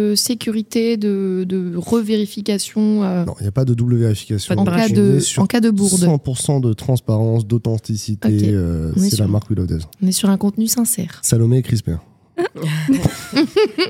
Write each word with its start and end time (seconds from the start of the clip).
de 0.00 0.14
sécurité, 0.14 0.96
de, 0.96 1.44
de 1.44 1.74
revérification 1.76 3.02
euh, 3.02 3.24
Non, 3.24 3.34
il 3.40 3.42
n'y 3.42 3.48
a 3.48 3.52
pas 3.52 3.64
de 3.64 3.74
double 3.74 3.96
vérification. 3.96 4.54
En, 4.56 4.64
cas 4.64 4.88
de, 4.88 5.18
sur 5.18 5.42
en 5.42 5.46
cas 5.46 5.60
de 5.60 5.70
bourde. 5.70 6.00
100% 6.00 6.60
de 6.60 6.72
transparence, 6.72 7.44
d'authenticité. 7.44 8.50
Euh, 8.52 8.92
On 8.94 9.00
est 9.02 9.10
c'est 9.10 9.16
sur- 9.16 9.24
la 9.24 9.28
marque 9.30 9.50
Will 9.50 9.58
of 9.58 9.66
Days. 9.66 9.80
On 10.00 10.06
est 10.06 10.12
sur 10.12 10.30
un 10.30 10.36
contenu 10.36 10.68
sincère. 10.68 11.18
Salomé 11.24 11.58
et 11.58 11.62
Crispé. 11.62 11.96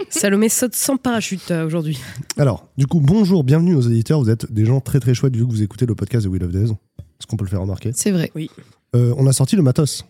Salomé 0.09 0.49
saute 0.49 0.75
sans 0.75 0.97
parachute 0.97 1.51
euh, 1.51 1.67
aujourd'hui. 1.67 1.99
Alors, 2.39 2.67
du 2.79 2.87
coup, 2.87 3.01
bonjour, 3.01 3.45
bienvenue 3.45 3.75
aux 3.75 3.83
éditeurs. 3.83 4.19
Vous 4.23 4.31
êtes 4.31 4.51
des 4.51 4.65
gens 4.65 4.81
très 4.81 5.01
très 5.01 5.13
chouettes 5.13 5.37
vu 5.37 5.47
que 5.47 5.51
vous 5.51 5.63
écoutez 5.63 5.85
le 5.85 5.95
podcast 5.95 6.25
de 6.25 6.31
Will 6.31 6.43
of 6.43 6.53
Days. 6.53 6.71
Est-ce 6.71 7.27
qu'on 7.27 7.37
peut 7.37 7.45
le 7.45 7.51
faire 7.51 7.61
remarquer? 7.61 7.91
C'est 7.95 8.13
vrai. 8.13 8.33
Euh, 8.97 9.13
On 9.19 9.27
a 9.27 9.35
sorti 9.35 9.57
le 9.57 9.63
matos. 9.63 10.07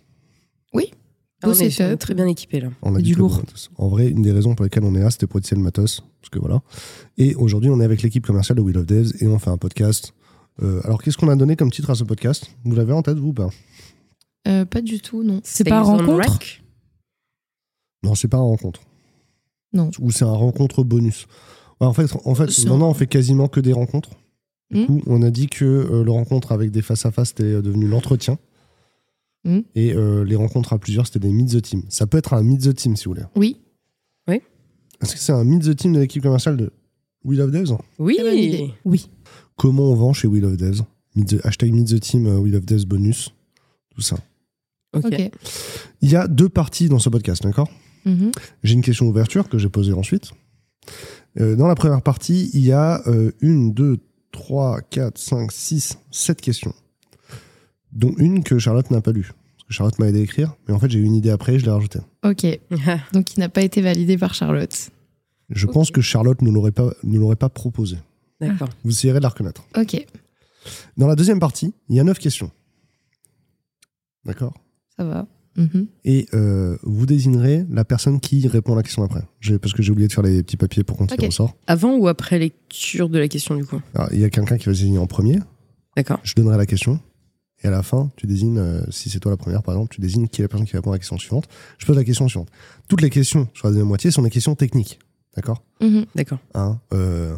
Ah, 1.42 1.48
on 1.48 1.52
est 1.52 1.96
très 1.98 2.14
bien 2.14 2.26
équipé 2.26 2.60
là. 2.60 2.68
On 2.82 2.94
a 2.96 3.00
du 3.00 3.14
lourd. 3.14 3.36
matos. 3.36 3.70
En 3.76 3.88
vrai, 3.88 4.08
une 4.08 4.22
des 4.22 4.32
raisons 4.32 4.54
pour 4.56 4.64
lesquelles 4.64 4.82
on 4.84 4.94
est 4.94 5.00
là, 5.00 5.10
c'était 5.10 5.26
pour 5.28 5.40
le 5.40 5.56
matos. 5.62 6.02
Parce 6.20 6.30
que 6.30 6.38
voilà. 6.40 6.62
Et 7.16 7.34
aujourd'hui, 7.36 7.70
on 7.70 7.80
est 7.80 7.84
avec 7.84 8.02
l'équipe 8.02 8.26
commerciale 8.26 8.56
de 8.56 8.62
Will 8.62 8.76
of 8.78 8.86
Devs 8.86 9.12
et 9.20 9.26
on 9.28 9.38
fait 9.38 9.50
un 9.50 9.56
podcast. 9.56 10.12
Euh, 10.62 10.80
alors, 10.82 11.00
qu'est-ce 11.00 11.16
qu'on 11.16 11.28
a 11.28 11.36
donné 11.36 11.54
comme 11.54 11.70
titre 11.70 11.90
à 11.90 11.94
ce 11.94 12.02
podcast? 12.02 12.50
Vous 12.64 12.74
l'avez 12.74 12.92
en 12.92 13.02
tête, 13.02 13.18
vous 13.18 13.28
ou 13.28 13.32
pas? 13.32 13.50
Euh, 14.48 14.64
pas 14.64 14.80
du 14.80 15.00
tout, 15.00 15.22
non. 15.22 15.40
C'est 15.44 15.62
pas 15.64 15.80
rencontre 15.82 16.28
Rack? 16.28 16.62
Non, 18.02 18.14
c'est 18.16 18.28
pas 18.28 18.38
un 18.38 18.42
rencontre. 18.42 18.80
Non. 19.72 19.90
Ou 20.00 20.10
c'est 20.10 20.24
un 20.24 20.32
rencontre 20.32 20.82
bonus. 20.82 21.26
Ouais, 21.80 21.86
en 21.86 21.92
fait, 21.92 22.08
en 22.24 22.34
fait 22.34 22.64
non, 22.66 22.78
non, 22.78 22.86
on 22.88 22.94
fait 22.94 23.06
quasiment 23.06 23.46
que 23.48 23.60
des 23.60 23.72
rencontres. 23.72 24.10
Du 24.70 24.80
Hmm. 24.82 24.86
coup, 24.86 25.02
on 25.06 25.22
a 25.22 25.30
dit 25.30 25.46
que 25.46 25.64
euh, 25.64 26.04
le 26.04 26.10
rencontre 26.10 26.52
avec 26.52 26.70
des 26.70 26.82
face-à-face 26.82 27.30
était 27.30 27.42
euh, 27.44 27.62
devenu 27.62 27.86
l'entretien. 27.88 28.38
Hmm. 29.44 29.60
Et 29.74 29.92
euh, 29.94 30.24
les 30.24 30.36
rencontres 30.36 30.72
à 30.72 30.78
plusieurs, 30.78 31.06
c'était 31.06 31.20
des 31.20 31.30
Meet 31.32 31.50
the 31.50 31.62
Team. 31.62 31.82
Ça 31.88 32.06
peut 32.06 32.18
être 32.18 32.34
un 32.34 32.42
Meet 32.42 32.62
the 32.62 32.74
Team, 32.74 32.96
si 32.96 33.04
vous 33.06 33.12
voulez. 33.14 33.26
Oui. 33.36 33.56
Est-ce 35.00 35.12
que 35.14 35.20
c'est 35.20 35.30
un 35.32 35.44
Meet 35.44 35.62
the 35.62 35.76
Team 35.76 35.92
de 35.92 36.00
l'équipe 36.00 36.20
commerciale 36.24 36.56
de 36.56 36.72
Will 37.24 37.40
of 37.40 37.52
Devs? 37.52 37.72
Oui. 38.00 38.18
Oui. 38.84 39.08
Comment 39.56 39.84
on 39.92 39.94
vend 39.94 40.12
chez 40.12 40.26
Will 40.26 40.44
of 40.44 40.56
Devs? 40.56 40.82
Meet 41.14 41.28
the- 41.28 41.46
Hashtag 41.46 41.72
Meet 41.72 41.86
the 41.88 42.00
Team, 42.00 42.26
euh, 42.26 42.36
Will 42.38 42.56
of 42.56 42.66
Devs 42.66 42.84
bonus. 42.84 43.32
Tout 43.94 44.00
ça. 44.00 44.16
Ok. 44.92 45.04
Ok. 45.06 45.30
Il 46.00 46.10
y 46.10 46.16
a 46.16 46.26
deux 46.26 46.48
parties 46.48 46.88
dans 46.88 46.98
ce 46.98 47.08
podcast, 47.10 47.44
d'accord? 47.44 47.70
Mhm. 48.06 48.32
J'ai 48.64 48.74
une 48.74 48.82
question 48.82 49.06
d'ouverture 49.06 49.48
que 49.48 49.56
j'ai 49.56 49.68
posée 49.68 49.92
ensuite. 49.92 50.32
Euh, 51.40 51.54
dans 51.54 51.68
la 51.68 51.76
première 51.76 52.02
partie, 52.02 52.50
il 52.54 52.64
y 52.64 52.72
a 52.72 53.00
euh, 53.06 53.30
une, 53.40 53.72
deux, 53.72 53.98
trois, 54.32 54.80
quatre, 54.80 55.18
cinq, 55.18 55.52
six, 55.52 55.96
sept 56.10 56.40
questions. 56.40 56.74
Dont 57.98 58.14
une 58.18 58.44
que 58.44 58.58
Charlotte 58.58 58.90
n'a 58.92 59.00
pas 59.00 59.10
lue. 59.12 59.32
Parce 59.56 59.64
que 59.66 59.74
Charlotte 59.74 59.98
m'a 59.98 60.06
aidé 60.08 60.20
à 60.20 60.22
écrire, 60.22 60.54
mais 60.66 60.72
en 60.74 60.78
fait 60.78 60.88
j'ai 60.88 61.00
eu 61.00 61.02
une 61.02 61.16
idée 61.16 61.30
après 61.30 61.54
et 61.54 61.58
je 61.58 61.64
l'ai 61.64 61.70
rajoutée. 61.72 61.98
Ok. 62.24 62.46
Donc, 63.12 63.36
il 63.36 63.40
n'a 63.40 63.48
pas 63.48 63.62
été 63.62 63.82
validé 63.82 64.16
par 64.16 64.34
Charlotte. 64.34 64.90
Je 65.50 65.66
pense 65.66 65.90
que 65.90 66.00
Charlotte 66.00 66.40
ne 66.42 66.50
l'aurait 66.50 66.70
pas, 66.70 66.92
ne 67.02 67.18
l'aurait 67.18 67.34
pas 67.36 67.48
proposé. 67.48 67.96
D'accord. 68.40 68.68
Vous 68.84 68.92
essayerez 68.92 69.18
de 69.18 69.24
la 69.24 69.30
reconnaître. 69.30 69.64
Ok. 69.76 70.06
Dans 70.96 71.06
la 71.08 71.16
deuxième 71.16 71.40
partie, 71.40 71.74
il 71.88 71.96
y 71.96 72.00
a 72.00 72.04
neuf 72.04 72.18
questions. 72.18 72.50
D'accord? 74.24 74.54
Ça 74.96 75.04
va. 75.04 75.26
Mhm. 75.56 75.88
Et 76.04 76.28
euh, 76.34 76.76
vous 76.84 77.04
désignerez 77.06 77.64
la 77.68 77.84
personne 77.84 78.20
qui 78.20 78.46
répond 78.46 78.74
à 78.74 78.76
la 78.76 78.82
question 78.84 79.02
après. 79.02 79.22
Parce 79.60 79.72
que 79.72 79.82
j'ai 79.82 79.90
oublié 79.90 80.06
de 80.06 80.12
faire 80.12 80.22
les 80.22 80.42
petits 80.44 80.56
papiers 80.56 80.84
pour 80.84 80.96
qu'on 80.96 81.06
tire 81.06 81.18
Ok. 81.18 81.24
au 81.26 81.30
sort. 81.32 81.56
Avant 81.66 81.96
ou 81.96 82.06
après 82.06 82.38
lecture 82.38 83.08
de 83.08 83.18
la 83.18 83.26
question 83.26 83.56
du 83.56 83.64
coup? 83.64 83.80
Il 84.12 84.20
y 84.20 84.24
a 84.24 84.30
quelqu'un 84.30 84.56
qui 84.56 84.66
va 84.66 84.72
désigner 84.72 84.98
en 84.98 85.06
premier. 85.06 85.38
D'accord. 85.96 86.20
je 86.22 86.34
donnerai 86.34 86.56
la 86.58 86.66
question. 86.66 87.00
Et 87.62 87.66
à 87.66 87.70
la 87.70 87.82
fin, 87.82 88.10
tu 88.16 88.26
désignes, 88.26 88.58
euh, 88.58 88.82
si 88.90 89.10
c'est 89.10 89.18
toi 89.18 89.30
la 89.32 89.36
première 89.36 89.62
par 89.62 89.74
exemple, 89.74 89.94
tu 89.94 90.00
désignes 90.00 90.28
qui 90.28 90.40
est 90.40 90.44
la 90.44 90.48
personne 90.48 90.66
qui 90.66 90.76
répond 90.76 90.90
à 90.90 90.94
la 90.94 90.98
question 90.98 91.18
suivante. 91.18 91.48
Je 91.78 91.86
pose 91.86 91.96
la 91.96 92.04
question 92.04 92.28
suivante. 92.28 92.48
Toutes 92.88 93.00
les 93.00 93.10
questions 93.10 93.48
sur 93.54 93.66
la 93.66 93.72
deuxième 93.72 93.88
moitié 93.88 94.10
sont 94.10 94.22
des 94.22 94.30
questions 94.30 94.54
techniques. 94.54 94.98
D'accord? 95.34 95.62
Mhm. 95.80 96.06
D'accord. 96.14 96.38
Hein, 96.54 96.80
euh, 96.92 97.36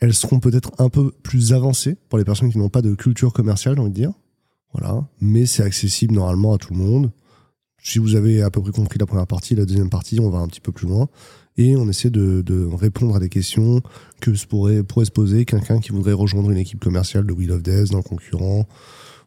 Elles 0.00 0.14
seront 0.14 0.40
peut-être 0.40 0.72
un 0.78 0.88
peu 0.88 1.10
plus 1.22 1.52
avancées 1.52 1.96
pour 2.08 2.18
les 2.18 2.24
personnes 2.24 2.50
qui 2.50 2.58
n'ont 2.58 2.68
pas 2.68 2.82
de 2.82 2.94
culture 2.94 3.32
commerciale, 3.32 3.74
j'ai 3.74 3.80
envie 3.80 3.90
de 3.90 3.94
dire. 3.94 4.12
Voilà. 4.72 5.06
Mais 5.20 5.46
c'est 5.46 5.62
accessible 5.62 6.14
normalement 6.14 6.54
à 6.54 6.58
tout 6.58 6.72
le 6.72 6.78
monde. 6.78 7.10
Si 7.82 7.98
vous 7.98 8.14
avez 8.14 8.42
à 8.42 8.50
peu 8.50 8.60
près 8.60 8.72
compris 8.72 8.98
la 8.98 9.06
première 9.06 9.26
partie, 9.26 9.54
la 9.54 9.64
deuxième 9.64 9.88
partie, 9.88 10.20
on 10.20 10.30
va 10.30 10.38
un 10.38 10.48
petit 10.48 10.60
peu 10.60 10.72
plus 10.72 10.86
loin. 10.88 11.08
Et 11.56 11.76
on 11.76 11.88
essaie 11.88 12.10
de, 12.10 12.42
de 12.42 12.64
répondre 12.66 13.16
à 13.16 13.18
des 13.20 13.28
questions 13.28 13.82
que 14.20 14.30
pourrait, 14.46 14.82
pourrait 14.82 15.06
se 15.06 15.10
poser 15.10 15.44
quelqu'un 15.44 15.80
qui 15.80 15.90
voudrait 15.90 16.12
rejoindre 16.12 16.50
une 16.50 16.58
équipe 16.58 16.80
commerciale 16.80 17.26
de 17.26 17.32
Will 17.32 17.50
of 17.50 17.62
Death, 17.62 17.90
d'un 17.90 18.02
concurrent. 18.02 18.66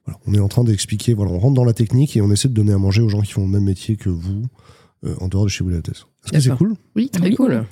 Voilà. 0.06 0.20
On 0.28 0.34
est 0.34 0.40
en 0.40 0.48
train 0.48 0.64
d'expliquer, 0.64 1.14
voilà, 1.14 1.32
on 1.32 1.40
rentre 1.40 1.54
dans 1.56 1.64
la 1.64 1.74
technique 1.74 2.16
et 2.18 2.22
on 2.22 2.32
essaie 2.32 2.48
de 2.48 2.54
donner 2.54 2.74
à 2.74 2.78
manger 2.78 3.02
aux 3.02 3.10
gens 3.10 3.22
qui 3.22 3.32
font 3.34 3.44
le 3.46 3.52
même 3.52 3.64
métier 3.64 3.96
que 3.98 4.10
vous 4.10 4.44
euh, 5.06 5.16
en 5.20 5.28
dehors 5.28 5.44
de 5.46 5.50
chez 5.50 5.64
Death. 5.64 5.88
Est-ce 6.26 6.32
que 6.32 6.40
c'est 6.40 6.56
cool 6.58 6.76
Oui, 6.96 7.10
très 7.10 7.22
Très 7.22 7.36
cool. 7.36 7.66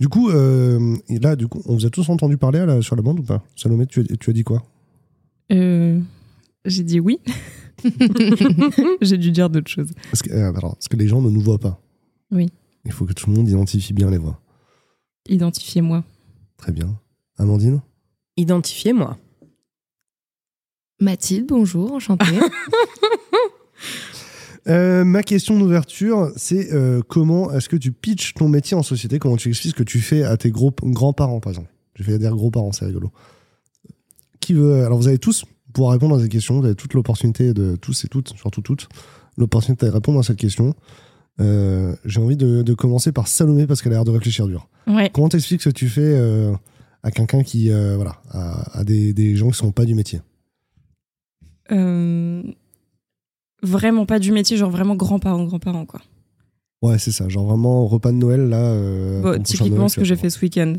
du 0.00 0.08
coup, 0.08 0.28
euh, 0.30 0.96
et 1.08 1.18
là, 1.18 1.36
du 1.36 1.46
coup, 1.48 1.62
on 1.66 1.74
vous 1.74 1.86
a 1.86 1.90
tous 1.90 2.08
entendu 2.10 2.36
parler 2.36 2.64
là, 2.66 2.82
sur 2.82 2.96
la 2.96 3.02
bande 3.02 3.20
ou 3.20 3.22
pas? 3.22 3.42
Salomé, 3.56 3.86
tu 3.86 4.00
as, 4.00 4.16
tu 4.16 4.30
as 4.30 4.32
dit 4.32 4.44
quoi? 4.44 4.62
Euh, 5.52 6.00
J'ai 6.64 6.82
dit 6.84 7.00
oui. 7.00 7.18
J'ai 9.00 9.18
dû 9.18 9.30
dire 9.30 9.50
d'autres 9.50 9.70
choses. 9.70 9.90
parce 10.10 10.22
que, 10.22 10.30
euh, 10.32 10.52
alors, 10.54 10.74
parce 10.76 10.88
que 10.88 10.96
les 10.96 11.08
gens 11.08 11.20
ne 11.22 11.30
nous 11.30 11.40
voient 11.40 11.58
pas. 11.58 11.80
Oui. 12.30 12.48
Il 12.84 12.92
faut 12.92 13.04
que 13.04 13.12
tout 13.12 13.30
le 13.30 13.36
monde 13.36 13.48
identifie 13.48 13.92
bien 13.92 14.10
les 14.10 14.18
voix. 14.18 14.40
Identifiez-moi. 15.28 16.04
Très 16.58 16.72
bien. 16.72 16.98
Amandine? 17.38 17.80
Identifiez-moi. 18.36 19.16
Mathilde, 21.00 21.46
bonjour, 21.48 21.92
enchantée. 21.92 22.26
Euh, 24.66 25.04
Ma 25.04 25.22
question 25.22 25.58
d'ouverture, 25.58 26.30
c'est 26.36 26.72
euh, 26.72 27.02
comment 27.06 27.52
est-ce 27.52 27.68
que 27.68 27.76
tu 27.76 27.92
pitches 27.92 28.32
ton 28.32 28.48
métier 28.48 28.74
en 28.74 28.82
société? 28.82 29.18
Comment 29.18 29.36
tu 29.36 29.50
expliques 29.50 29.72
ce 29.74 29.76
que 29.76 29.82
tu 29.82 30.00
fais 30.00 30.22
à 30.22 30.38
tes 30.38 30.50
gros, 30.50 30.72
grands-parents, 30.82 31.38
par 31.40 31.50
exemple? 31.50 31.68
Je 31.96 32.02
vais 32.02 32.18
dire 32.18 32.34
gros-parents, 32.34 32.72
c'est 32.72 32.86
rigolo. 32.86 33.12
Qui 34.40 34.54
veut 34.54 34.82
Alors, 34.86 34.96
vous 34.96 35.06
avez 35.06 35.18
tous 35.18 35.44
pouvoir 35.74 35.92
répondre 35.92 36.16
à 36.16 36.20
cette 36.22 36.30
question. 36.30 36.60
Vous 36.60 36.64
avez 36.64 36.74
toute 36.76 36.94
l'opportunité 36.94 37.52
de 37.52 37.76
tous 37.76 38.06
et 38.06 38.08
toutes, 38.08 38.30
surtout 38.38 38.62
toutes, 38.62 38.88
l'opportunité 39.36 39.84
de 39.84 39.90
répondre 39.90 40.18
à 40.18 40.22
cette 40.22 40.38
question. 40.38 40.72
Euh, 41.40 41.94
J'ai 42.06 42.20
envie 42.22 42.38
de, 42.38 42.62
de 42.62 42.72
commencer 42.72 43.12
par 43.12 43.28
Salomé 43.28 43.66
parce 43.66 43.82
qu'elle 43.82 43.92
a 43.92 43.96
l'air 43.96 44.04
de 44.06 44.12
réfléchir 44.12 44.46
dur. 44.46 44.70
Ouais. 44.86 45.10
Comment 45.12 45.28
t'expliques 45.28 45.60
ce 45.60 45.68
que 45.68 45.74
tu 45.74 45.90
fais 45.90 46.18
à 47.02 47.10
quelqu'un 47.10 47.42
qui, 47.42 47.68
voilà, 47.68 48.22
à, 48.30 48.78
à 48.78 48.84
des, 48.84 49.12
des 49.12 49.36
gens 49.36 49.50
qui 49.50 49.58
sont 49.58 49.72
pas 49.72 49.84
du 49.84 49.94
métier? 49.94 50.22
Vraiment 53.62 54.04
pas 54.06 54.18
du 54.18 54.30
métier, 54.32 54.56
genre 54.56 54.70
vraiment 54.70 54.94
grands-parents, 54.94 55.44
grands-parents, 55.44 55.86
quoi. 55.86 56.00
Ouais, 56.82 56.98
c'est 56.98 57.12
ça. 57.12 57.28
Genre 57.30 57.46
vraiment 57.46 57.86
repas 57.86 58.12
de 58.12 58.16
Noël 58.18 58.48
là. 58.48 58.58
euh, 58.58 59.22
Bon, 59.22 59.42
typiquement 59.42 59.76
Noël, 59.76 59.88
ce 59.90 59.94
tu 59.94 60.00
que 60.00 60.04
j'ai 60.06 60.16
fait 60.16 60.28
ce 60.28 60.38
week-end. 60.40 60.74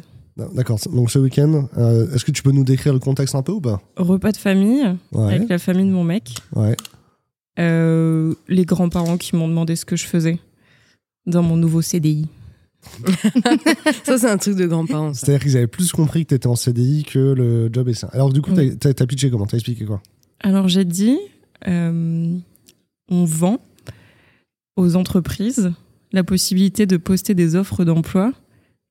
D'accord. 0.54 0.78
Donc 0.94 1.10
ce 1.10 1.18
week-end, 1.18 1.68
euh, 1.78 2.14
est-ce 2.14 2.24
que 2.26 2.32
tu 2.32 2.44
peux 2.44 2.52
nous 2.52 2.64
décrire 2.66 2.94
le 2.94 3.00
contexte 3.00 3.34
un 3.34 3.42
peu 3.42 3.54
ou 3.54 3.62
pas? 3.62 3.82
Repas 3.98 4.34
de 4.34 4.38
famille 4.38 4.84
Ouais. 5.14 5.34
avec 5.36 5.50
la 5.50 5.58
famille 5.58 5.86
de 5.88 5.92
mon 5.92 6.04
mec. 6.04 6.36
Ouais. 6.56 6.76
Euh, 7.58 8.36
les 8.50 8.66
grands-parents 8.66 9.18
qui 9.18 9.36
m'ont 9.36 9.48
demandé 9.48 9.76
ce 9.76 9.86
que 9.86 9.96
je 9.96 10.06
faisais 10.06 10.40
dans 11.26 11.42
mon 11.42 11.56
nouveau 11.56 11.82
CDI. 11.82 12.28
Ça, 14.04 14.18
c'est 14.20 14.30
un 14.30 14.38
truc 14.38 14.58
de 14.58 14.68
grands-parents. 14.68 15.14
C'est-à-dire 15.14 15.42
qu'ils 15.42 15.58
avaient 15.58 15.66
plus 15.68 15.92
compris 15.92 16.26
que 16.26 16.30
t'étais 16.36 16.48
en 16.48 16.56
CDI 16.56 17.04
que 17.06 17.18
le 17.18 17.70
job 17.74 17.88
est 17.90 17.94
ça. 17.96 18.08
Alors 18.12 18.32
du 18.32 18.42
coup, 18.44 18.52
t'as- 18.54 18.94
t'as 18.94 19.06
pitché 19.08 19.32
comment? 19.32 19.48
T'as 19.48 19.58
expliqué 19.58 19.86
quoi? 19.86 20.02
Alors 20.40 20.68
j'ai 20.68 20.86
dit, 20.86 21.18
euh, 21.68 22.38
on 23.10 23.26
vend 23.26 23.60
aux 24.76 24.96
entreprises 24.96 25.72
la 26.12 26.24
possibilité 26.24 26.86
de 26.86 26.98
poster 26.98 27.34
des 27.36 27.56
offres 27.56 27.84
d'emploi 27.86 28.34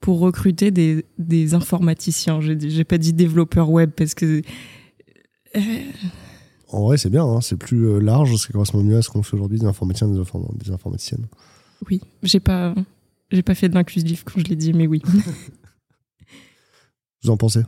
pour 0.01 0.19
recruter 0.19 0.71
des, 0.71 1.05
des 1.19 1.55
informaticiens. 1.55 2.41
J'ai 2.41 2.57
dit- 2.57 2.71
j'ai 2.71 2.85
pas 2.85 2.99
dit 2.99 3.13
développeurs 3.13 3.71
web 3.71 3.91
parce 3.91 4.15
que 4.15 4.43
euh, 5.57 5.61
En 6.69 6.83
vrai, 6.85 6.99
c'est 6.99 7.11
bien. 7.11 7.25
hein, 7.25 7.41
c'est 7.41 7.57
plus 7.57 7.87
euh, 7.87 7.99
large. 8.01 8.35
Ça 8.37 8.53
correspond 8.53 8.83
mieux 8.83 8.97
à 8.97 9.03
ce 9.03 9.09
qu'on 9.11 9.23
fait 9.23 9.35
aujourd'hui 9.35 9.59
des 9.59 9.67
informaticiens, 9.67 10.09
des, 10.09 10.19
inform- 10.19 10.57
des 10.59 10.71
informaticiennes. 10.71 11.27
oui, 11.91 12.01
j'ai 12.23 12.41
pas 12.41 12.75
j'ai 13.31 13.43
pas 13.43 13.55
fait 13.55 13.69
de 13.69 13.75
l'inclusif 13.75 14.25
quand 14.25 14.39
je 14.41 14.45
l'ai 14.45 14.57
dit, 14.57 14.73
mais 14.75 14.87
oui. 14.87 15.03
Vous 17.23 17.31
en 17.31 17.37
pensez? 17.37 17.63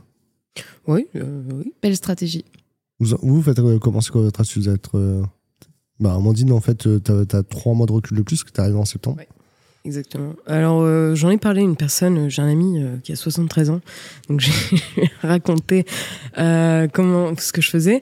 Oui, 0.87 1.07
euh, 1.15 1.41
oui. 1.53 1.73
Belle 1.81 1.95
stratégie. 1.95 2.45
Vous, 2.99 3.17
vous 3.21 3.41
faites 3.41 3.59
euh, 3.59 3.79
comment 3.79 4.01
c'est 4.01 4.11
quoi 4.11 4.21
votre 4.21 4.39
astuce 4.41 4.67
êtes, 4.67 4.89
euh, 4.95 5.23
Bah, 5.99 6.15
Amandine, 6.15 6.51
en 6.51 6.61
fait, 6.61 6.87
euh, 6.87 6.99
t'as 6.99 7.37
as 7.37 7.43
trois 7.43 7.73
mois 7.73 7.85
de 7.85 7.91
recul 7.91 8.17
de 8.17 8.23
plus 8.23 8.43
que 8.43 8.51
t'es 8.51 8.59
arrivé 8.59 8.77
en 8.77 8.85
septembre. 8.85 9.21
Exactement. 9.85 10.33
Alors, 10.47 10.85
j'en 11.15 11.29
ai 11.29 11.37
parlé 11.37 11.61
à 11.61 11.63
une 11.63 11.77
personne, 11.77 12.29
j'ai 12.29 12.41
un 12.41 12.49
ami 12.49 12.83
qui 13.03 13.13
a 13.13 13.15
73 13.15 13.69
ans, 13.69 13.79
donc 14.27 14.41
j'ai 14.41 14.51
raconté 15.21 15.85
comment, 16.35 17.33
ce 17.37 17.53
que 17.53 17.61
je 17.61 17.69
faisais. 17.69 18.01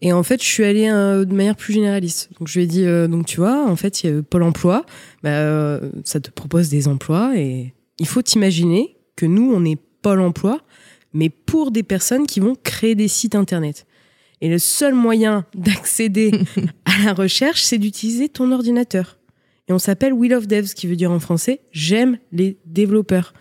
Et 0.00 0.14
en 0.14 0.22
fait, 0.22 0.40
je 0.42 0.48
suis 0.48 0.64
allée 0.64 0.88
de 0.88 1.34
manière 1.34 1.54
plus 1.54 1.74
généraliste. 1.74 2.30
Donc, 2.38 2.48
je 2.48 2.58
lui 2.58 2.64
ai 2.64 2.66
dit, 2.66 2.86
donc 3.10 3.26
tu 3.26 3.40
vois, 3.40 3.68
en 3.68 3.76
fait, 3.76 4.02
il 4.02 4.10
y 4.10 4.18
a 4.18 4.22
Pôle 4.22 4.42
emploi, 4.42 4.86
bah, 5.22 5.78
ça 6.04 6.18
te 6.18 6.30
propose 6.30 6.70
des 6.70 6.88
emplois 6.88 7.36
et 7.36 7.74
il 7.98 8.06
faut 8.06 8.22
t'imaginer 8.22 8.96
que 9.14 9.26
nous, 9.26 9.52
on 9.52 9.66
est 9.66 9.78
Pôle 10.00 10.20
emploi, 10.20 10.62
mais 11.12 11.28
pour 11.28 11.72
des 11.72 11.82
personnes 11.82 12.26
qui 12.26 12.40
vont 12.40 12.54
créer 12.54 12.94
des 12.94 13.08
sites 13.08 13.34
internet. 13.34 13.86
Et 14.40 14.48
le 14.48 14.58
seul 14.58 14.94
moyen 14.94 15.44
d'accéder 15.54 16.30
à 16.84 17.04
la 17.04 17.12
recherche, 17.12 17.62
c'est 17.62 17.78
d'utiliser 17.78 18.28
ton 18.28 18.52
ordinateur. 18.52 19.18
Et 19.68 19.72
on 19.72 19.78
s'appelle 19.78 20.12
Will 20.12 20.34
of 20.34 20.46
Devs, 20.46 20.74
qui 20.74 20.86
veut 20.86 20.96
dire 20.96 21.10
en 21.10 21.20
français 21.20 21.60
j'aime 21.72 22.18
les 22.32 22.58
développeurs. 22.64 23.34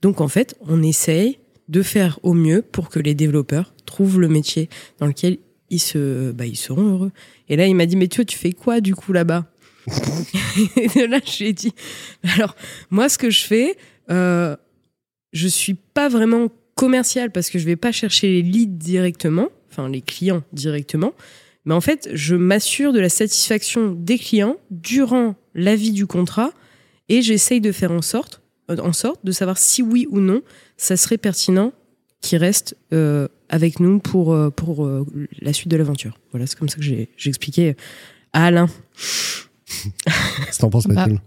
Donc 0.00 0.20
en 0.20 0.28
fait, 0.28 0.56
on 0.60 0.82
essaye 0.82 1.38
de 1.68 1.82
faire 1.82 2.18
au 2.22 2.32
mieux 2.32 2.62
pour 2.62 2.88
que 2.88 2.98
les 2.98 3.14
développeurs 3.14 3.74
trouvent 3.84 4.20
le 4.20 4.28
métier 4.28 4.68
dans 4.98 5.06
lequel 5.06 5.38
ils, 5.70 5.80
se, 5.80 6.32
bah, 6.32 6.46
ils 6.46 6.56
seront 6.56 6.88
heureux. 6.88 7.12
Et 7.48 7.56
là, 7.56 7.66
il 7.66 7.74
m'a 7.74 7.86
dit, 7.86 7.96
mais 7.96 8.08
tu, 8.08 8.24
tu 8.24 8.38
fais 8.38 8.52
quoi 8.52 8.80
du 8.80 8.94
coup 8.94 9.12
là-bas 9.12 9.46
Et 10.76 11.06
là, 11.06 11.20
je 11.24 11.38
lui 11.38 11.50
ai 11.50 11.52
dit, 11.52 11.72
alors 12.34 12.54
moi, 12.90 13.08
ce 13.08 13.18
que 13.18 13.30
je 13.30 13.44
fais, 13.44 13.76
euh, 14.10 14.56
je 15.32 15.48
suis 15.48 15.74
pas 15.74 16.08
vraiment 16.08 16.48
commercial 16.74 17.32
parce 17.32 17.50
que 17.50 17.58
je 17.58 17.64
vais 17.64 17.76
pas 17.76 17.92
chercher 17.92 18.28
les 18.28 18.42
leads 18.42 18.78
directement, 18.78 19.48
enfin 19.70 19.88
les 19.88 20.00
clients 20.00 20.42
directement, 20.52 21.12
mais 21.64 21.74
en 21.74 21.80
fait, 21.80 22.08
je 22.12 22.34
m'assure 22.34 22.92
de 22.92 23.00
la 23.00 23.08
satisfaction 23.08 23.92
des 23.92 24.18
clients 24.18 24.56
durant 24.70 25.34
la 25.54 25.76
vie 25.76 25.92
du 25.92 26.06
contrat 26.06 26.52
et 27.08 27.22
j'essaye 27.22 27.60
de 27.60 27.72
faire 27.72 27.92
en 27.92 28.02
sorte, 28.02 28.42
euh, 28.70 28.76
en 28.78 28.92
sorte 28.92 29.24
de 29.24 29.32
savoir 29.32 29.58
si 29.58 29.82
oui 29.82 30.06
ou 30.10 30.20
non 30.20 30.42
ça 30.76 30.96
serait 30.96 31.18
pertinent 31.18 31.72
qu'ils 32.20 32.38
restent 32.38 32.76
euh, 32.92 33.28
avec 33.48 33.80
nous 33.80 33.98
pour, 33.98 34.32
euh, 34.32 34.50
pour 34.50 34.84
euh, 34.84 35.06
la 35.40 35.52
suite 35.52 35.68
de 35.68 35.76
l'aventure. 35.76 36.18
Voilà, 36.32 36.46
c'est 36.46 36.58
comme 36.58 36.68
ça 36.68 36.76
que 36.76 36.82
j'ai 36.82 37.08
expliqué 37.26 37.76
à 38.32 38.46
Alain. 38.46 38.68
Qu'est-ce 40.04 40.56
que 40.56 40.60
t'en 40.60 40.70
penses, 40.70 40.86
Bah, 40.86 40.94
Mathilde 40.94 41.20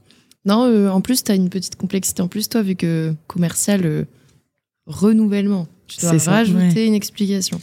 Non, 0.46 0.66
euh, 0.66 0.90
en 0.90 1.02
plus, 1.02 1.24
tu 1.24 1.32
as 1.32 1.36
une 1.36 1.50
petite 1.50 1.76
complexité 1.76 2.22
en 2.22 2.28
plus, 2.28 2.50
toi, 2.50 2.62
vu 2.62 2.76
que 2.76 3.14
commercial, 3.28 3.86
euh, 3.86 4.06
renouvellement. 4.86 5.68
Tu 5.88 6.02
dois 6.02 6.12
rajouter 6.12 6.74
ouais. 6.74 6.88
une 6.88 6.94
explication. 6.94 7.62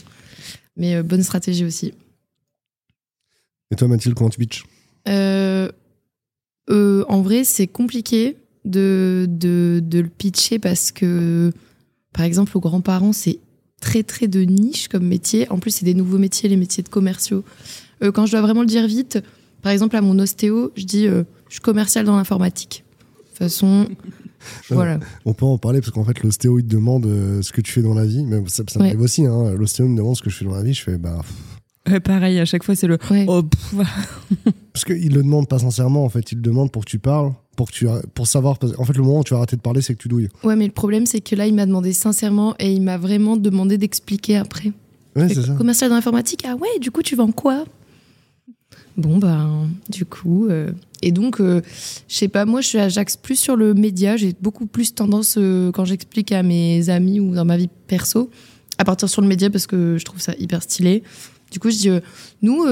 Mais 0.79 0.95
euh, 0.95 1.03
bonne 1.03 1.21
stratégie 1.21 1.65
aussi. 1.65 1.93
Et 3.71 3.75
toi, 3.75 3.87
Mathilde, 3.87 4.15
comment 4.15 4.31
tu 4.31 4.39
pitches? 4.39 4.65
Euh, 5.07 5.69
euh, 6.71 7.05
en 7.07 7.21
vrai, 7.21 7.43
c'est 7.43 7.67
compliqué 7.67 8.37
de, 8.65 9.27
de, 9.29 9.81
de 9.83 9.99
le 9.99 10.09
pitcher 10.09 10.57
parce 10.57 10.91
que, 10.91 11.51
par 12.13 12.25
exemple, 12.25 12.57
aux 12.57 12.61
grands-parents, 12.61 13.13
c'est 13.13 13.39
très, 13.81 14.03
très 14.03 14.27
de 14.27 14.41
niche 14.41 14.87
comme 14.87 15.05
métier. 15.05 15.49
En 15.51 15.59
plus, 15.59 15.71
c'est 15.71 15.85
des 15.85 15.93
nouveaux 15.93 16.17
métiers, 16.17 16.49
les 16.49 16.57
métiers 16.57 16.83
de 16.83 16.89
commerciaux. 16.89 17.43
Euh, 18.01 18.11
quand 18.11 18.25
je 18.25 18.31
dois 18.31 18.41
vraiment 18.41 18.61
le 18.61 18.67
dire 18.67 18.87
vite, 18.87 19.19
par 19.61 19.71
exemple, 19.71 19.95
à 19.95 20.01
mon 20.01 20.17
ostéo, 20.19 20.71
je 20.75 20.85
dis 20.85 21.07
euh, 21.07 21.23
je 21.47 21.55
suis 21.55 21.61
commercial 21.61 22.05
dans 22.05 22.17
l'informatique. 22.17 22.83
De 22.87 23.23
toute 23.29 23.37
façon, 23.37 23.87
voilà. 24.69 24.99
On 25.25 25.33
peut 25.33 25.45
en 25.45 25.57
parler 25.57 25.79
parce 25.81 25.91
qu'en 25.91 26.03
fait, 26.03 26.21
l'ostéo, 26.23 26.59
il 26.59 26.63
te 26.63 26.69
demande 26.69 27.05
euh, 27.05 27.41
ce 27.41 27.51
que 27.51 27.61
tu 27.61 27.71
fais 27.71 27.81
dans 27.81 27.93
la 27.93 28.05
vie. 28.05 28.23
Mais 28.25 28.41
ça, 28.47 28.63
ça 28.67 28.79
Ouais. 28.79 28.85
m'arrive 28.87 29.01
aussi. 29.01 29.25
Hein. 29.25 29.51
L'ostéo 29.57 29.87
me 29.87 29.97
demande 29.97 30.15
ce 30.15 30.21
que 30.21 30.29
je 30.29 30.35
fais 30.37 30.45
dans 30.45 30.55
la 30.55 30.63
vie. 30.63 30.73
Je 30.73 30.83
fais, 30.83 30.97
bah. 30.97 31.21
Ouais, 31.89 31.99
pareil, 31.99 32.39
à 32.39 32.45
chaque 32.45 32.63
fois, 32.63 32.75
c'est 32.75 32.87
le. 32.87 32.97
Ouais. 33.09 33.25
Oh, 33.27 33.41
Parce 34.73 34.85
qu'il 34.85 35.13
le 35.13 35.23
demande 35.23 35.47
pas 35.47 35.59
sincèrement, 35.59 36.05
en 36.05 36.09
fait. 36.09 36.31
Il 36.31 36.35
le 36.35 36.41
demande 36.41 36.71
pour 36.71 36.85
que 36.85 36.89
tu 36.89 36.99
parles, 36.99 37.31
pour, 37.55 37.67
que 37.67 37.73
tu, 37.73 37.87
pour 38.13 38.27
savoir. 38.27 38.57
En 38.77 38.85
fait, 38.85 38.93
le 38.95 39.03
moment 39.03 39.19
où 39.19 39.23
tu 39.23 39.33
vas 39.33 39.37
arrêter 39.39 39.55
de 39.55 39.61
parler, 39.61 39.81
c'est 39.81 39.93
que 39.95 39.99
tu 40.01 40.07
douilles. 40.07 40.29
Ouais, 40.43 40.55
mais 40.55 40.65
le 40.65 40.71
problème, 40.71 41.05
c'est 41.05 41.21
que 41.21 41.35
là, 41.35 41.47
il 41.47 41.55
m'a 41.55 41.65
demandé 41.65 41.93
sincèrement 41.93 42.55
et 42.59 42.71
il 42.71 42.81
m'a 42.81 42.97
vraiment 42.97 43.37
demandé 43.37 43.77
d'expliquer 43.77 44.37
après. 44.37 44.71
Ouais, 45.15 45.27
Fait 45.27 45.33
c'est 45.35 45.41
que 45.41 45.47
ça. 45.47 45.53
Commercial 45.53 45.89
dans 45.89 45.95
l'informatique, 45.95 46.43
ah 46.47 46.55
ouais, 46.55 46.79
du 46.79 46.91
coup, 46.91 47.01
tu 47.01 47.15
vends 47.15 47.31
quoi? 47.31 47.65
Bon, 48.99 49.17
ben, 49.17 49.69
du 49.87 50.03
coup. 50.03 50.47
euh, 50.49 50.71
et 51.01 51.13
donc, 51.13 51.39
euh, 51.39 51.61
je 52.09 52.15
sais 52.15 52.27
pas, 52.27 52.43
moi, 52.43 52.59
je 52.59 52.67
suis- 52.67 52.89
j'axe 52.89 53.15
plus 53.15 53.37
sur 53.39 53.55
le 53.55 53.73
média. 53.73 54.17
J'ai 54.17 54.35
beaucoup 54.41 54.65
plus 54.65 54.93
tendance, 54.93 55.35
euh, 55.37 55.71
quand 55.71 55.85
j'explique 55.85 56.33
à 56.33 56.43
mes 56.43 56.89
amis 56.89 57.21
ou 57.21 57.33
dans 57.33 57.45
ma 57.45 57.55
vie 57.55 57.69
perso, 57.87 58.29
à 58.77 58.83
partir 58.83 59.07
sur 59.07 59.21
le 59.21 59.27
média 59.29 59.49
parce 59.49 59.67
que 59.67 59.97
je 59.97 60.03
trouve 60.03 60.19
ça 60.19 60.33
hyper 60.37 60.61
stylé. 60.63 61.03
Du 61.49 61.59
coup, 61.59 61.69
je 61.69 61.77
dis, 61.77 61.89
euh, 61.89 62.01
nous, 62.41 62.65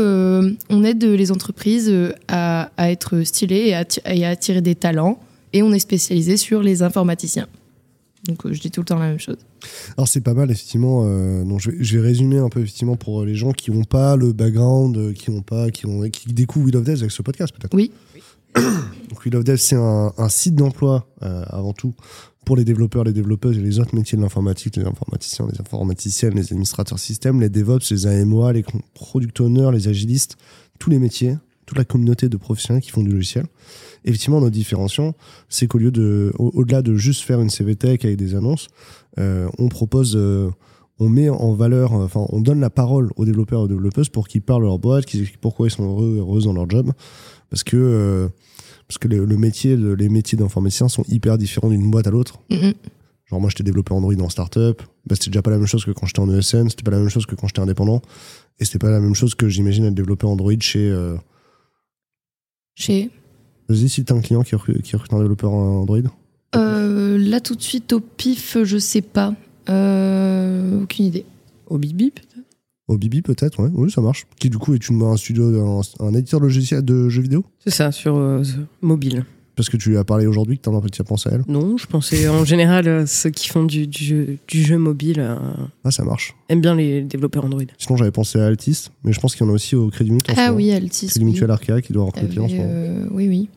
on 0.70 0.84
aide 0.84 1.04
les 1.06 1.32
entreprises 1.32 1.94
à, 2.28 2.70
être 2.78 3.24
stylées 3.24 3.68
et 3.68 3.76
à, 3.76 3.86
et 4.14 4.26
à 4.26 4.30
attirer 4.30 4.62
des 4.62 4.76
talents. 4.76 5.20
Et 5.54 5.64
on 5.64 5.72
est 5.72 5.80
spécialisé 5.80 6.36
sur 6.36 6.62
les 6.62 6.84
informaticiens. 6.84 7.48
Donc, 8.26 8.46
euh, 8.46 8.54
je 8.54 8.60
dis 8.60 8.72
tout 8.72 8.82
le 8.82 8.86
temps 8.86 8.98
la 9.00 9.10
même 9.10 9.20
chose. 9.20 9.38
Alors 9.98 10.08
c'est 10.08 10.22
pas 10.22 10.34
mal 10.34 10.50
effectivement. 10.52 11.04
euh, 11.06 11.44
donc 11.44 11.60
je 11.62 11.72
vais, 11.72 11.78
je 11.84 11.98
vais 11.98 12.08
résumer 12.08 12.38
un 12.38 12.50
peu 12.50 12.62
effectivement 12.62 12.96
pour 12.96 13.24
les 13.24 13.36
gens 13.36 13.52
qui 13.52 13.72
n'ont 13.72 13.84
pas 13.84 14.16
le 14.16 14.34
background, 14.34 14.98
euh, 14.98 15.14
qui 15.14 15.32
n'ont 15.32 15.42
pas, 15.42 15.70
qui 15.72 15.86
ont, 15.86 16.02
qui 16.10 16.34
découvrent 16.34 16.66
Wheel 16.66 16.78
of 16.78 16.84
Dev 16.84 17.00
avec 17.00 17.12
ce 17.12 17.22
podcast 17.22 17.54
peut-être. 17.56 17.74
Oui. 17.74 17.92
Donc 18.56 19.24
Wheel 19.26 19.36
of 19.36 19.44
Dev 19.44 19.58
c'est 19.58 19.76
un, 19.76 20.14
un 20.18 20.30
site 20.30 20.56
d'emploi 20.56 21.08
euh, 21.24 21.44
avant 21.48 21.74
tout 21.74 21.94
pour 22.46 22.56
les 22.56 22.64
développeurs, 22.64 23.04
les 23.04 23.14
développeuses 23.14 23.58
et 23.58 23.62
les 23.62 23.80
autres 23.80 23.94
métiers 23.94 24.18
de 24.18 24.24
l'informatique, 24.24 24.78
les 24.78 24.86
informaticiens, 24.86 25.48
les 25.52 25.60
informaticiennes, 25.60 26.34
les 26.34 26.46
administrateurs 26.54 26.98
système, 26.98 27.42
les 27.42 27.50
DevOps, 27.50 27.92
les 27.92 28.08
AMOA, 28.08 28.54
les 28.54 28.64
product 28.94 29.42
owners, 29.42 29.70
les 29.74 29.90
agilistes, 29.90 30.38
tous 30.80 30.90
les 30.90 30.98
métiers, 30.98 31.36
toute 31.66 31.78
la 31.78 31.84
communauté 31.84 32.30
de 32.30 32.38
professionnels 32.38 32.82
qui 32.82 32.90
font 32.90 33.04
du 33.04 33.12
logiciel. 33.12 33.46
Effectivement, 34.08 34.42
nos 34.42 34.50
différenciants, 34.50 35.14
c'est 35.50 35.68
qu'au 35.68 35.78
lieu 35.78 35.92
de, 35.92 36.32
au- 36.40 36.50
au-delà 36.56 36.82
de 36.82 36.96
juste 36.96 37.22
faire 37.22 37.40
une 37.42 37.50
CV 37.52 37.76
Tech 37.76 38.04
avec 38.06 38.18
des 38.18 38.34
annonces, 38.34 38.68
euh, 39.20 39.48
on 39.60 39.68
propose, 39.70 40.16
euh, 40.16 40.50
on 40.98 41.10
met 41.10 41.30
en 41.30 41.54
valeur, 41.54 41.94
euh, 41.94 42.06
enfin, 42.06 42.26
on 42.30 42.42
donne 42.42 42.60
la 42.60 42.70
parole 42.72 43.12
aux 43.18 43.26
développeurs 43.26 43.60
et 43.62 43.64
aux 43.66 43.68
développeuses 43.68 44.10
pour 44.10 44.28
qu'ils 44.28 44.42
parlent 44.42 44.62
de 44.64 44.68
leur 44.68 44.80
boîte, 44.80 45.06
qu'ils 45.06 45.20
expliquent 45.22 45.42
pourquoi 45.42 45.68
ils 45.68 45.72
sont 45.72 45.84
heureux 45.84 46.16
et 46.16 46.20
heureuses 46.20 46.46
dans 46.46 46.54
leur 46.54 46.70
job. 46.70 46.92
Parce 47.50 47.64
que, 47.64 47.76
euh, 47.78 48.28
parce 48.88 48.98
que 48.98 49.08
le, 49.10 49.26
le 49.26 49.38
métier, 49.38 49.76
le- 49.76 49.94
les 49.96 50.10
métiers 50.10 50.38
d'informaticien 50.38 50.88
sont 50.88 51.04
hyper 51.10 51.38
différents 51.38 51.70
d'une 51.70 51.92
boîte 51.92 52.08
à 52.08 52.12
l'autre. 52.12 52.40
Mhm. 52.50 52.74
Genre, 53.26 53.42
moi, 53.42 53.50
j'étais 53.50 53.64
développeur 53.64 53.98
Android 53.98 54.14
en 54.22 54.30
startup. 54.30 54.82
Bah, 55.06 55.16
c'était 55.16 55.32
déjà 55.32 55.42
pas 55.42 55.52
la 55.52 55.58
même 55.58 55.68
chose 55.68 55.84
que 55.84 55.92
quand 55.92 56.06
j'étais 56.08 56.22
en 56.22 56.30
ESN. 56.34 56.70
C'était 56.70 56.84
pas 56.84 56.92
la 56.92 57.00
même 57.00 57.10
chose 57.10 57.26
que 57.26 57.36
quand 57.36 57.48
j'étais 57.48 57.60
indépendant. 57.60 58.02
Et 58.60 58.64
c'était 58.66 58.80
pas 58.80 58.90
la 58.90 59.02
même 59.02 59.16
chose 59.16 59.36
que 59.36 59.50
j'imagine 59.50 59.84
être 59.84 59.94
développeur 59.96 60.30
Android 60.30 60.54
chez. 60.62 60.90
euh, 60.90 61.18
Chez 62.76 63.10
Vas-y, 63.70 63.90
si 63.90 64.04
t'as 64.06 64.16
un 64.16 64.22
client 64.22 64.44
qui 64.44 64.56
recrute, 64.56 64.82
qui 64.82 64.96
recrute 64.96 65.14
un 65.14 65.20
développeur 65.20 65.52
Android. 65.54 66.00
Euh, 66.56 67.18
là, 67.18 67.40
tout 67.42 67.56
de 67.56 67.62
suite, 67.62 67.92
au 67.94 68.00
pif, 68.00 68.58
je 68.64 68.78
sais 68.78 69.02
pas. 69.02 69.34
Euh, 69.70 70.84
aucune 70.84 71.06
idée. 71.06 71.26
Au 71.68 71.78
Bibi, 71.78 72.12
peut-être? 72.12 72.46
Au 72.88 72.98
Bibi, 72.98 73.22
peut-être, 73.22 73.62
ouais. 73.62 73.70
Oui, 73.74 73.92
ça 73.92 74.00
marche. 74.02 74.26
Qui, 74.40 74.50
du 74.50 74.58
coup, 74.58 74.74
est 74.74 74.88
une, 74.90 75.02
un 75.04 75.18
studio, 75.18 75.44
un, 75.62 75.82
un 76.06 76.14
éditeur 76.14 76.40
de 76.40 76.46
logiciel 76.46 76.84
de 76.84 77.10
jeux 77.10 77.22
vidéo? 77.22 77.44
C'est 77.64 77.72
ça, 77.74 77.92
sur 77.92 78.16
euh, 78.16 78.42
mobile. 78.82 79.26
Parce 79.58 79.70
que 79.70 79.76
tu 79.76 79.90
lui 79.90 79.98
as 79.98 80.04
parlé 80.04 80.28
aujourd'hui, 80.28 80.58
que 80.60 80.62
t'en 80.62 80.78
as 80.78 80.90
tu 80.90 81.02
as 81.02 81.04
pensé 81.04 81.30
à 81.30 81.34
elle? 81.34 81.44
Non, 81.48 81.78
je 81.78 81.88
pensais 81.88 82.30
en 82.30 82.46
général, 82.46 83.08
ceux 83.08 83.32
qui 83.32 83.50
font 83.50 83.64
du, 83.66 83.88
du 83.88 84.04
jeu, 84.04 84.38
du 84.48 84.62
jeu 84.62 84.78
mobile 84.78 85.20
euh, 85.20 85.36
Ah, 85.84 85.90
ça 85.90 86.04
marche. 86.06 86.36
aiment 86.48 86.62
bien 86.62 86.76
les 86.76 87.02
développeurs 87.02 87.44
Android. 87.44 87.64
Sinon, 87.80 87.98
j'avais 87.98 88.12
pensé 88.12 88.40
à 88.40 88.46
Altis, 88.46 88.90
mais 89.04 89.14
je 89.14 89.20
pense 89.20 89.36
qu'il 89.36 89.46
y 89.46 89.50
en 89.50 89.52
a 89.52 89.56
aussi 89.56 89.76
au 89.76 89.90
Crédit 89.90 90.12
Mutuel. 90.12 90.38
Ah 90.40 90.54
oui, 90.54 90.72
Altis. 90.72 91.08
Crédit 91.08 91.26
oui. 91.26 91.32
Mutuel 91.32 91.50
Arkea 91.50 91.82
qui 91.82 91.92
doit 91.92 92.04
Il 92.16 92.20
y 92.20 92.22
recruter 92.22 92.40
en 92.40 92.48
ce 92.48 92.54
moment. 92.54 92.70
euh, 92.70 93.06
oui, 93.12 93.28
oui. 93.28 93.50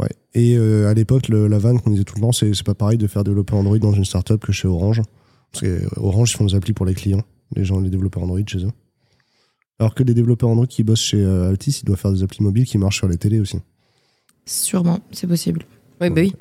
Ouais. 0.00 0.08
Et 0.34 0.56
euh, 0.56 0.88
à 0.88 0.94
l'époque, 0.94 1.28
le- 1.28 1.46
la 1.46 1.58
vanne 1.58 1.78
qu'on 1.80 1.90
disait 1.90 2.04
tout 2.04 2.14
le 2.16 2.22
temps, 2.22 2.32
c'est 2.32 2.54
c'est 2.54 2.64
pas 2.64 2.74
pareil 2.74 2.96
de 2.98 3.06
faire 3.06 3.22
développer 3.22 3.54
Android 3.54 3.78
dans 3.78 3.92
une 3.92 4.04
startup 4.04 4.40
que 4.40 4.50
chez 4.52 4.66
Orange. 4.66 5.02
Parce 5.52 5.62
que 5.62 5.66
euh, 5.66 5.88
Orange, 5.96 6.32
ils 6.32 6.36
font 6.36 6.46
des 6.46 6.54
applis 6.54 6.72
pour 6.72 6.86
les 6.86 6.94
clients, 6.94 7.22
les 7.54 7.64
gens, 7.64 7.80
les 7.80 7.90
développeurs 7.90 8.22
Android 8.22 8.40
chez 8.46 8.64
eux. 8.64 8.70
Alors 9.78 9.94
que 9.94 10.02
les 10.02 10.14
développeurs 10.14 10.48
Android 10.48 10.66
qui 10.66 10.84
bossent 10.84 11.00
chez 11.00 11.22
euh, 11.22 11.50
Altis, 11.50 11.80
ils 11.82 11.86
doivent 11.86 11.98
faire 11.98 12.12
des 12.12 12.22
applis 12.22 12.42
mobiles 12.42 12.64
qui 12.66 12.78
marchent 12.78 12.98
sur 12.98 13.08
les 13.08 13.16
télés 13.16 13.40
aussi. 13.40 13.58
Sûrement, 14.46 15.00
c'est 15.12 15.26
possible. 15.26 15.64
Oui, 16.00 16.08
bah 16.10 16.20
oui. 16.22 16.34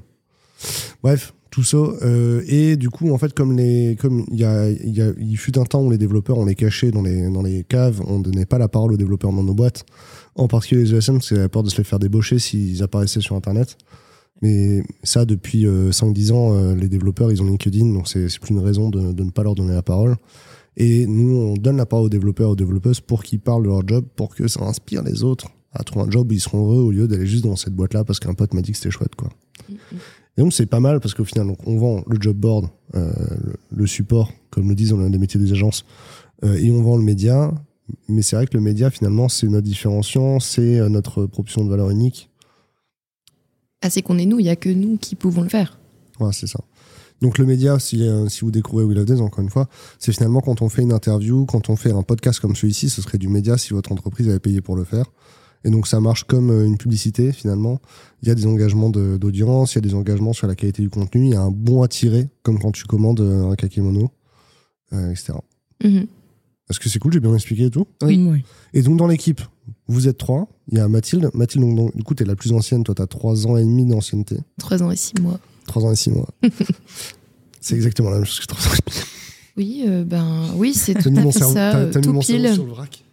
Bref, 1.04 1.34
tout 1.60 1.66
ça. 1.66 1.78
euh, 1.78 2.42
et 2.48 2.78
du 2.78 2.90
coup, 2.90 3.12
en 3.12 3.18
fait, 3.18 3.34
comme 3.34 3.58
les, 3.58 3.98
comme 4.00 4.26
il 4.32 4.40
y 4.40 4.46
a, 4.46 4.70
y 4.70 5.02
a, 5.02 5.12
fut 5.36 5.58
un 5.60 5.66
temps 5.66 5.84
où 5.84 5.92
les 5.92 5.98
développeurs, 5.98 6.38
on 6.38 6.46
les 6.46 6.56
cachait 6.56 6.92
dans 6.92 7.02
les, 7.02 7.30
dans 7.30 7.42
les 7.42 7.66
caves, 7.66 8.02
on 8.08 8.20
donnait 8.20 8.46
pas 8.46 8.58
la 8.58 8.70
parole 8.70 8.94
aux 8.94 8.98
développeurs 8.98 9.34
dans 9.34 9.44
nos 9.44 9.54
boîtes. 9.54 9.84
En 10.36 10.48
particulier 10.48 10.84
les 10.84 10.96
ESN, 10.96 11.16
parce 11.16 11.28
qu'ils 11.28 11.38
avaient 11.38 11.50
peur 11.50 11.64
de 11.64 11.70
se 11.70 11.78
les 11.78 11.84
faire 11.84 12.00
débaucher 12.00 12.40
s'ils 12.40 12.82
apparaissaient 12.82 13.20
sur 13.20 13.36
Internet. 13.36 13.78
Mais 14.42 14.84
ça, 15.04 15.26
depuis 15.26 15.66
euh, 15.66 15.92
5-10 15.92 16.32
ans, 16.32 16.54
euh, 16.54 16.76
les 16.76 16.88
développeurs, 16.88 17.30
ils 17.30 17.42
ont 17.42 17.46
LinkedIn, 17.46 17.94
donc 17.94 18.08
c'est 18.08 18.40
plus 18.40 18.52
une 18.52 18.60
raison 18.60 18.90
de, 18.90 19.12
de 19.12 19.24
ne 19.24 19.32
pas 19.32 19.44
leur 19.44 19.56
donner 19.56 19.74
la 19.74 19.84
parole. 19.84 20.16
Et 20.78 21.08
nous, 21.08 21.36
on 21.36 21.54
donne 21.56 21.76
la 21.76 21.86
parole 21.86 22.06
aux 22.06 22.10
développeurs, 22.10 22.52
aux 22.52 22.56
développeuses 22.56 23.02
pour 23.02 23.24
qu'ils 23.24 23.42
parlent 23.42 23.64
de 23.64 23.68
leur 23.68 23.86
job, 23.86 24.06
pour 24.16 24.34
que 24.34 24.48
ça 24.48 24.64
inspire 24.64 25.04
les 25.04 25.24
autres 25.24 25.48
à 25.74 25.84
trouver 25.84 26.06
un 26.06 26.12
job 26.12 26.32
où 26.32 26.34
ils 26.34 26.40
seront 26.40 26.60
heureux 26.60 26.84
au 26.84 26.92
lieu 26.92 27.08
d'aller 27.08 27.28
juste 27.28 27.44
dans 27.44 27.56
cette 27.56 27.76
boîte-là 27.76 28.04
parce 28.04 28.20
qu'un 28.20 28.34
pote 28.34 28.54
m'a 28.54 28.62
dit 28.62 28.72
que 28.72 28.78
c'était 28.78 28.92
chouette, 28.92 29.16
quoi. 29.16 29.30
Et 30.40 30.42
donc 30.42 30.54
c'est 30.54 30.68
pas 30.68 30.80
mal 30.80 31.02
parce 31.02 31.14
qu'au 31.14 31.26
final, 31.26 31.48
donc, 31.48 31.58
on 31.68 31.78
vend 31.78 32.02
le 32.08 32.18
job 32.18 32.38
board, 32.38 32.70
euh, 32.96 33.12
le, 33.44 33.56
le 33.76 33.88
support, 33.88 34.32
comme 34.52 34.70
le 34.70 34.76
disent 34.76 34.92
dans 34.92 34.98
l'un 34.98 35.10
des 35.10 35.18
métiers 35.18 35.38
des 35.38 35.52
agences, 35.52 35.84
euh, 36.46 36.56
et 36.56 36.72
on 36.72 36.82
vend 36.82 36.96
le 36.96 37.04
média. 37.04 37.54
Mais 38.08 38.22
c'est 38.22 38.38
vrai 38.38 38.48
que 38.48 38.56
le 38.56 38.64
média, 38.64 38.90
finalement, 38.90 39.28
c'est 39.28 39.48
notre 39.48 39.66
différenciant, 39.66 40.40
c'est 40.40 40.80
euh, 40.80 40.88
notre 40.88 41.26
propulsion 41.26 41.66
de 41.66 41.70
valeur 41.70 41.90
unique. 41.90 42.30
Ah, 43.82 43.90
c'est 43.90 44.02
qu'on 44.02 44.18
est 44.18 44.26
nous, 44.26 44.40
il 44.40 44.46
y 44.46 44.50
a 44.50 44.56
que 44.56 44.70
nous 44.70 44.96
qui 44.96 45.16
pouvons 45.16 45.42
le 45.42 45.50
faire. 45.50 45.78
Voilà, 46.20 46.32
c'est 46.32 46.48
ça. 46.48 46.62
Donc 47.20 47.38
le 47.38 47.46
média, 47.46 47.78
si, 47.78 48.08
euh, 48.08 48.30
si 48.30 48.42
vous 48.42 48.52
découvrez 48.52 48.86
Will 48.86 49.00
of 49.00 49.06
Days, 49.06 49.20
encore 49.20 49.44
une 49.44 49.50
fois, 49.50 49.68
c'est 49.98 50.14
finalement 50.14 50.40
quand 50.40 50.62
on 50.62 50.70
fait 50.70 50.84
une 50.84 50.94
interview, 50.94 51.46
quand 51.48 51.70
on 51.70 51.76
fait 51.76 51.92
un 51.92 52.04
podcast 52.04 52.40
comme 52.40 52.56
celui-ci, 52.56 52.90
ce 52.90 53.02
serait 53.02 53.18
du 53.18 53.28
média 53.28 53.58
si 53.58 53.74
votre 53.74 53.92
entreprise 53.92 54.30
avait 54.30 54.40
payé 54.40 54.62
pour 54.62 54.78
le 54.78 54.86
faire. 54.86 55.12
Et 55.66 55.70
donc 55.70 55.88
ça 55.88 56.00
marche 56.00 56.24
comme 56.24 56.50
euh, 56.52 56.66
une 56.66 56.78
publicité 56.78 57.32
finalement. 57.32 57.80
Il 58.22 58.28
y 58.28 58.32
a 58.32 58.36
des 58.36 58.46
engagements 58.46 58.90
de- 58.90 59.18
d'audience, 59.18 59.74
il 59.74 59.76
y 59.76 59.80
a 59.80 59.82
des 59.82 59.94
engagements 59.94 60.34
sur 60.34 60.48
la 60.48 60.56
qualité 60.56 60.82
du 60.82 60.90
contenu, 60.90 61.26
il 61.26 61.32
y 61.32 61.36
a 61.36 61.42
un 61.42 61.52
bon 61.52 61.82
à 61.84 61.88
tirer, 61.88 62.30
comme 62.44 62.60
quand 62.60 62.72
tu 62.72 62.86
commandes 62.86 63.20
euh, 63.22 63.50
un 63.52 63.56
kakémono, 63.56 64.10
euh, 64.94 65.12
etc. 65.12 65.34
Mhm. 65.84 66.08
Est-ce 66.70 66.80
que 66.80 66.88
c'est 66.88 67.00
cool 67.00 67.12
J'ai 67.14 67.20
bien 67.20 67.34
expliqué 67.34 67.66
et 67.66 67.70
tout 67.72 67.88
Oui. 68.04 68.24
Ouais. 68.28 68.44
Et 68.74 68.82
donc 68.84 68.98
dans 68.98 69.08
l'équipe, 69.08 69.42
vous 69.88 70.08
êtes 70.08 70.18
trois. 70.18 70.48
Il 70.72 70.78
y 70.78 70.82
a 70.82 70.88
Mathilde. 70.88 71.30
Mathilde, 71.34 71.66
donc, 71.66 71.76
donc, 71.76 71.98
du 71.98 72.04
coup, 72.04 72.14
tu 72.14 72.24
es 72.24 72.26
la 72.26 72.36
plus 72.36 72.52
ancienne. 72.52 72.84
Toi, 72.84 72.94
tu 72.96 73.02
as 73.02 73.08
trois 73.08 73.48
ans 73.48 73.58
et 73.58 73.64
demi 73.64 73.86
d'ancienneté. 73.86 74.38
Trois 74.60 74.82
ans 74.84 74.92
et 74.92 74.96
six 74.96 75.16
mois. 75.20 75.40
Trois 75.66 75.84
ans 75.84 75.92
et 75.92 75.96
six 75.96 76.12
mois. 76.12 76.28
C'est 77.62 77.76
exactement 77.76 78.10
la 78.12 78.18
même 78.18 78.26
chose 78.26 78.38
que 78.40 78.44
je 78.44 78.48
trouve. 78.48 78.76
Oui, 79.58 79.84
euh, 79.88 80.06
ben 80.06 80.46
oui, 80.56 80.74
c'est 80.74 80.94
tout 80.94 81.10
à 81.14 81.22
fait 81.24 81.32
ça, 81.34 81.90
t'as- 81.92 82.00
mis 82.00 82.06
tout 82.06 82.14
mon 82.14 82.22
cerveau 82.22 82.44
pile, 82.46 82.54
sur 82.54 82.64
le 82.66 82.70
vrac. 82.72 83.04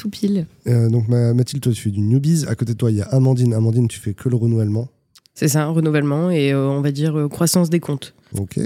Tout 0.00 0.10
pile. 0.10 0.46
Euh, 0.66 0.88
donc 0.88 1.08
Ma- 1.08 1.34
Mathilde, 1.34 1.62
toi 1.62 1.72
tu 1.72 1.80
fais 1.82 1.90
du 1.90 2.00
newbies. 2.00 2.44
À 2.48 2.54
côté 2.54 2.72
de 2.72 2.78
toi, 2.78 2.90
il 2.90 2.96
y 2.96 3.02
a 3.02 3.06
Amandine. 3.08 3.52
Amandine, 3.54 3.86
tu 3.88 4.00
fais 4.00 4.14
que 4.14 4.28
le 4.28 4.36
renouvellement. 4.36 4.88
C'est 5.34 5.48
ça, 5.48 5.64
un 5.64 5.70
renouvellement 5.70 6.30
et 6.30 6.52
euh, 6.52 6.68
on 6.68 6.80
va 6.80 6.90
dire 6.92 7.16
euh, 7.18 7.28
croissance 7.28 7.70
des 7.70 7.80
comptes. 7.80 8.14
Ok. 8.38 8.58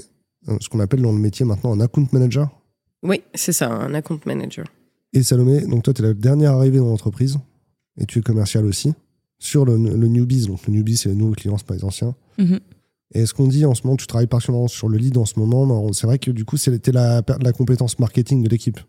Ce 0.61 0.69
qu'on 0.69 0.81
appelle 0.81 1.03
dans 1.03 1.13
le 1.13 1.19
métier 1.19 1.45
maintenant 1.47 1.73
un 1.73 1.81
account 1.81 2.07
manager. 2.13 2.49
Oui, 3.03 3.23
c'est 3.35 3.53
ça, 3.53 3.71
un 3.71 3.95
account 3.95 4.21
manager. 4.27 4.67
Et 5.13 5.23
Salomé, 5.23 5.61
donc 5.67 5.83
toi, 5.85 5.93
tu 5.95 6.03
es 6.03 6.07
la 6.07 6.15
dernière 6.15 6.53
arrivée 6.53 6.79
dans 6.79 6.87
l'entreprise 6.89 7.39
et 7.99 8.05
tu 8.07 8.19
es 8.19 8.23
commercial 8.23 8.65
aussi 8.65 8.93
sur 9.39 9.65
le, 9.65 9.77
le 9.77 10.09
newbies. 10.09 10.47
Donc 10.47 10.67
le 10.67 10.73
newbies, 10.73 10.97
c'est 10.97 11.09
les 11.09 11.15
nouveaux 11.15 11.35
clients, 11.35 11.57
c'est 11.59 11.67
pas 11.67 11.75
les 11.75 11.85
anciens. 11.85 12.15
Mhm. 12.39 12.61
Et 13.15 13.21
est-ce 13.21 13.33
qu'on 13.35 13.47
dit 13.47 13.65
en 13.65 13.75
ce 13.75 13.83
moment, 13.85 13.97
tu 13.97 14.07
travailles 14.07 14.27
particulièrement 14.27 14.67
sur 14.69 14.89
le 14.89 14.99
lead 14.99 15.17
en 15.19 15.25
ce 15.25 15.39
moment 15.39 15.93
C'est 15.93 16.07
vrai 16.07 16.19
que 16.19 16.31
du 16.31 16.45
coup, 16.45 16.57
c'était 16.57 16.93
la, 16.93 17.23
la 17.41 17.53
compétence 17.53 17.99
marketing 17.99 18.43
de 18.43 18.49
l'équipe. 18.49 18.81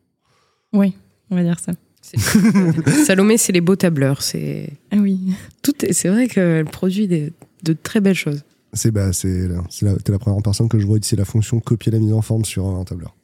Oui, 0.73 0.93
on 1.29 1.35
va 1.35 1.43
dire 1.43 1.59
ça. 1.59 1.73
Salomé, 3.05 3.38
c'est 3.38 3.51
les 3.53 3.62
beaux 3.62 3.75
tableurs. 3.75 4.21
C'est 4.21 4.69
Ah 4.91 4.97
oui. 4.97 5.19
tout. 5.62 5.74
est- 5.85 5.93
C'est 5.93 6.09
vrai 6.09 6.27
qu'elle 6.27 6.65
produit 6.65 7.07
des- 7.07 7.33
de 7.63 7.74
très 7.74 8.00
belles 8.01 8.15
choses. 8.15 8.43
C'est 8.74 8.91
bah, 8.91 9.13
c'est 9.13 9.47
la, 9.47 9.63
c'est 9.69 9.85
la- 9.85 9.95
t'es 9.95 10.12
la 10.12 10.19
première 10.19 10.41
personne 10.43 10.67
que 10.69 10.77
je 10.79 10.85
vois 10.85 10.97
utiliser 10.97 11.15
la 11.15 11.25
fonction 11.25 11.59
copier 11.59 11.91
la 11.91 12.00
mise 12.00 12.13
en 12.13 12.21
forme 12.21 12.43
sur 12.45 12.65
un 12.67 12.83
tableur. 12.83 13.15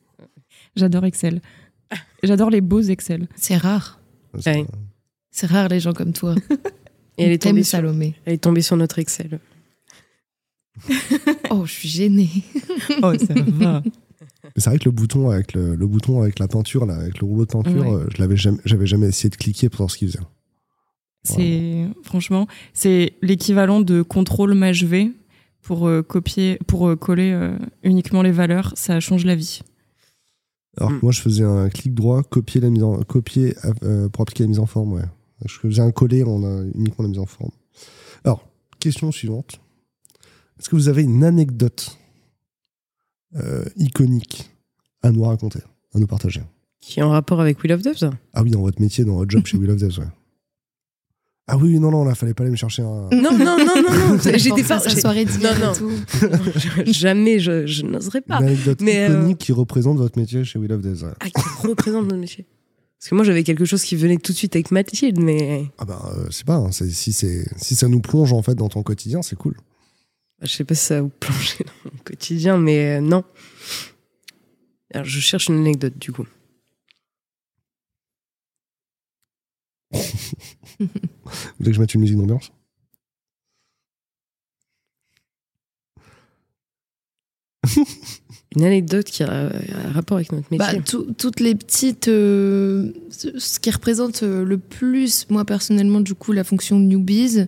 J'adore 0.75 1.05
Excel. 1.05 1.41
J'adore 2.23 2.49
les 2.49 2.61
beaux 2.61 2.81
Excel. 2.81 3.27
C'est 3.35 3.57
rare. 3.57 3.99
C'est- 4.39 4.55
Ouais. 4.57 4.65
C'est 5.31 5.47
rare 5.47 5.67
les 5.69 5.79
gens 5.79 5.93
comme 5.93 6.13
toi. 6.13 6.35
Et 7.17 7.25
elle 7.25 7.31
est, 7.33 7.41
tombée 7.41 7.63
sur, 7.63 7.71
Salomé. 7.71 8.15
elle 8.25 8.33
est 8.33 8.37
tombée 8.37 8.61
sur 8.61 8.77
notre 8.77 8.97
Excel. 8.99 9.39
Oh, 11.49 11.65
je 11.65 11.71
suis 11.71 11.89
gênée. 11.89 12.29
Oh, 13.03 13.13
ça 13.17 13.33
va. 13.35 13.83
Mais 14.43 14.51
c'est 14.57 14.69
vrai 14.69 14.79
que 14.79 14.85
le 14.85 14.91
bouton 14.91 15.29
avec 15.29 15.53
le, 15.53 15.75
le 15.75 15.87
bouton 15.87 16.21
avec 16.21 16.39
la 16.39 16.47
peinture, 16.47 16.85
là, 16.85 16.95
avec 16.95 17.19
le 17.19 17.25
rouleau 17.27 17.45
de 17.45 17.51
peinture, 17.51 17.85
Ouais. 17.85 17.93
euh, 17.93 18.07
je 18.15 18.21
l'avais 18.21 18.37
jamais, 18.37 18.57
j'avais 18.65 18.87
jamais 18.87 19.07
essayé 19.07 19.29
de 19.29 19.35
cliquer 19.35 19.69
pour 19.69 19.77
voir 19.79 19.91
ce 19.91 19.97
qu'il 19.97 20.07
faisait. 20.09 20.19
C'est 21.23 21.85
franchement, 22.03 22.47
c'est 22.73 23.13
l'équivalent 23.21 23.79
de 23.81 24.01
contrôle 24.01 24.55
maj 24.55 24.83
V 24.85 25.11
pour 25.61 25.87
euh, 25.87 26.01
copier, 26.01 26.57
pour 26.67 26.87
euh, 26.89 26.95
coller 26.95 27.31
euh, 27.31 27.55
uniquement 27.83 28.23
les 28.23 28.31
valeurs. 28.31 28.73
Ça 28.75 28.99
change 28.99 29.25
la 29.25 29.35
vie. 29.35 29.61
Alors 30.77 30.89
que 30.89 30.95
Mm. 30.95 30.99
moi, 31.03 31.11
je 31.11 31.21
faisais 31.21 31.43
un 31.43 31.69
clic 31.69 31.93
droit, 31.93 32.23
copier 32.23 32.59
la 32.61 32.69
mise 32.71 32.81
en, 32.83 32.97
copier 33.03 33.55
euh, 33.83 34.09
pour 34.09 34.23
appliquer 34.23 34.43
la 34.45 34.47
mise 34.49 34.59
en 34.59 34.65
forme. 34.65 34.93
Ouais. 34.93 35.03
Je 35.45 35.53
faisais 35.59 35.81
un 35.81 35.91
coller 35.91 36.23
en 36.23 36.43
a 36.43 36.63
uniquement 36.73 37.03
la 37.03 37.09
mise 37.09 37.19
en 37.19 37.25
forme. 37.27 37.51
Alors, 38.23 38.47
question 38.79 39.11
suivante. 39.11 39.59
Est-ce 40.59 40.69
que 40.69 40.75
vous 40.75 40.87
avez 40.89 41.03
une 41.03 41.23
anecdote 41.23 41.97
euh, 43.35 43.63
iconique 43.77 44.49
à 45.03 45.11
nous 45.11 45.23
raconter, 45.23 45.59
à 45.95 45.99
nous 45.99 46.07
partager 46.07 46.41
Qui 46.79 46.99
est 46.99 47.03
en 47.03 47.09
rapport 47.09 47.39
avec 47.41 47.61
Will 47.63 47.71
of 47.73 47.81
Doves? 47.81 48.11
Ah 48.33 48.43
oui, 48.43 48.51
dans 48.51 48.61
votre 48.61 48.81
métier, 48.81 49.03
dans 49.05 49.15
votre 49.15 49.31
job 49.31 49.45
chez 49.45 49.57
Will 49.59 49.69
of 49.71 49.77
Devs, 49.77 49.99
ouais. 49.99 50.05
Ah 51.47 51.57
oui, 51.57 51.79
non, 51.79 51.91
non, 51.91 52.05
là, 52.05 52.15
fallait 52.15 52.33
pas 52.33 52.43
aller 52.43 52.51
me 52.51 52.55
chercher 52.55 52.81
un. 52.83 53.09
Non, 53.11 53.37
non, 53.37 53.37
non, 53.37 53.57
non, 53.57 54.13
non. 54.13 54.17
J'étais 54.37 54.63
pas. 54.63 54.79
sa 54.79 54.89
j'ai- 54.89 55.01
soirée 55.01 55.25
d'hiver 55.25 55.53
Non, 55.59 55.65
non. 55.67 55.73
et 55.73 55.77
tout. 56.85 56.85
Jamais, 56.93 57.39
je, 57.39 57.65
je 57.65 57.83
n'oserais 57.83 58.21
pas. 58.21 58.37
Une 58.39 58.47
anecdote 58.47 58.79
Mais, 58.81 59.09
euh, 59.09 59.17
iconique 59.19 59.37
qui 59.39 59.51
représente 59.51 59.97
votre 59.97 60.17
métier 60.17 60.45
chez 60.45 60.59
Will 60.59 60.71
of 60.71 60.81
Devs. 60.81 61.03
ouais. 61.03 61.11
Ah, 61.19 61.25
qui 61.29 61.67
représente 61.67 62.03
notre 62.05 62.19
métier. 62.21 62.45
Parce 62.99 63.09
que 63.09 63.15
moi, 63.15 63.23
j'avais 63.25 63.43
quelque 63.43 63.65
chose 63.65 63.83
qui 63.83 63.95
venait 63.97 64.17
tout 64.17 64.31
de 64.31 64.37
suite 64.37 64.55
avec 64.55 64.71
Mathilde, 64.71 65.19
mais 65.19 65.65
Ah 65.79 65.85
bah, 65.85 66.13
euh, 66.15 66.27
c'est 66.29 66.45
pas, 66.45 66.55
hein, 66.55 66.71
si, 66.71 67.11
c'est, 67.11 67.45
si 67.57 67.75
ça 67.75 67.87
nous 67.89 67.99
plonge 67.99 68.31
en 68.31 68.43
fait 68.43 68.55
dans 68.55 68.69
ton 68.69 68.83
quotidien, 68.83 69.21
c'est 69.23 69.35
cool. 69.35 69.55
Je 70.41 70.47
sais 70.47 70.63
pas 70.63 70.75
si 70.75 70.85
ça 70.85 71.01
vous 71.01 71.09
plonger 71.09 71.63
dans 71.65 71.91
mon 71.91 71.97
quotidien, 72.03 72.57
mais 72.57 72.97
euh, 72.97 73.01
non. 73.01 73.23
Alors, 74.93 75.05
je 75.05 75.19
cherche 75.19 75.47
une 75.47 75.59
anecdote, 75.59 75.97
du 75.97 76.11
coup. 76.11 76.25
Vous 79.93 79.99
voulez 81.59 81.71
que 81.71 81.73
je 81.73 81.79
mette 81.79 81.93
une 81.93 82.01
musique 82.01 82.17
d'ambiance? 82.17 82.51
Une 88.55 88.63
anecdote 88.65 89.05
qui 89.05 89.23
a 89.23 89.31
un 89.31 89.91
rapport 89.93 90.17
avec 90.17 90.31
notre 90.33 90.47
métier. 90.51 90.57
Bah, 90.79 90.83
tout- 90.85 91.13
toutes 91.17 91.39
les 91.39 91.55
petites. 91.55 92.07
euh, 92.09 92.91
ce 93.37 93.59
qui 93.59 93.71
représente 93.71 94.23
euh, 94.23 94.43
le 94.43 94.57
plus, 94.57 95.25
moi 95.29 95.45
personnellement, 95.45 96.01
du 96.01 96.15
coup, 96.15 96.31
la 96.33 96.43
fonction 96.43 96.77
newbies, 96.79 97.45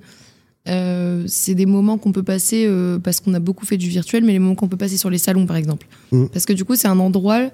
euh, 0.70 1.24
c'est 1.28 1.56
des 1.56 1.66
moments 1.66 1.98
qu'on 1.98 2.12
peut 2.12 2.24
passer, 2.24 2.66
euh, 2.68 2.98
parce 2.98 3.20
qu'on 3.20 3.34
a 3.34 3.40
beaucoup 3.40 3.66
fait 3.66 3.78
du 3.78 3.90
virtuel, 3.90 4.24
mais 4.24 4.32
les 4.32 4.40
moments 4.40 4.56
qu'on 4.56 4.70
peut 4.70 4.78
passer 4.78 4.98
sur 4.98 5.10
les 5.10 5.18
salons, 5.18 5.46
par 5.46 5.58
exemple. 5.58 5.88
Mhm. 6.12 6.30
Parce 6.30 6.46
que 6.46 6.54
du 6.54 6.64
coup, 6.64 6.76
c'est 6.76 6.88
un 6.88 7.00
endroit, 7.00 7.50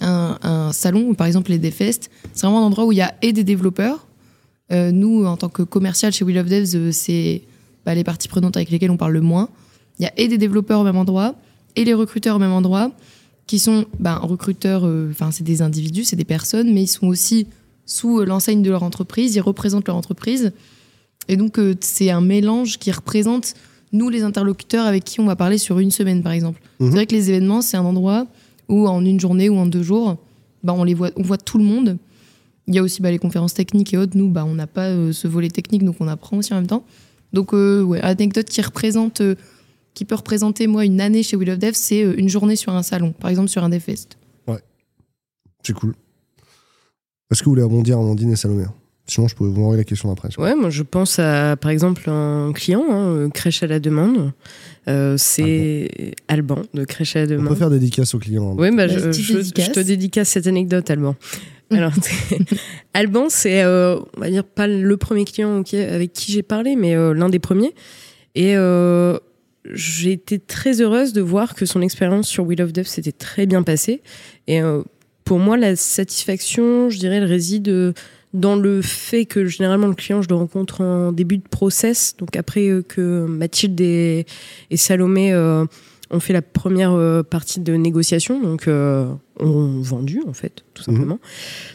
un, 0.00 0.38
un 0.42 0.72
salon, 0.72 1.08
où, 1.08 1.14
par 1.14 1.26
exemple 1.26 1.50
les 1.50 1.58
Devfest, 1.58 2.10
c'est 2.32 2.46
vraiment 2.46 2.60
un 2.60 2.66
endroit 2.66 2.84
où 2.84 2.92
il 2.92 2.98
y 2.98 3.02
a 3.02 3.14
et 3.22 3.32
des 3.32 3.44
développeurs. 3.44 4.06
Euh, 4.72 4.90
nous, 4.90 5.24
en 5.24 5.36
tant 5.36 5.48
que 5.48 5.62
commercial 5.62 6.12
chez 6.12 6.24
Will 6.24 6.38
of 6.38 6.46
Devs, 6.46 6.90
c'est 6.90 7.42
bah, 7.86 7.94
les 7.94 8.04
parties 8.04 8.28
prenantes 8.28 8.56
avec 8.56 8.70
lesquelles 8.70 8.90
on 8.90 8.96
parle 8.96 9.12
le 9.12 9.20
moins. 9.20 9.48
Il 9.98 10.02
y 10.02 10.06
a 10.06 10.12
et 10.16 10.28
des 10.28 10.38
développeurs 10.38 10.80
au 10.80 10.84
même 10.84 10.96
endroit, 10.96 11.34
et 11.76 11.84
les 11.84 11.94
recruteurs 11.94 12.36
au 12.36 12.38
même 12.38 12.52
endroit, 12.52 12.90
qui 13.46 13.58
sont 13.58 13.86
ben, 13.98 14.16
recruteurs, 14.16 14.84
enfin 15.10 15.30
c'est 15.30 15.42
des 15.42 15.62
individus, 15.62 16.04
c'est 16.04 16.16
des 16.16 16.24
personnes, 16.24 16.72
mais 16.72 16.82
ils 16.82 16.88
sont 16.88 17.06
aussi 17.06 17.46
sous 17.86 18.22
l'enseigne 18.24 18.62
de 18.62 18.70
leur 18.70 18.82
entreprise, 18.82 19.34
ils 19.34 19.40
représentent 19.40 19.86
leur 19.86 19.96
entreprise. 19.96 20.52
Et 21.26 21.36
donc 21.36 21.58
euh, 21.58 21.74
c'est 21.80 22.10
un 22.10 22.20
mélange 22.20 22.78
qui 22.78 22.90
représente 22.92 23.54
nous 23.92 24.08
les 24.10 24.22
interlocuteurs 24.22 24.86
avec 24.86 25.04
qui 25.04 25.20
on 25.20 25.26
va 25.26 25.36
parler 25.36 25.58
sur 25.58 25.78
une 25.78 25.90
semaine 25.90 26.22
par 26.22 26.32
exemple. 26.32 26.60
Mhm. 26.78 26.88
C'est 26.88 26.94
vrai 26.94 27.06
que 27.06 27.14
les 27.14 27.30
événements 27.30 27.62
c'est 27.62 27.76
un 27.76 27.84
endroit 27.84 28.26
où 28.68 28.86
en 28.86 29.04
une 29.04 29.18
journée 29.18 29.48
ou 29.48 29.56
en 29.56 29.66
deux 29.66 29.82
jours, 29.82 30.16
ben, 30.62 30.74
on 30.74 30.84
les 30.84 30.94
voit, 30.94 31.10
on 31.16 31.22
voit 31.22 31.38
tout 31.38 31.58
le 31.58 31.64
monde. 31.64 31.98
Il 32.66 32.74
y 32.74 32.78
a 32.78 32.82
aussi 32.82 33.00
bah, 33.00 33.10
les 33.10 33.18
conférences 33.18 33.54
techniques 33.54 33.94
et 33.94 33.96
autres. 33.96 34.14
Nous, 34.14 34.28
bah, 34.28 34.44
on 34.44 34.54
n'a 34.54 34.66
pas 34.66 34.88
euh, 34.88 35.12
ce 35.12 35.26
volet 35.26 35.48
technique, 35.48 35.84
donc 35.84 35.96
on 36.00 36.08
apprend 36.08 36.36
aussi 36.36 36.52
en 36.52 36.56
même 36.56 36.66
temps. 36.66 36.84
Donc, 37.32 37.52
euh, 37.52 37.82
ouais, 37.82 38.00
anecdote 38.00 38.46
qui 38.46 38.60
représente, 38.62 39.20
euh, 39.20 39.34
qui 39.94 40.04
peut 40.04 40.14
représenter 40.14 40.66
moi 40.66 40.84
une 40.84 41.00
année 41.00 41.22
chez 41.22 41.36
Will 41.36 41.50
of 41.50 41.58
Dev, 41.58 41.72
c'est 41.74 42.02
euh, 42.02 42.14
une 42.16 42.28
journée 42.28 42.56
sur 42.56 42.72
un 42.72 42.82
salon, 42.82 43.12
par 43.12 43.30
exemple 43.30 43.48
sur 43.48 43.62
un 43.64 43.68
DevFest. 43.68 44.18
C'est 45.64 45.72
cool. 45.74 45.94
Est-ce 47.30 47.40
que 47.40 47.46
vous 47.46 47.50
voulez 47.50 47.64
rebondir 47.64 47.98
Amandine 47.98 48.30
et 48.30 48.36
Salomé 48.36 48.64
Sinon, 49.08 49.26
je 49.26 49.34
pourrais 49.34 49.48
vous 49.48 49.62
envoyer 49.62 49.78
la 49.78 49.84
question 49.84 50.10
après. 50.12 50.28
Ouais, 50.38 50.54
moi 50.54 50.68
je 50.70 50.82
pense 50.82 51.18
à 51.18 51.56
par 51.56 51.70
exemple 51.70 52.08
un 52.10 52.52
client, 52.52 52.84
hein, 52.90 53.06
euh, 53.08 53.28
Crèche 53.30 53.62
à 53.62 53.66
la 53.66 53.80
demande. 53.80 54.32
Euh, 54.86 55.14
c'est 55.18 56.12
Alban 56.28 56.62
de 56.74 56.84
Crèche 56.84 57.16
à 57.16 57.20
la 57.20 57.24
On 57.24 57.28
demande. 57.30 57.48
peut 57.48 57.54
faire 57.54 57.70
dédicace 57.70 58.14
aux 58.14 58.18
clients. 58.18 58.52
hein. 58.52 58.56
Oui, 58.58 58.74
bah, 58.76 58.86
je, 58.86 58.98
te 59.72 59.80
dédicace 59.80 60.28
cette 60.28 60.46
anecdote, 60.46 60.90
Alban. 60.90 61.16
Alors, 61.70 61.92
Alban, 62.94 63.26
c'est, 63.28 63.62
euh, 63.62 63.98
on 64.16 64.20
va 64.20 64.30
dire, 64.30 64.44
pas 64.44 64.66
le 64.66 64.96
premier 64.96 65.24
client 65.24 65.62
avec 65.72 66.12
qui 66.12 66.32
j'ai 66.32 66.42
parlé, 66.42 66.76
mais 66.76 66.94
euh, 66.94 67.12
l'un 67.14 67.28
des 67.28 67.38
premiers. 67.38 67.74
Et 68.34 68.56
euh, 68.56 69.18
j'ai 69.72 70.12
été 70.12 70.38
très 70.38 70.80
heureuse 70.80 71.12
de 71.12 71.20
voir 71.20 71.54
que 71.54 71.66
son 71.66 71.82
expérience 71.82 72.26
sur 72.28 72.46
Will 72.46 72.62
of 72.62 72.72
Dev 72.72 72.84
s'était 72.84 73.12
très 73.12 73.46
bien 73.46 73.62
passée. 73.62 74.00
Et 74.46 74.62
euh, 74.62 74.82
pour 75.24 75.38
moi, 75.38 75.56
la 75.58 75.76
satisfaction, 75.76 76.88
je 76.88 76.98
dirais, 76.98 77.16
elle 77.16 77.24
réside 77.24 77.68
euh, 77.68 77.92
dans 78.34 78.56
le 78.56 78.82
fait 78.82 79.24
que 79.24 79.46
généralement 79.46 79.86
le 79.86 79.94
client, 79.94 80.20
je 80.22 80.28
le 80.28 80.34
rencontre 80.34 80.82
en 80.82 81.12
début 81.12 81.38
de 81.38 81.48
process. 81.48 82.14
Donc 82.18 82.36
après 82.36 82.68
euh, 82.68 82.82
que 82.82 83.24
Mathilde 83.26 83.80
et, 83.80 84.26
et 84.70 84.76
Salomé 84.76 85.32
euh, 85.32 85.64
ont 86.10 86.20
fait 86.20 86.32
la 86.32 86.42
première 86.42 86.92
euh, 86.92 87.22
partie 87.22 87.60
de 87.60 87.74
négociation, 87.74 88.40
donc 88.40 88.68
euh, 88.68 89.06
ont 89.40 89.80
vendu 89.80 90.20
en 90.26 90.32
fait, 90.32 90.64
tout 90.74 90.82
Mhm. 90.90 90.96
simplement. 90.96 91.18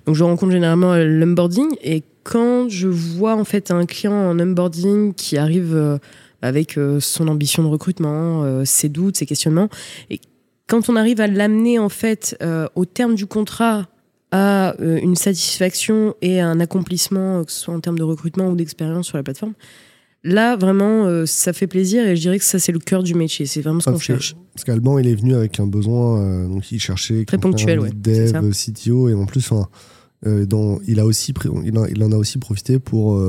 Donc 0.06 0.16
je 0.16 0.24
rencontre 0.24 0.52
généralement 0.52 0.94
euh, 0.94 1.06
l'onboarding 1.06 1.70
et 1.84 2.04
quand 2.24 2.70
je 2.70 2.88
vois 2.88 3.36
en 3.36 3.44
fait 3.44 3.70
un 3.72 3.86
client 3.86 4.14
en 4.14 4.40
onboarding 4.40 5.14
qui 5.14 5.38
arrive 5.38 5.76
euh, 5.76 5.98
avec 6.42 6.78
son 7.00 7.30
ambition 7.30 7.64
de 7.64 7.70
recrutement, 7.70 8.66
ses 8.66 8.90
doutes, 8.90 9.16
ses 9.16 9.26
questionnements, 9.26 9.70
et 10.10 10.20
quand 10.68 10.90
on 10.90 10.98
arrive 10.98 11.22
à 11.22 11.28
l'amener 11.28 11.80
en 11.80 11.88
fait 11.88 12.36
euh, 12.42 12.68
au 12.76 12.84
terme 12.84 13.16
du 13.16 13.26
contrat 13.28 13.88
à 14.36 14.76
euh, 14.82 14.98
une 15.00 15.16
satisfaction 15.16 16.16
et 16.24 16.42
un 16.42 16.60
accomplissement, 16.60 17.40
euh, 17.40 17.44
que 17.44 17.52
ce 17.52 17.60
soit 17.60 17.74
en 17.76 17.80
termes 17.80 18.00
de 18.00 18.04
recrutement 18.04 18.48
ou 18.50 18.56
d'expérience 18.56 19.06
sur 19.06 19.16
la 19.18 19.22
plateforme, 19.22 19.54
là 20.24 20.56
vraiment 20.56 21.06
euh, 21.06 21.28
ça 21.28 21.54
fait 21.54 21.68
plaisir 21.68 22.08
et 22.08 22.16
je 22.16 22.22
dirais 22.22 22.40
que 22.40 22.44
ça 22.44 22.58
c'est 22.58 22.72
le 22.72 22.80
cœur 22.80 23.04
du 23.04 23.14
métier, 23.14 23.46
c'est 23.46 23.62
vraiment 23.62 23.80
ce 23.80 23.86
qu'on 23.86 23.92
Parce 23.92 24.02
que- 24.02 24.14
cherche. 24.14 24.36
Parce 24.56 24.64
qu'Alban, 24.64 24.98
il 24.98 25.08
est 25.08 25.14
venu 25.14 25.36
avec 25.36 25.60
un 25.60 25.68
besoin, 25.68 26.20
euh, 26.20 26.48
donc 26.48 26.72
il 26.72 26.80
cherchait 26.80 27.26
Très 27.26 27.38
ponctuel, 27.38 27.80
ouais, 27.80 27.92
dev, 27.94 28.52
CTO, 28.52 29.10
et 29.10 29.14
en 29.14 29.28
plus, 29.28 29.52
euh, 30.26 30.46
dans, 30.48 30.80
il 30.88 31.00
a 31.00 31.06
aussi, 31.06 31.32
il 31.64 32.04
en 32.04 32.12
a 32.12 32.16
aussi 32.16 32.40
profité 32.40 32.80
pour. 32.80 33.20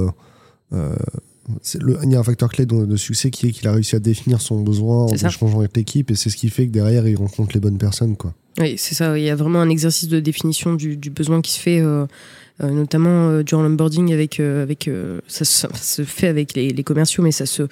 Le, 1.80 1.98
il 2.04 2.12
y 2.12 2.16
a 2.16 2.20
un 2.20 2.24
facteur 2.24 2.48
clé 2.50 2.66
de, 2.66 2.86
de 2.86 2.96
succès 2.96 3.30
qui 3.30 3.48
est 3.48 3.50
qu'il 3.50 3.66
a 3.68 3.72
réussi 3.72 3.96
à 3.96 3.98
définir 3.98 4.40
son 4.40 4.60
besoin 4.60 5.04
en 5.04 5.08
échangeant 5.28 5.58
avec 5.60 5.76
l'équipe, 5.76 6.10
et 6.10 6.14
c'est 6.14 6.30
ce 6.30 6.36
qui 6.36 6.48
fait 6.50 6.66
que 6.66 6.72
derrière, 6.72 7.06
il 7.06 7.16
rencontre 7.16 7.50
les 7.54 7.60
bonnes 7.60 7.78
personnes, 7.78 8.16
quoi. 8.16 8.34
Oui, 8.60 8.74
c'est 8.78 8.94
ça. 8.94 9.18
Il 9.18 9.24
y 9.24 9.30
a 9.30 9.34
vraiment 9.36 9.60
un 9.60 9.68
exercice 9.68 10.08
de 10.08 10.20
définition 10.20 10.74
du, 10.74 10.96
du 10.96 11.10
besoin 11.10 11.40
qui 11.40 11.50
se 11.50 11.58
fait 11.58 11.80
euh, 11.80 12.06
euh, 12.62 12.70
notamment 12.70 13.28
euh, 13.30 13.42
durant 13.42 13.64
l'onboarding 13.64 14.12
avec 14.12 14.38
avec 14.38 14.88
ça, 15.26 15.44
se- 15.44 15.66
ça 15.66 15.68
se 15.74 16.02
fait 16.04 16.28
avec 16.28 16.54
les, 16.54 16.70
les 16.70 16.84
commerciaux, 16.84 17.24
mais 17.24 17.32
ça 17.32 17.46
se 17.46 17.64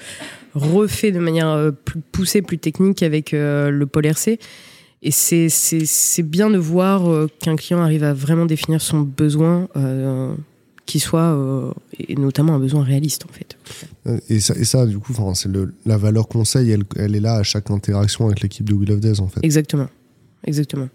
refait 0.55 1.13
de 1.13 1.21
manière 1.21 1.71
plus 1.85 2.01
poussée, 2.01 2.43
plus 2.43 2.59
technique 2.59 3.03
avec 3.05 3.31
le 3.33 3.85
pôle 3.85 4.07
RC. 4.07 4.39
Et 5.05 5.11
c'est 5.11 6.23
bien 6.23 6.51
de 6.51 6.59
voir 6.59 7.03
qu'un 7.41 7.57
client 7.57 7.81
arrive 7.81 8.05
à 8.05 8.13
vraiment 8.15 8.47
définir 8.47 8.81
son 8.81 9.01
besoin, 9.01 9.69
qui 10.87 11.01
soit 11.01 11.35
euh, 11.35 11.73
et 11.99 12.17
notamment 12.17 12.55
un 12.55 12.59
besoin 12.59 12.83
réaliste 12.83 13.25
en 13.25 13.33
fait. 13.33 13.57
Et 14.29 14.41
ça, 14.41 14.55
et 14.57 14.65
ça 14.65 14.87
du 14.87 14.99
coup, 14.99 15.15
c'est 15.35 15.49
la 15.87 15.97
valeur 15.97 16.29
conseil, 16.29 16.71
elle, 16.71 16.85
elle 16.97 17.15
est 17.15 17.21
là 17.21 17.37
à 17.37 17.43
chaque 17.43 17.71
interaction 17.71 18.27
avec 18.27 18.41
l'équipe 18.41 18.69
de 18.69 18.75
Will 18.75 18.93
of 18.93 19.01
Days, 19.01 19.21
en 19.21 19.29
fait. 19.29 19.41
Exactement, 19.43 19.89
exactement. 20.45 20.89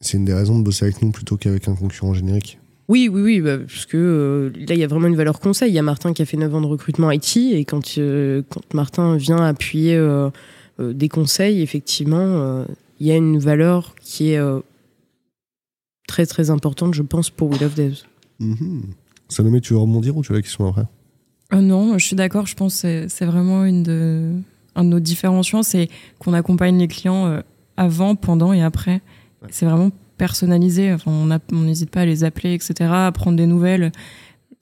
C'est 0.00 0.16
une 0.16 0.24
des 0.24 0.34
raisons 0.34 0.58
de 0.58 0.64
bosser 0.64 0.84
avec 0.84 1.02
nous 1.02 1.10
plutôt 1.10 1.36
qu'avec 1.36 1.66
un 1.66 1.74
concurrent 1.74 2.14
générique. 2.14 2.58
Oui, 2.88 3.10
oui, 3.12 3.20
oui, 3.20 3.40
bah, 3.40 3.58
parce 3.58 3.84
que 3.84 3.96
euh, 3.96 4.64
là, 4.66 4.74
il 4.74 4.78
y 4.78 4.84
a 4.84 4.86
vraiment 4.86 5.08
une 5.08 5.16
valeur 5.16 5.40
conseil. 5.40 5.70
Il 5.70 5.74
y 5.74 5.78
a 5.78 5.82
Martin 5.82 6.14
qui 6.14 6.22
a 6.22 6.24
fait 6.24 6.38
9 6.38 6.54
ans 6.54 6.60
de 6.62 6.66
recrutement 6.66 7.10
IT, 7.10 7.36
et 7.36 7.64
quand, 7.66 7.98
euh, 7.98 8.42
quand 8.48 8.74
Martin 8.74 9.16
vient 9.16 9.44
appuyer 9.44 9.94
euh, 9.94 10.30
des 10.78 11.08
conseils, 11.08 11.60
effectivement, 11.60 12.64
il 13.00 13.06
y 13.06 13.10
a 13.10 13.16
une 13.16 13.38
valeur 13.38 13.94
qui 14.00 14.30
est 14.30 14.40
très, 16.06 16.24
très 16.24 16.50
importante, 16.50 16.94
je 16.94 17.02
pense, 17.02 17.30
pour 17.30 17.50
We 17.50 17.60
Love 17.60 17.74
Devs. 17.74 18.04
Mhm. 18.40 18.82
Salomé, 19.28 19.60
tu 19.60 19.72
veux 19.74 19.78
rebondir 19.80 20.16
ou 20.16 20.22
tu 20.22 20.32
as 20.32 20.36
la 20.36 20.42
question 20.42 20.66
après? 20.68 20.84
Euh, 21.52 21.60
non, 21.60 21.98
je 21.98 22.06
suis 22.06 22.16
d'accord. 22.16 22.46
Je 22.46 22.54
pense 22.54 22.82
que 22.82 23.08
c'est- 23.08 23.24
vraiment 23.26 23.64
une 23.64 23.82
de, 23.82 24.32
un 24.74 24.84
de 24.84 24.88
nos 24.88 25.00
différenciants, 25.00 25.62
c'est 25.62 25.88
qu'on 26.18 26.32
accompagne 26.34 26.78
les 26.78 26.88
clients 26.88 27.26
euh, 27.26 27.40
avant, 27.76 28.14
pendant 28.14 28.52
et 28.52 28.62
après. 28.62 29.00
C'est 29.50 29.66
vraiment 29.66 29.90
personnalisé. 30.16 30.92
Enfin, 30.92 31.12
on 31.52 31.56
n'hésite 31.60 31.90
pas 31.90 32.00
à 32.02 32.06
les 32.06 32.24
appeler, 32.24 32.52
etc., 32.54 32.90
à 32.92 33.12
prendre 33.12 33.36
des 33.36 33.46
nouvelles. 33.46 33.92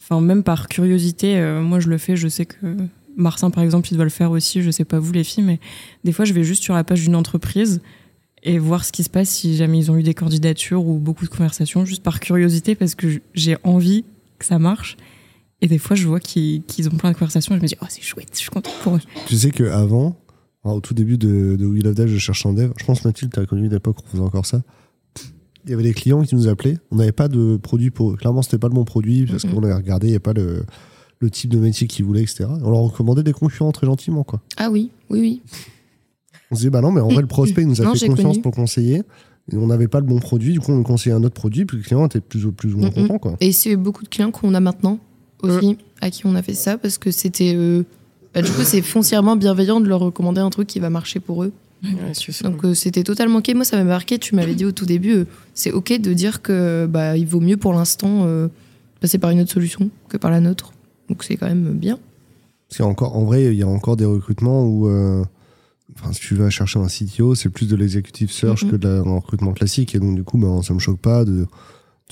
Enfin, 0.02 0.21
même 0.21 0.42
par 0.42 0.68
curiosité, 0.68 1.38
euh, 1.38 1.61
moi 1.62 1.80
je 1.80 1.88
le 1.88 1.99
fais. 1.99 2.16
Je 2.16 2.28
sais 2.28 2.47
que 2.47 2.76
Martin, 3.16 3.50
par 3.50 3.64
exemple, 3.64 3.88
il 3.90 3.95
doit 3.97 4.04
le 4.04 4.11
faire 4.11 4.30
aussi. 4.30 4.62
Je 4.62 4.71
sais 4.71 4.85
pas 4.85 4.99
vous 4.99 5.12
les 5.12 5.25
filles, 5.25 5.45
mais 5.45 5.59
des 6.04 6.12
fois, 6.12 6.25
je 6.25 6.33
vais 6.35 6.45
juste 6.45 6.62
sur 6.62 6.75
la 6.75 6.85
page 6.85 7.02
d'une 7.02 7.16
entreprise 7.16 7.80
et 8.47 8.61
voir 8.61 8.85
ce 8.85 8.93
qui 8.93 9.03
se 9.03 9.11
passe 9.11 9.29
si 9.29 9.57
jamais 9.57 9.79
ils 9.79 9.91
ont 9.91 9.97
eu 9.97 10.05
des 10.05 10.15
candidatures 10.15 10.87
ou 10.87 10.99
beaucoup 10.99 11.25
de 11.25 11.31
conversations, 11.31 11.85
juste 11.85 12.03
par 12.03 12.21
curiosité, 12.21 12.76
parce 12.76 12.95
que 12.95 13.21
j'ai 13.35 13.57
envie 13.65 14.05
que 14.38 14.47
ça 14.47 14.61
marche. 14.61 14.97
Et 15.61 15.67
des 15.67 15.79
fois, 15.79 15.97
je 15.97 16.07
vois 16.07 16.21
qu'ils 16.21 16.62
qu'ils 16.62 16.88
ont 16.88 16.93
plein 16.93 17.11
de 17.11 17.17
conversations 17.17 17.55
et 17.55 17.59
je 17.59 17.62
me 17.62 17.67
dis, 17.67 17.76
oh, 17.83 17.87
c'est 17.88 18.03
chouette, 18.03 18.29
je 18.33 18.38
suis 18.38 18.50
contente 18.50 18.75
pour 18.83 18.97
eux. 18.97 19.00
Tu 19.26 19.37
sais 19.37 19.50
qu'avant, 19.50 20.17
au 20.62 20.81
tout 20.81 20.95
début 20.95 21.19
de, 21.19 21.57
de 21.59 21.67
Will 21.67 21.88
of 21.88 21.97
Dev, 21.97 22.07
je 22.07 22.19
cherchais 22.19 22.49
un 22.49 22.53
dev. 22.53 22.73
Je 22.79 22.85
pense, 22.85 23.05
Mathilde, 23.05 23.33
tu 23.33 23.41
as 23.41 23.47
connu 23.47 23.67
une 23.67 23.75
époque 23.75 23.99
où 23.99 24.03
on 24.07 24.11
faisait 24.12 24.23
encore 24.23 24.47
ça. 24.47 24.62
Il 25.65 25.71
y 25.73 25.75
avait 25.75 25.83
des 25.83 25.95
clients 25.95 26.23
qui 26.23 26.37
nous 26.37 26.47
appelaient. 26.47 26.79
On 26.93 26.97
n'avait 26.97 27.11
pas 27.11 27.26
de 27.26 27.57
produit 27.57 27.91
pour 27.91 28.12
eux. 28.12 28.17
Clairement, 28.17 28.43
c'était 28.43 28.59
pas 28.59 28.69
le 28.69 28.75
bon 28.75 28.85
produit 28.85 29.26
parce 29.26 29.43
qu'on 29.43 29.61
avait 29.65 29.75
regardé, 29.75 30.07
il 30.07 30.11
n'y 30.11 30.17
a 30.17 30.21
pas 30.21 30.35
le, 30.35 30.65
le 31.19 31.31
type 31.31 31.50
de 31.50 31.59
métier 31.59 31.88
qu'ils 31.88 32.05
voulaient, 32.05 32.23
etc. 32.23 32.47
On 32.62 32.71
leur 32.71 32.81
recommandait 32.81 33.25
des 33.25 33.33
concurrents 33.33 33.73
très 33.73 33.87
gentiment, 33.87 34.23
quoi. 34.23 34.41
Ah 34.57 34.71
oui, 34.71 34.93
oui, 35.11 35.21
oui. 35.21 35.43
On 36.50 36.55
se 36.55 36.61
disait, 36.61 36.71
bah 36.71 36.81
non, 36.81 36.93
mais 36.93 37.00
en 37.00 37.09
vrai, 37.09 37.21
le 37.23 37.26
prospect 37.26 37.62
il 37.62 37.69
nous 37.69 37.81
a 37.81 37.85
Non, 37.85 37.95
fait 37.95 38.07
confiance 38.07 38.33
connu. 38.35 38.43
pour 38.43 38.53
conseiller. 38.53 39.03
Et 39.53 39.57
on 39.57 39.67
n'avait 39.67 39.88
pas 39.88 40.00
le 40.00 40.07
bon 40.07 40.19
produit, 40.19 40.53
du 40.53 40.61
coup, 40.61 40.73
on 40.73 40.83
conseillait 40.83 41.15
un 41.15 41.23
autre 41.23 41.35
produit, 41.35 41.65
puis 41.67 41.76
le 41.76 41.83
client 41.83 42.05
était 42.07 42.21
plus 42.21 42.47
ou, 42.47 42.53
plus 42.53 42.75
ou 42.75 42.79
moins 42.79 42.91
content, 42.91 43.19
quoi. 43.19 43.37
Et 43.41 43.53
c'est 43.53 43.76
beaucoup 43.76 44.03
de 44.03 44.09
clients 44.09 44.31
qu'on 44.33 44.55
a 44.55 44.61
maintenant 44.61 44.99
aussi, 45.43 45.79
à 46.00 46.11
qui 46.11 46.26
on 46.26 46.35
a 46.35 46.43
fait 46.43 46.55
ça, 46.55 46.79
parce 46.79 46.99
que 46.99 47.11
c'était. 47.11 47.55
euh, 47.57 47.85
bah, 48.35 48.43
du 48.43 48.50
coup, 48.50 48.62
c'est 48.65 48.83
foncièrement 48.83 49.37
bienveillant 49.37 49.81
de 49.81 49.87
leur 49.88 50.00
recommander 50.00 50.41
un 50.41 50.50
truc 50.50 50.67
qui 50.67 50.81
va 50.81 50.91
marcher 50.91 51.21
pour 51.21 51.45
eux. 51.45 51.53
Donc 52.43 52.65
euh, 52.65 52.75
c'était 52.75 53.05
totalement 53.05 53.38
ok. 53.38 53.53
Moi, 53.55 53.65
ça 53.65 53.76
m'a 53.76 53.85
marqué. 53.85 54.19
Tu 54.19 54.35
m'avais 54.35 54.55
dit 54.55 54.65
au 54.65 54.73
tout 54.73 54.87
début, 54.87 55.15
euh, 55.15 55.25
c'est 55.55 55.71
ok 55.73 55.93
de 56.00 56.12
dire 56.15 56.43
que 56.43 56.87
bah 56.91 57.17
il 57.17 57.26
vaut 57.26 57.38
mieux 57.38 57.59
pour 57.59 57.75
l'instant 57.75 58.23
euh, 58.25 58.49
passer 59.00 59.19
par 59.19 59.31
une 59.31 59.41
autre 59.41 59.53
solution 59.53 59.91
que 60.09 60.17
par 60.17 60.31
la 60.31 60.41
nôtre. 60.41 60.73
Donc 61.09 61.23
c'est 61.23 61.37
quand 61.37 61.47
même 61.47 61.75
bien. 61.75 61.99
Parce 62.69 62.79
qu'il 62.79 62.85
y 62.85 62.88
a 62.88 62.91
encore, 62.91 63.15
en 63.17 63.25
vrai, 63.25 63.45
il 63.45 63.59
y 63.59 63.62
a 63.62 63.69
encore 63.69 63.97
des 63.97 64.07
recrutements 64.07 64.65
où, 64.65 64.88
euh, 64.88 65.23
enfin, 65.99 66.12
si 66.12 66.21
tu 66.21 66.35
vas 66.35 66.50
chercher 66.50 66.79
un 66.79 66.87
CTO, 66.88 67.35
c'est 67.35 67.49
plus 67.50 67.69
de 67.69 67.76
l'executive 67.76 68.31
search 68.31 68.65
Mhm. 68.65 68.71
que 68.71 68.76
de 68.76 68.88
la- 68.88 68.99
un 69.00 69.15
recrutement 69.17 69.53
classique. 69.53 69.95
Et 69.95 69.99
donc, 69.99 70.15
du 70.15 70.25
coup, 70.25 70.38
ben, 70.38 70.62
ça 70.62 70.73
me 70.75 70.79
choque 70.79 71.00
pas 71.00 71.25
de 71.25 71.47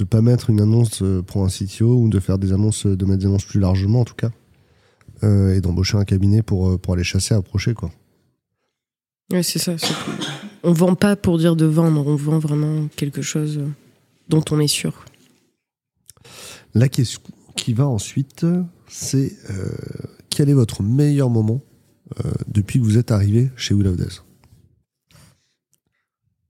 ne 0.01 0.05
pas 0.05 0.21
mettre 0.23 0.51
une 0.51 0.61
annonce 0.61 1.03
euh, 1.03 1.23
pour 1.23 1.45
un 1.45 1.49
CTO 1.49 1.97
ou 2.01 2.09
de 2.09 2.19
faire 2.21 2.39
des 2.39 2.53
annonces, 2.53 2.87
de 2.87 3.05
mettre 3.05 3.19
des 3.21 3.27
annonces 3.27 3.45
plus 3.45 3.61
largement, 3.61 4.01
en 4.01 4.05
tout 4.05 4.15
cas. 4.17 4.31
Euh, 5.23 5.55
et 5.55 5.61
d'embaucher 5.61 5.97
un 5.97 6.05
cabinet 6.05 6.43
pour, 6.43 6.69
euh, 6.71 6.77
pour 6.79 6.95
aller 6.95 7.05
chasser, 7.05 7.35
approcher, 7.35 7.73
quoi. 7.75 7.91
Ouais, 9.33 9.43
c'est 9.43 9.59
ça. 9.59 9.77
On 10.65 10.73
vend 10.73 10.95
pas 10.97 11.15
pour 11.17 11.39
dire 11.39 11.57
de 11.57 11.65
vendre, 11.65 12.07
on 12.07 12.17
vend 12.17 12.39
vraiment 12.39 12.89
quelque 12.97 13.23
chose 13.23 13.59
euh, 13.59 13.67
dont 14.29 14.45
on 14.51 14.59
est 14.61 14.67
sûr. 14.69 15.05
La 16.75 16.89
question 16.89 17.21
qui 17.57 17.73
va 17.73 17.87
ensuite, 17.87 18.45
c'est 18.89 19.33
euh, 19.51 19.69
quel 20.31 20.49
est 20.51 20.55
votre 20.55 20.83
meilleur 20.83 21.31
moment 21.31 21.61
euh, 21.63 21.74
depuis 22.49 22.79
que 22.79 22.85
vous 22.85 22.99
êtes 22.99 23.11
arrivé 23.11 23.51
chez 23.57 23.75
Will 23.75 23.87
of 23.89 23.97
Death 23.97 24.23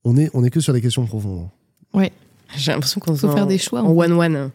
on 0.07 0.17
est, 0.19 0.29
on 0.35 0.45
est 0.45 0.51
que 0.51 0.61
sur 0.61 0.73
des 0.75 0.83
questions 0.83 1.07
profondes. 1.07 1.49
hein. 1.95 2.09
J'ai 2.57 2.73
l'impression 2.73 3.01
qu'on 3.01 3.17
Faut 3.17 3.29
se 3.29 3.33
faire 3.35 3.47
des 3.47 3.57
choix, 3.59 3.81
en 3.83 3.87
en 3.87 3.97
one-one. 3.97 4.51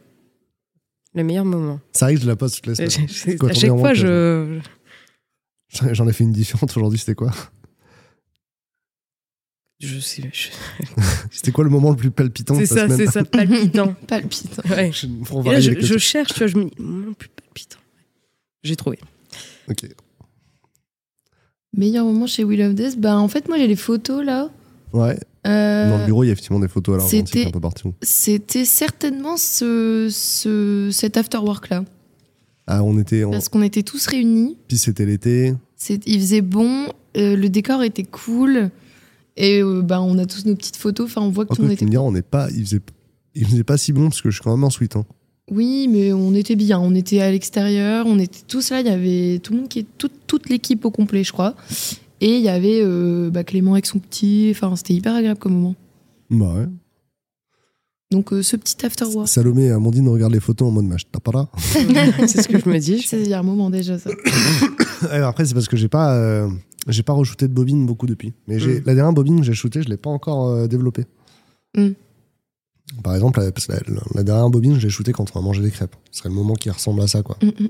Le 1.15 1.23
meilleur 1.23 1.43
moment. 1.43 1.79
Ça 1.91 2.05
arrive, 2.05 2.21
je 2.21 2.27
la 2.27 2.35
pose 2.35 2.53
semaines. 2.53 2.75
j'ai- 3.07 3.35
quoi 3.35 3.49
à 3.49 3.53
chaque 3.53 3.69
fois, 3.71 3.77
moment, 3.77 3.93
je. 3.95 4.59
J'en 5.93 6.07
ai 6.07 6.13
fait 6.13 6.23
une 6.23 6.31
différente 6.31 6.69
aujourd'hui, 6.77 6.99
c'était 6.99 7.15
quoi? 7.15 7.31
Je 9.79 9.99
sais. 9.99 10.29
je- 10.31 10.49
C'était 11.31 11.51
quoi 11.51 11.63
le 11.63 11.69
moment 11.69 11.89
le 11.91 11.95
plus 11.95 12.11
palpitant 12.11 12.53
de 12.55 12.59
C'est 12.59 12.67
ça, 12.67 12.83
semaine? 12.87 12.97
c'est 12.97 13.07
ça, 13.07 13.23
palpitant. 13.23 13.93
Palpitant. 14.07 14.61
Ouais. 14.69 14.91
Je- 14.91 15.07
là, 15.51 15.59
je, 15.59 15.79
je 15.79 15.97
cherche, 15.97 16.33
tu 16.33 16.39
vois, 16.39 16.47
je 16.47 16.57
me 16.57 16.65
dis, 16.65 16.71
moment 16.81 17.13
plus 17.13 17.29
palpitant. 17.29 17.79
J'ai 18.63 18.75
trouvé. 18.75 18.99
Ok. 19.67 19.87
Meilleur 21.75 22.05
moment 22.05 22.25
chez 22.27 22.43
Will 22.43 22.61
of 22.63 22.73
Death, 22.73 22.99
bah 22.99 23.17
en 23.17 23.27
fait 23.27 23.47
moi 23.47 23.57
j'ai 23.57 23.67
les 23.67 23.75
photos 23.75 24.25
là. 24.25 24.49
Ouais. 24.93 25.19
Euh, 25.47 25.89
Dans 25.89 25.97
le 25.99 26.05
bureau, 26.05 26.23
il 26.23 26.27
y 26.27 26.29
a 26.29 26.33
effectivement 26.33 26.59
des 26.59 26.67
photos 26.67 26.95
à 26.95 26.97
l'argentique 26.97 27.27
c'était- 27.27 27.47
un 27.47 27.51
peu 27.51 27.59
partout. 27.59 27.93
C'était 28.01 28.65
certainement 28.65 29.37
ce, 29.37 30.07
ce 30.11 30.89
cet 30.91 31.15
after 31.17 31.37
work 31.37 31.69
là, 31.69 31.85
Ah, 32.67 32.83
on 32.83 32.97
était. 32.99 33.23
Parce 33.23 33.49
qu'on 33.49 33.61
était 33.61 33.83
tous 33.83 34.05
réunis. 34.07 34.57
Puis 34.67 34.77
c'était 34.77 35.05
l'été. 35.05 35.53
Il 36.05 36.19
faisait 36.19 36.41
bon, 36.41 36.87
euh, 37.17 37.35
le 37.35 37.49
décor 37.49 37.83
était 37.83 38.03
cool, 38.03 38.69
et 39.37 39.61
euh, 39.61 39.81
bah, 39.81 40.01
on 40.01 40.17
a 40.17 40.25
tous 40.25 40.45
nos 40.45 40.55
petites 40.55 40.75
photos. 40.75 41.05
Enfin, 41.05 41.21
on 41.21 41.29
voit 41.29 41.45
que 41.45 41.53
tout 41.55 41.61
le 41.61 41.67
monde 41.69 41.77
tu 41.77 41.83
était. 41.83 41.85
me 41.85 41.91
diras, 41.91 42.03
on 42.03 42.11
n'est 42.11 42.21
pas. 42.21 42.49
Il 42.51 42.65
faisait... 42.65 42.81
il 43.35 43.45
faisait 43.47 43.63
pas 43.63 43.77
si 43.77 43.93
bon 43.93 44.09
parce 44.09 44.21
que 44.21 44.29
je 44.31 44.35
suis 44.35 44.43
quand 44.43 44.51
même 44.55 44.63
en 44.65 44.69
suite. 44.71 44.95
Hein. 44.97 45.05
Oui, 45.51 45.87
mais 45.89 46.13
on 46.13 46.33
était 46.33 46.55
bien. 46.55 46.79
On 46.79 46.93
était 46.95 47.21
à 47.21 47.31
l'extérieur, 47.31 48.05
on 48.07 48.19
était 48.19 48.41
tous 48.47 48.69
là. 48.71 48.81
Il 48.81 48.87
y 48.87 48.89
avait 48.89 49.39
tout 49.39 49.53
le 49.53 49.59
monde 49.59 49.69
qui 49.69 49.79
est 49.79 49.85
toute, 49.97 50.13
toute 50.27 50.49
l'équipe 50.49 50.85
au 50.85 50.91
complet, 50.91 51.23
je 51.23 51.31
crois. 51.31 51.55
Et 52.21 52.35
il 52.35 52.41
y 52.41 52.49
avait 52.49 52.81
euh, 52.83 53.29
bah, 53.29 53.43
Clément 53.43 53.73
avec 53.73 53.85
son 53.85 53.99
petit. 53.99 54.49
Enfin, 54.51 54.75
c'était 54.75 54.93
hyper 54.93 55.15
agréable 55.15 55.39
comme 55.39 55.53
moment. 55.53 55.75
Bah 56.29 56.53
ouais. 56.55 56.67
Donc 58.11 58.33
euh, 58.33 58.41
ce 58.41 58.55
petit 58.55 58.83
after 58.85 59.05
work, 59.05 59.27
Salomé 59.27 59.65
et 59.65 59.69
Amandine 59.71 60.07
regardent 60.09 60.33
les 60.33 60.39
photos 60.39 60.67
en 60.67 60.71
mode 60.71 60.85
match. 60.85 61.03
T'as 61.11 61.19
pas 61.19 61.31
là 61.31 61.47
c'est 62.27 62.41
ce 62.41 62.47
que 62.47 62.57
je 62.59 62.67
me 62.67 62.79
dis. 62.79 63.03
c'est 63.03 63.21
il 63.21 63.27
y 63.29 63.33
a 63.35 63.39
un 63.39 63.43
moment 63.43 63.69
déjà 63.69 63.99
ça. 63.99 64.09
Après, 65.11 65.45
c'est 65.45 65.53
parce 65.53 65.67
que 65.67 65.77
j'ai 65.77 65.89
pas. 65.89 66.15
euh, 66.15 66.49
J'ai 66.87 67.03
pas 67.03 67.13
re-shooté 67.13 67.47
de 67.47 67.53
bobine 67.53 67.85
beaucoup 67.85 68.07
depuis. 68.07 68.33
Mais 68.47 68.59
j'ai 68.59 68.79
Mm. 68.79 68.83
la 68.87 68.95
dernière 68.95 69.13
bobine 69.13 69.39
que 69.39 69.45
j'ai 69.45 69.53
shootée, 69.53 69.83
je 69.83 69.89
l'ai 69.89 69.97
pas 69.97 70.09
encore 70.09 70.47
euh, 70.49 70.67
développée. 70.67 71.05
Mm. 71.77 71.89
Par 73.03 73.13
exemple, 73.15 73.39
la, 73.39 73.51
parce 73.51 73.67
la, 73.67 74.23
dernière 74.23 74.49
bobine, 74.49 74.75
je 74.75 74.81
l'ai 74.81 74.89
shootée 74.89 75.11
quand 75.11 75.35
on 75.35 75.39
a 75.39 75.41
mangé 75.41 75.61
des 75.61 75.71
crêpes. 75.71 75.95
Ce 76.11 76.19
serait 76.19 76.29
le 76.29 76.35
moment 76.35 76.55
qui 76.55 76.69
ressemble 76.69 77.01
à 77.01 77.07
ça, 77.07 77.21
quoi. 77.21 77.37
Mm, 77.41 77.47
mm. 77.47 77.69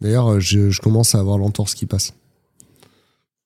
D'ailleurs, 0.00 0.28
euh, 0.28 0.40
je, 0.40 0.70
je 0.70 0.80
commence 0.80 1.14
à 1.14 1.20
avoir 1.20 1.38
l'entorse 1.38 1.74
qui 1.74 1.86
passe. 1.86 2.14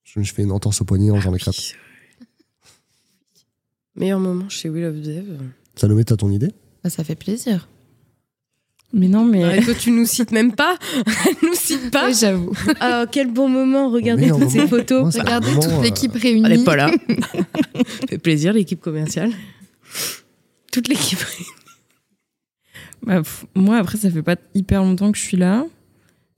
Je, 0.05 0.23
je 0.23 0.33
fais 0.33 0.43
une 0.43 0.53
entorse 0.53 0.81
au 0.81 0.85
poignet 0.85 1.11
en 1.11 1.17
faisant 1.17 1.33
les 1.33 1.39
crêpes. 1.39 1.55
Oui. 1.59 2.27
Meilleur 3.97 4.21
moment 4.21 4.49
chez 4.49 4.69
Will 4.69 4.85
of 4.85 4.97
Dev. 4.97 5.39
Salomé, 5.77 6.05
t'as 6.05 6.17
ton 6.17 6.31
idée? 6.31 6.51
Bah, 6.83 6.91
ça 6.91 7.05
fait 7.05 7.17
plaisir. 7.17 7.69
Mais 8.93 9.09
non, 9.09 9.25
mais 9.25 9.43
Ah, 9.43 9.57
et 9.57 9.61
toi, 9.61 9.75
tu 9.75 9.91
nous 9.91 10.07
cites 10.07 10.31
même 10.31 10.55
pas. 10.55 10.79
Elle 10.97 11.49
nous 11.49 11.55
cite 11.55 11.91
pas. 11.91 12.07
Oui, 12.07 12.15
j'avoue. 12.15 12.53
Ah, 12.79 13.07
quel 13.11 13.33
bon 13.33 13.49
moment. 13.49 13.91
Regardez 13.91 14.29
toutes 14.29 14.51
ces 14.51 14.69
photos. 14.69 15.13
Moi, 15.15 15.25
Regardez 15.25 15.53
toute 15.53 15.65
euh, 15.65 15.83
l'équipe 15.83 16.15
réunie. 16.15 16.43
Elle 16.45 16.59
n'est 16.59 16.65
pas 16.65 16.77
là. 16.77 16.93
fait 18.09 18.19
plaisir, 18.19 18.53
l'équipe 18.53 18.81
commerciale. 18.81 19.33
Toute 20.75 20.89
l'équipe. 20.89 21.19
Bah, 23.07 23.21
moi, 23.55 23.77
après, 23.77 23.99
ça 23.99 24.11
fait 24.11 24.23
pas 24.23 24.37
hyper 24.55 24.83
longtemps 24.83 25.13
que 25.13 25.19
je 25.19 25.23
suis 25.23 25.37
là. 25.37 25.67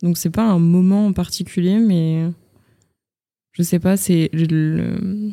Donc, 0.03 0.19
c'est 0.19 0.31
pas 0.31 0.43
un 0.43 0.59
moment 0.59 1.07
en 1.07 1.13
particulier, 1.13 1.79
mais 1.79 2.29
je 3.53 3.63
sais 3.63 3.79
pas, 3.79 3.97
c'est. 3.97 4.31
le- 4.33 5.31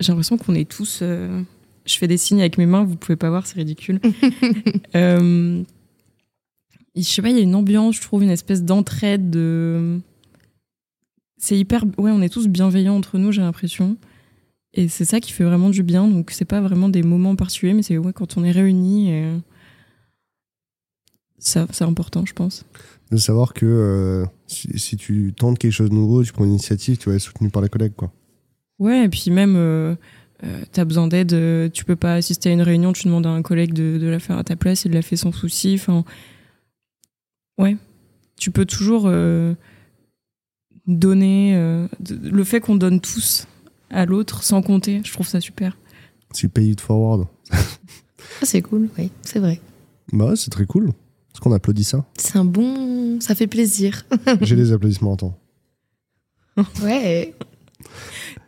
J'ai 0.00 0.08
l'impression 0.12 0.38
qu'on 0.38 0.54
est 0.54 0.66
tous. 0.68 1.00
euh, 1.02 1.42
Je 1.84 1.98
fais 1.98 2.08
des 2.08 2.16
signes 2.16 2.40
avec 2.40 2.56
mes 2.56 2.64
mains, 2.64 2.84
vous 2.84 2.96
pouvez 2.96 3.16
pas 3.16 3.28
voir, 3.28 3.46
c'est 3.46 3.56
ridicule. 3.56 4.00
Euh, 4.96 5.62
Je 6.96 7.02
sais 7.02 7.20
pas, 7.20 7.28
il 7.28 7.36
y 7.36 7.40
a 7.40 7.42
une 7.42 7.54
ambiance, 7.54 7.96
je 7.96 8.00
trouve, 8.00 8.22
une 8.22 8.30
espèce 8.30 8.62
d'entraide. 8.64 9.28
De... 9.28 10.00
C'est 11.36 11.58
hyper. 11.58 11.84
Ouais, 11.98 12.10
on 12.12 12.22
est 12.22 12.30
tous 12.32 12.48
bienveillants 12.48 12.96
entre 12.96 13.18
nous, 13.18 13.30
j'ai 13.30 13.42
l'impression. 13.42 13.98
Et 14.78 14.88
c'est 14.88 15.04
ça 15.06 15.20
qui 15.20 15.32
fait 15.32 15.42
vraiment 15.44 15.70
du 15.70 15.82
bien. 15.82 16.06
Donc, 16.06 16.30
c'est 16.30 16.44
pas 16.44 16.60
vraiment 16.60 16.88
des 16.88 17.02
moments 17.02 17.34
particuliers, 17.34 17.72
mais 17.74 17.82
c'est 17.82 17.96
ouais, 17.98 18.12
quand 18.12 18.36
on 18.36 18.44
est 18.44 18.50
réunis. 18.52 19.10
et 19.10 19.32
Ça, 21.38 21.66
c'est 21.72 21.84
important, 21.84 22.24
je 22.26 22.34
pense. 22.34 22.64
De 23.10 23.16
savoir 23.16 23.54
que 23.54 23.64
euh, 23.66 24.26
si, 24.46 24.78
si 24.78 24.96
tu 24.96 25.32
tentes 25.36 25.58
quelque 25.58 25.72
chose 25.72 25.90
de 25.90 25.94
nouveau, 25.94 26.22
tu 26.22 26.32
prends 26.32 26.44
une 26.44 26.50
initiative, 26.50 26.98
tu 26.98 27.08
vas 27.08 27.14
être 27.14 27.22
soutenu 27.22 27.48
par 27.50 27.62
les 27.62 27.68
collègues. 27.68 27.94
Quoi. 27.96 28.12
Ouais, 28.78 29.04
et 29.04 29.08
puis 29.08 29.30
même, 29.30 29.54
euh, 29.56 29.94
euh, 30.44 30.62
t'as 30.72 30.84
besoin 30.84 31.06
d'aide, 31.06 31.32
euh, 31.32 31.68
tu 31.70 31.84
peux 31.86 31.96
pas 31.96 32.14
assister 32.14 32.50
à 32.50 32.52
une 32.52 32.62
réunion, 32.62 32.92
tu 32.92 33.04
demandes 33.06 33.26
à 33.26 33.30
un 33.30 33.42
collègue 33.42 33.72
de, 33.72 33.96
de 33.98 34.06
la 34.08 34.18
faire 34.18 34.36
à 34.36 34.44
ta 34.44 34.56
place, 34.56 34.84
il 34.84 34.92
l'a 34.92 35.02
fait 35.02 35.16
sans 35.16 35.32
souci. 35.32 35.74
Enfin, 35.80 36.04
ouais, 37.58 37.76
tu 38.38 38.50
peux 38.50 38.66
toujours 38.66 39.04
euh, 39.06 39.54
donner. 40.86 41.54
euh, 41.56 41.86
le 42.10 42.44
fait 42.44 42.60
qu'on 42.60 42.76
donne 42.76 43.00
tous 43.00 43.46
à 43.90 44.06
l'autre 44.06 44.42
sans 44.42 44.62
compter, 44.62 45.00
je 45.04 45.12
trouve 45.12 45.26
ça 45.26 45.40
super. 45.40 45.76
C'est 46.32 46.48
pay 46.48 46.68
it 46.70 46.80
forward. 46.80 47.26
Ah, 47.52 48.44
c'est 48.44 48.60
cool, 48.60 48.88
oui, 48.98 49.10
c'est 49.22 49.38
vrai. 49.38 49.60
bah 50.12 50.26
ouais, 50.26 50.36
c'est 50.36 50.50
très 50.50 50.66
cool. 50.66 50.88
Est-ce 50.88 51.40
qu'on 51.40 51.52
applaudit 51.52 51.84
ça? 51.84 52.04
C'est 52.18 52.36
un 52.38 52.44
bon. 52.44 53.20
Ça 53.20 53.34
fait 53.34 53.46
plaisir. 53.46 54.04
J'ai 54.40 54.56
les 54.56 54.72
applaudissements 54.72 55.12
en 55.12 55.16
temps. 55.16 55.38
Ouais. 56.82 57.34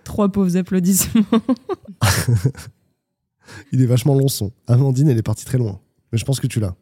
Trois 0.05 0.31
pauvres 0.31 0.57
applaudissements. 0.57 1.22
Il 3.72 3.83
est 3.83 3.87
vachement 3.87 4.14
long 4.14 4.29
son. 4.29 4.53
Amandine, 4.66 5.09
elle 5.09 5.18
est 5.18 5.22
partie 5.22 5.44
très 5.44 5.59
loin. 5.59 5.81
Mais 6.12 6.18
je 6.18 6.24
pense 6.24 6.40
que 6.40 6.46
tu 6.46 6.61
l'as. 6.61 6.74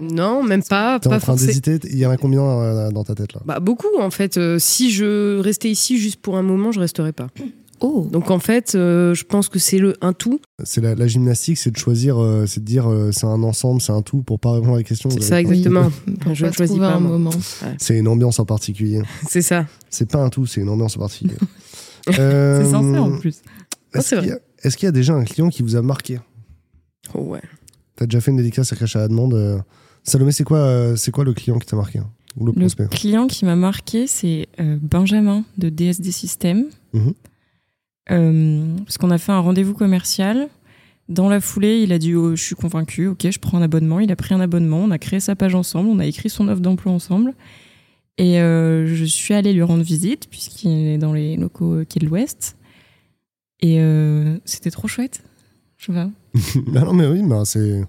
Non, 0.00 0.42
même 0.44 0.62
pas. 0.62 1.00
T'es 1.00 1.08
pas 1.08 1.16
en 1.16 1.20
train 1.20 1.34
d'hésiter. 1.34 1.80
Il 1.84 1.98
y 1.98 2.06
en 2.06 2.10
a 2.10 2.16
combien 2.16 2.42
euh, 2.42 2.90
dans 2.92 3.02
ta 3.02 3.16
tête 3.16 3.32
là? 3.34 3.40
Bah, 3.44 3.58
beaucoup, 3.58 3.98
en 3.98 4.10
fait. 4.10 4.36
Euh, 4.38 4.58
si 4.60 4.92
je 4.92 5.38
restais 5.40 5.68
ici 5.68 5.98
juste 5.98 6.20
pour 6.20 6.36
un 6.36 6.42
moment, 6.42 6.70
je 6.70 6.78
resterais 6.78 7.12
pas. 7.12 7.26
Oh. 7.80 8.08
Donc, 8.12 8.30
en 8.30 8.38
fait, 8.38 8.74
euh, 8.74 9.14
je 9.14 9.24
pense 9.24 9.48
que 9.48 9.58
c'est 9.58 9.78
le 9.78 9.96
un 10.02 10.12
tout. 10.12 10.40
C'est 10.64 10.80
la, 10.80 10.94
la 10.94 11.06
gymnastique, 11.06 11.56
c'est 11.58 11.70
de 11.70 11.76
choisir, 11.78 12.18
euh, 12.20 12.44
c'est 12.46 12.60
de 12.60 12.64
dire 12.66 12.90
euh, 12.90 13.10
c'est 13.12 13.24
un 13.26 13.42
ensemble, 13.42 13.80
c'est 13.80 13.92
un 13.92 14.02
tout 14.02 14.22
pour 14.22 14.38
pas 14.38 14.52
répondre 14.52 14.74
à 14.74 14.76
la 14.78 14.82
question. 14.82 15.08
C'est 15.10 15.22
ça, 15.22 15.40
exactement. 15.40 15.90
Je 16.32 16.46
ne 16.46 16.52
choisis 16.52 16.78
pas, 16.78 16.94
un 16.94 17.00
moi. 17.00 17.12
moment. 17.12 17.30
C'est 17.78 17.98
une 17.98 18.08
ambiance 18.08 18.38
en 18.38 18.44
particulier. 18.44 19.00
C'est 19.28 19.42
ça. 19.42 19.66
C'est 19.88 20.10
pas 20.10 20.18
un 20.22 20.28
tout, 20.28 20.44
c'est 20.46 20.60
une 20.60 20.68
ambiance 20.68 20.96
en 20.96 21.00
particulier. 21.00 21.36
Euh, 22.18 22.64
C'est 22.64 22.70
sincère 22.70 23.04
en 23.04 23.18
plus. 23.18 23.42
Ah, 23.92 23.98
Est-ce 23.98 24.14
qu'il 24.16 24.28
y, 24.28 24.32
a- 24.32 24.38
est-ce 24.62 24.76
qu'il 24.78 24.86
y 24.86 24.88
a 24.88 24.92
déjà 24.92 25.12
un 25.14 25.24
client 25.24 25.50
qui 25.50 25.62
vous 25.62 25.76
a 25.76 25.82
marqué? 25.82 26.18
Oh, 27.14 27.20
ouais. 27.24 27.42
T'as 27.94 28.06
déjà 28.06 28.22
fait 28.22 28.30
une 28.30 28.38
dédicace 28.38 28.72
à 28.72 28.76
Crash 28.76 28.96
à 28.96 29.00
la 29.00 29.08
demande 29.08 29.34
euh, 29.34 29.58
Salomé, 30.02 30.32
c'est 30.32 30.42
quoi, 30.44 30.58
euh, 30.58 30.96
c'est 30.96 31.10
quoi 31.10 31.24
le 31.24 31.34
client 31.34 31.58
qui 31.58 31.66
t'a 31.66 31.76
marqué 31.76 31.98
hein 31.98 32.08
Ou 32.38 32.46
le 32.46 32.52
client 32.88 33.26
qui 33.26 33.44
m'a 33.44 33.54
marqué, 33.54 34.06
c'est 34.06 34.48
euh, 34.60 34.78
Benjamin 34.80 35.44
de 35.58 35.68
DSD 35.68 36.10
System. 36.10 36.64
Mhm. 36.94 37.12
Parce 38.06 38.98
qu'on 38.98 39.10
a 39.10 39.18
fait 39.18 39.32
un 39.32 39.40
rendez-vous 39.40 39.74
commercial. 39.74 40.48
Dans 41.08 41.28
la 41.28 41.40
foulée, 41.40 41.80
il 41.82 41.92
a 41.92 41.98
dit 41.98 42.14
oh, 42.14 42.36
Je 42.36 42.42
suis 42.42 42.54
convaincu, 42.54 43.08
ok, 43.08 43.30
je 43.30 43.38
prends 43.38 43.58
un 43.58 43.62
abonnement. 43.62 44.00
Il 44.00 44.12
a 44.12 44.16
pris 44.16 44.34
un 44.34 44.40
abonnement, 44.40 44.78
on 44.78 44.90
a 44.90 44.98
créé 44.98 45.20
sa 45.20 45.34
page 45.34 45.54
ensemble, 45.54 45.88
on 45.90 45.98
a 45.98 46.06
écrit 46.06 46.30
son 46.30 46.48
offre 46.48 46.60
d'emploi 46.60 46.92
ensemble. 46.92 47.34
Et 48.16 48.40
euh, 48.40 48.86
je 48.94 49.04
suis 49.04 49.34
allée 49.34 49.52
lui 49.52 49.62
rendre 49.62 49.82
visite, 49.82 50.28
puisqu'il 50.28 50.70
est 50.70 50.98
dans 50.98 51.12
les 51.12 51.36
locaux 51.36 51.76
euh, 51.76 51.84
quai 51.84 52.00
de 52.00 52.06
l'Ouest. 52.06 52.56
Et 53.60 53.80
euh, 53.80 54.38
c'était 54.44 54.70
trop 54.70 54.88
chouette. 54.88 55.22
Je 55.78 55.92
pas. 55.92 56.10
Bah 56.66 56.80
non, 56.84 56.92
mais 56.92 57.06
oui, 57.06 57.22
bah, 57.22 57.44
c'est, 57.44 57.86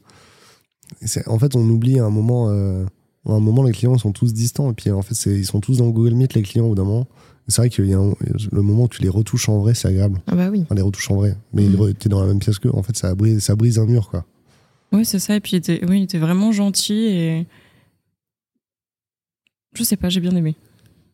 En 1.27 1.37
fait, 1.37 1.55
on 1.55 1.69
oublie 1.69 1.99
à 1.99 2.05
un 2.05 2.09
moment. 2.09 2.49
euh, 2.49 2.85
à 3.27 3.33
un 3.33 3.39
moment, 3.39 3.63
les 3.63 3.71
clients 3.71 3.97
sont 3.97 4.13
tous 4.13 4.33
distants. 4.33 4.71
Et 4.71 4.73
puis, 4.73 4.89
en 4.89 5.01
fait, 5.01 5.15
ils 5.29 5.45
sont 5.45 5.59
tous 5.59 5.77
dans 5.77 5.89
Google 5.89 6.15
Meet, 6.15 6.33
les 6.33 6.41
clients, 6.41 6.65
au 6.65 6.69
bout 6.69 6.75
d'un 6.75 6.85
moment. 6.85 7.07
C'est 7.47 7.61
vrai 7.61 7.69
qu'il 7.69 7.85
y 7.87 7.93
a 7.93 7.99
un- 7.99 8.13
le 8.51 8.61
moment 8.61 8.83
où 8.83 8.87
tu 8.87 9.01
les 9.01 9.09
retouches 9.09 9.49
en 9.49 9.59
vrai, 9.59 9.73
c'est 9.73 9.87
agréable. 9.87 10.21
Ah 10.27 10.35
bah 10.35 10.49
oui. 10.49 10.61
Enfin, 10.63 10.75
les 10.75 10.81
retouches 10.81 11.09
en 11.11 11.15
vrai. 11.15 11.35
Mais 11.53 11.63
Mhm. 11.63 11.93
tu 11.95 12.07
es 12.07 12.09
dans 12.09 12.21
la 12.21 12.27
même 12.27 12.39
pièce 12.39 12.59
qu'eux. 12.59 12.69
En 12.73 12.83
fait, 12.83 12.95
ça 12.95 13.13
brise, 13.15 13.39
ça 13.39 13.55
brise 13.55 13.77
un 13.79 13.85
mur, 13.85 14.09
quoi. 14.09 14.25
Oui, 14.93 15.03
c'est 15.05 15.19
ça. 15.19 15.35
Et 15.35 15.39
puis, 15.39 15.53
il 15.53 15.57
était, 15.57 15.81
oui, 15.87 15.99
il 15.99 16.03
était 16.03 16.17
vraiment 16.19 16.51
gentil. 16.51 16.93
Et 17.07 17.45
je 19.73 19.83
sais 19.83 19.97
pas, 19.97 20.09
j'ai 20.09 20.19
bien 20.19 20.35
aimé. 20.35 20.55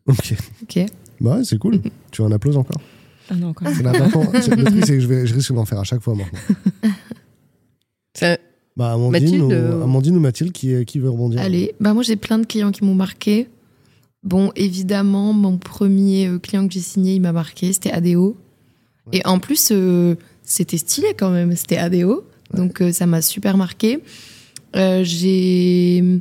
Ok. 0.06 0.34
Ok. 0.62 0.86
Bah 1.20 1.36
ouais, 1.36 1.44
c'est 1.44 1.58
cool. 1.58 1.80
tu 2.10 2.22
veux 2.22 2.28
un 2.28 2.32
applause 2.32 2.56
encore? 2.56 2.80
Ah 3.30 3.34
non, 3.34 3.52
quand 3.52 3.64
même. 3.66 3.74
C'est 3.74 3.82
là, 3.82 3.92
maintenant, 3.92 4.22
c'est- 4.40 4.54
Le 4.56 4.64
truc, 4.64 4.84
c'est 4.86 4.94
que 4.94 5.00
je, 5.00 5.06
vais, 5.06 5.26
je 5.26 5.34
risque 5.34 5.52
d'en 5.52 5.64
faire 5.64 5.78
à 5.80 5.84
chaque 5.84 6.00
fois 6.00 6.14
maintenant. 6.14 6.38
Ça- 8.14 8.38
Bah, 8.76 8.92
Amandine, 8.92 9.22
Mathilde, 9.24 9.42
ou, 9.42 9.52
euh, 9.52 9.82
Amandine 9.84 10.16
ou 10.16 10.20
Mathilde 10.20 10.52
qui, 10.52 10.84
qui 10.84 10.98
veut 10.98 11.10
rebondir 11.10 11.40
Allez, 11.40 11.74
bah 11.80 11.94
moi 11.94 12.02
j'ai 12.02 12.16
plein 12.16 12.38
de 12.38 12.46
clients 12.46 12.70
qui 12.72 12.84
m'ont 12.84 12.94
marqué. 12.94 13.48
Bon, 14.24 14.52
évidemment, 14.56 15.32
mon 15.32 15.58
premier 15.58 16.26
euh, 16.26 16.38
client 16.38 16.66
que 16.66 16.74
j'ai 16.74 16.80
signé, 16.80 17.14
il 17.14 17.20
m'a 17.20 17.32
marqué, 17.32 17.72
c'était 17.72 17.92
ADO. 17.92 18.36
Et 19.12 19.24
en 19.24 19.38
plus, 19.38 19.68
euh, 19.70 20.16
c'était 20.42 20.76
stylé 20.76 21.14
quand 21.16 21.30
même, 21.30 21.54
c'était 21.56 21.78
ADO. 21.78 22.26
Donc 22.52 22.82
euh, 22.82 22.92
ça 22.92 23.06
m'a 23.06 23.22
super 23.22 23.56
marqué. 23.56 24.00
Euh, 24.76 25.02
j'ai. 25.04 26.20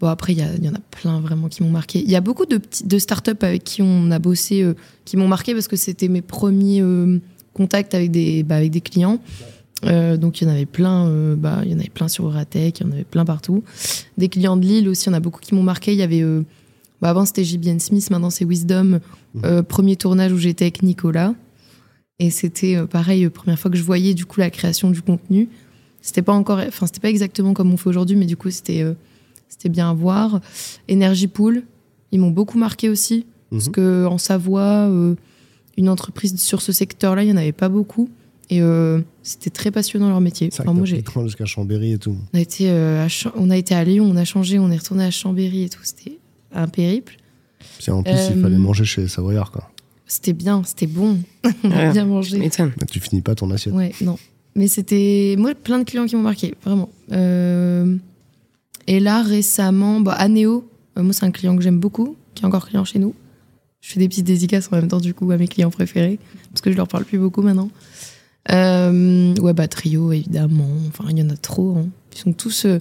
Bon, 0.00 0.08
après, 0.08 0.32
il 0.32 0.38
y, 0.38 0.68
en 0.68 0.74
a 0.74 0.80
plein 0.90 1.20
vraiment 1.20 1.48
qui 1.48 1.62
m'ont 1.62 1.70
marqué. 1.70 2.00
Il 2.00 2.10
y 2.10 2.16
a 2.16 2.20
beaucoup 2.20 2.46
de, 2.46 2.60
de 2.84 2.98
startups 2.98 3.30
avec 3.42 3.64
qui 3.64 3.80
on 3.80 4.10
a 4.10 4.18
bossé 4.18 4.66
qui 5.04 5.16
m'ont 5.16 5.28
marqué 5.28 5.54
parce 5.54 5.68
que 5.68 5.76
c'était 5.76 6.08
mes 6.08 6.20
premiers 6.20 6.82
contacts 7.54 7.94
avec 7.94 8.10
des, 8.10 8.42
bah, 8.42 8.56
avec 8.56 8.70
des 8.70 8.80
clients. 8.80 9.20
Euh, 9.84 10.16
donc 10.16 10.40
il 10.40 10.44
y 10.44 10.50
en 10.50 10.50
avait 10.50 10.66
plein, 10.66 11.06
euh, 11.08 11.36
bah, 11.36 11.60
il 11.64 11.72
y 11.72 11.74
en 11.74 11.78
avait 11.78 11.88
plein 11.88 12.08
sur 12.08 12.26
Euratech, 12.26 12.80
il 12.80 12.86
y 12.86 12.88
en 12.88 12.92
avait 12.92 13.04
plein 13.04 13.24
partout. 13.24 13.62
Des 14.18 14.28
clients 14.28 14.56
de 14.56 14.64
Lille 14.64 14.88
aussi, 14.88 15.04
il 15.04 15.06
y 15.08 15.10
en 15.10 15.14
a 15.14 15.20
beaucoup 15.20 15.40
qui 15.40 15.54
m'ont 15.54 15.62
marqué. 15.62 15.92
Il 15.92 15.98
y 15.98 16.02
avait, 16.02 16.22
euh, 16.22 16.42
bah, 17.00 17.10
avant 17.10 17.24
c'était 17.24 17.44
JBN 17.44 17.78
Smith, 17.80 18.10
maintenant 18.10 18.30
c'est 18.30 18.44
Wisdom. 18.44 19.00
Euh, 19.44 19.62
premier 19.62 19.96
tournage 19.96 20.32
où 20.32 20.38
j'étais 20.38 20.64
avec 20.66 20.82
Nicolas. 20.82 21.34
Et 22.20 22.30
c'était 22.30 22.76
euh, 22.76 22.86
pareil, 22.86 23.24
euh, 23.24 23.30
première 23.30 23.58
fois 23.58 23.70
que 23.70 23.76
je 23.76 23.82
voyais 23.82 24.14
du 24.14 24.24
coup 24.24 24.40
la 24.40 24.50
création 24.50 24.90
du 24.90 25.02
contenu. 25.02 25.48
C'était 26.00 26.22
pas 26.22 26.32
encore, 26.32 26.60
enfin 26.66 26.86
c'était 26.86 27.00
pas 27.00 27.10
exactement 27.10 27.54
comme 27.54 27.72
on 27.72 27.76
fait 27.76 27.88
aujourd'hui, 27.88 28.16
mais 28.16 28.26
du 28.26 28.36
coup 28.36 28.50
c'était 28.50 28.82
euh, 28.82 28.94
c'était 29.48 29.68
bien 29.68 29.90
à 29.90 29.94
voir. 29.94 30.40
Energy 30.90 31.26
Pool, 31.26 31.64
ils 32.12 32.20
m'ont 32.20 32.30
beaucoup 32.30 32.58
marqué 32.58 32.88
aussi 32.88 33.26
parce 33.50 33.66
Mhm. 33.66 33.72
que 33.72 34.06
en 34.06 34.18
Savoie, 34.18 34.90
une 35.76 35.88
entreprise 35.88 36.40
sur 36.40 36.60
ce 36.62 36.72
secteur-là, 36.72 37.22
il 37.24 37.30
y 37.30 37.32
en 37.32 37.36
avait 37.36 37.52
pas 37.52 37.68
beaucoup. 37.68 38.08
Et 38.50 38.60
c'était 39.22 39.50
très 39.50 39.70
passionnant 39.70 40.08
leur 40.08 40.20
métier. 40.20 40.50
Enfin, 40.52 40.72
moi, 40.72 40.84
j'ai, 40.86 41.02
jusqu'à 41.24 41.44
Chambéry 41.46 41.92
et 41.92 41.98
tout. 41.98 42.16
on 42.32 42.36
a 42.36 42.40
été, 42.40 42.68
à 42.68 43.06
on 43.36 43.50
a 43.50 43.56
été 43.56 43.74
à 43.74 43.84
Lyon, 43.84 44.06
on 44.10 44.16
a 44.16 44.24
changé, 44.24 44.58
on 44.58 44.70
est 44.72 44.76
retourné 44.76 45.04
à 45.04 45.10
Chambéry 45.12 45.64
et 45.64 45.68
tout. 45.68 45.80
C'était 45.84 46.18
un 46.54 46.68
périple. 46.68 47.16
Puis 47.78 47.90
en 47.90 48.02
plus, 48.02 48.12
Euh, 48.12 48.30
il 48.36 48.42
fallait 48.42 48.58
manger 48.58 48.84
chez 48.84 49.02
les 49.02 49.08
Savoyards, 49.08 49.50
quoi. 49.50 49.70
C'était 50.06 50.32
bien, 50.34 50.62
c'était 50.64 50.86
bon. 50.86 51.18
on 51.64 51.70
a 51.70 51.76
Ouais. 51.86 51.92
bien 51.92 52.04
mangé. 52.04 52.38
m'étonnes. 52.38 52.72
Bah, 52.78 52.86
tu 52.90 53.00
finis 53.00 53.22
pas 53.22 53.34
ton 53.34 53.50
assiette. 53.50 53.74
Ouais, 53.74 53.92
non. 54.00 54.18
Mais 54.54 54.68
c'était. 54.68 55.34
Moi, 55.38 55.54
plein 55.54 55.78
de 55.78 55.84
clients 55.84 56.06
qui 56.06 56.14
m'ont 56.16 56.22
marqué, 56.22 56.54
vraiment. 56.64 56.90
Euh, 57.12 57.96
Et 58.86 59.00
là, 59.00 59.22
récemment, 59.22 60.00
bah, 60.00 60.12
Anéo, 60.12 60.68
euh, 60.98 61.02
moi, 61.02 61.12
c'est 61.14 61.24
un 61.24 61.30
client 61.30 61.56
que 61.56 61.62
j'aime 61.62 61.80
beaucoup, 61.80 62.16
qui 62.34 62.42
est 62.44 62.46
encore 62.46 62.66
client 62.68 62.84
chez 62.84 62.98
nous. 62.98 63.14
Je 63.80 63.90
fais 63.92 63.98
des 64.00 64.08
petites 64.08 64.26
dédicaces 64.26 64.68
en 64.70 64.76
même 64.76 64.88
temps, 64.88 65.00
du 65.00 65.14
coup, 65.14 65.30
à 65.30 65.36
mes 65.38 65.48
clients 65.48 65.70
préférés, 65.70 66.18
parce 66.50 66.60
que 66.60 66.70
je 66.70 66.76
leur 66.76 66.86
parle 66.88 67.04
plus 67.04 67.18
beaucoup 67.18 67.40
maintenant. 67.42 67.70
Euh, 68.50 69.34
ouais, 69.36 69.54
bah, 69.54 69.68
Trio, 69.68 70.12
évidemment. 70.12 70.68
Enfin, 70.88 71.04
il 71.10 71.18
y 71.18 71.22
en 71.22 71.30
a 71.30 71.36
trop. 71.36 71.76
hein. 71.78 71.88
Ils 72.14 72.18
sont 72.18 72.32
tous. 72.34 72.66
euh, 72.66 72.78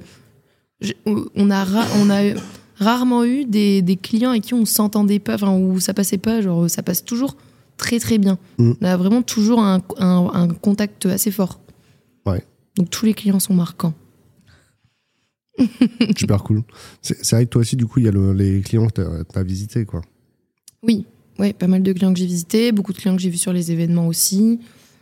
On 1.35 1.49
a, 1.49 1.63
ra- 1.63 1.87
on 2.01 2.09
a 2.09 2.33
rarement 2.77 3.23
eu 3.25 3.45
des, 3.45 3.81
des 3.81 3.95
clients 3.95 4.31
avec 4.31 4.43
qui 4.43 4.53
on 4.53 4.65
s'entendait 4.65 5.19
pas, 5.19 5.35
enfin, 5.35 5.55
où 5.57 5.79
ça 5.79 5.93
passait 5.93 6.17
pas, 6.17 6.41
genre, 6.41 6.69
ça 6.69 6.83
passe 6.83 7.03
toujours 7.05 7.37
très, 7.77 7.99
très 7.99 8.17
bien. 8.17 8.37
Mm. 8.57 8.71
On 8.81 8.85
a 8.85 8.97
vraiment 8.97 9.21
toujours 9.21 9.59
un, 9.59 9.81
un- 9.97 10.29
un 10.33 10.47
contact 10.49 11.05
assez 11.05 11.31
fort. 11.31 11.59
Ouais. 12.25 12.43
Donc, 12.75 12.89
tous 12.89 13.05
les 13.05 13.13
clients 13.13 13.39
sont 13.39 13.53
marquants. 13.53 13.93
Super 16.17 16.43
cool. 16.43 16.63
C'est 17.01 17.29
vrai 17.31 17.45
que 17.45 17.49
toi 17.51 17.61
aussi, 17.61 17.75
du 17.75 17.85
coup, 17.85 17.99
il 17.99 18.05
y 18.05 18.07
a 18.07 18.11
le- 18.11 18.33
les 18.33 18.61
clients 18.61 18.87
que 18.87 19.23
tu 19.23 19.37
as, 19.39 19.43
visités, 19.43 19.85
quoi. 19.85 20.01
Oui, 20.81 21.05
ouais, 21.39 21.53
pas 21.53 21.67
mal 21.67 21.83
de 21.83 21.93
clients 21.93 22.13
que 22.13 22.19
j'ai 22.19 22.25
visités, 22.25 22.71
beaucoup 22.71 22.91
de 22.93 22.97
clients 22.97 23.15
que 23.15 23.21
j'ai 23.21 23.29
vus 23.29 23.37
sur 23.37 23.53
les 23.53 23.71
événements 23.71 24.07
aussi. 24.07 24.59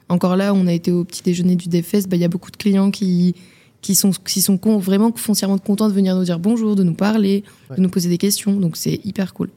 Encore 0.10 0.36
là, 0.36 0.53
on 0.53 0.67
a 0.67 0.73
été 0.73 0.91
au 0.91 1.05
petit 1.05 1.23
déjeuner 1.23 1.55
du 1.55 1.69
DevFest, 1.69 2.07
bah, 2.10 2.17
il 2.17 2.21
y 2.21 2.25
a 2.25 2.27
beaucoup 2.27 2.51
de 2.51 2.57
clients 2.57 2.91
qui, 2.91 3.34
qui 3.82 3.96
sont, 3.96 4.12
qui 4.12 4.41
sont 4.41 4.58
con- 4.58 4.78
vraiment 4.78 5.12
foncièrement 5.15 5.58
contents 5.58 5.88
de 5.89 5.94
venir 5.94 6.15
nous 6.15 6.24
dire 6.24 6.39
bonjour, 6.39 6.76
de 6.76 6.84
nous 6.84 6.94
parler, 6.94 7.44
Ouais. 7.70 7.78
de 7.78 7.82
nous 7.82 7.89
poser 7.89 8.10
des 8.10 8.17
questions. 8.17 8.60
Donc 8.60 8.78
c'est 8.78 9.00
hyper 9.06 9.34
cool. 9.34 9.50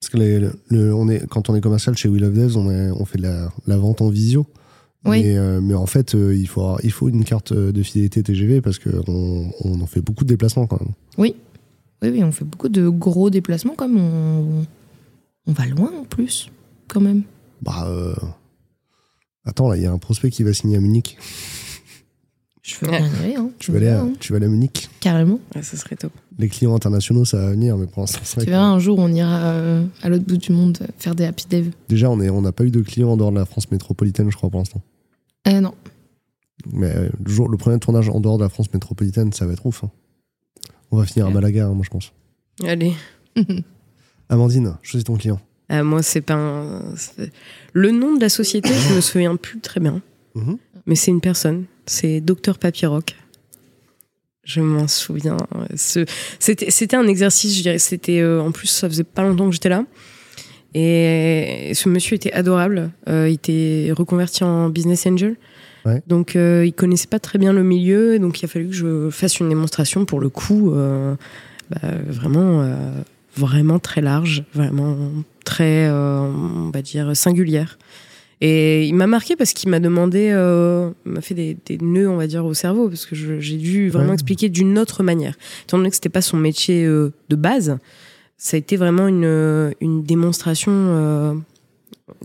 Parce 0.00 0.10
que 0.10 0.18
les- 0.18 0.40
le- 0.68 0.94
on 0.94 1.08
est, 1.08 1.26
quand 1.26 1.48
on 1.50 1.54
est 1.56 1.60
commercial 1.60 1.96
chez 1.96 2.08
We 2.08 2.20
Love 2.20 2.34
Devs, 2.34 2.56
on, 2.56 2.70
est- 2.70 2.90
on 2.90 3.04
fait 3.04 3.18
de 3.18 3.22
la, 3.24 3.50
la 3.66 3.76
vente 3.76 4.00
en 4.02 4.08
visio. 4.08 4.46
Oui. 5.04 5.22
Mais, 5.22 5.36
euh, 5.38 5.60
mais 5.60 5.74
en 5.74 5.86
fait, 5.86 6.14
euh, 6.14 6.34
il, 6.36 6.48
faut 6.48 6.60
avoir- 6.62 6.80
il 6.82 6.90
faut 6.90 7.08
une 7.08 7.24
carte 7.24 7.52
euh, 7.52 7.70
de 7.72 7.82
fidélité 7.82 8.22
TGV 8.22 8.60
parce 8.60 8.78
qu'on 8.78 9.52
on 9.64 9.80
en 9.80 9.86
fait 9.86 10.00
beaucoup 10.00 10.24
de 10.24 10.28
déplacements 10.28 10.66
quand 10.66 10.80
même. 10.80 10.92
Oui, 11.16 11.34
oui, 12.02 12.24
on 12.24 12.32
fait 12.32 12.44
beaucoup 12.44 12.68
de 12.68 12.88
gros 12.88 13.30
déplacements 13.30 13.74
quand 13.76 13.88
même. 13.88 13.98
On, 14.02 14.64
on 15.46 15.52
va 15.52 15.66
loin 15.66 15.92
en 16.00 16.04
plus, 16.04 16.48
quand 16.88 17.00
même. 17.00 17.22
Bah, 17.62 17.86
euh, 17.88 18.14
Attends, 19.44 19.68
là, 19.68 19.76
il 19.76 19.82
y 19.82 19.86
a 19.86 19.92
un 19.92 19.98
prospect 19.98 20.30
qui 20.30 20.42
va 20.42 20.52
signer 20.52 20.76
à 20.76 20.80
Munich. 20.80 21.16
Je 22.66 22.74
veux 22.80 22.90
bien 22.90 22.98
y 23.00 23.24
aller. 23.24 23.34
Hein. 23.36 23.50
Tu 23.60 23.70
vas 23.70 23.76
aller 23.78 23.88
à, 23.88 24.00
hein. 24.00 24.12
tu 24.18 24.32
vas 24.32 24.38
aller 24.38 24.46
à 24.46 24.48
Munich. 24.48 24.88
Carrément. 25.00 25.38
Ouais, 25.54 25.62
ça 25.62 25.76
serait 25.76 25.94
top. 25.94 26.12
Les 26.38 26.48
clients 26.48 26.74
internationaux, 26.74 27.24
ça 27.24 27.36
va 27.38 27.50
venir, 27.52 27.76
mais 27.76 27.86
pour 27.86 28.00
l'instant, 28.02 28.18
c'est 28.24 28.34
vrai 28.36 28.44
Tu 28.44 28.50
verras, 28.50 28.64
un 28.66 28.78
jour, 28.80 28.98
on 28.98 29.08
ira 29.08 29.52
euh, 29.52 29.84
à 30.02 30.08
l'autre 30.08 30.24
bout 30.24 30.36
du 30.36 30.50
monde 30.52 30.76
euh, 30.82 30.86
faire 30.98 31.14
des 31.14 31.24
happy 31.24 31.46
dev. 31.48 31.68
Déjà, 31.88 32.10
on 32.10 32.20
est- 32.20 32.28
on 32.28 32.42
n'a 32.42 32.50
pas 32.52 32.64
eu 32.64 32.70
de 32.72 32.80
clients 32.80 33.10
en 33.10 33.16
dehors 33.16 33.30
de 33.30 33.38
la 33.38 33.44
France 33.44 33.70
métropolitaine, 33.70 34.30
je 34.32 34.36
crois, 34.36 34.50
pour 34.50 34.58
l'instant. 34.58 34.82
Euh, 35.48 35.60
non. 35.60 35.74
Mais 36.72 36.90
euh, 36.94 37.08
le, 37.24 37.30
jour, 37.30 37.48
le 37.48 37.56
premier 37.56 37.78
tournage 37.78 38.08
en 38.08 38.18
dehors 38.18 38.38
de 38.38 38.42
la 38.42 38.48
France 38.48 38.72
métropolitaine, 38.74 39.32
ça 39.32 39.46
va 39.46 39.52
être 39.52 39.64
ouf. 39.64 39.84
hein. 39.84 39.90
On 40.90 40.96
va 40.98 41.06
finir 41.06 41.26
à. 41.28 41.30
Malaga, 41.30 41.66
hein, 41.68 41.72
moi, 41.74 41.84
je 41.84 41.90
pense. 41.90 42.12
Allez. 42.64 42.92
Amandine, 44.28 44.76
choisis 44.82 45.04
ton 45.04 45.14
client. 45.16 45.40
Euh, 45.72 45.84
moi, 45.84 46.02
c'est 46.02 46.20
pas 46.20 46.34
un... 46.34 46.82
Le 47.72 47.90
nom 47.90 48.14
de 48.16 48.20
la 48.20 48.28
société, 48.28 48.70
je 48.72 48.94
me 48.94 49.00
souviens 49.00 49.36
plus 49.36 49.60
très 49.60 49.80
bien. 49.80 50.00
Mhm. 50.34 50.58
Mais 50.86 50.94
c'est 50.94 51.10
une 51.10 51.20
personne. 51.20 51.64
C'est 51.86 52.20
Docteur 52.20 52.58
Papyroc. 52.58 53.16
Je 54.44 54.60
m'en 54.60 54.86
souviens. 54.86 55.36
C'était 55.74 56.96
un 56.96 57.06
exercice, 57.08 57.56
je 57.56 57.62
dirais. 57.62 57.78
C'était 57.78 58.20
euh, 58.20 58.40
en 58.40 58.52
plus, 58.52 58.68
ça 58.68 58.88
faisait 58.88 59.04
pas 59.04 59.22
longtemps 59.22 59.46
que 59.46 59.52
j'étais 59.52 59.68
là. 59.68 59.84
Et 60.78 61.72
ce 61.74 61.88
monsieur 61.88 62.16
était 62.16 62.32
adorable. 62.32 62.90
Euh, 63.08 63.30
il 63.30 63.34
était 63.34 63.92
reconverti 63.96 64.44
en 64.44 64.68
business 64.68 65.06
angel. 65.06 65.36
Ouais. 65.86 66.02
Donc, 66.06 66.36
euh, 66.36 66.66
il 66.66 66.74
connaissait 66.74 67.06
pas 67.06 67.18
très 67.18 67.38
bien 67.38 67.54
le 67.54 67.62
milieu. 67.62 68.18
Donc, 68.18 68.42
il 68.42 68.44
a 68.44 68.48
fallu 68.48 68.68
que 68.68 68.74
je 68.74 69.08
fasse 69.10 69.40
une 69.40 69.48
démonstration 69.48 70.04
pour 70.04 70.20
le 70.20 70.28
coup, 70.28 70.74
euh, 70.74 71.14
bah, 71.70 71.88
vraiment, 72.06 72.68
vraiment 73.36 73.78
très 73.78 74.02
large, 74.02 74.44
vraiment 74.52 74.96
très, 75.46 75.88
on 75.88 76.70
va 76.74 76.82
dire, 76.82 77.16
singulière. 77.16 77.78
Et 78.42 78.84
il 78.86 78.94
m'a 78.94 79.06
marqué 79.06 79.34
parce 79.34 79.52
qu'il 79.54 79.70
m'a 79.70 79.80
demandé, 79.80 80.28
euh, 80.30 80.90
il 81.06 81.12
m'a 81.12 81.20
fait 81.22 81.34
des, 81.34 81.56
des 81.64 81.78
nœuds, 81.78 82.08
on 82.08 82.16
va 82.16 82.26
dire, 82.26 82.44
au 82.44 82.52
cerveau, 82.52 82.88
parce 82.88 83.06
que 83.06 83.14
j'ai 83.16 83.56
dû 83.56 83.88
vraiment 83.88 84.08
Ouais. 84.08 84.14
expliquer 84.14 84.48
d'une 84.50 84.78
autre 84.78 85.02
manière. 85.02 85.34
Étant 85.64 85.78
donné 85.78 85.88
que 85.88 85.96
c'était 85.96 86.10
pas 86.10 86.20
son 86.20 86.36
métier 86.36 86.84
euh, 86.84 87.12
de 87.30 87.36
base, 87.36 87.78
ça 88.36 88.56
a 88.56 88.58
été 88.58 88.76
vraiment 88.76 89.08
une, 89.08 89.24
euh, 89.24 89.70
une 89.80 90.02
démonstration 90.02 90.70
euh, 90.74 91.34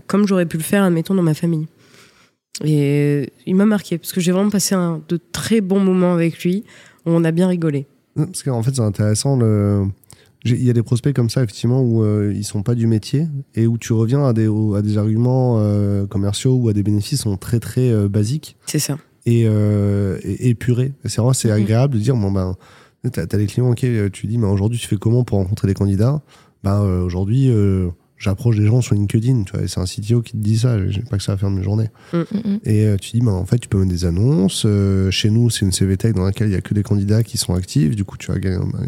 comme 0.06 0.26
j'aurais 0.28 0.44
pu 0.46 0.58
le 0.58 0.62
faire, 0.62 0.82
admettons, 0.82 1.14
dans 1.14 1.22
ma 1.22 1.32
famille. 1.34 1.66
Et 2.62 3.30
il 3.46 3.54
m'a 3.54 3.64
marqué 3.64 3.96
parce 3.96 4.12
que 4.12 4.20
j'ai 4.20 4.32
vraiment 4.32 4.50
passé 4.50 4.74
un, 4.74 5.00
de 5.08 5.18
très 5.32 5.62
bons 5.62 5.80
moments 5.80 6.12
avec 6.12 6.44
lui. 6.44 6.64
On 7.06 7.24
a 7.24 7.30
bien 7.30 7.48
rigolé. 7.48 7.86
Parce 8.14 8.42
qu'en 8.42 8.62
fait, 8.62 8.74
c'est 8.74 8.82
intéressant. 8.82 9.36
Le... 9.38 9.86
Il 10.44 10.62
y 10.62 10.70
a 10.70 10.72
des 10.72 10.82
prospects 10.82 11.14
comme 11.14 11.30
ça, 11.30 11.42
effectivement, 11.42 11.80
où 11.82 12.02
euh, 12.02 12.32
ils 12.34 12.44
sont 12.44 12.62
pas 12.62 12.74
du 12.74 12.86
métier 12.88 13.28
et 13.54 13.66
où 13.68 13.78
tu 13.78 13.92
reviens 13.92 14.24
à 14.26 14.32
des, 14.32 14.48
au- 14.48 14.74
à 14.74 14.82
des 14.82 14.98
arguments 14.98 15.58
euh, 15.60 16.06
commerciaux 16.06 16.54
ou 16.56 16.68
à 16.68 16.72
des 16.72 16.82
bénéfices 16.82 17.10
qui 17.10 17.16
sont 17.22 17.36
très, 17.36 17.60
très 17.60 17.90
euh, 17.90 18.08
basiques 18.08 18.56
C'est 18.66 18.80
ça. 18.80 18.98
et, 19.24 19.44
euh, 19.46 20.18
et 20.24 20.48
épurés. 20.48 20.94
C'est 21.04 21.16
vraiment 21.18 21.32
c'est 21.32 21.48
Mhm. 21.48 21.54
agréable 21.62 21.94
de 21.94 22.00
dire 22.00 22.16
bon, 22.16 22.32
ben, 22.32 22.56
t'as 23.12 23.22
as 23.30 23.36
les 23.36 23.46
clients, 23.46 23.70
ok, 23.70 23.86
tu 24.12 24.26
dis, 24.26 24.36
mais 24.38 24.46
aujourd'hui, 24.48 24.78
tu 24.80 24.88
fais 24.88 24.96
comment 24.96 25.22
pour 25.22 25.38
rencontrer 25.38 25.68
des 25.68 25.74
candidats? 25.74 26.22
Ben, 26.64 26.80
Aujourd'hui, 26.80 27.48
euh, 27.50 27.88
j'approche 28.22 28.56
des 28.56 28.66
gens 28.66 28.80
sur 28.80 28.94
LinkedIn. 28.94 29.42
Tu 29.42 29.52
vois, 29.52 29.62
et 29.62 29.68
c'est 29.68 29.80
un 29.80 29.84
CTO 29.84 30.22
qui 30.22 30.32
te 30.32 30.36
dit 30.36 30.58
ça. 30.58 30.88
J'ai 30.88 31.02
pas 31.02 31.16
que 31.16 31.22
ça 31.22 31.32
à 31.32 31.36
faire 31.36 31.50
de 31.50 31.56
mes 31.56 31.62
journées. 31.62 31.90
Mm, 32.12 32.18
mm. 32.18 32.60
Et 32.64 32.86
euh, 32.86 32.96
tu 32.96 33.12
dis, 33.12 33.20
bah, 33.20 33.32
en 33.32 33.44
fait, 33.44 33.58
tu 33.58 33.68
peux 33.68 33.78
mettre 33.78 33.90
des 33.90 34.04
annonces. 34.04 34.62
Euh, 34.64 35.10
chez 35.10 35.30
nous, 35.30 35.50
c'est 35.50 35.66
une 35.66 35.72
CVTech 35.72 36.14
dans 36.14 36.24
laquelle 36.24 36.48
il 36.48 36.52
y 36.52 36.56
a 36.56 36.60
que 36.60 36.72
des 36.72 36.84
candidats 36.84 37.22
qui 37.22 37.36
sont 37.36 37.54
actifs. 37.54 37.96
Du 37.96 38.04
coup, 38.04 38.16
tu 38.16 38.32
vas 38.32 38.38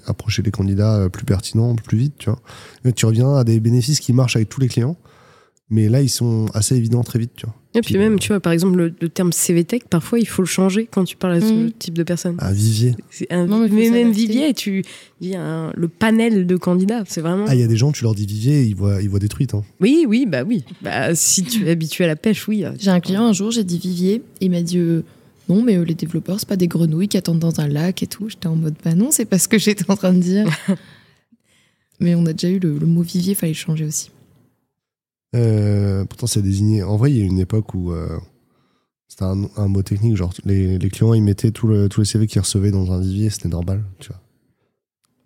approcher 0.06 0.42
des 0.42 0.52
candidats 0.52 0.96
euh, 0.96 1.08
plus 1.08 1.24
pertinents, 1.24 1.74
plus 1.74 1.98
vite. 1.98 2.14
Tu, 2.18 2.30
vois. 2.30 2.40
Et 2.84 2.92
tu 2.92 3.06
reviens 3.06 3.34
à 3.34 3.44
des 3.44 3.58
bénéfices 3.58 4.00
qui 4.00 4.12
marchent 4.12 4.36
avec 4.36 4.48
tous 4.48 4.60
les 4.60 4.68
clients. 4.68 4.96
Mais 5.68 5.88
là, 5.88 6.00
ils 6.00 6.10
sont 6.10 6.46
assez 6.54 6.76
évidents 6.76 7.02
très 7.02 7.18
vite. 7.18 7.32
Tu 7.34 7.46
vois. 7.46 7.54
Et 7.76 7.80
puis 7.80 7.94
Puis, 7.94 7.98
même, 7.98 8.14
euh, 8.14 8.18
tu 8.18 8.28
vois, 8.28 8.38
par 8.38 8.52
exemple, 8.52 8.76
le, 8.76 8.94
le 9.00 9.08
terme 9.08 9.32
CVTech, 9.32 9.84
parfois, 9.88 10.20
il 10.20 10.28
faut 10.28 10.42
le 10.42 10.46
changer 10.46 10.86
quand 10.88 11.02
tu 11.04 11.16
parles 11.16 11.34
à 11.34 11.40
ce 11.40 11.52
Mhm. 11.52 11.72
type 11.72 11.94
de 11.94 12.04
personne. 12.04 12.36
Un 12.38 12.52
vivier. 12.52 12.94
C'est 13.10 13.32
un- 13.32 13.46
Non, 13.46 13.58
mais 13.68 13.90
même. 13.90 14.12
Vivier, 14.12 14.54
tu 14.54 14.84
dis 15.20 15.34
un- 15.34 15.72
le 15.74 15.88
panel 15.88 16.46
de 16.46 16.56
candidats, 16.56 17.02
c'est 17.08 17.20
vraiment. 17.20 17.46
Ah, 17.48 17.54
il 17.56 17.60
y 17.60 17.64
a 17.64 17.66
des 17.66 17.76
gens, 17.76 17.90
tu 17.90 18.04
leur 18.04 18.14
dis 18.14 18.26
vivier, 18.26 18.62
ils 18.62 18.76
voient, 18.76 19.02
ils 19.02 19.08
voient 19.10 19.18
des 19.18 19.28
truites. 19.28 19.54
Hein. 19.54 19.64
Oui, 19.80 20.04
oui, 20.08 20.24
bah 20.28 20.44
oui. 20.44 20.62
Bah, 20.82 21.14
si 21.16 21.42
tu 21.42 21.66
es 21.66 21.70
habitué 21.70 22.04
à 22.04 22.06
la 22.06 22.16
pêche, 22.16 22.46
oui. 22.46 22.64
J'ai 22.78 22.90
un 22.90 23.00
client 23.00 23.24
un 23.24 23.32
jour, 23.32 23.50
j'ai 23.50 23.64
dit 23.64 23.78
Vivier, 23.80 24.22
il 24.40 24.52
m'a 24.52 24.62
dit 24.62 24.78
euh, 24.78 25.02
non, 25.48 25.60
mais 25.62 25.76
euh, 25.76 25.82
les 25.84 25.94
développeurs, 25.94 26.38
c'est 26.38 26.48
pas 26.48 26.56
des 26.56 26.68
grenouilles 26.68 27.08
qui 27.08 27.16
attendent 27.16 27.40
dans 27.40 27.58
un 27.60 27.66
lac 27.66 28.02
et 28.04 28.06
tout. 28.06 28.28
J'étais 28.28 28.46
en 28.46 28.54
mode 28.56 28.74
bah 28.84 28.94
non, 28.94 29.08
c'est 29.10 29.24
pas 29.24 29.38
ce 29.40 29.48
que 29.48 29.58
j'étais 29.58 29.84
en 29.90 29.96
train 29.96 30.12
de 30.12 30.20
dire. 30.20 30.46
mais 32.00 32.14
on 32.14 32.24
a 32.26 32.32
déjà 32.32 32.48
eu 32.54 32.58
le, 32.60 32.78
le 32.78 32.86
mot 32.86 33.02
Vivier, 33.02 33.34
fallait 33.34 33.52
le 33.52 33.56
changer 33.58 33.84
aussi. 33.84 34.10
Euh, 35.34 36.04
pourtant, 36.04 36.26
c'est 36.26 36.42
désigné. 36.42 36.82
En 36.82 36.96
vrai, 36.96 37.10
il 37.12 37.18
y 37.18 37.22
a 37.22 37.24
une 37.24 37.38
époque 37.38 37.74
où 37.74 37.92
euh, 37.92 38.18
c'était 39.08 39.24
un, 39.24 39.44
un 39.56 39.68
mot 39.68 39.82
technique. 39.82 40.16
Genre, 40.16 40.32
les, 40.44 40.78
les 40.78 40.90
clients, 40.90 41.14
ils 41.14 41.22
mettaient 41.22 41.50
tout 41.50 41.66
le, 41.66 41.88
tous 41.88 42.00
les 42.02 42.06
CV 42.06 42.26
qu'ils 42.26 42.40
recevaient 42.40 42.70
dans 42.70 42.92
un 42.92 43.00
vivier. 43.00 43.30
C'était 43.30 43.48
normal. 43.48 43.82
Tu 43.98 44.08
vois. 44.08 44.20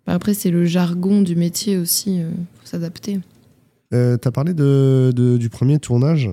Bah, 0.07 0.13
Après, 0.13 0.33
c'est 0.33 0.51
le 0.51 0.65
jargon 0.65 1.21
du 1.21 1.35
métier 1.35 1.77
aussi, 1.77 2.21
euh, 2.21 2.31
faut 2.61 2.65
s'adapter. 2.67 3.19
Euh, 3.93 4.17
tu 4.21 4.27
as 4.27 4.31
parlé 4.31 4.53
de, 4.53 5.11
de- 5.15 5.37
du 5.37 5.49
premier 5.49 5.79
tournage. 5.79 6.29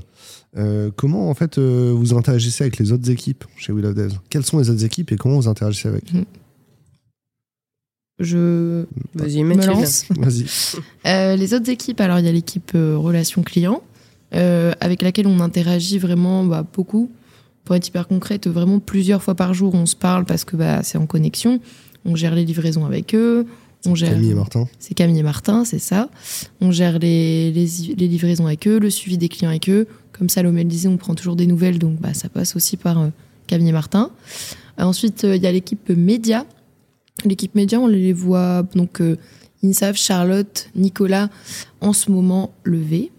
Euh, 0.59 0.91
comment 0.95 1.29
en 1.29 1.35
fait 1.35 1.59
euh, 1.59 1.93
vous 1.95 2.15
interagissez 2.15 2.65
avec 2.65 2.79
les 2.79 2.93
autres 2.93 3.11
équipes 3.11 3.45
chez 3.57 3.73
We 3.73 3.83
Love 3.83 3.95
Devs 3.95 4.19
Quelles 4.31 4.45
sont 4.45 4.59
les 4.59 4.71
autres 4.71 4.85
équipes 4.85 5.13
et 5.13 5.17
comment 5.17 5.37
vous 5.37 5.49
interagissez 5.49 5.89
avec? 5.89 6.05
Je 8.19 8.85
Vas-y, 9.15 9.45
me 9.45 9.55
lance. 9.55 10.07
Vas-y. 10.17 10.47
Euh, 11.07 11.37
les 11.37 11.53
autres 11.53 11.69
équipes, 11.69 12.01
alors 12.01 12.19
il 12.19 12.25
y 12.25 12.29
a 12.29 12.33
l'équipe 12.33 12.73
euh, 12.75 12.97
relations 12.97 13.43
clients, 13.43 13.83
euh, 14.35 14.73
avec 14.81 15.03
laquelle 15.03 15.27
on 15.27 15.41
interagit 15.41 15.99
vraiment 15.99 16.45
bah, 16.45 16.65
beaucoup. 16.73 17.11
Pour 17.65 17.75
être 17.75 17.89
hyper 17.89 18.07
concrète, 18.07 18.47
vraiment 18.47 18.79
plusieurs 18.79 19.23
fois 19.23 19.35
par 19.35 19.53
jour, 19.53 19.75
on 19.75 19.87
se 19.87 19.97
parle 19.97 20.25
parce 20.25 20.45
que 20.45 20.57
bah, 20.57 20.83
c'est 20.83 20.99
en 20.99 21.07
connexion. 21.07 21.61
On 22.05 22.15
gère 22.15 22.35
les 22.35 22.45
livraisons 22.45 22.87
avec 22.87 23.15
eux. 23.15 23.45
On 23.85 23.95
gère... 23.95 24.11
Camille 24.11 24.31
et 24.31 24.35
Martin. 24.35 24.69
C'est 24.79 24.95
Camille 24.95 25.19
et 25.19 25.25
Martin, 25.25 25.65
c'est 25.65 25.81
ça. 25.81 26.09
On 26.61 26.71
gère 26.71 26.99
les, 27.01 27.51
les, 27.51 27.67
les 27.97 28.09
livraisons 28.09 28.47
avec 28.47 28.69
eux, 28.69 28.79
le 28.79 28.89
suivi 28.89 29.19
des 29.19 29.29
clients 29.29 29.51
avec 29.51 29.69
eux. 29.69 29.89
Comme 30.13 30.29
Salomé 30.29 30.63
le 30.63 30.71
disait, 30.71 30.89
on 30.89 30.97
prend 30.97 31.15
toujours 31.15 31.37
des 31.37 31.47
nouvelles, 31.47 31.79
donc 31.79 32.01
bah, 32.01 32.15
ça 32.15 32.29
passe 32.29 32.55
aussi 32.57 32.77
par 32.77 33.01
euh, 33.01 33.09
Camille 33.49 33.69
et 33.69 33.73
Martin. 33.73 34.11
Ensuite, 34.79 35.25
il 35.25 35.43
y 35.43 35.47
a 35.47 35.53
l'équipe 35.53 35.91
média. 35.91 36.47
L'équipe 37.25 37.55
média, 37.55 37.81
on 37.81 37.87
les 37.87 38.13
voit, 38.13 38.63
donc 38.75 39.01
euh, 39.01 39.17
Insav, 39.65 39.97
Charlotte, 39.97 40.69
Nicolas, 40.77 41.29
en 41.81 41.93
ce 41.93 42.11
moment 42.11 42.53
levé, 42.65 43.11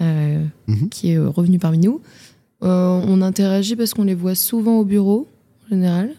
euh, 0.00 0.44
Mhm. 0.68 0.88
qui 0.88 1.10
est 1.12 1.18
euh, 1.18 1.28
revenu 1.28 1.58
parmi 1.58 1.78
nous. 1.78 2.00
Euh, 2.62 3.00
on 3.06 3.20
interagit 3.22 3.76
parce 3.76 3.92
qu'on 3.94 4.04
les 4.04 4.14
voit 4.14 4.34
souvent 4.34 4.78
au 4.78 4.84
bureau, 4.84 5.26
en 5.66 5.70
général. 5.70 6.10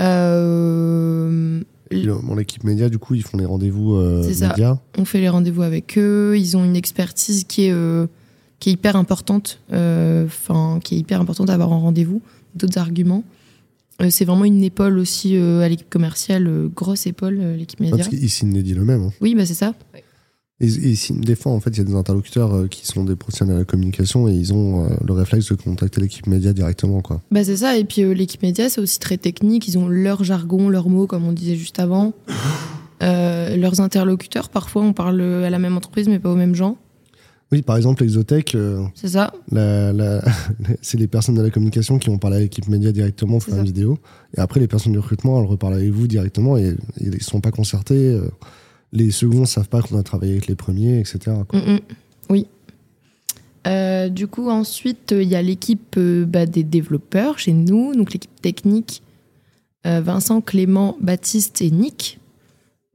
Euh, 0.00 1.60
L'équipe 1.90 2.64
média, 2.64 2.88
du 2.88 2.98
coup, 2.98 3.14
ils 3.14 3.22
font 3.22 3.36
les 3.36 3.44
rendez-vous 3.44 3.94
euh, 3.96 4.22
médias. 4.26 4.78
on 4.96 5.04
fait 5.04 5.20
les 5.20 5.28
rendez-vous 5.28 5.62
avec 5.62 5.98
eux. 5.98 6.34
Ils 6.38 6.56
ont 6.56 6.64
une 6.64 6.76
expertise 6.76 7.44
qui 7.44 7.66
est, 7.66 7.72
euh, 7.72 8.06
qui 8.60 8.70
est 8.70 8.72
hyper 8.74 8.94
importante, 8.96 9.58
euh, 9.72 10.24
enfin, 10.26 10.78
qui 10.82 10.94
est 10.94 10.98
hyper 10.98 11.20
importante 11.20 11.50
à 11.50 11.54
avoir 11.54 11.72
en 11.72 11.80
rendez-vous. 11.80 12.22
D'autres 12.54 12.78
arguments. 12.78 13.24
Euh, 14.00 14.08
c'est 14.10 14.24
vraiment 14.24 14.44
une 14.44 14.62
épaule 14.62 14.98
aussi 14.98 15.36
euh, 15.36 15.60
à 15.60 15.68
l'équipe 15.68 15.90
commerciale, 15.90 16.46
euh, 16.46 16.68
grosse 16.68 17.06
épaule, 17.06 17.38
l'équipe 17.58 17.80
média. 17.80 17.96
Parce 17.96 18.08
qu'ils 18.08 18.30
signent 18.30 18.54
les 18.58 18.74
eux-mêmes. 18.74 19.02
hein. 19.02 19.12
Oui, 19.20 19.34
bah 19.34 19.44
c'est 19.46 19.54
ça. 19.54 19.74
Et, 20.62 20.66
et 20.92 20.94
des 21.10 21.34
fois, 21.36 21.52
en 21.52 21.60
fait, 21.60 21.70
il 21.70 21.78
y 21.78 21.80
a 21.80 21.84
des 21.84 21.94
interlocuteurs 21.94 22.68
qui 22.68 22.86
sont 22.86 23.04
des 23.04 23.16
professionnels 23.16 23.54
de 23.54 23.60
la 23.60 23.64
communication 23.64 24.28
et 24.28 24.32
ils 24.32 24.52
ont 24.52 24.84
euh, 24.84 24.88
le 25.06 25.12
réflexe 25.14 25.48
de 25.48 25.54
contacter 25.54 26.02
l'équipe 26.02 26.26
média 26.26 26.52
directement. 26.52 27.00
Quoi. 27.00 27.22
Bah 27.30 27.42
c'est 27.44 27.56
ça. 27.56 27.78
Et 27.78 27.84
puis 27.84 28.02
euh, 28.02 28.12
l'équipe 28.12 28.42
média, 28.42 28.68
c'est 28.68 28.80
aussi 28.80 28.98
très 28.98 29.16
technique. 29.16 29.68
Ils 29.68 29.78
ont 29.78 29.88
leur 29.88 30.22
jargon, 30.22 30.68
leurs 30.68 30.90
mots, 30.90 31.06
comme 31.06 31.24
on 31.26 31.32
disait 31.32 31.56
juste 31.56 31.78
avant. 31.78 32.12
Euh, 33.02 33.56
leurs 33.56 33.80
interlocuteurs, 33.80 34.50
parfois, 34.50 34.82
on 34.82 34.92
parle 34.92 35.22
à 35.22 35.48
la 35.48 35.58
même 35.58 35.74
entreprise, 35.74 36.06
mais 36.06 36.18
pas 36.18 36.30
aux 36.30 36.36
mêmes 36.36 36.54
gens. 36.54 36.76
Oui, 37.52 37.62
par 37.62 37.76
exemple, 37.76 38.04
Exotech, 38.04 38.54
euh, 38.54 38.84
C'est 38.94 39.08
ça. 39.08 39.32
c'est 40.82 40.98
les 40.98 41.08
personnes 41.08 41.34
de 41.34 41.42
la 41.42 41.50
communication 41.50 41.98
qui 41.98 42.08
vont 42.08 42.18
parler 42.18 42.36
à 42.36 42.40
l'équipe 42.40 42.68
média 42.68 42.92
directement, 42.92 43.40
C'est 43.40 43.50
faire 43.50 43.58
une 43.60 43.66
vidéo. 43.66 43.98
Et 44.36 44.40
après, 44.40 44.60
les 44.60 44.68
personnes 44.68 44.92
du 44.92 45.00
recrutement, 45.00 45.40
elles 45.40 45.48
reparlent 45.48 45.74
avec 45.74 45.90
vous 45.90 46.06
directement 46.06 46.56
et, 46.56 46.68
et 46.68 46.76
ils 47.00 47.10
ne 47.10 47.18
sont 47.18 47.40
pas 47.40 47.50
concertés. 47.50 48.14
euh, 48.14 48.28
les 48.92 49.10
seconds 49.10 49.40
ne 49.40 49.46
savent 49.46 49.68
pas 49.68 49.82
qu'on 49.82 49.98
a 49.98 50.02
travaillé 50.02 50.32
avec 50.32 50.46
les 50.46 50.54
premiers, 50.54 51.00
etc. 51.00 51.18
quoi. 51.48 51.58
Mm, 51.58 51.74
mm. 51.74 51.80
Oui. 52.30 52.46
Euh, 53.66 54.08
du 54.08 54.26
coup, 54.28 54.48
ensuite, 54.48 55.12
il 55.12 55.28
y 55.28 55.34
a 55.34 55.42
l'équipe 55.42 55.96
euh, 55.96 56.24
bah, 56.24 56.46
des 56.46 56.62
développeurs 56.62 57.38
chez 57.38 57.52
nous, 57.52 57.94
donc 57.94 58.12
l'équipe 58.12 58.40
technique. 58.40 59.02
Vincent, 59.82 60.42
Clément, 60.42 60.98
Baptiste 61.00 61.62
et 61.62 61.70
Nick, 61.70 62.20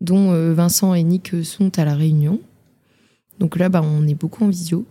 dont 0.02 0.54
Vincent 0.54 0.94
et 0.94 1.02
Nick 1.02 1.32
sont 1.44 1.80
à 1.80 1.84
la 1.84 1.96
réunion. 1.96 2.40
Donc 3.40 3.58
là, 3.58 3.70
bah, 3.70 3.82
on 3.84 4.08
est 4.08 4.16
beaucoup 4.16 4.44
en 4.44 4.50
visio. 4.50 4.86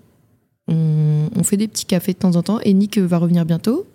On, 0.69 1.29
on 1.37 1.43
fait 1.43 1.57
des 1.57 1.69
petits 1.69 1.85
cafés 1.85 2.13
de 2.13 2.19
temps 2.19 2.37
en 2.37 2.43
temps 2.43 2.59
et 2.61 2.73
Nick 2.73 2.99
euh, 2.99 3.07
va 3.07 3.19
revenir 3.19 3.45
bientôt. 3.45 3.87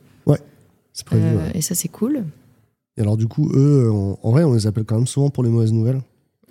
C'est 0.93 1.05
prévu. 1.05 1.23
Euh, 1.23 1.37
ouais. 1.37 1.51
Et 1.55 1.61
ça, 1.61 1.75
c'est 1.75 1.87
cool. 1.87 2.25
Et 2.97 3.01
alors, 3.01 3.15
du 3.15 3.27
coup, 3.27 3.49
eux, 3.53 3.85
euh, 3.87 4.15
en, 4.21 4.31
vrai, 4.31 4.43
on 4.43 4.53
les 4.53 4.67
appelle 4.67 4.83
quand 4.83 4.97
même 4.97 5.07
souvent 5.07 5.29
pour 5.29 5.43
les 5.43 5.49
mauvaises 5.49 5.71
nouvelles. 5.71 6.01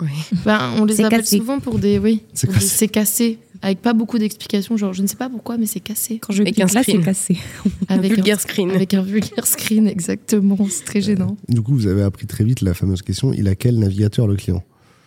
Oui. 0.00 0.08
Ben, 0.44 0.74
on 0.78 0.84
les 0.84 1.00
appelle 1.02 1.20
cassé. 1.20 1.38
souvent 1.38 1.58
pour 1.58 1.78
des. 1.78 1.98
Oui, 1.98 2.22
C'est 2.32 2.46
cassé. 2.46 2.66
c'est 2.66 2.88
cassé. 2.88 3.38
avec 3.60 3.82
pas 3.82 3.92
beaucoup 3.92 4.18
d'explications. 4.18 4.76
Genre, 4.76 4.92
je 4.92 5.02
ne 5.02 5.06
sais 5.06 5.16
pas 5.16 5.28
pourquoi, 5.28 5.58
mais 5.58 5.66
c'est 5.66 5.80
cassé. 5.80 6.18
Quand 6.18 6.32
je 6.32 6.42
Avec 6.42 6.54
clique 6.54 6.70
un 6.70 6.74
là, 6.74 6.82
screen. 6.82 6.98
c'est 7.00 7.04
cassé. 7.04 7.36
Avec 7.88 8.12
Vulgaire 8.12 8.36
un, 8.36 8.40
screen. 8.40 8.70
avec 8.70 8.94
un 8.94 9.02
vulgaire 9.02 9.46
screen, 9.46 9.88
exactement. 9.88 10.56
C'est 10.70 10.84
très 10.84 11.00
gênant. 11.00 11.36
Du 11.48 11.60
coup, 11.60 11.74
vous 11.74 11.88
avez 11.88 12.02
appris 12.02 12.26
très 12.26 12.44
vite 12.44 12.60
la 12.60 12.74
fameuse 12.74 13.02
question 13.02 13.32
il 13.32 13.48
a 13.48 13.54
quel 13.54 13.78
navigateur 13.78 14.26
le 14.28 14.36
client? 14.36 14.62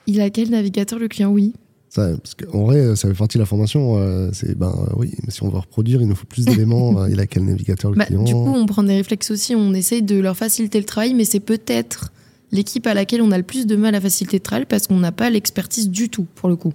Il 0.08 0.20
a 0.20 0.30
quel 0.30 0.50
navigateur 0.50 1.00
le 1.00 1.08
client? 1.08 1.30
Oui. 1.32 1.54
Ça, 1.94 2.10
Parce 2.18 2.36
qu'en 2.36 2.64
vrai, 2.64 2.96
ça 2.96 3.08
fait 3.10 3.14
partie 3.14 3.38
de 3.38 3.42
la 3.42 3.46
formation. 3.46 3.98
euh, 3.98 4.30
c'est 4.34 4.58
ben 4.58 4.74
euh, 4.88 4.94
oui, 4.98 5.12
mais 5.26 5.32
si 5.32 5.44
on 5.44 5.50
veut 5.50 5.58
reproduire, 5.60 6.02
il 6.02 6.08
nous 6.08 6.16
faut 6.16 6.26
plus 6.26 6.46
d'éléments. 6.46 7.02
euh, 7.02 7.10
il 7.12 7.20
a 7.20 7.28
quel 7.28 7.44
navigateur 7.46 7.92
le 7.92 7.98
Bah, 7.98 8.06
client 8.06 8.24
du 8.24 8.34
coup, 8.34 8.54
on 8.56 8.66
prend 8.66 8.84
des 8.84 8.96
réflexes 8.96 9.30
aussi. 9.32 9.56
On 9.56 9.74
essaye 9.74 10.02
de 10.02 10.18
leur 10.20 10.38
faciliter 10.38 10.80
le 10.80 10.86
travail, 10.86 11.14
mais 11.14 11.26
c'est 11.26 11.40
peut-être 11.42 12.12
l'équipe 12.54 12.88
à 12.88 12.94
laquelle 12.94 13.22
on 13.22 13.32
a 13.32 13.38
le 13.38 13.44
plus 13.44 13.66
de 13.68 13.76
mal 13.76 13.94
à 13.96 14.02
faciliter 14.02 14.38
le 14.38 14.42
travail 14.44 14.66
parce 14.68 14.88
qu'on 14.88 15.00
n'a 15.00 15.12
pas 15.12 15.30
l'expertise 15.30 15.90
du 15.90 16.10
tout, 16.10 16.26
pour 16.36 16.48
le 16.50 16.56
coup. 16.56 16.74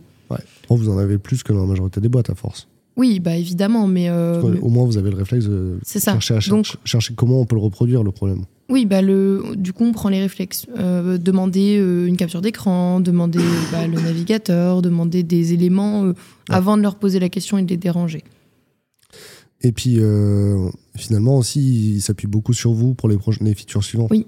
Oh, 0.69 0.77
vous 0.77 0.89
en 0.91 0.99
avez 0.99 1.17
plus 1.19 1.43
que 1.43 1.53
dans 1.53 1.61
la 1.61 1.67
majorité 1.67 2.01
des 2.01 2.09
boîtes 2.09 2.29
à 2.31 2.35
force. 2.35 2.67
Oui, 2.97 3.21
bah 3.21 3.37
évidemment, 3.37 3.87
mais 3.87 4.09
euh, 4.09 4.41
Ouais, 4.43 4.53
mais- 4.55 4.61
Au 4.61 4.69
moins, 4.69 4.85
vous 4.85 4.97
avez 4.99 5.11
le 5.11 5.17
réflexe 5.17 5.45
de 5.45 5.79
c'est 5.85 6.01
ça. 6.01 6.13
chercher, 6.13 6.35
à 6.35 6.41
cher- 6.41 6.55
Donc, 6.57 6.67
chercher 6.85 7.15
comment 7.15 7.41
on 7.41 7.45
peut 7.45 7.55
le 7.57 7.61
reproduire, 7.63 8.03
le 8.03 8.11
problème. 8.11 8.45
Oui, 8.69 8.85
bah 8.85 9.01
le, 9.01 9.55
du 9.57 9.73
coup, 9.73 9.85
on 9.85 9.93
prend 9.93 10.09
les 10.09 10.21
réflexes. 10.21 10.67
Euh, 10.77 11.19
demander 11.19 11.79
euh, 11.79 12.07
une 12.07 12.17
capture 12.17 12.41
d'écran, 12.41 13.01
demander 13.01 13.39
bah, 13.71 13.87
le 13.87 14.01
navigateur, 14.01 14.83
demander 14.83 15.23
des 15.23 15.53
éléments 15.53 16.05
euh, 16.05 16.15
avant 16.49 16.77
de 16.77 16.83
leur 16.83 16.97
poser 16.97 17.21
la 17.21 17.29
question 17.29 17.59
et 17.59 17.63
de 17.63 17.69
les 17.69 17.77
déranger. 17.77 18.25
Et 19.63 19.73
puis, 19.73 19.97
euh, 19.99 20.69
finalement, 20.97 21.39
aussi, 21.39 21.95
il 21.97 22.01
s'appuie 22.01 22.27
beaucoup 22.27 22.53
sur 22.53 22.73
vous 22.73 22.95
pour 22.95 23.09
les, 23.09 23.19
les 23.41 23.55
features 23.55 23.85
suivantes. 23.85 24.11
Oui. 24.11 24.27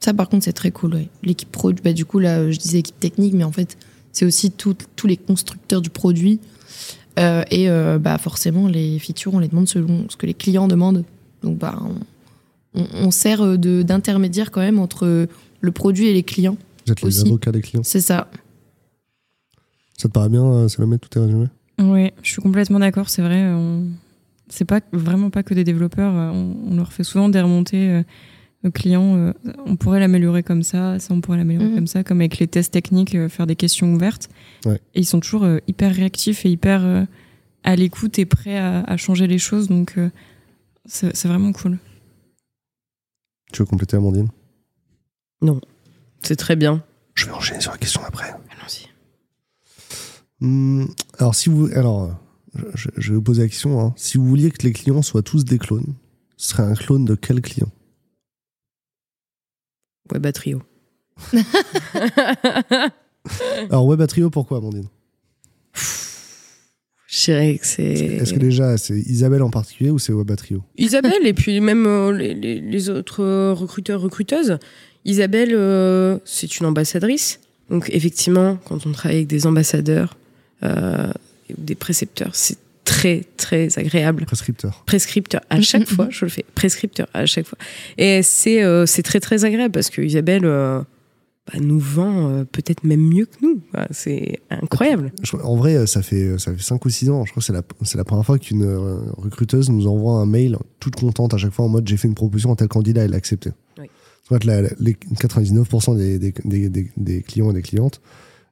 Ça, 0.00 0.14
par 0.14 0.28
contre, 0.28 0.44
c'est 0.44 0.52
très 0.52 0.70
cool. 0.70 0.94
ouais. 0.94 1.08
L'équipe 1.22 1.50
pro, 1.50 1.72
bah, 1.72 1.92
du 1.92 2.04
coup, 2.04 2.18
là, 2.18 2.50
je 2.50 2.58
disais 2.58 2.78
équipe 2.78 2.98
technique, 2.98 3.34
mais 3.34 3.44
en 3.44 3.52
fait, 3.52 3.76
c'est 4.12 4.24
aussi 4.24 4.50
tous 4.50 4.76
les 5.04 5.16
constructeurs 5.16 5.80
du 5.80 5.90
produit. 5.90 6.40
Euh, 7.18 7.42
et 7.50 7.68
euh, 7.68 7.98
bah, 7.98 8.18
forcément, 8.18 8.66
les 8.66 8.98
features, 8.98 9.34
on 9.34 9.38
les 9.38 9.48
demande 9.48 9.68
selon 9.68 10.06
ce 10.08 10.16
que 10.16 10.26
les 10.26 10.34
clients 10.34 10.68
demandent. 10.68 11.04
Donc, 11.42 11.58
bah, 11.58 11.78
on, 11.82 11.94
on- 12.74 12.86
on 12.94 13.10
sert 13.10 13.42
euh, 13.42 13.56
de- 13.56 13.82
d'intermédiaire 13.82 14.50
quand 14.50 14.60
même 14.60 14.78
entre 14.78 15.28
le 15.60 15.70
produit 15.72 16.06
et 16.08 16.12
les 16.12 16.22
clients. 16.22 16.56
Vous 16.86 16.92
êtes 16.92 17.02
les 17.02 17.08
Aussi. 17.08 17.26
avocats 17.26 17.52
des 17.52 17.60
clients. 17.62 17.82
C'est 17.84 18.00
ça. 18.00 18.30
Ça 19.96 20.08
te 20.08 20.12
paraît 20.12 20.28
bien, 20.30 20.44
euh, 20.44 20.68
Salomé, 20.68 20.98
tout 20.98 21.16
est 21.18 21.22
résumé? 21.22 21.46
Oui, 21.80 22.10
je 22.22 22.30
suis 22.32 22.42
complètement 22.42 22.78
d'accord. 22.78 23.08
C'est 23.10 23.22
vrai. 23.22 23.44
On... 23.52 23.84
C'est 24.48 24.64
pas 24.64 24.80
vraiment 24.92 25.30
pas 25.30 25.42
que 25.42 25.54
des 25.54 25.64
développeurs. 25.64 26.14
euh, 26.14 26.30
On, 26.32 26.72
on 26.72 26.76
leur 26.76 26.92
fait 26.92 27.04
souvent 27.04 27.28
des 27.28 27.40
remontées 27.40 27.88
euh, 27.90 28.02
aux 28.64 28.70
clients. 28.70 29.16
euh, 29.16 29.32
on 29.66 29.76
pourrait 29.76 30.00
l'améliorer 30.00 30.42
comme 30.42 30.62
ça, 30.62 30.98
ça 30.98 31.14
on 31.14 31.20
pourrait 31.20 31.38
l'améliorer 31.38 31.68
Mhm. 31.68 31.74
comme 31.76 31.86
ça, 31.86 32.02
comme 32.04 32.20
avec 32.20 32.38
les 32.38 32.46
tests 32.48 32.72
techniques, 32.72 33.14
euh, 33.14 33.28
faire 33.28 33.46
des 33.46 33.56
questions 33.56 33.92
ouvertes. 33.94 34.28
Ouais. 34.64 34.80
Et 34.94 35.00
ils 35.00 35.06
sont 35.06 35.20
toujours 35.20 35.44
euh, 35.44 35.58
hyper 35.68 35.94
réactifs 35.94 36.44
et 36.46 36.50
hyper 36.50 36.84
euh, 36.84 37.04
à 37.62 37.76
l'écoute 37.76 38.18
et 38.18 38.24
prêts 38.26 38.56
à, 38.58 38.80
à 38.80 38.96
changer 38.96 39.26
les 39.26 39.38
choses. 39.38 39.68
Donc 39.68 39.94
euh, 39.98 40.08
c'est 40.86 41.14
c'est 41.16 41.28
vraiment 41.28 41.52
cool. 41.52 41.78
Tu 43.52 43.62
veux 43.62 43.66
compléter, 43.66 43.96
Amandine? 43.96 44.28
C'est 46.22 46.36
très 46.36 46.56
bien. 46.56 46.84
Je 47.14 47.26
vais 47.26 47.32
enchaîner 47.32 47.60
sur 47.60 47.72
la 47.72 47.78
question 47.78 48.02
après. 48.04 48.30
Allons-y. 48.30 48.86
Hmm, 50.40 50.86
alors, 51.18 51.34
si 51.34 51.48
vous, 51.48 51.68
alors, 51.74 52.14
je, 52.74 52.88
je 52.96 53.10
vais 53.10 53.16
vous 53.16 53.22
poser 53.22 53.42
la 53.42 53.48
question. 53.48 53.80
hein. 53.80 53.92
Si 53.96 54.18
vous 54.18 54.26
vouliez 54.26 54.50
que 54.50 54.62
les 54.66 54.72
clients 54.72 55.02
soient 55.02 55.22
tous 55.22 55.44
des 55.44 55.58
clones, 55.58 55.94
ce 56.36 56.50
serait 56.50 56.62
un 56.62 56.74
clone 56.74 57.04
de 57.04 57.14
quel 57.14 57.40
client? 57.40 57.70
Web 60.12 60.26
à 60.26 60.32
trio. 60.32 60.62
Alors, 63.70 63.86
Web 63.86 64.04
Trio, 64.06 64.30
pourquoi, 64.30 64.58
Amandine? 64.58 64.88
Je 67.10 67.24
dirais 67.24 67.58
que 67.58 67.66
c'est. 67.66 67.82
Est-ce 67.82 68.32
que 68.34 68.38
déjà, 68.38 68.76
c'est 68.78 68.94
Isabelle 68.98 69.42
en 69.42 69.50
particulier 69.50 69.90
ou 69.90 69.98
c'est 69.98 70.12
Web 70.12 70.30
Trio 70.36 70.62
Isabelle 70.78 71.26
et 71.26 71.32
puis 71.32 71.60
même 71.60 71.84
euh, 71.86 72.12
les, 72.12 72.34
les- 72.34 72.60
les 72.60 72.88
autres 72.88 73.22
euh, 73.24 73.52
recruteurs, 73.52 74.00
recruteuses. 74.00 74.58
Isabelle, 75.04 75.50
euh, 75.54 76.18
c'est 76.24 76.60
une 76.60 76.66
ambassadrice. 76.66 77.40
Donc 77.68 77.88
effectivement, 77.92 78.58
quand 78.64 78.86
on 78.86 78.92
travaille 78.92 79.16
avec 79.18 79.26
des 79.28 79.46
ambassadeurs 79.46 80.16
euh, 80.62 81.10
ou 81.50 81.54
des 81.62 81.74
précepteurs, 81.74 82.30
c'est 82.34 82.58
très 82.84 83.24
très 83.36 83.76
agréable. 83.78 84.24
Prescripteur. 84.26 84.82
Prescripteur 84.86 85.40
à 85.50 85.60
chaque 85.60 85.86
fois, 85.94 86.08
je 86.10 86.24
le 86.24 86.30
fais. 86.30 86.44
Prescripteur 86.54 87.08
à 87.14 87.26
chaque 87.26 87.46
fois. 87.46 87.58
Et 87.98 88.22
c'est 88.22 88.62
euh, 88.62 88.86
c'est 88.86 89.02
très 89.02 89.18
très 89.20 89.44
agréable 89.44 89.72
parce 89.72 89.90
que 89.90 90.00
Isabelle 90.02 90.44
euh, 90.44 90.80
bah, 91.52 91.58
nous 91.60 91.78
vend 91.78 92.28
euh, 92.30 92.44
peut-être 92.44 92.84
même 92.84 93.00
mieux 93.00 93.26
que 93.26 93.36
nous. 93.42 93.60
Voilà, 93.72 93.88
c'est 93.90 94.40
incroyable. 94.50 95.12
Je- 95.22 95.36
En 95.36 95.56
vrai, 95.56 95.86
ça 95.86 96.02
fait, 96.02 96.38
ça 96.38 96.52
fait 96.54 96.62
5 96.62 96.84
ou 96.84 96.90
6 96.90 97.10
ans. 97.10 97.24
Je 97.24 97.30
crois 97.32 97.40
que 97.40 97.46
c'est 97.46 97.52
la, 97.52 97.62
c'est 97.82 97.98
la 97.98 98.04
première 98.04 98.24
fois 98.26 98.38
qu'une 98.38 98.62
euh, 98.64 99.00
recruteuse 99.16 99.70
nous 99.70 99.86
envoie 99.86 100.14
un 100.20 100.26
mail 100.26 100.56
toute 100.78 100.96
contente 100.96 101.34
à 101.34 101.38
chaque 101.38 101.52
fois 101.52 101.64
en 101.64 101.68
mode 101.68 101.86
j'ai 101.88 101.96
fait 101.96 102.08
une 102.08 102.14
proposition 102.14 102.52
à 102.52 102.56
tel 102.56 102.68
candidat, 102.68 103.02
elle 103.04 103.10
l'a 103.10 103.16
accepté. 103.16 103.50
Oui. 103.78 103.86
Fait, 104.28 104.44
la- 104.44 104.62
les 104.78 104.94
99% 104.94 105.96
des, 105.96 106.18
des, 106.18 106.32
des, 106.96 107.22
clients 107.22 107.50
et 107.50 107.54
des 107.54 107.62
clientes, 107.62 108.00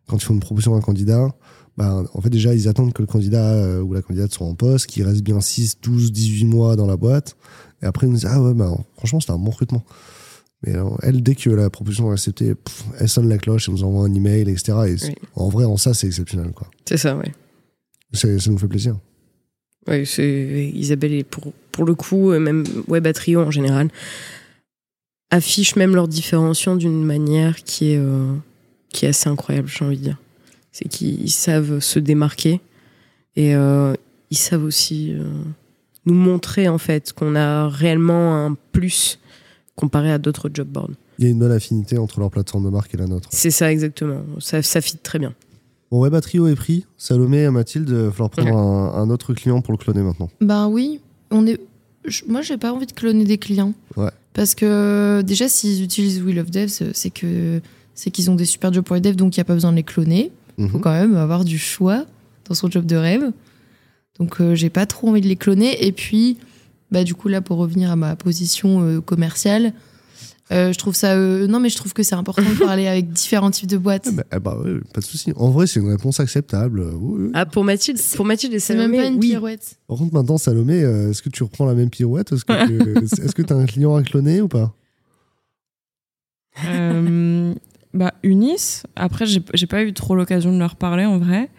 quand 0.08 0.16
ils 0.16 0.24
font 0.24 0.34
une 0.34 0.40
proposition 0.40 0.74
à 0.74 0.78
un 0.78 0.80
candidat, 0.80 1.28
bah, 1.76 2.02
en 2.12 2.20
fait, 2.20 2.30
déjà, 2.30 2.52
ils 2.54 2.66
attendent 2.66 2.92
que 2.92 3.02
le 3.02 3.06
candidat 3.06 3.52
euh, 3.54 3.80
ou 3.82 3.92
la 3.92 4.02
candidate 4.02 4.32
soit 4.32 4.46
en 4.46 4.54
poste, 4.56 4.86
qu'il 4.86 5.04
reste 5.04 5.22
bien 5.22 5.40
6, 5.40 5.78
12, 5.80 6.10
18 6.10 6.44
mois 6.46 6.74
dans 6.74 6.86
la 6.88 6.96
boîte. 6.96 7.36
Et 7.82 7.86
après, 7.86 8.08
ils 8.08 8.10
nous 8.10 8.16
disent 8.16 8.26
Ah 8.28 8.42
ouais, 8.42 8.54
bah, 8.54 8.76
franchement, 8.96 9.20
c'était 9.20 9.32
un 9.32 9.38
bon 9.38 9.50
recrutement. 9.52 9.84
Mais 10.66 10.74
alors, 10.74 10.98
elle, 11.02 11.22
dès 11.22 11.34
que 11.36 11.50
la 11.50 11.70
proposition 11.70 12.10
est 12.10 12.14
acceptée, 12.14 12.54
pff, 12.54 12.84
elle 12.98 13.08
sonne 13.08 13.28
la 13.28 13.38
cloche, 13.38 13.68
elle 13.68 13.74
nous 13.74 13.84
envoie 13.84 14.04
un 14.06 14.12
email, 14.14 14.48
etc. 14.50 14.72
Et 14.88 15.06
Oui. 15.06 15.14
en 15.36 15.48
vrai, 15.48 15.64
en 15.64 15.76
ça, 15.76 15.94
c'est 15.94 16.08
exceptionnel. 16.08 16.50
Quoi. 16.52 16.68
C'est 16.84 16.96
ça, 16.96 17.16
ouais. 17.16 17.32
Ça 18.12 18.28
nous 18.48 18.58
fait 18.58 18.66
plaisir. 18.68 18.96
Oui, 19.86 20.02
Isabelle 20.74 21.12
et 21.14 21.24
pour 21.24 21.52
pour 21.72 21.84
le 21.84 21.94
coup, 21.94 22.32
euh, 22.32 22.40
même 22.40 22.64
Web 22.88 23.06
à 23.06 23.12
trio 23.12 23.40
en 23.40 23.50
général, 23.50 23.88
affichent 25.30 25.76
même 25.76 25.94
leur 25.94 26.08
différenciation 26.08 26.76
d'une 26.76 27.04
manière 27.04 27.62
qui 27.62 27.92
est 27.92 27.98
euh, 27.98 28.34
qui 28.90 29.04
est 29.06 29.10
assez 29.10 29.28
incroyable, 29.28 29.68
j'ai 29.68 29.84
envie 29.84 29.96
de 29.98 30.02
dire. 30.02 30.18
C'est 30.72 30.88
qu'ils 30.88 31.30
savent 31.30 31.78
se 31.80 31.98
démarquer 31.98 32.60
et 33.36 33.54
euh, 33.54 33.94
ils 34.30 34.36
savent 34.38 34.64
aussi 34.64 35.12
euh, 35.14 35.24
nous 36.06 36.14
montrer 36.14 36.68
en 36.68 36.78
fait 36.78 37.12
qu'on 37.12 37.34
a 37.36 37.68
réellement 37.68 38.44
un 38.46 38.56
plus 38.72 39.17
comparé 39.78 40.10
à 40.12 40.18
d'autres 40.18 40.50
job 40.52 40.68
boards. 40.68 40.90
Il 41.18 41.24
y 41.24 41.28
a 41.28 41.30
une 41.30 41.38
bonne 41.38 41.52
affinité 41.52 41.96
entre 41.98 42.18
leur 42.20 42.30
plateforme 42.30 42.64
de 42.64 42.70
marque 42.70 42.92
et 42.94 42.96
la 42.96 43.06
nôtre. 43.06 43.28
C'est 43.32 43.50
ça 43.50 43.70
exactement. 43.72 44.20
Ça 44.40 44.60
ça 44.62 44.80
fit 44.80 44.96
très 44.98 45.18
bien. 45.18 45.32
Bon, 45.90 46.00
Web 46.00 46.20
Trio 46.20 46.46
est 46.48 46.54
pris. 46.54 46.84
Salomé 46.96 47.38
et 47.44 47.50
Mathilde, 47.50 47.88
il 47.88 47.94
va 47.94 48.10
falloir 48.10 48.30
prendre 48.30 48.56
un, 48.56 48.94
un 49.02 49.10
autre 49.10 49.32
client 49.34 49.60
pour 49.62 49.72
le 49.72 49.78
cloner 49.78 50.02
maintenant. 50.02 50.28
Ben 50.40 50.68
oui, 50.68 51.00
on 51.30 51.46
est. 51.46 51.58
je- 52.04 52.24
Moi, 52.28 52.42
j'ai 52.42 52.58
pas 52.58 52.72
envie 52.72 52.86
de 52.86 52.92
cloner 52.92 53.24
des 53.24 53.38
clients. 53.38 53.72
Ouais. 53.96 54.10
Parce 54.34 54.54
que 54.54 55.22
déjà, 55.24 55.48
s'ils 55.48 55.82
utilisent 55.82 56.20
We 56.22 56.34
Love 56.34 56.50
Devs, 56.50 56.92
c'est 56.92 57.10
que 57.10 57.60
c'est 57.94 58.10
qu'ils 58.10 58.30
ont 58.30 58.34
des 58.36 58.44
super 58.44 58.72
jobs 58.72 58.84
pour 58.84 58.94
les 58.96 59.00
devs, 59.00 59.16
donc 59.16 59.36
il 59.36 59.40
n'y 59.40 59.42
a 59.42 59.44
pas 59.44 59.54
besoin 59.54 59.70
de 59.72 59.76
les 59.76 59.82
cloner. 59.82 60.30
Il 60.58 60.64
Mhm. 60.64 60.70
faut 60.70 60.78
quand 60.78 60.92
même 60.92 61.16
avoir 61.16 61.44
du 61.44 61.56
choix 61.58 62.04
dans 62.48 62.54
son 62.54 62.70
job 62.70 62.84
de 62.84 62.96
rêve. 62.96 63.32
Donc, 64.18 64.40
euh, 64.40 64.54
j'ai 64.54 64.70
pas 64.70 64.84
trop 64.86 65.08
envie 65.08 65.20
de 65.20 65.28
les 65.28 65.36
cloner. 65.36 65.86
Et 65.86 65.92
puis, 65.92 66.36
bah, 66.90 67.04
du 67.04 67.14
coup, 67.14 67.28
là, 67.28 67.40
pour 67.40 67.58
revenir 67.58 67.90
à 67.90 67.96
ma 67.96 68.16
position 68.16 68.82
euh, 68.82 69.00
commerciale, 69.00 69.72
euh, 70.50 70.72
je 70.72 70.78
trouve 70.78 70.94
ça. 70.94 71.12
euh, 71.14 71.46
non, 71.46 71.60
mais 71.60 71.68
je 71.68 71.76
trouve 71.76 71.92
que 71.92 72.02
c'est 72.02 72.14
important 72.14 72.42
de 72.42 72.58
parler 72.64 72.86
avec 72.86 73.12
différents 73.12 73.50
types 73.50 73.68
de 73.68 73.76
boîtes. 73.76 74.08
Ah 74.08 74.12
bah, 74.12 74.24
ah 74.30 74.38
bah 74.40 74.58
ouais, 74.58 74.80
pas 74.94 75.00
de 75.00 75.06
souci. 75.06 75.32
En 75.36 75.50
vrai, 75.50 75.66
c'est 75.66 75.80
une 75.80 75.90
réponse 75.90 76.20
acceptable. 76.20 76.80
oui, 76.94 77.24
oui. 77.24 77.30
Ah 77.34 77.44
pour 77.44 77.64
Mathilde, 77.64 78.00
pour 78.16 78.24
Mathilde 78.24 78.54
et 78.54 78.58
c'est 78.58 78.74
même 78.74 78.94
pas 78.94 79.06
une 79.06 79.18
oui. 79.18 79.28
pirouette. 79.30 79.76
Par 79.86 79.98
contre, 79.98 80.14
maintenant, 80.14 80.38
Salomé, 80.38 80.82
euh, 80.82 81.10
est-ce 81.10 81.20
que 81.22 81.28
tu 81.28 81.42
reprends 81.42 81.66
la 81.66 81.74
même 81.74 81.90
pirouette? 81.90 82.32
Est-ce 82.32 82.44
que 82.44 82.66
tu 82.66 83.04
est-ce 83.04 83.34
que 83.34 83.52
as 83.52 83.56
un 83.56 83.66
client 83.66 83.94
à 83.94 84.02
cloner 84.02 84.40
ou 84.40 84.48
pas? 84.48 84.74
Euh, 86.64 87.54
bah, 87.94 88.14
Unis, 88.22 88.82
après, 88.96 89.26
j'ai 89.26 89.66
pas 89.66 89.82
eu 89.82 89.92
trop 89.92 90.14
l'occasion 90.14 90.52
de 90.52 90.58
leur 90.58 90.76
parler 90.76 91.04
en 91.04 91.18
vrai, 91.18 91.50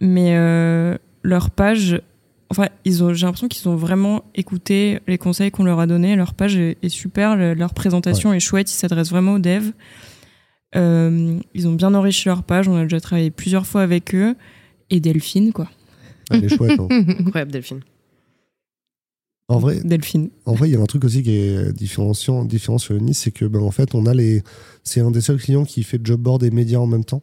mais 0.00 0.36
euh, 0.36 0.96
leur 1.22 1.50
page, 1.50 2.00
enfin, 2.50 2.68
ils 2.84 3.02
ont, 3.02 3.12
j'ai 3.14 3.26
l'impression 3.26 3.48
qu'ils 3.48 3.68
ont 3.68 3.76
vraiment 3.76 4.24
écouté 4.34 5.00
les 5.06 5.18
conseils 5.18 5.50
qu'on 5.50 5.64
leur 5.64 5.78
a 5.80 5.86
donnés. 5.86 6.16
Leur 6.16 6.34
page 6.34 6.56
est, 6.56 6.76
est 6.82 6.88
super, 6.88 7.36
le- 7.36 7.54
leur 7.54 7.72
présentation 7.74 8.32
est 8.32 8.40
chouette, 8.40 8.70
ils 8.70 8.74
s'adressent 8.76 9.10
vraiment 9.10 9.34
aux 9.34 9.38
devs. 9.38 9.72
Euh, 10.76 11.38
ils 11.54 11.66
ont 11.68 11.72
bien 11.72 11.94
enrichi 11.94 12.28
leur 12.28 12.42
page, 12.44 12.68
on 12.68 12.76
a 12.76 12.82
déjà 12.82 13.00
travaillé 13.00 13.30
plusieurs 13.30 13.66
fois 13.66 13.82
avec 13.82 14.14
eux. 14.14 14.36
Et 14.90 15.00
Delphine, 15.00 15.52
quoi. 15.52 15.68
Elle 16.30 16.44
est 16.44 16.48
chouette. 16.56 16.78
hein. 16.78 16.88
Incroyable 17.18 17.52
Delphine. 17.52 17.80
En 19.48 19.58
vrai, 19.58 19.80
Delphine. 19.82 20.30
En 20.46 20.54
vrai, 20.54 20.68
il 20.68 20.72
y 20.72 20.76
a 20.76 20.80
un 20.80 20.86
truc 20.86 21.04
aussi 21.04 21.24
qui 21.24 21.32
est 21.32 21.72
différenciant, 21.72 22.44
différent 22.44 22.78
sur 22.78 22.94
Unis, 22.94 23.14
c'est 23.14 23.32
que 23.32 23.44
ben, 23.46 23.60
en 23.62 23.72
fait, 23.72 23.94
on 23.96 24.06
a 24.06 24.14
les, 24.14 24.42
c'est 24.84 25.00
un 25.00 25.10
des 25.10 25.20
seuls 25.20 25.38
clients 25.38 25.64
qui 25.64 25.82
fait 25.82 26.00
job 26.04 26.20
board 26.20 26.42
et 26.44 26.52
médias 26.52 26.78
en 26.78 26.86
même 26.86 27.04
temps, 27.04 27.22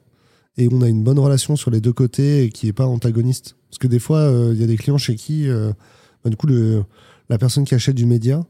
et 0.57 0.67
on 0.71 0.81
a 0.81 0.87
une 0.87 1.03
bonne 1.03 1.19
relation 1.19 1.55
sur 1.55 1.69
les 1.71 1.81
deux 1.81 1.93
côtés 1.93 2.43
et 2.45 2.49
qui 2.49 2.67
est 2.67 2.73
pas 2.73 2.85
antagoniste. 2.87 3.55
Parce 3.69 3.77
que 3.79 3.87
des 3.87 3.99
fois, 3.99 4.19
euh, 4.19 4.51
il 4.53 4.59
y 4.59 4.63
a 4.63 4.67
des 4.67 4.77
clients 4.77 4.97
chez 4.97 5.15
qui, 5.15 5.47
euh, 5.47 5.71
ben, 6.23 6.29
du 6.31 6.35
coup, 6.35 6.47
la 6.47 7.37
personne 7.37 7.63
qui 7.65 7.75
achète 7.75 7.95
du 7.95 8.05
média, 8.05 8.43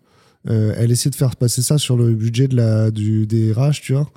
euh, 0.50 0.74
elle 0.78 0.92
essaie 0.92 1.10
de 1.10 1.16
faire 1.16 1.36
passer 1.36 1.62
ça 1.62 1.78
sur 1.78 1.98
le 1.98 2.14
budget 2.14 2.48
de 2.48 2.56
la, 2.56 2.92
du, 2.92 3.28
des 3.28 3.52
RH, 3.52 3.82
tu 3.82 3.94
vois, 3.94 4.10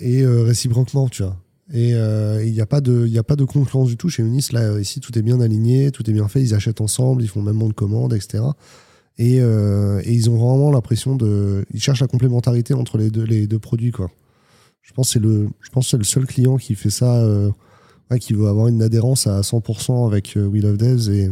et 0.00 0.24
réciproquement, 0.26 1.08
tu 1.08 1.22
vois. 1.22 1.36
Et 1.74 1.90
il 1.90 2.52
n'y 2.52 2.60
a, 2.60 2.66
pas 2.66 2.80
de- 2.80 3.06
y 3.06 3.18
a 3.18 3.22
pas 3.24 3.36
de 3.36 3.44
concurrence 3.44 3.88
du 3.88 3.96
tout 3.96 4.08
chez 4.08 4.22
Unis. 4.22 4.46
Là, 4.52 4.78
ici, 4.80 5.00
tout 5.00 5.18
est 5.18 5.22
bien 5.22 5.40
aligné, 5.40 5.90
tout 5.90 6.08
est 6.08 6.12
bien 6.12 6.28
fait. 6.28 6.40
Ils 6.40 6.54
achètent 6.54 6.80
ensemble, 6.80 7.22
ils 7.22 7.28
font 7.28 7.40
le 7.40 7.46
même 7.46 7.56
nombre 7.58 7.72
de 7.72 7.74
commandes, 7.76 8.14
etc. 8.14 8.44
Et, 9.18 9.36
et 9.38 10.12
ils 10.12 10.30
ont 10.30 10.36
vraiment 10.36 10.70
l'impression 10.70 11.16
de. 11.16 11.64
Ils 11.74 11.80
cherchent 11.82 12.00
la 12.00 12.06
complémentarité 12.06 12.72
entre 12.72 12.96
les 12.98 13.10
deux, 13.10 13.24
les 13.24 13.46
deux 13.46 13.58
produits, 13.58 13.90
quoi. 13.90 14.10
Je 14.86 14.92
pense 14.92 15.08
que 15.08 15.12
c'est 15.14 15.18
le, 15.18 15.48
je 15.60 15.68
pense 15.70 15.90
c'est 15.90 15.96
le 15.98 16.04
seul 16.04 16.26
client 16.26 16.56
qui 16.58 16.76
fait 16.76 16.90
ça, 16.90 17.16
euh, 17.16 17.50
ouais, 18.10 18.20
qui 18.20 18.32
veut 18.34 18.46
avoir 18.46 18.68
une 18.68 18.82
adhérence 18.82 19.26
à 19.26 19.40
100% 19.40 20.06
avec 20.06 20.36
euh, 20.36 20.46
We 20.46 20.62
Love 20.62 20.76
Devs 20.76 21.10
et, 21.10 21.28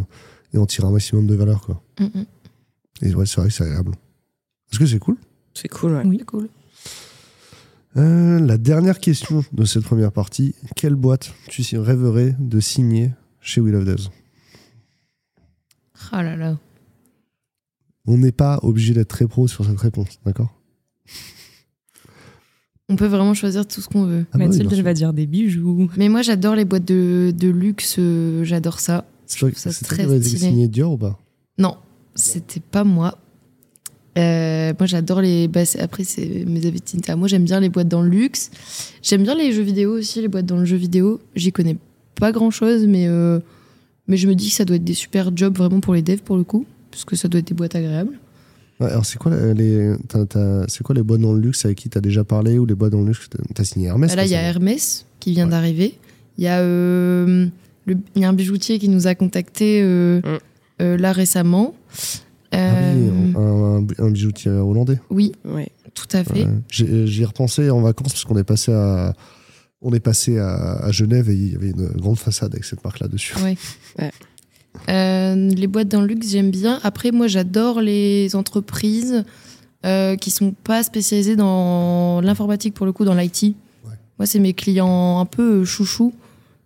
et 0.52 0.58
en 0.58 0.66
tirer 0.66 0.88
un 0.88 0.90
maximum 0.90 1.26
de 1.28 1.34
valeur, 1.36 1.60
quoi. 1.60 1.80
Mm, 2.00 2.04
mm. 2.04 2.26
Et 3.02 3.14
ouais, 3.14 3.26
c'est 3.26 3.40
vrai 3.40 3.48
que 3.48 3.54
c'est 3.54 3.62
agréable. 3.64 3.92
Est-ce 4.72 4.80
que 4.80 4.86
c'est 4.86 4.98
cool? 4.98 5.16
C'est 5.54 5.68
cool, 5.68 5.92
ouais. 5.92 6.02
Oui. 6.04 6.16
C'est 6.18 6.26
cool. 6.26 6.48
Euh, 7.96 8.40
La 8.40 8.58
dernière 8.58 8.98
question 8.98 9.44
de 9.52 9.64
cette 9.64 9.84
première 9.84 10.10
partie 10.10 10.56
quelle 10.74 10.96
boîte 10.96 11.32
tu 11.48 11.62
rêverais 11.78 12.34
de 12.40 12.58
signer 12.58 13.12
chez 13.40 13.60
We 13.60 13.72
Love 13.72 13.84
Devs? 13.84 14.10
Ah 16.10 16.24
là 16.24 16.34
là. 16.34 16.58
On 18.06 18.18
n'est 18.18 18.32
pas 18.32 18.58
obligé 18.62 18.94
d'être 18.94 19.08
très 19.08 19.28
pro 19.28 19.46
sur 19.46 19.64
cette 19.64 19.78
réponse, 19.78 20.18
d'accord? 20.26 20.52
On 22.90 22.96
peut 22.96 23.06
vraiment 23.06 23.32
choisir 23.34 23.66
tout 23.66 23.80
ce 23.80 23.88
qu'on 23.88 24.04
veut. 24.04 24.26
Ah 24.32 24.38
bah 24.38 24.44
oui, 24.44 24.48
Mathilde, 24.48 24.68
elle 24.70 24.76
sûr. 24.76 24.84
va 24.84 24.92
dire 24.94 25.12
des 25.14 25.26
bijoux. 25.26 25.88
Mais 25.96 26.08
moi, 26.10 26.20
j'adore 26.22 26.54
les 26.54 26.64
boîtes 26.66 26.84
de, 26.84 27.32
de 27.36 27.48
luxe. 27.48 27.96
euh, 27.98 28.44
J'adore 28.44 28.78
ça. 28.80 29.06
C'est 29.26 29.38
toi, 29.38 29.50
toi 29.50 29.72
très 29.82 30.04
qui 30.06 30.20
stylé. 30.22 30.38
signé 30.50 30.68
Dior 30.68 30.92
ou 30.92 30.98
pas? 30.98 31.18
Non, 31.58 31.76
c'était 32.14 32.60
pas 32.60 32.84
moi. 32.84 33.16
Euh, 34.18 34.72
moi, 34.78 34.86
j'adore 34.86 35.22
les. 35.22 35.48
bah, 35.48 35.62
après, 35.80 36.04
c'est 36.04 36.44
mes 36.46 36.66
avis 36.66 36.80
de. 36.80 37.14
Moi, 37.16 37.26
j'aime 37.26 37.44
bien 37.44 37.58
les 37.58 37.70
boîtes 37.70 37.88
dans 37.88 38.02
le 38.02 38.10
luxe. 38.10 38.50
J'aime 39.02 39.22
bien 39.22 39.34
les 39.34 39.52
jeux 39.52 39.62
vidéo 39.62 39.92
aussi, 39.96 40.20
les 40.20 40.28
boîtes 40.28 40.46
dans 40.46 40.58
le 40.58 40.66
jeu 40.66 40.76
vidéo. 40.76 41.20
J'y 41.34 41.52
connais 41.52 41.78
pas 42.20 42.32
grand 42.32 42.50
chose, 42.50 42.86
mais, 42.86 43.08
euh, 43.08 43.40
mais 44.08 44.16
je 44.18 44.28
me 44.28 44.34
dis 44.34 44.50
que 44.50 44.54
ça 44.54 44.64
doit 44.66 44.76
être 44.76 44.84
des 44.84 44.94
super 44.94 45.34
jobs 45.34 45.56
vraiment 45.56 45.80
pour 45.80 45.94
les 45.94 46.02
devs 46.02 46.22
pour 46.22 46.36
le 46.36 46.44
coup. 46.44 46.66
Parce 46.90 47.04
que 47.06 47.16
ça 47.16 47.28
doit 47.28 47.40
être 47.40 47.48
des 47.48 47.54
boîtes 47.54 47.74
agréables. 47.74 48.18
Ouais, 48.84 48.90
Alors, 48.90 49.06
c'est 49.06 49.18
quoi 49.18 49.30
la- 49.32 49.52
les, 49.54 49.94
c'est 50.68 50.82
quoi 50.82 50.94
les 50.94 51.02
boîtes 51.02 51.20
dans 51.20 51.32
le 51.32 51.40
luxe 51.40 51.64
avec 51.64 51.78
qui 51.78 51.88
t'as 51.88 52.00
déjà 52.00 52.24
parlé 52.24 52.58
ou 52.58 52.66
les 52.66 52.74
boîtes 52.74 52.92
dans 52.92 53.00
le 53.00 53.06
luxe 53.08 53.26
que 53.28 53.36
t'as- 53.36 53.44
T'as 53.54 53.64
signé 53.64 53.88
Hermès 53.88 54.10
Bah 54.10 54.16
là, 54.16 54.24
il 54.24 54.30
y 54.30 54.34
a 54.34 54.42
Hermès 54.42 55.06
qui 55.20 55.32
vient 55.32 55.44
Ouais. 55.46 55.50
d'arriver. 55.50 55.98
Il 56.38 56.44
y, 56.44 56.48
a, 56.48 56.58
euh, 56.60 57.46
le- 57.86 57.96
y 58.16 58.24
a 58.24 58.28
un 58.28 58.32
bijoutier 58.32 58.78
qui 58.78 58.88
nous 58.88 59.06
a 59.06 59.14
contactés 59.14 59.80
euh, 59.82 60.20
Mm. 60.20 60.38
euh, 60.82 60.96
là 60.96 61.12
récemment. 61.12 61.74
Ah 62.52 62.56
Euh, 62.56 62.94
oui, 62.94 63.32
un, 63.36 63.40
un- 64.02 64.06
un 64.06 64.10
bijoutier 64.10 64.50
hollandais. 64.50 65.00
oui, 65.10 65.32
Ouais. 65.44 65.68
tout 65.94 66.06
à 66.12 66.22
fait. 66.24 66.46
J'y 66.70 67.22
ai 67.22 67.24
repensé 67.24 67.70
en 67.70 67.80
vacances 67.80 68.12
parce 68.12 68.24
qu'on 68.24 68.36
est 68.38 68.44
passé 68.44 68.72
à. 68.72 69.12
On 69.86 69.92
est 69.92 70.00
passé 70.00 70.38
à, 70.38 70.76
à 70.82 70.90
Genève 70.92 71.28
et 71.28 71.34
il 71.34 71.52
y 71.52 71.56
avait 71.56 71.70
une 71.70 71.88
grande 71.88 72.18
façade 72.18 72.52
avec 72.54 72.64
cette 72.64 72.82
marque-là 72.82 73.06
dessus. 73.08 73.34
Ouais. 73.42 73.56
Ouais. 73.98 74.10
Euh, 74.88 75.34
les 75.50 75.66
boîtes 75.66 75.88
dans 75.88 76.00
le 76.00 76.06
luxe, 76.06 76.28
j'aime 76.30 76.50
bien. 76.50 76.78
Après, 76.82 77.10
moi, 77.12 77.26
j'adore 77.26 77.80
les 77.80 78.34
entreprises 78.36 79.24
euh, 79.84 80.16
qui 80.16 80.30
sont 80.30 80.52
pas 80.52 80.82
spécialisées 80.82 81.36
dans 81.36 82.20
l'informatique, 82.20 82.74
pour 82.74 82.86
le 82.86 82.92
coup, 82.92 83.04
dans 83.04 83.14
l'IT. 83.14 83.42
Ouais. 83.84 83.90
Moi, 84.18 84.26
c'est 84.26 84.38
mes 84.40 84.52
clients 84.52 85.18
un 85.20 85.26
peu 85.26 85.60
euh, 85.60 85.64
chouchous 85.64 86.12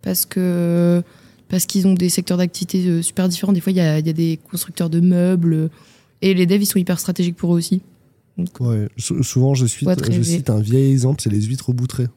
parce 0.01 0.25
que 0.25 1.01
parce 1.49 1.65
qu'ils 1.65 1.87
ont 1.87 1.93
des 1.95 2.09
secteurs 2.09 2.37
d'activité 2.37 2.85
euh, 2.87 3.01
super 3.01 3.27
différents. 3.27 3.53
Des 3.53 3.59
fois, 3.61 3.71
il 3.71 3.75
y 3.77 3.81
a, 3.81 3.99
il 3.99 4.05
y 4.05 4.09
a 4.09 4.13
des 4.13 4.39
constructeurs 4.49 4.89
de 4.89 4.99
meubles 4.99 5.69
et 6.21 6.33
les 6.33 6.45
devs, 6.45 6.61
ils 6.61 6.65
sont 6.67 6.77
hyper 6.79 6.99
stratégiques 6.99 7.35
pour 7.37 7.53
eux 7.53 7.57
aussi. 7.57 7.81
Donc, 8.37 8.49
Ouais, 8.59 8.87
sou- 8.97 9.23
souvent, 9.23 9.53
je, 9.55 9.65
Boîte 9.83 10.11
je 10.11 10.21
cite 10.21 10.49
un 10.49 10.59
vieil 10.59 10.91
exemple, 10.91 11.21
c'est 11.21 11.31
les 11.31 11.41
huîtres 11.41 11.73
boutrées. 11.73 12.07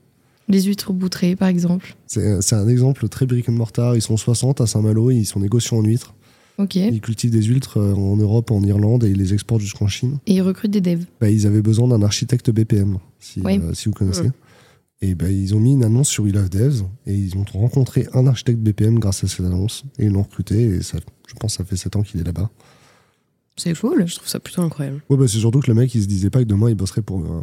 Les 0.52 0.62
huîtres 0.62 0.92
boutrées, 0.92 1.34
par 1.36 1.48
exemple. 1.48 1.96
C'est 2.06 2.52
un 2.52 2.68
exemple 2.68 3.08
très 3.08 3.26
brick 3.26 3.48
and 3.48 3.52
mortar. 3.52 3.96
Ils 3.96 4.02
sont 4.02 4.16
60 4.16 4.60
à 4.60 4.66
Saint-Malo, 4.66 5.10
ils 5.10 5.24
sont 5.24 5.40
négociants 5.40 5.78
en 5.78 5.82
huîtres. 5.82 6.14
Ok. 6.58 6.76
Et 6.76 6.88
Ils 6.88 7.00
cultivent 7.00 7.30
des 7.30 7.42
huîtres 7.42 7.78
euh, 7.78 7.94
en 7.94 8.16
Europe, 8.16 8.50
en 8.50 8.62
Irlande 8.62 9.04
et 9.04 9.10
ils 9.10 9.16
les 9.16 9.32
exportent 9.32 9.62
jusqu'en 9.62 9.88
Chine. 9.88 10.18
ils 10.26 10.42
recrutent 10.42 10.70
des 10.70 10.82
devs. 10.82 11.04
Bah, 11.20 11.30
ils 11.30 11.46
avaient 11.46 11.62
besoin 11.62 11.88
d'un 11.88 12.02
architecte 12.02 12.50
BPM, 12.50 12.98
si, 13.18 13.40
Oui. 13.42 13.58
euh, 13.62 13.72
si 13.74 13.88
vous 13.88 13.94
connaissez. 13.94 14.20
Ouais. 14.22 14.30
Et 15.00 15.14
bah, 15.14 15.30
ils 15.30 15.54
ont 15.54 15.60
mis 15.60 15.72
une 15.72 15.82
annonce 15.82 16.08
sur 16.08 16.24
We 16.24 16.32
Love 16.34 16.50
Devs 16.50 16.82
et 17.06 17.14
ils 17.14 17.36
ont 17.36 17.44
rencontré 17.54 18.06
un 18.12 18.26
architecte 18.26 18.60
BPM 18.60 18.98
grâce 19.00 19.24
à 19.24 19.28
cette 19.28 19.44
annonce 19.46 19.82
et 19.98 20.04
ils 20.04 20.12
l'ont 20.12 20.22
recruté 20.22 20.62
et 20.62 20.82
ça, 20.82 20.98
je 21.26 21.34
pense 21.34 21.56
que 21.56 21.62
ça 21.62 21.64
fait 21.64 21.76
7 21.76 21.96
ans 21.96 22.02
qu'il 22.02 22.20
est 22.20 22.24
là-bas. 22.24 22.50
C'est 23.62 23.78
cool. 23.78 24.04
Je 24.06 24.16
trouve 24.16 24.28
ça 24.28 24.40
plutôt 24.40 24.62
incroyable. 24.62 25.02
Ouais, 25.08 25.16
bah, 25.16 25.26
c'est 25.28 25.38
surtout 25.38 25.60
que 25.60 25.68
le 25.68 25.74
mec 25.74 25.94
il 25.94 26.02
se 26.02 26.06
disait 26.08 26.30
pas 26.30 26.40
que 26.40 26.44
demain 26.48 26.68
il 26.68 26.74
bosserait 26.74 27.02
pour, 27.02 27.20
euh, 27.20 27.40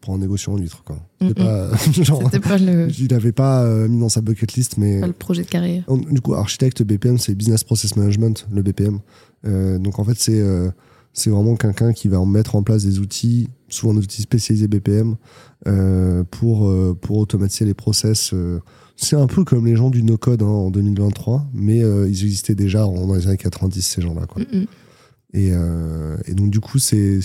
pour 0.00 0.12
un 0.14 0.18
négociant 0.18 0.52
en 0.52 0.58
huîtres. 0.58 0.82
Quoi. 0.84 0.98
C'était 1.20 1.40
Mm-mm. 1.40 1.44
pas, 1.44 1.76
genre, 2.02 2.22
C'était 2.24 2.40
pas 2.40 2.58
le, 2.58 2.88
il 2.98 3.14
avait 3.14 3.32
pas 3.32 3.62
euh, 3.64 3.88
mis 3.88 3.98
dans 4.00 4.08
sa 4.08 4.20
bucket 4.20 4.52
list, 4.54 4.76
mais 4.76 5.00
pas 5.00 5.06
le 5.06 5.12
projet 5.12 5.42
de 5.44 5.48
carrière. 5.48 5.84
Du 6.10 6.20
coup, 6.20 6.34
architecte 6.34 6.82
BPM, 6.82 7.16
c'est 7.18 7.34
Business 7.34 7.64
Process 7.64 7.96
Management, 7.96 8.46
le 8.52 8.62
BPM. 8.62 9.00
Euh, 9.46 9.78
donc 9.78 9.98
en 9.98 10.04
fait, 10.04 10.18
c'est 10.18 10.42
c'est 11.14 11.28
vraiment 11.30 11.56
quelqu'un 11.56 11.92
qui 11.92 12.08
va 12.08 12.18
en 12.18 12.26
mettre 12.26 12.54
en 12.56 12.62
place 12.62 12.84
des 12.84 12.98
outils, 12.98 13.48
souvent 13.68 13.92
des 13.94 14.00
outils 14.00 14.22
spécialisés 14.22 14.66
BPM, 14.68 15.16
pour, 16.30 16.72
pour 17.00 17.18
automatiser 17.18 17.64
les 17.64 17.74
process. 17.74 18.34
c'est 18.96 19.16
un 19.16 19.26
peu 19.26 19.44
comme 19.44 19.66
les 19.66 19.76
gens 19.76 19.90
du 19.90 20.02
no-code 20.02 20.42
hein, 20.42 20.46
en 20.46 20.70
2023, 20.70 21.46
mais 21.54 21.78
ils 21.78 22.08
existaient 22.24 22.54
déjà 22.54 22.86
en- 22.86 23.06
dans 23.06 23.14
les 23.14 23.26
années 23.26 23.36
90, 23.36 23.82
ces 23.82 24.00
gens-là. 24.02 24.26
quoi. 24.26 24.42
Mm. 24.42 24.64
Et, 25.32 25.50
euh, 25.52 26.16
et 26.26 26.34
donc 26.34 26.50
du 26.50 26.60
coup, 26.60 26.78
c'est 26.78 27.20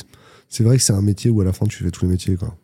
c'est 0.49 0.63
vrai 0.63 0.77
que 0.77 0.83
c'est 0.83 0.93
un 0.93 1.01
métier 1.01 1.29
où 1.29 1.41
à 1.41 1.45
la 1.45 1.53
fin, 1.53 1.65
tu 1.65 1.83
fais 1.83 1.91
tous 1.91 2.05
les 2.05 2.11
métiers. 2.11 2.37
quoi. 2.37 2.55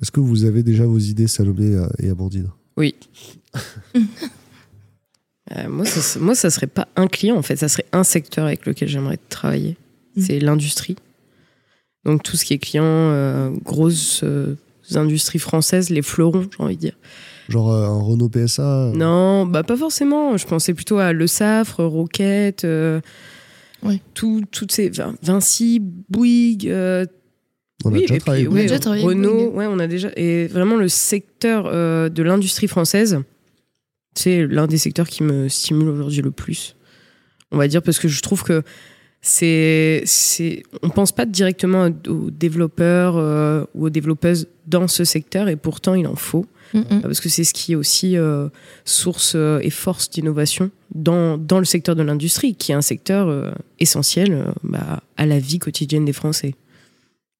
Est-ce 0.00 0.10
que 0.10 0.20
vous 0.20 0.44
avez 0.44 0.62
déjà 0.62 0.84
vos 0.84 0.98
idées, 0.98 1.26
Salomé 1.26 1.74
euh, 1.74 1.88
et 1.98 2.10
Abordide 2.10 2.48
Oui. 2.76 2.94
Euh, 5.54 5.68
moi, 5.68 5.84
ça, 5.84 6.18
moi, 6.20 6.34
ça 6.34 6.48
serait 6.48 6.66
pas 6.66 6.88
un 6.96 7.06
client, 7.06 7.36
en 7.36 7.42
fait, 7.42 7.56
ça 7.56 7.68
serait 7.68 7.84
un 7.92 8.02
secteur 8.02 8.46
avec 8.46 8.64
lequel 8.64 8.88
j'aimerais 8.88 9.18
travailler. 9.28 9.76
Mm. 10.16 10.22
C'est 10.22 10.40
l'industrie. 10.40 10.96
Donc, 12.04 12.22
tout 12.22 12.38
ce 12.38 12.46
qui 12.46 12.54
est 12.54 12.58
client, 12.58 12.82
euh, 12.82 13.50
grosses 13.62 14.22
euh, 14.24 14.56
industries 14.94 15.38
françaises, 15.38 15.90
les 15.90 16.00
fleurons, 16.00 16.48
j'ai 16.50 16.64
envie 16.64 16.76
de 16.76 16.80
dire. 16.80 16.96
Genre 17.48 17.70
euh, 17.72 17.86
un 17.86 18.00
Renault 18.02 18.28
PSA 18.30 18.62
euh, 18.62 18.92
Non, 18.94 19.44
bah 19.46 19.62
pas 19.62 19.76
forcément. 19.76 20.36
Je 20.36 20.46
pensais 20.46 20.72
plutôt 20.74 20.98
à 20.98 21.12
Le 21.12 21.26
Safre, 21.26 21.84
Roquette, 21.84 22.64
euh, 22.64 23.00
Ouais. 23.82 24.00
tout, 24.14 24.42
toutes 24.50 24.72
ces. 24.72 24.88
Vin- 24.88 25.14
Vinci, 25.22 25.78
Bouygues. 26.08 26.68
euh, 26.70 27.04
On 27.84 27.92
a 27.94 27.98
déjà 27.98 28.16
travaillé. 28.18 28.44
puis, 28.44 28.48
On 28.48 28.52
a 28.52 28.54
ouais, 28.56 28.62
déjà 28.62 28.78
travaillé 28.78 29.04
avec 29.04 29.16
Renault, 29.16 29.34
Bouygues. 29.50 29.54
ouais, 29.56 29.66
on 29.68 29.78
a 29.78 29.86
déjà. 29.86 30.08
Et 30.16 30.46
vraiment, 30.46 30.76
le 30.76 30.88
secteur 30.88 31.66
euh, 31.66 32.08
de 32.08 32.22
l'industrie 32.22 32.66
française, 32.68 33.18
c'est 34.14 34.46
l'un 34.46 34.66
des 34.66 34.78
secteurs 34.78 35.08
qui 35.08 35.22
me 35.22 35.48
stimule 35.48 35.88
aujourd'hui 35.88 36.22
le 36.22 36.30
plus. 36.30 36.76
On 37.52 37.58
va 37.58 37.68
dire 37.68 37.82
parce 37.82 37.98
que 37.98 38.08
je 38.08 38.22
trouve 38.22 38.42
que 38.42 38.62
c'est. 39.20 40.02
c'est 40.06 40.62
on 40.82 40.88
pense 40.88 41.12
pas 41.12 41.26
directement 41.26 41.88
aux 42.08 42.30
développeurs 42.30 43.16
euh, 43.18 43.64
ou 43.74 43.86
aux 43.86 43.90
développeuses 43.90 44.48
dans 44.66 44.88
ce 44.88 45.04
secteur 45.04 45.48
et 45.48 45.56
pourtant 45.56 45.92
il 45.94 46.06
en 46.06 46.16
faut. 46.16 46.46
Mm, 46.74 46.96
mm. 46.96 47.00
Parce 47.02 47.20
que 47.20 47.28
c'est 47.28 47.44
ce 47.44 47.54
qui 47.54 47.72
est 47.72 47.76
aussi 47.76 48.16
euh, 48.16 48.48
source 48.84 49.34
euh, 49.36 49.60
et 49.62 49.70
force 49.70 50.10
d'innovation 50.10 50.70
dans, 50.94 51.38
dans 51.38 51.60
le 51.60 51.64
secteur 51.64 51.94
de 51.96 52.02
l'industrie, 52.02 52.54
qui 52.56 52.72
est 52.72 52.74
un 52.74 52.82
secteur 52.82 53.28
euh, 53.28 53.52
essentiel 53.78 54.32
euh, 54.32 54.44
bah, 54.64 55.02
à 55.16 55.24
la 55.26 55.38
vie 55.38 55.58
quotidienne 55.60 56.04
des 56.04 56.12
Français. 56.12 56.54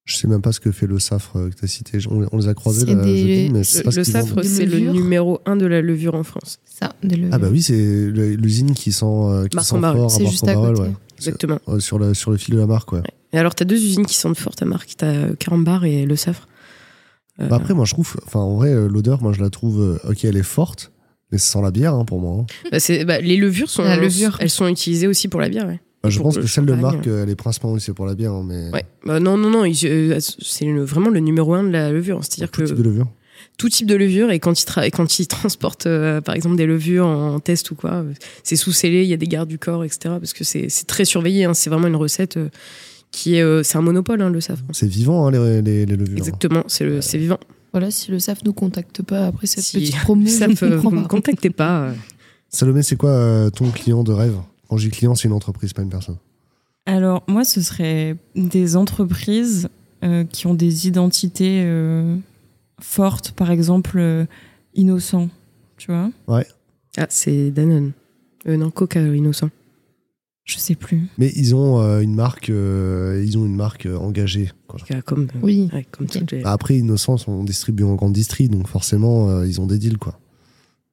Je 0.05 0.16
sais 0.16 0.28
même 0.28 0.43
pas 0.43 0.53
ce 0.53 0.61
que 0.61 0.70
fait 0.70 0.87
le 0.87 0.99
Safre 0.99 1.32
que 1.51 1.55
tu 1.57 1.64
as 1.64 1.68
cité. 1.68 1.99
On, 2.11 2.26
on 2.30 2.37
les 2.39 2.47
a 2.49 2.55
croisés 2.55 2.85
C'est 2.87 2.95
là, 2.95 3.03
des- 3.03 3.16
jeudi, 3.18 3.51
mais 3.53 3.61
Le, 3.61 3.82
pas 3.82 3.91
ce 3.91 3.97
le 3.99 4.05
qu'ils 4.05 4.12
Safre, 4.12 4.43
c'est 4.45 4.66
le 4.66 4.78
numéro 4.78 5.41
un 5.47 5.57
de 5.57 5.64
la 5.66 5.80
levure 5.80 6.14
en 6.14 6.24
France. 6.24 6.59
Ça, 6.66 6.93
de 7.03 7.16
le... 7.16 7.28
Ah 7.32 7.39
bah 7.39 7.49
oui, 7.51 7.62
c'est 7.62 7.72
l'usine 8.12 8.74
qui 8.74 8.93
sent, 8.93 9.05
euh, 9.07 9.47
qui 9.49 9.57
sent 9.64 9.80
fort 9.80 10.05
à 10.05 10.09
c'est 10.11 10.26
juste 10.26 10.47
à 10.47 10.55
côté. 10.55 10.80
ouais. 10.82 10.93
Exactement. 11.16 11.59
Sur, 11.78 11.99
le, 11.99 12.12
sur 12.12 12.30
le 12.30 12.37
fil 12.37 12.55
de 12.55 12.61
la 12.61 12.66
marque, 12.66 12.93
ouais. 12.93 13.01
Et 13.32 13.39
alors, 13.39 13.55
tu 13.55 13.62
as 13.62 13.66
deux 13.66 13.76
usines 13.82 14.05
qui 14.05 14.14
sentent 14.14 14.37
fort 14.39 14.55
ta 14.55 14.66
marque. 14.66 14.95
Tu 14.97 15.05
as 15.05 15.28
Carambar 15.39 15.85
et 15.87 16.05
le 16.05 16.16
Safre. 16.16 16.49
Euh, 17.41 17.49
Bah 17.49 17.57
après, 17.57 17.74
moi, 17.74 17.85
je 17.85 17.93
trouve, 17.95 18.14
enfin, 18.26 18.41
en 18.41 18.57
vrai, 18.57 18.70
euh, 18.72 18.89
l'odeur, 18.89 19.22
moi, 19.22 19.32
je 19.32 19.41
la 19.43 19.51
trouve, 19.51 19.80
euh, 19.80 19.99
ok, 20.11 20.24
elle 20.24 20.37
est 20.37 20.43
forte, 20.43 20.93
mais 21.32 21.39
ça 21.39 21.55
sent 21.55 21.62
la 21.62 21.70
bière 21.70 21.95
hein, 21.95 22.05
pour 22.05 22.20
moi. 22.20 22.41
hein. 22.41 22.68
bah, 22.70 22.78
bah, 23.07 23.20
les 23.20 23.37
levures 23.37 23.70
sont, 23.70 23.82
La 23.82 23.97
levure. 23.97 24.37
elles 24.41 24.51
sont 24.51 24.68
utilisées 24.68 25.07
aussi 25.09 25.28
pour 25.28 25.41
la 25.41 25.49
bière. 25.49 25.66
Ouais. 25.66 25.80
Bah, 26.03 26.11
je 26.11 26.20
pense 26.20 26.37
que 26.37 26.47
celle 26.47 26.66
de 26.66 26.74
marque, 26.74 27.07
elle 27.07 27.30
est 27.30 27.35
principalement 27.37 27.74
aussi 27.76 27.91
pour 27.93 28.07
la 28.07 28.14
bière, 28.14 28.32
hein, 28.32 28.45
mais 28.47 28.70
Ouais. 28.72 28.85
Bah, 29.05 29.20
non, 29.20 29.37
non, 29.37 29.51
non. 29.51 29.64
euh, 29.64 30.18
C'est 30.20 30.70
vraiment 30.72 31.11
le 31.11 31.20
numéro 31.20 31.55
un 31.55 31.64
de 31.64 31.70
la 31.70 31.91
levure. 31.91 32.20
C'est-à-dire 32.22 32.51
tout 32.51 32.61
que 32.62 32.66
type 32.66 32.76
de 32.76 32.82
levure. 32.82 33.07
tout 33.57 33.68
type 33.68 33.87
de 33.89 33.95
levure 33.97 34.30
et 34.30 34.39
quand 34.39 34.61
ils, 34.62 34.66
tra- 34.66 34.87
et 34.87 34.91
quand 34.91 35.18
ils 35.18 35.26
transportent 35.26 35.87
euh, 35.87 36.20
par 36.20 36.35
exemple 36.35 36.57
des 36.57 36.66
levures 36.66 37.07
en 37.07 37.41
test 37.41 37.70
ou 37.70 37.74
quoi, 37.74 37.91
euh, 37.95 38.12
c'est 38.43 38.57
sous 38.57 38.72
scellé, 38.72 39.03
il 39.03 39.09
y 39.09 39.12
a 39.14 39.16
des 39.16 39.26
gardes 39.28 39.49
du 39.49 39.59
corps, 39.59 39.82
etc. 39.82 40.16
Parce 40.20 40.35
que 40.35 40.45
c'est 40.45 40.68
c'est 40.68 40.87
très 40.87 41.05
surveillé, 41.07 41.45
hein, 41.47 41.55
c'est 41.55 41.70
vraiment 41.70 41.89
une 41.89 41.97
recette 41.97 42.37
euh, 42.37 42.49
qui 43.14 43.36
est. 43.36 43.42
euh, 43.42 43.62
c'est 43.62 43.78
un 43.78 43.82
monopole, 43.82 44.20
hein, 44.22 44.30
le 44.30 44.40
safre. 44.40 44.62
C'est 44.72 44.86
vivant, 44.88 45.26
hein, 45.26 45.30
les, 45.30 45.62
les, 45.62 45.86
les 45.86 45.96
levures. 45.96 46.18
Exactement, 46.18 46.64
c'est 46.66 46.84
le- 46.84 47.00
c'est 47.00 47.18
vivant. 47.18 47.38
Voilà, 47.72 47.90
si 47.90 48.10
le 48.10 48.18
SAF 48.18 48.44
nous 48.44 48.52
contacte 48.52 49.02
pas 49.02 49.26
après 49.26 49.46
cette 49.46 49.64
Si 49.64 49.78
petite 49.78 49.96
promo, 50.00 50.26
ça 50.28 50.46
je 50.46 50.50
ne 50.50 50.56
peut, 50.56 50.70
comprends 50.76 50.90
vous 50.90 50.96
me 50.96 51.02
pas. 51.02 51.08
contactez 51.08 51.50
pas. 51.50 51.80
euh. 51.88 51.94
Salomé, 52.48 52.82
c'est 52.82 52.96
quoi 52.96 53.10
euh, 53.10 53.50
ton 53.50 53.70
client 53.70 54.04
de 54.04 54.12
rêve? 54.12 54.36
Quand 54.68 54.76
je 54.76 54.88
dis 54.88 54.96
client, 54.96 55.14
c'est 55.14 55.26
une 55.28 55.34
entreprise, 55.34 55.72
pas 55.72 55.82
une 55.82 55.88
personne. 55.90 56.16
Alors, 56.86 57.22
moi, 57.28 57.44
ce 57.44 57.60
serait 57.62 58.16
des 58.36 58.76
entreprises 58.76 59.68
euh, 60.04 60.24
qui 60.24 60.46
ont 60.46 60.54
des 60.54 60.86
identités 60.86 61.62
euh, 61.64 62.16
forte, 62.80 63.32
par 63.32 63.50
exemple, 63.50 63.98
euh, 63.98 64.24
innocent, 64.74 65.28
tu 65.76 65.90
vois? 65.90 66.10
Ah, 66.96 67.06
c'est 67.08 67.50
Danone. 67.50 67.92
Euh, 68.46 68.56
non, 68.56 68.70
Coca, 68.70 69.00
euh, 69.00 69.16
innocent. 69.16 69.50
Je 70.45 70.59
sais 70.59 70.74
plus. 70.74 71.03
Mais 71.16 71.32
ils 71.36 71.55
ont 71.55 71.80
euh, 71.80 72.01
une 72.01 72.14
marque, 72.14 72.51
euh, 72.51 73.22
ils 73.26 73.38
ont 73.38 73.47
une 73.47 73.57
marque 73.57 73.86
euh, 73.86 73.97
engagée. 73.97 74.51
quoi. 74.66 74.78
Comme, 75.07 75.26
Oui. 75.42 75.70
ouais, 75.72 75.86
comme 75.90 76.07
Bah, 76.42 76.53
Après, 76.53 76.76
Innocent 76.76 77.16
sont 77.16 77.45
distribués 77.45 77.86
en 77.86 77.95
grande 77.95 78.12
distrie, 78.12 78.49
donc 78.51 78.68
forcément, 78.68 79.30
euh, 79.30 79.47
ils 79.47 79.61
ont 79.62 79.66
des 79.66 79.78
deals, 79.78 79.97
quoi. 79.97 80.18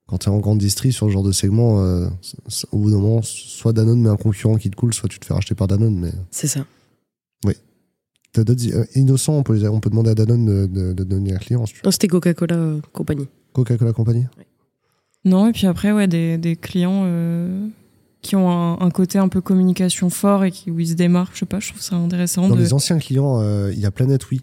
Quand 0.07 0.19
t'es 0.19 0.29
en 0.29 0.39
grande 0.39 0.57
distrie 0.59 0.93
sur 0.93 1.07
ce 1.07 1.11
genre 1.11 1.23
de 1.23 1.31
segment, 1.33 1.81
euh, 1.81 2.07
au 2.71 2.77
bout 2.77 2.91
d'un 2.91 2.97
moment, 2.99 3.21
soit 3.21 3.73
Danone 3.73 4.01
met 4.01 4.09
un 4.09 4.15
concurrent 4.17 4.55
qui 4.55 4.69
te 4.69 4.75
coule, 4.75 4.93
soit 4.93 5.09
tu 5.09 5.19
te 5.19 5.25
fais 5.25 5.33
racheter 5.33 5.55
par 5.55 5.67
Danone. 5.67 5.97
Mais 5.99 6.11
C'est 6.31 6.47
ça. 6.47 6.65
t'as 8.33 8.45
d'autres 8.45 8.65
euh, 8.73 8.85
Innocent, 8.95 9.33
on 9.37 9.43
peut, 9.43 9.55
les- 9.57 9.67
on 9.67 9.81
peut 9.81 9.89
demander 9.89 10.11
à 10.11 10.15
Danone 10.15 10.45
de, 10.45 10.65
de- 10.65 10.93
de 10.93 11.03
devenir 11.03 11.37
client. 11.39 11.65
si 11.65 11.73
tu. 11.73 11.81
Non, 11.83 11.91
c'était 11.91 12.07
Coca-Cola 12.07 12.77
compagnie. 12.93 13.27
Coca-Cola 13.51 13.91
Company. 13.91 14.25
Non, 15.25 15.47
et 15.49 15.51
puis 15.51 15.67
après, 15.67 15.91
ouais, 15.91 16.07
des, 16.07 16.37
des 16.37 16.55
clients 16.55 17.03
euh, 17.05 17.67
qui 18.21 18.35
ont 18.35 18.49
un, 18.51 18.79
un 18.79 18.91
côté 18.91 19.17
un 19.17 19.27
peu 19.29 19.41
communication 19.41 20.09
fort 20.09 20.43
et 20.43 20.51
qui, 20.51 20.69
où 20.71 20.79
ils 20.79 20.89
se 20.89 20.93
démarquent, 20.93 21.33
je 21.33 21.39
sais 21.39 21.45
pas, 21.45 21.59
je 21.59 21.69
trouve 21.69 21.81
ça 21.81 21.95
intéressant. 21.95 22.47
Dans 22.47 22.55
de... 22.55 22.61
les 22.61 22.73
anciens 22.73 22.99
clients, 22.99 23.39
euh, 23.41 23.71
il 23.73 23.79
y 23.79 23.85
a 23.85 23.91
Planète 23.91 24.29
Oui. 24.29 24.41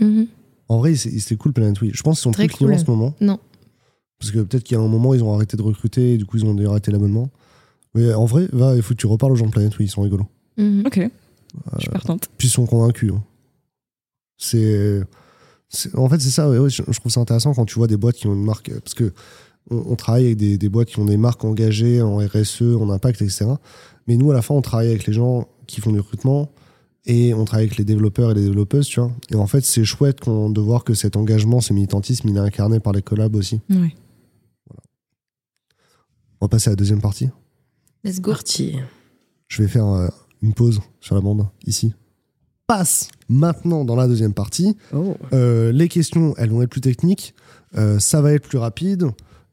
Mhm. 0.00 0.26
En 0.68 0.78
vrai, 0.78 0.94
c'était 0.94 1.36
cool 1.36 1.52
Planète 1.52 1.80
Oui. 1.80 1.90
Je 1.94 2.02
pense 2.02 2.18
qu'ils 2.18 2.22
sont 2.24 2.30
Très 2.30 2.46
plus 2.46 2.56
clients 2.56 2.68
cool. 2.70 2.76
en 2.80 2.84
ce 2.84 2.90
moment. 2.90 3.14
Non. 3.20 3.38
Parce 4.18 4.30
que 4.32 4.38
peut-être 4.40 4.62
qu'il 4.64 4.76
y 4.76 4.80
a 4.80 4.82
un 4.82 4.86
moment, 4.88 5.14
ils 5.14 5.24
ont 5.24 5.34
arrêté 5.34 5.56
de 5.56 5.62
recruter, 5.62 6.14
et 6.14 6.18
du 6.18 6.26
coup, 6.26 6.36
ils 6.36 6.44
ont 6.44 6.54
dû 6.54 6.66
arrêter 6.66 6.90
l'abonnement. 6.92 7.30
Mais 7.94 8.12
en 8.14 8.24
vrai, 8.26 8.48
va, 8.52 8.76
il 8.76 8.82
faut 8.82 8.94
que 8.94 9.00
tu 9.00 9.06
reparles 9.06 9.32
aux 9.32 9.36
gens 9.36 9.46
de 9.46 9.50
Planète 9.50 9.76
Oui, 9.78 9.86
ils 9.86 9.90
sont 9.90 10.02
rigolos. 10.02 10.26
Mhm. 10.58 10.82
Ok, 10.86 11.00
je 11.76 11.80
suis 11.80 11.90
partante. 11.90 12.28
Puis 12.38 12.48
ils 12.48 12.50
sont 12.50 12.66
convaincus. 12.66 13.12
hein. 13.14 13.22
C'est. 14.36 15.00
c'est- 15.68 15.94
En 15.96 16.08
fait, 16.08 16.20
c'est 16.20 16.30
ça, 16.30 16.48
ouais, 16.50 16.58
ouais, 16.58 16.70
je, 16.70 16.82
je 16.88 17.00
trouve 17.00 17.10
ça 17.12 17.20
intéressant 17.20 17.54
quand 17.54 17.64
tu 17.64 17.74
vois 17.76 17.86
des 17.86 17.96
boîtes 17.96 18.16
qui 18.16 18.26
ont 18.26 18.34
une 18.34 18.44
marque. 18.44 18.70
Parce 18.80 18.94
que 18.94 19.12
on, 19.70 19.76
on 19.92 19.96
travaille 19.96 20.26
avec 20.26 20.36
des, 20.36 20.58
des 20.58 20.68
boîtes 20.68 20.88
qui 20.88 20.98
ont 21.00 21.04
des 21.04 21.16
marques 21.16 21.44
engagées 21.44 22.00
en 22.02 22.18
RSE, 22.18 22.62
en 22.78 22.88
impact, 22.90 23.22
etc. 23.22 23.46
Mais 24.06 24.16
nous, 24.16 24.30
à 24.30 24.34
la 24.34 24.42
fin, 24.42 24.54
on 24.54 24.62
travaille 24.62 24.88
avec 24.88 25.06
les 25.06 25.12
gens 25.12 25.48
qui 25.66 25.80
font 25.80 25.92
du 25.92 26.00
recrutement 26.00 26.50
et 27.06 27.32
on 27.34 27.44
travaille 27.44 27.66
avec 27.66 27.78
les 27.78 27.84
développeurs 27.84 28.30
et 28.30 28.34
les 28.34 28.42
développeuses, 28.44 28.86
tu 28.86 29.00
vois. 29.00 29.10
Et 29.30 29.34
en 29.36 29.46
fait, 29.46 29.64
c'est 29.64 29.84
chouette 29.84 30.20
qu'on- 30.20 30.50
de 30.50 30.60
voir 30.60 30.84
que 30.84 30.94
cet 30.94 31.16
engagement, 31.16 31.60
ce 31.60 31.72
militantisme, 31.72 32.28
il 32.28 32.36
est 32.36 32.40
incarné 32.40 32.78
par 32.80 32.92
les 32.92 33.02
collabs 33.02 33.36
aussi. 33.36 33.60
Ouais. 33.70 33.94
On 36.40 36.46
va 36.46 36.48
passer 36.48 36.68
à 36.68 36.72
la 36.72 36.76
deuxième 36.76 37.00
partie. 37.00 37.28
Let's 38.04 38.20
go. 38.20 38.30
Parti. 38.32 38.76
Je 39.48 39.62
vais 39.62 39.68
faire 39.68 39.86
euh, 39.86 40.08
une 40.42 40.54
pause 40.54 40.80
sur 41.00 41.14
la 41.14 41.20
bande, 41.20 41.46
ici. 41.66 41.92
Passe 42.66 43.08
maintenant 43.28 43.84
dans 43.84 43.96
la 43.96 44.06
deuxième 44.06 44.32
partie. 44.32 44.76
Oh. 44.94 45.16
Euh, 45.32 45.72
les 45.72 45.88
questions, 45.88 46.34
elles 46.38 46.50
vont 46.50 46.62
être 46.62 46.70
plus 46.70 46.80
techniques, 46.80 47.34
euh, 47.76 47.98
ça 47.98 48.22
va 48.22 48.32
être 48.32 48.46
plus 48.48 48.58
rapide, 48.58 49.08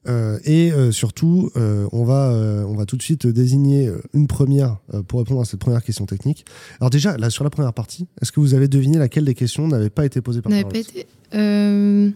euh, 0.08 0.40
et 0.44 0.72
euh, 0.72 0.92
surtout, 0.92 1.52
euh, 1.56 1.88
on, 1.92 2.04
va, 2.04 2.32
euh, 2.32 2.64
on 2.64 2.76
va 2.76 2.86
tout 2.86 2.98
de 2.98 3.02
suite 3.02 3.28
désigner 3.28 3.92
une 4.14 4.28
première 4.28 4.78
euh, 4.94 5.04
pour 5.04 5.20
répondre 5.20 5.42
à 5.42 5.46
cette 5.46 5.60
première 5.60 5.84
question 5.84 6.06
technique. 6.06 6.46
Alors 6.80 6.90
déjà, 6.90 7.18
là, 7.18 7.30
sur 7.30 7.44
la 7.44 7.50
première 7.50 7.74
partie, 7.74 8.08
est-ce 8.22 8.32
que 8.32 8.40
vous 8.40 8.54
avez 8.54 8.68
deviné 8.68 8.98
laquelle 8.98 9.26
des 9.26 9.36
questions 9.36 9.68
n'avait 9.68 9.90
pas 9.90 10.06
été 10.06 10.22
posée 10.22 10.42
par 10.42 10.50
N'avait 10.52 10.64
pas 10.66 10.78
été. 10.78 11.06
euh, 11.36 12.10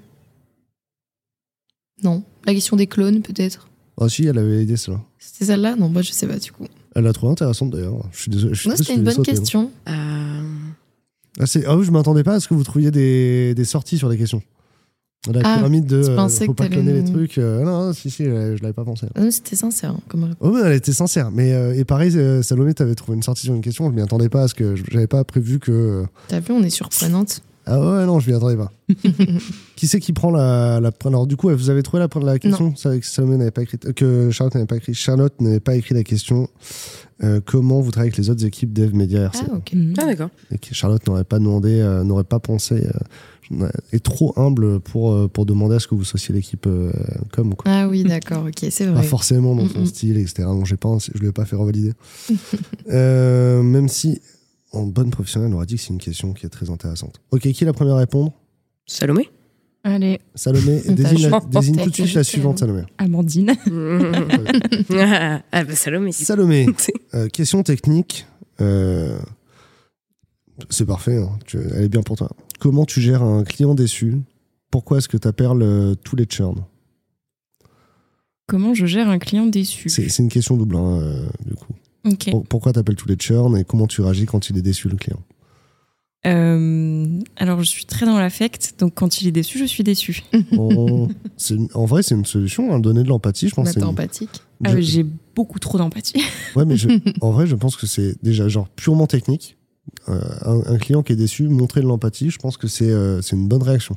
Non. 2.03 2.23
La 2.45 2.53
question 2.53 2.75
des 2.77 2.87
clones, 2.87 3.21
peut-être. 3.21 3.67
Ah 3.99 4.09
si, 4.09 4.25
elle 4.25 4.37
avait 4.39 4.63
aidé 4.63 4.77
cela. 4.77 4.99
C'était 5.19 5.45
celle-là? 5.45 5.75
Non, 5.75 5.89
bah, 5.89 6.01
je 6.01 6.11
sais 6.11 6.25
pas, 6.27 6.37
du 6.39 6.51
coup. 6.51 6.65
Elle 6.95 7.03
l'a 7.03 7.13
trouvé 7.13 7.31
intéressante 7.31 7.69
d'ailleurs. 7.71 8.07
Je 8.11 8.19
suis 8.21 8.31
désolé. 8.31 8.53
Triste, 8.55 8.77
c'était 8.77 8.95
une 8.95 9.03
bonne 9.03 9.19
hein. 9.19 9.23
question. 9.23 9.71
Euh, 9.87 10.41
Ah, 11.39 11.45
ah 11.67 11.77
oui, 11.77 11.85
je 11.85 11.91
m'attendais 11.91 12.23
pas 12.23 12.33
à 12.35 12.39
ce 12.39 12.47
que 12.47 12.53
vous 12.53 12.63
trouviez 12.63 12.91
des, 12.91 13.53
des 13.55 13.65
sorties 13.65 13.97
sur 13.97 14.09
des 14.09 14.17
questions. 14.17 14.41
La 15.31 15.41
Ah, 15.43 15.57
pyramide 15.57 15.85
de 15.85 16.01
je 16.01 16.09
euh, 16.09 16.15
pensais 16.15 16.45
faut 16.45 16.53
que 16.53 16.57
pas 16.57 16.67
cloner 16.67 16.93
les 16.93 17.03
trucs. 17.03 17.37
euh, 17.37 17.63
non, 17.63 17.85
non, 17.87 17.93
si, 17.93 18.09
si, 18.09 18.23
je 18.25 18.55
je 18.57 18.61
l'avais 18.63 18.73
pas 18.73 18.83
pensé. 18.83 19.05
Ah 19.13 19.21
non, 19.21 19.29
C'était 19.29 19.55
sincère 19.55 19.91
hein, 19.91 19.99
comme 20.07 20.23
réponse. 20.23 20.37
Oh, 20.39 20.51
mais 20.51 20.61
elle 20.67 20.73
était 20.73 20.93
sincère. 20.93 21.29
Mais, 21.29 21.53
euh, 21.53 21.75
et 21.75 21.85
pareil, 21.85 22.17
euh, 22.17 22.41
Salomé, 22.41 22.73
t'avais 22.73 22.95
trouvé 22.95 23.17
une 23.17 23.21
sortie 23.23 23.43
sur 23.43 23.53
une 23.53 23.61
question. 23.61 23.87
Je 23.91 23.95
m'y 23.95 24.01
attendais 24.01 24.29
pas 24.29 24.39
parce 24.39 24.55
que 24.55 24.75
je- 24.75 24.83
j'avais 24.89 25.05
pas 25.05 25.23
prévu 25.23 25.59
que. 25.59 25.71
euh, 25.71 26.03
T'as 26.27 26.39
vu, 26.39 26.51
on 26.53 26.63
est 26.63 26.71
surprenante. 26.71 27.41
Ah 27.67 27.79
ouais, 27.79 28.07
non, 28.07 28.19
je 28.19 28.31
m'y 28.31 28.35
attendais 28.35 28.57
pas. 28.57 28.71
qui 29.75 29.87
c'est 29.87 29.99
qui 29.99 30.11
prend 30.13 30.31
la, 30.31 30.79
la. 30.79 30.89
Alors, 31.05 31.27
du 31.27 31.35
coup, 31.35 31.49
vous 31.51 31.69
avez 31.69 31.83
trouvé 31.83 32.01
la, 32.03 32.21
la 32.25 32.39
question? 32.39 32.71
Que 32.71 33.01
Salomé 33.03 33.37
n'avait 33.37 33.51
pas 33.51 33.61
écrit. 33.61 33.77
euh, 33.85 33.93
Que 33.93 34.31
Charlotte 34.31 34.55
n'avait 34.55 34.65
pas 34.65 34.77
écrit. 34.77 34.95
Charlotte 34.95 35.39
n'avait 35.39 35.59
pas 35.59 35.75
écrit 35.75 35.93
la 35.93 36.03
question. 36.03 36.47
euh, 37.23 37.39
comment 37.45 37.79
vous 37.81 37.91
travaillez 37.91 38.09
avec 38.11 38.17
les 38.17 38.31
autres 38.31 38.43
équipes 38.43 38.73
Dev 38.73 38.95
Media 38.95 39.21
RC 39.25 39.43
Ah, 39.51 39.55
ok. 39.57 39.73
Ah, 39.99 40.05
d'accord. 40.05 40.29
Et 40.51 40.57
que 40.57 40.73
Charlotte 40.73 41.05
n'aurait 41.07 41.23
pas 41.23 41.37
demandé, 41.37 41.79
euh, 41.79 42.03
n'aurait 42.03 42.23
pas 42.23 42.39
pensé. 42.39 42.87
Est 43.91 44.03
trop 44.03 44.33
humble 44.37 44.79
pour, 44.79 45.11
euh, 45.11 45.27
pour 45.27 45.45
demander 45.45 45.75
à 45.75 45.79
ce 45.79 45.87
que 45.87 45.95
vous 45.95 46.03
soyez 46.03 46.33
l'équipe 46.33 46.65
euh, 46.67 46.91
com. 47.31 47.53
Quoi. 47.55 47.71
Ah 47.71 47.87
oui, 47.87 48.03
d'accord, 48.03 48.45
ok, 48.45 48.67
c'est 48.69 48.85
Pas 48.85 48.91
vrai. 48.91 49.03
forcément 49.03 49.55
dans 49.55 49.67
son 49.67 49.85
style, 49.85 50.17
etc. 50.17 50.43
Donc 50.43 50.65
j'ai 50.65 50.77
pas, 50.77 50.89
je 51.13 51.19
lui 51.19 51.27
ai 51.27 51.31
pas 51.31 51.45
fait 51.45 51.55
revalider. 51.55 51.93
Euh, 52.91 53.61
même 53.63 53.87
si, 53.87 54.21
en 54.71 54.83
bonne 54.85 55.11
professionnelle, 55.11 55.51
on 55.53 55.57
aurait 55.57 55.65
dit 55.65 55.75
que 55.75 55.81
c'est 55.81 55.89
une 55.93 55.97
question 55.99 56.33
qui 56.33 56.45
est 56.45 56.49
très 56.49 56.69
intéressante. 56.69 57.21
Ok, 57.31 57.41
qui 57.51 57.63
est 57.63 57.67
la 57.67 57.73
première 57.73 57.95
à 57.95 57.99
répondre? 57.99 58.33
Salomé 58.85 59.29
Allez, 59.83 60.19
Salomé, 60.35 60.81
désigne, 60.89 61.29
la- 61.29 61.39
tout 61.41 61.47
de 61.89 61.95
suite 61.95 62.13
la 62.13 62.23
suivante, 62.23 62.59
Salomé. 62.59 62.83
Amandine. 62.97 63.51
ah, 64.91 65.41
ah, 65.51 65.63
bah 65.63 65.75
Salomé. 65.75 66.11
Salomé, 66.11 66.67
euh, 67.15 67.27
question 67.29 67.63
technique. 67.63 68.27
euh, 68.61 69.17
c'est 70.69 70.85
parfait, 70.85 71.17
hein, 71.17 71.31
tu- 71.47 71.57
elle 71.75 71.85
est 71.85 71.89
bien 71.89 72.03
pour 72.03 72.15
toi. 72.17 72.29
Comment 72.61 72.85
tu 72.85 73.01
gères 73.01 73.23
un 73.23 73.43
client 73.43 73.73
déçu? 73.73 74.21
Pourquoi 74.69 74.99
est-ce 74.99 75.09
que 75.09 75.17
tu 75.17 75.27
appelles 75.27 75.95
tous 76.03 76.15
les 76.15 76.25
churns? 76.29 76.63
Comment 78.47 78.75
je 78.75 78.85
gère 78.85 79.09
un 79.09 79.17
client 79.17 79.47
déçu? 79.47 79.89
C'est 79.89 80.19
une 80.19 80.29
question 80.29 80.57
double, 80.57 80.75
hein, 80.75 80.99
euh, 81.01 81.25
du 81.43 81.55
coup. 81.55 81.73
Pourquoi 82.47 82.71
tu 82.71 82.77
appelles 82.77 82.95
tous 82.95 83.07
les 83.07 83.15
churns 83.19 83.57
et 83.57 83.63
comment 83.63 83.87
tu 83.87 84.01
réagis 84.01 84.27
quand 84.27 84.51
il 84.51 84.59
est 84.59 84.61
déçu, 84.61 84.89
le 84.89 84.95
client? 84.95 85.19
Euh, 86.27 87.19
alors, 87.35 87.57
je 87.63 87.67
suis 87.67 87.85
très 87.85 88.05
dans 88.05 88.19
l'affect, 88.19 88.75
donc 88.77 88.93
quand 88.93 89.23
il 89.23 89.27
est 89.27 89.31
déçu, 89.31 89.57
je 89.57 89.65
suis 89.65 89.81
une- 91.55 91.67
en 91.73 91.85
vrai, 91.85 92.03
c'est 92.03 92.13
une 92.13 92.25
solution, 92.25 92.71
hein, 92.75 92.79
donner 92.79 93.01
de 93.01 93.07
l'empathie, 93.09 93.49
je 93.49 93.55
pense. 93.55 93.65
Bah, 93.65 93.71
une- 93.81 93.87
empathique. 93.87 94.43
Ah, 94.63 94.75
je- 94.75 94.81
J'ai 94.81 95.05
beaucoup 95.35 95.57
trop 95.57 95.79
d'empathie. 95.79 96.21
Ouais, 96.55 96.65
mais 96.65 96.77
je- 96.77 96.89
en 97.21 97.31
vrai, 97.31 97.47
je 97.47 97.55
pense 97.55 97.75
que 97.75 97.87
c'est 97.87 98.21
déjà 98.21 98.47
genre 98.49 98.69
purement 98.69 99.07
technique. 99.07 99.57
Euh, 100.09 100.19
un, 100.45 100.73
un 100.73 100.77
client 100.77 101.03
qui 101.03 101.13
est 101.13 101.15
déçu, 101.15 101.47
montrer 101.47 101.81
de 101.81 101.87
l'empathie, 101.87 102.29
je 102.29 102.39
pense 102.39 102.57
que 102.57 102.67
c'est 102.67 102.89
euh, 102.89 103.21
une 103.21 103.47
bonne 103.47 103.63
réaction. 103.63 103.95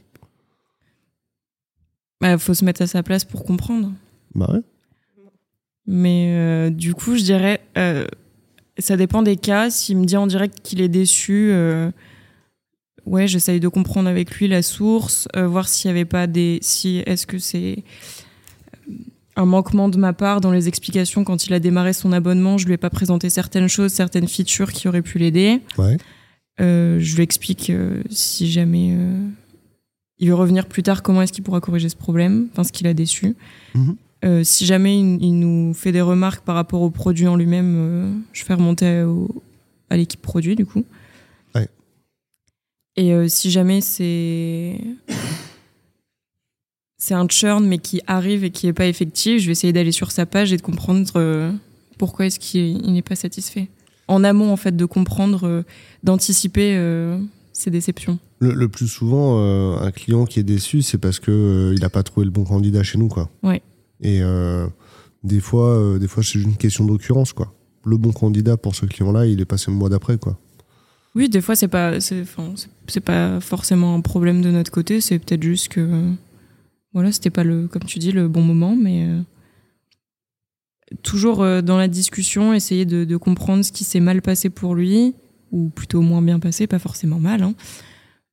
Bah, 2.20 2.38
faut 2.38 2.54
se 2.54 2.64
mettre 2.64 2.82
à 2.82 2.86
sa 2.86 3.02
place 3.02 3.24
pour 3.24 3.44
comprendre. 3.44 3.92
Bah 4.34 4.50
ouais. 4.52 4.60
Mais 5.86 6.28
euh, 6.30 6.70
du 6.70 6.94
coup, 6.94 7.16
je 7.16 7.22
dirais, 7.22 7.60
ça 8.78 8.96
dépend 8.96 9.22
des 9.22 9.36
cas. 9.36 9.70
S'il 9.70 9.98
me 9.98 10.04
dit 10.06 10.16
en 10.16 10.26
direct 10.26 10.60
qu'il 10.62 10.80
est 10.80 10.88
déçu, 10.88 11.52
ouais, 13.06 13.26
j'essaye 13.26 13.60
de 13.60 13.68
comprendre 13.68 14.08
avec 14.08 14.34
lui 14.36 14.48
la 14.48 14.62
source, 14.62 15.28
euh, 15.36 15.46
voir 15.46 15.68
s'il 15.68 15.90
n'y 15.90 15.98
avait 15.98 16.04
pas 16.04 16.26
des, 16.26 16.58
si 16.62 17.02
est-ce 17.06 17.26
que 17.26 17.38
c'est 17.38 17.84
un 19.36 19.44
manquement 19.46 19.88
de 19.88 19.98
ma 19.98 20.12
part 20.12 20.40
dans 20.40 20.52
les 20.52 20.68
explications 20.68 21.24
quand 21.24 21.46
il 21.46 21.52
a 21.54 21.60
démarré 21.60 21.92
son 21.92 22.12
abonnement, 22.12 22.56
je 22.58 22.66
lui 22.66 22.74
ai 22.74 22.76
pas 22.76 22.90
présenté 22.90 23.30
certaines 23.30 23.68
choses, 23.68 23.92
certaines 23.92 24.28
features 24.28 24.72
qui 24.72 24.86
auraient 24.88 25.02
pu 25.02 25.18
l'aider. 25.18 25.60
Ouais. 25.78 25.96
Euh, 26.60 26.98
je 27.00 27.16
lui 27.16 27.22
explique 27.24 27.70
euh, 27.70 28.00
si 28.10 28.48
jamais 28.50 28.94
euh, 28.96 29.18
il 30.18 30.28
veut 30.28 30.34
revenir 30.34 30.66
plus 30.66 30.84
tard, 30.84 31.02
comment 31.02 31.20
est-ce 31.22 31.32
qu'il 31.32 31.42
pourra 31.42 31.60
corriger 31.60 31.88
ce 31.88 31.96
problème, 31.96 32.46
enfin 32.52 32.62
ce 32.62 32.70
qu'il 32.72 32.86
a 32.86 32.94
déçu. 32.94 33.34
Mhm. 33.74 33.96
Si 34.42 34.64
jamais 34.64 34.98
il, 34.98 35.22
il 35.22 35.38
nous 35.38 35.74
fait 35.74 35.92
des 35.92 36.00
remarques 36.00 36.44
par 36.46 36.54
rapport 36.54 36.80
au 36.80 36.88
produit 36.88 37.26
en 37.26 37.36
lui-même, 37.36 38.22
je 38.32 38.42
fais 38.42 38.54
remonter 38.54 39.02
au- 39.02 39.28
à 39.90 39.98
l'équipe 39.98 40.22
produit 40.22 40.56
du 40.56 40.64
coup. 40.64 40.82
Ouais. 41.54 41.68
Et 42.96 43.12
si 43.28 43.50
jamais 43.50 43.82
c'est 43.82 44.80
c'est 47.04 47.12
un 47.12 47.28
churn 47.28 47.66
mais 47.66 47.76
qui 47.76 48.00
arrive 48.06 48.44
et 48.44 48.50
qui 48.50 48.66
est 48.66 48.72
pas 48.72 48.86
effectif, 48.86 49.38
je 49.42 49.46
vais 49.46 49.52
essayer 49.52 49.74
d'aller 49.74 49.92
sur 49.92 50.10
sa 50.10 50.24
page 50.24 50.54
et 50.54 50.56
de 50.56 50.62
comprendre 50.62 51.12
euh, 51.16 51.52
pourquoi 51.98 52.24
est-ce 52.24 52.38
qu'il 52.38 52.78
il 52.82 52.94
n'est 52.94 53.02
pas 53.02 53.14
satisfait. 53.14 53.68
En 54.08 54.24
amont 54.24 54.50
en 54.50 54.56
fait 54.56 54.74
de 54.74 54.86
comprendre, 54.86 55.46
euh, 55.46 55.62
d'anticiper 56.02 56.74
euh, 56.76 57.18
ses 57.52 57.70
déceptions. 57.70 58.18
Le, 58.38 58.54
le 58.54 58.68
plus 58.68 58.88
souvent, 58.88 59.38
euh, 59.38 59.76
un 59.82 59.90
client 59.90 60.24
qui 60.24 60.40
est 60.40 60.44
déçu, 60.44 60.80
c'est 60.80 60.96
parce 60.96 61.20
que 61.20 61.74
il 61.74 61.80
n'a 61.82 61.90
pas 61.90 62.02
trouvé 62.02 62.24
le 62.24 62.30
bon 62.30 62.44
candidat 62.44 62.82
chez 62.82 62.96
nous, 62.96 63.08
quoi. 63.08 63.28
Ouais. 63.42 63.60
Et 64.00 64.20
des 65.22 65.40
fois, 65.40 65.98
des 65.98 66.08
fois, 66.08 66.22
c'est 66.22 66.38
une 66.38 66.56
question 66.56 66.84
d'occurrence, 66.86 67.32
quoi. 67.34 67.54
Le 67.84 67.98
bon 67.98 68.12
candidat 68.12 68.56
pour 68.56 68.74
ce 68.74 68.86
client-là, 68.86 69.26
il 69.26 69.40
est 69.42 69.46
passé 69.46 69.70
le 69.70 69.76
mois 69.76 69.90
d'après, 69.90 70.16
quoi. 70.16 70.38
Oui, 71.14 71.28
des 71.28 71.40
fois 71.40 71.54
c'est 71.54 71.68
pas 71.68 72.00
c'est 72.00 73.00
pas 73.00 73.40
forcément 73.40 73.94
un 73.94 74.00
problème 74.00 74.42
de 74.42 74.50
notre 74.50 74.72
côté, 74.72 75.00
c'est 75.00 75.18
peut-être 75.20 75.42
juste 75.42 75.68
que 75.68 75.86
voilà, 76.94 77.12
c'était 77.12 77.30
pas 77.30 77.44
le 77.44 77.68
comme 77.68 77.84
tu 77.84 77.98
dis 77.98 78.12
le 78.12 78.28
bon 78.28 78.40
moment 78.42 78.74
mais 78.76 79.06
euh, 79.06 79.20
toujours 81.02 81.42
euh, 81.42 81.60
dans 81.60 81.76
la 81.76 81.88
discussion 81.88 82.54
essayer 82.54 82.84
de, 82.86 83.04
de 83.04 83.16
comprendre 83.16 83.62
ce 83.64 83.72
qui 83.72 83.84
s'est 83.84 84.00
mal 84.00 84.22
passé 84.22 84.48
pour 84.50 84.74
lui 84.74 85.14
ou 85.52 85.68
plutôt 85.68 86.00
moins 86.00 86.22
bien 86.22 86.38
passé, 86.40 86.66
pas 86.66 86.78
forcément 86.78 87.18
mal 87.18 87.42
hein. 87.42 87.54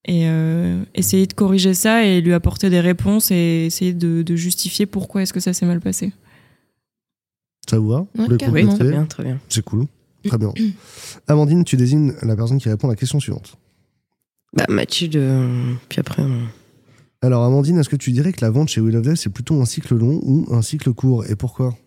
et 0.06 0.28
euh, 0.28 0.84
essayer 0.96 1.28
de 1.28 1.34
corriger 1.34 1.74
ça 1.74 2.06
et 2.06 2.22
lui 2.22 2.34
apporter 2.34 2.70
des 2.70 2.80
réponses 2.80 3.32
et 3.32 3.66
essayer 3.66 3.94
de, 3.94 4.22
de 4.22 4.36
justifier 4.36 4.86
pourquoi 4.86 5.22
est-ce 5.24 5.34
que 5.34 5.40
ça 5.40 5.54
s'est 5.54 5.66
mal 5.66 5.82
passé. 5.82 6.14
Ça 7.70 7.78
vous 7.80 7.90
va? 7.90 8.08
Ouais. 8.18 8.26
Oui, 8.30 8.38
très 8.38 8.52
bien, 8.52 9.06
très 9.06 9.24
bien. 9.24 9.40
C'est 9.50 9.64
cool. 9.64 9.86
Très 10.28 10.38
bien. 10.38 10.52
Amandine, 11.28 11.64
tu 11.64 11.78
désignes 11.78 12.14
la 12.22 12.36
personne 12.36 12.60
qui 12.60 12.70
répond 12.70 12.88
à 12.88 12.92
la 12.92 12.96
question 12.96 13.20
suivante. 13.20 13.56
Bah, 14.54 14.66
Mathilde, 14.68 15.16
euh, 15.16 15.74
puis 15.88 16.00
après. 16.00 16.22
euh, 16.24 16.44
Alors, 17.24 17.44
Amandine, 17.44 17.78
est-ce 17.78 17.90
que 17.90 17.96
tu 17.96 18.12
dirais 18.12 18.34
que 18.34 18.44
la 18.44 18.50
vente 18.50 18.70
chez 18.70 18.82
Will 18.82 18.96
of 18.98 19.04
Death, 19.04 19.18
c'est 19.18 19.30
plutôt 19.30 19.62
un 19.62 19.66
cycle 19.66 19.96
long 19.96 20.20
ou 20.24 20.48
un 20.52 20.64
cycle 20.64 20.92
court 20.92 21.24
Et 21.30 21.36
pourquoi? 21.36 21.78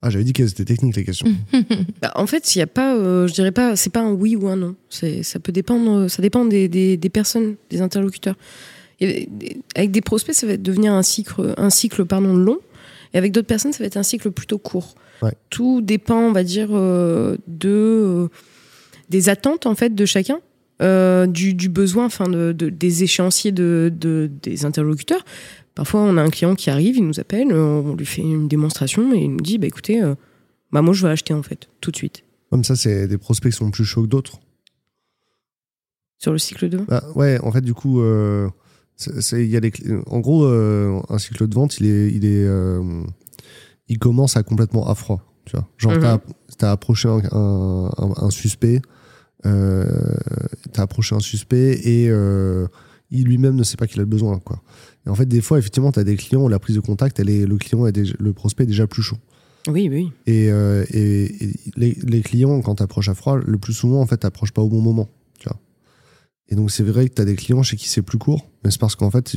Ah, 0.00 0.08
j'avais 0.08 0.24
dit 0.24 0.32
qu'elles 0.32 0.48
étaient 0.48 0.64
techniques, 0.64 0.96
les 0.96 1.04
questions. 1.04 1.26
Bah, 2.00 2.12
en 2.14 2.26
fait, 2.26 2.54
il 2.54 2.60
y 2.60 2.62
a 2.62 2.66
pas, 2.66 2.94
euh, 2.94 3.26
je 3.26 3.34
dirais 3.34 3.52
pas, 3.52 3.76
c'est 3.76 3.90
pas 3.90 4.00
un 4.00 4.12
oui 4.12 4.36
ou 4.36 4.48
un 4.48 4.56
non. 4.56 4.76
Ça 4.88 5.38
peut 5.40 5.52
dépendre, 5.52 6.08
ça 6.08 6.22
dépend 6.22 6.44
des, 6.44 6.68
des, 6.68 6.96
des 6.96 7.10
personnes, 7.10 7.56
des 7.70 7.82
interlocuteurs. 7.82 8.36
Et 9.00 9.28
avec 9.74 9.90
des 9.90 10.00
prospects, 10.00 10.34
ça 10.34 10.46
va 10.46 10.56
devenir 10.56 10.94
un 10.94 11.02
cycle, 11.02 11.54
un 11.58 11.68
cycle 11.70 12.06
pardon 12.06 12.34
long, 12.34 12.60
et 13.12 13.18
avec 13.18 13.32
d'autres 13.32 13.46
personnes, 13.46 13.72
ça 13.72 13.80
va 13.80 13.86
être 13.86 13.98
un 13.98 14.02
cycle 14.02 14.30
plutôt 14.30 14.58
court. 14.58 14.94
Ouais. 15.20 15.32
Tout 15.50 15.82
dépend, 15.82 16.20
on 16.20 16.32
va 16.32 16.44
dire, 16.44 16.68
euh, 16.72 17.36
de 17.46 17.68
euh, 17.68 18.28
des 19.10 19.28
attentes 19.28 19.66
en 19.66 19.74
fait 19.74 19.94
de 19.94 20.06
chacun, 20.06 20.40
euh, 20.82 21.26
du, 21.26 21.54
du 21.54 21.68
besoin, 21.68 22.04
enfin, 22.06 22.28
de, 22.28 22.52
de- 22.52 22.68
des 22.68 23.02
échéanciers 23.02 23.52
de, 23.52 23.92
de- 23.98 24.30
des 24.42 24.64
interlocuteurs. 24.64 25.24
Parfois, 25.74 26.00
on 26.02 26.16
a 26.16 26.22
un 26.22 26.30
client 26.30 26.54
qui 26.54 26.70
arrive, 26.70 26.96
il 26.96 27.06
nous 27.06 27.20
appelle, 27.20 27.52
on 27.52 27.94
lui 27.94 28.06
fait 28.06 28.22
une 28.22 28.48
démonstration 28.48 29.12
et 29.14 29.18
il 29.24 29.30
nous 29.32 29.40
dit, 29.40 29.58
bah 29.58 29.66
écoutez. 29.66 30.02
euh, 30.02 30.14
bah 30.72 30.82
moi 30.82 30.92
je 30.94 31.02
veux 31.06 31.10
acheter 31.10 31.32
en 31.34 31.42
fait, 31.42 31.68
tout 31.80 31.90
de 31.90 31.96
suite. 31.96 32.24
Comme 32.50 32.64
ça, 32.64 32.76
c'est 32.76 33.06
des 33.08 33.18
prospects 33.18 33.52
qui 33.52 33.56
sont 33.58 33.70
plus 33.70 33.84
chauds 33.84 34.02
que 34.02 34.08
d'autres. 34.08 34.38
Sur 36.18 36.32
le 36.32 36.38
cycle 36.38 36.68
de 36.68 36.78
Bah, 36.78 37.04
ouais, 37.14 37.38
en 37.42 37.52
fait, 37.52 37.60
du 37.60 37.74
coup, 37.74 38.00
euh, 38.00 38.48
c'est- 38.96 39.46
y 39.46 39.56
a 39.56 39.60
des 39.60 39.72
en 40.06 40.20
gros, 40.20 40.44
un 40.46 41.18
cycle 41.18 41.46
de 41.46 41.54
vente, 41.54 41.78
il 41.78 41.86
est, 41.86 42.10
il 42.12 42.24
est, 42.24 42.46
il 43.88 43.98
commence 43.98 44.36
à 44.36 44.42
complètement 44.42 44.88
à 44.88 44.94
froid. 44.94 45.22
Tu 45.44 45.52
vois, 45.56 45.68
genre 45.76 45.92
Mhm. 45.92 46.00
t'as, 46.00 46.18
t'as 46.58 46.72
approché 46.72 47.08
un, 47.08 47.20
un- 47.30 47.90
un- 47.98 48.14
un 48.16 48.30
suspect, 48.30 48.80
euh, 49.44 49.84
t'as 50.72 50.82
approché 50.82 51.14
un 51.14 51.20
suspect 51.20 51.78
et 51.84 52.08
euh, 52.08 52.66
il 53.10 53.24
lui-même 53.24 53.54
ne 53.56 53.62
sait 53.62 53.76
pas 53.76 53.86
qu'il 53.86 54.00
a 54.00 54.04
besoin, 54.04 54.38
quoi. 54.38 54.62
Et 55.06 55.10
en 55.10 55.14
fait, 55.14 55.26
des 55.26 55.40
fois, 55.40 55.58
effectivement, 55.58 55.92
t'as 55.92 56.04
des 56.04 56.16
clients 56.16 56.42
où 56.44 56.48
la 56.48 56.58
prise 56.58 56.74
de 56.76 56.80
contact, 56.80 57.20
elle 57.20 57.30
est, 57.30 57.46
le 57.46 57.56
client 57.58 57.86
est 57.86 57.92
déjà- 57.92 58.14
le 58.18 58.32
prospect 58.32 58.64
est 58.64 58.68
déjà 58.68 58.86
plus 58.86 59.02
chaud. 59.02 59.18
Oui, 59.68 59.88
oui. 59.90 60.10
Et, 60.26 60.50
euh, 60.50 60.84
et- 60.90 61.44
et 61.44 61.52
les, 61.76 61.96
les 62.04 62.22
clients, 62.22 62.60
quand 62.62 62.76
tu 62.76 62.82
approches 62.82 63.08
à 63.08 63.14
froid, 63.14 63.36
le 63.36 63.58
plus 63.58 63.72
souvent, 63.72 64.00
en 64.00 64.06
fait, 64.06 64.18
t'approches 64.18 64.52
pas 64.52 64.62
au 64.62 64.68
bon 64.68 64.80
moment. 64.80 65.08
Tu 65.38 65.48
vois. 65.48 65.58
Et 66.48 66.54
donc, 66.54 66.70
c'est 66.70 66.84
vrai 66.84 67.08
que 67.08 67.14
tu 67.14 67.22
as 67.22 67.24
des 67.24 67.34
clients 67.36 67.62
chez 67.62 67.76
qui 67.76 67.88
c'est 67.88 68.02
plus 68.02 68.18
court, 68.18 68.48
mais 68.64 68.70
c'est 68.70 68.80
parce 68.80 68.94
qu'en 68.96 69.10
fait, 69.10 69.36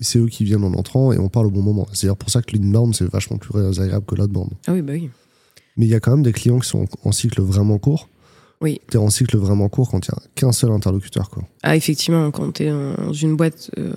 c'est 0.00 0.18
eux 0.20 0.26
qui 0.28 0.44
viennent 0.44 0.64
en 0.64 0.72
entrant 0.74 1.12
et 1.12 1.18
on 1.18 1.28
parle 1.28 1.46
au 1.46 1.50
bon 1.50 1.62
moment. 1.62 1.86
C'est 1.92 2.06
d'ailleurs 2.06 2.16
pour 2.16 2.30
ça 2.30 2.42
que 2.42 2.56
l'inbound, 2.56 2.94
c'est 2.94 3.04
vachement 3.08 3.36
plus 3.38 3.58
agréable 3.80 4.06
que 4.06 4.14
l'outbound. 4.14 4.50
Ah 4.66 4.72
oui, 4.72 4.82
bah 4.82 4.92
oui. 4.94 5.10
Mais 5.76 5.86
il 5.86 5.88
y 5.90 5.94
a 5.94 6.00
quand 6.00 6.12
même 6.12 6.22
des 6.22 6.32
clients 6.32 6.60
qui 6.60 6.68
sont 6.68 6.86
en 7.02 7.10
cycle 7.12 7.42
vraiment 7.42 7.78
court. 7.78 8.08
Oui. 8.60 8.80
Tu 8.90 8.96
es 8.96 9.00
en 9.00 9.10
cycle 9.10 9.36
vraiment 9.36 9.68
court 9.68 9.90
quand 9.90 10.06
il 10.06 10.10
n'y 10.12 10.18
a 10.24 10.28
qu'un 10.34 10.52
seul 10.52 10.70
interlocuteur. 10.70 11.28
Quoi. 11.30 11.42
Ah, 11.62 11.76
effectivement, 11.76 12.30
quand 12.30 12.52
tu 12.52 12.64
es 12.64 12.70
dans 12.70 13.12
une 13.12 13.36
boîte, 13.36 13.70
euh, 13.78 13.92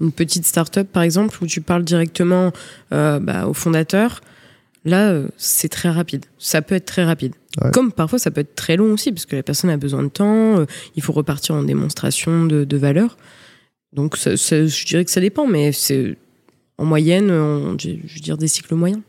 une 0.00 0.10
petite 0.12 0.46
start-up 0.46 0.88
par 0.92 1.02
exemple, 1.02 1.36
où 1.42 1.46
tu 1.46 1.60
parles 1.60 1.84
directement 1.84 2.52
euh, 2.92 3.20
bah, 3.20 3.46
au 3.46 3.52
fondateur, 3.54 4.20
là, 4.84 5.10
euh, 5.10 5.28
c'est 5.36 5.68
très 5.68 5.90
rapide. 5.90 6.24
Ça 6.38 6.62
peut 6.62 6.74
être 6.74 6.86
très 6.86 7.04
rapide. 7.04 7.34
Ouais. 7.62 7.70
Comme 7.72 7.92
parfois, 7.92 8.18
ça 8.18 8.30
peut 8.30 8.40
être 8.40 8.54
très 8.54 8.76
long 8.76 8.92
aussi, 8.94 9.12
parce 9.12 9.26
que 9.26 9.36
la 9.36 9.42
personne 9.42 9.70
a 9.70 9.76
besoin 9.76 10.02
de 10.02 10.08
temps, 10.08 10.64
il 10.96 11.02
faut 11.02 11.12
repartir 11.12 11.54
en 11.54 11.62
démonstration 11.62 12.46
de, 12.46 12.64
de 12.64 12.76
valeur. 12.76 13.16
Donc, 13.92 14.16
ça- 14.16 14.36
ça- 14.36 14.66
je 14.66 14.86
dirais 14.86 15.04
que 15.04 15.10
ça 15.10 15.20
dépend, 15.20 15.46
mais 15.46 15.72
c'est 15.72 16.16
en 16.78 16.84
moyenne, 16.84 17.30
on- 17.30 17.76
je 17.78 17.90
je 18.06 18.14
veux 18.14 18.20
dire 18.20 18.38
des 18.38 18.48
cycles 18.48 18.74
moyens. 18.76 19.02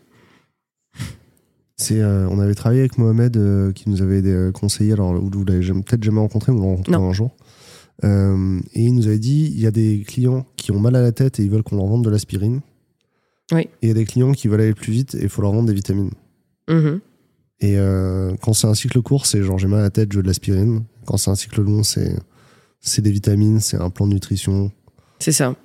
C'est, 1.81 1.99
euh, 1.99 2.27
on 2.29 2.39
avait 2.39 2.53
travaillé 2.53 2.81
avec 2.81 2.99
Mohamed 2.99 3.35
euh, 3.37 3.71
qui 3.71 3.89
nous 3.89 4.03
avait 4.03 4.21
euh, 4.23 4.51
conseillé, 4.51 4.93
alors 4.93 5.13
vous, 5.15 5.31
vous 5.33 5.45
l'avez 5.45 5.61
peut-être 5.81 6.03
jamais 6.03 6.19
rencontré, 6.19 6.51
vous 6.51 6.59
l'avez 6.59 6.69
rencontré 6.69 6.91
Non. 6.91 7.09
un 7.09 7.13
jour. 7.13 7.35
Euh, 8.03 8.59
et 8.73 8.83
il 8.83 8.93
nous 8.93 9.07
avait 9.07 9.17
dit 9.17 9.51
il 9.55 9.59
y 9.59 9.65
a 9.65 9.71
des 9.71 10.03
clients 10.07 10.45
qui 10.57 10.71
ont 10.71 10.79
mal 10.79 10.95
à 10.95 11.01
la 11.01 11.11
tête 11.11 11.39
et 11.39 11.43
ils 11.43 11.49
veulent 11.49 11.63
qu'on 11.63 11.77
leur 11.77 11.87
vende 11.87 12.03
de 12.03 12.09
l'aspirine. 12.11 12.61
Oui. 13.51 13.61
Et 13.61 13.69
il 13.83 13.87
y 13.87 13.91
a 13.91 13.95
des 13.95 14.05
clients 14.05 14.31
qui 14.31 14.47
veulent 14.47 14.61
aller 14.61 14.75
plus 14.75 14.91
vite 14.91 15.15
et 15.15 15.23
il 15.23 15.29
faut 15.29 15.41
leur 15.41 15.53
vendre 15.53 15.67
des 15.67 15.73
vitamines. 15.73 16.11
Mhm. 16.69 16.99
Et 17.61 17.77
quand 18.41 18.53
c'est 18.53 18.65
un 18.67 18.73
cycle 18.73 19.01
court, 19.03 19.27
c'est 19.27 19.43
genre 19.43 19.59
j'ai 19.59 19.67
mal 19.67 19.79
à 19.81 19.83
la 19.83 19.89
tête, 19.91 20.11
je 20.11 20.17
veux 20.17 20.23
de 20.23 20.27
l'aspirine. 20.27 20.83
Quand 21.05 21.17
c'est 21.17 21.29
un 21.29 21.35
cycle 21.35 21.61
long, 21.61 21.83
c'est, 21.83 22.15
c'est 22.79 23.03
des 23.03 23.11
vitamines, 23.11 23.59
c'est 23.59 23.77
un 23.77 23.91
plan 23.91 24.07
de 24.07 24.13
nutrition. 24.13 24.71
C'est 25.19 25.31
ça. 25.31 25.55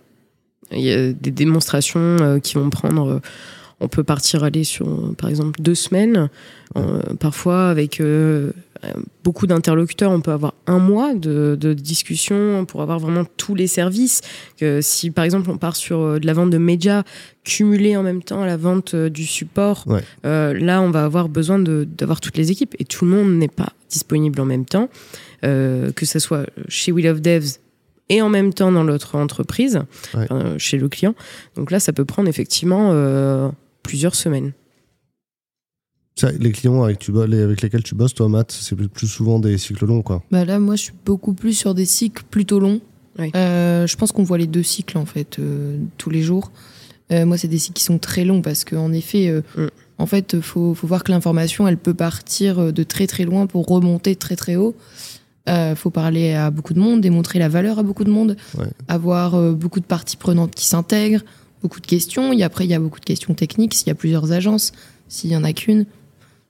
Il 0.72 0.80
y 0.80 0.92
a 0.92 1.12
des 1.14 1.30
démonstrations 1.30 2.38
qui 2.42 2.54
vont 2.54 2.68
prendre. 2.68 3.22
On 3.80 3.88
peut 3.88 4.04
partir 4.04 4.42
aller 4.44 4.64
sur, 4.64 5.14
par 5.16 5.28
exemple, 5.28 5.60
deux 5.60 5.74
semaines. 5.74 6.28
Euh, 6.76 7.00
parfois, 7.20 7.68
avec 7.68 8.00
euh, 8.00 8.52
beaucoup 9.22 9.46
d'interlocuteurs, 9.46 10.10
on 10.10 10.20
peut 10.22 10.30
avoir 10.32 10.54
un 10.66 10.78
mois 10.78 11.14
de, 11.14 11.56
de 11.60 11.74
discussion 11.74 12.64
pour 12.64 12.80
avoir 12.80 12.98
vraiment 12.98 13.24
tous 13.36 13.54
les 13.54 13.66
services. 13.66 14.22
Que 14.58 14.80
si, 14.80 15.10
par 15.10 15.24
exemple, 15.26 15.50
on 15.50 15.58
part 15.58 15.76
sur 15.76 16.00
euh, 16.00 16.18
de 16.18 16.26
la 16.26 16.32
vente 16.32 16.50
de 16.50 16.58
médias 16.58 17.02
cumulée 17.44 17.96
en 17.98 18.02
même 18.02 18.22
temps 18.22 18.42
à 18.42 18.46
la 18.46 18.56
vente 18.56 18.96
du 18.96 19.26
support, 19.26 19.84
Ouais. 19.86 20.00
euh, 20.24 20.54
là, 20.54 20.80
on 20.80 20.90
va 20.90 21.04
avoir 21.04 21.28
besoin 21.28 21.58
d'avoir 21.58 22.20
toutes 22.20 22.38
les 22.38 22.50
équipes. 22.50 22.74
Et 22.78 22.84
tout 22.86 23.04
le 23.04 23.10
monde 23.10 23.30
n'est 23.32 23.46
pas 23.48 23.72
disponible 23.90 24.40
en 24.40 24.46
même 24.46 24.64
temps. 24.64 24.88
Que 25.42 25.92
ce 26.06 26.18
soit 26.18 26.46
chez 26.68 26.90
Will 26.90 27.06
of 27.06 27.20
Devs 27.20 27.58
et 28.08 28.20
en 28.20 28.28
même 28.28 28.52
temps 28.52 28.72
dans 28.72 28.82
l'autre 28.82 29.14
entreprise, 29.16 29.80
Ouais. 30.14 30.26
euh, 30.32 30.54
chez 30.58 30.76
le 30.76 30.88
client. 30.88 31.14
Donc 31.56 31.70
là, 31.70 31.78
ça 31.78 31.92
peut 31.92 32.04
prendre 32.04 32.28
effectivement 32.28 32.90
euh, 32.92 33.48
plusieurs 33.86 34.14
semaines. 34.14 34.52
Ça, 36.18 36.32
les 36.32 36.50
clients 36.52 36.82
avec, 36.82 36.98
tu, 36.98 37.12
bo- 37.12 37.26
les- 37.26 37.42
avec 37.42 37.60
lesquels 37.60 37.82
tu 37.82 37.94
bosses, 37.94 38.14
toi, 38.14 38.28
Matt, 38.28 38.50
c'est 38.50 38.74
plus- 38.74 39.06
souvent 39.06 39.38
des 39.38 39.58
cycles 39.58 39.84
longs, 39.84 40.02
quoi. 40.02 40.22
Bah 40.30 40.44
là, 40.46 40.58
moi, 40.58 40.74
je 40.76 40.82
suis 40.84 40.92
beaucoup 41.04 41.34
plus 41.34 41.52
sur 41.52 41.74
des 41.74 41.84
cycles 41.84 42.24
plutôt 42.30 42.58
longs. 42.58 42.80
Oui. 43.18 43.30
Euh, 43.36 43.86
je 43.86 43.96
pense 43.96 44.12
qu'on 44.12 44.22
voit 44.22 44.38
les 44.38 44.46
deux 44.46 44.62
cycles, 44.62 44.96
en 44.98 45.04
fait, 45.06 45.38
euh, 45.38 45.78
tous 45.98 46.10
les 46.10 46.22
jours. 46.22 46.52
Euh, 47.12 47.26
moi, 47.26 47.36
c'est 47.36 47.48
des 47.48 47.58
cycles 47.58 47.76
qui 47.76 47.84
sont 47.84 47.98
très 47.98 48.24
longs 48.24 48.40
parce 48.42 48.64
qu'en 48.64 48.92
effet, 48.92 49.28
euh, 49.28 49.42
Mm. 49.56 49.66
en 49.98 50.06
fait, 50.06 50.40
faut, 50.40 50.74
faut 50.74 50.86
voir 50.86 51.04
que 51.04 51.12
l'information, 51.12 51.68
elle 51.68 51.76
peut 51.78 51.94
partir 51.94 52.72
de 52.72 52.82
très 52.82 53.06
très 53.06 53.24
loin 53.24 53.46
pour 53.46 53.66
remonter 53.66 54.16
très 54.16 54.36
très 54.36 54.56
haut. 54.56 54.74
Euh, 55.48 55.76
faut 55.76 55.90
parler 55.90 56.32
à 56.32 56.50
beaucoup 56.50 56.74
de 56.74 56.80
monde, 56.80 57.00
démontrer 57.02 57.38
la 57.38 57.48
valeur 57.48 57.78
à 57.78 57.82
beaucoup 57.82 58.04
de 58.04 58.10
monde, 58.10 58.36
Ouais. 58.58 58.66
avoir 58.88 59.34
euh, 59.34 59.52
beaucoup 59.52 59.80
de 59.80 59.84
parties 59.86 60.16
prenantes 60.16 60.54
qui 60.54 60.66
s'intègrent, 60.66 61.22
beaucoup 61.62 61.80
de 61.80 61.86
questions. 61.86 62.32
Et 62.32 62.42
après, 62.42 62.64
il 62.64 62.70
y 62.70 62.74
a 62.74 62.78
beaucoup 62.78 63.00
de 63.00 63.04
questions 63.04 63.34
techniques 63.34 63.74
s'il 63.74 63.88
y 63.88 63.90
a 63.90 63.94
plusieurs 63.94 64.32
agences, 64.32 64.72
s'il 65.08 65.30
y 65.30 65.36
en 65.36 65.44
a 65.44 65.52
qu'une. 65.52 65.86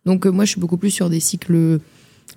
Donc, 0.04 0.26
euh, 0.26 0.30
moi, 0.30 0.44
je 0.44 0.50
suis 0.50 0.60
beaucoup 0.60 0.76
plus 0.76 0.90
sur 0.90 1.10
des 1.10 1.20
cycles 1.20 1.80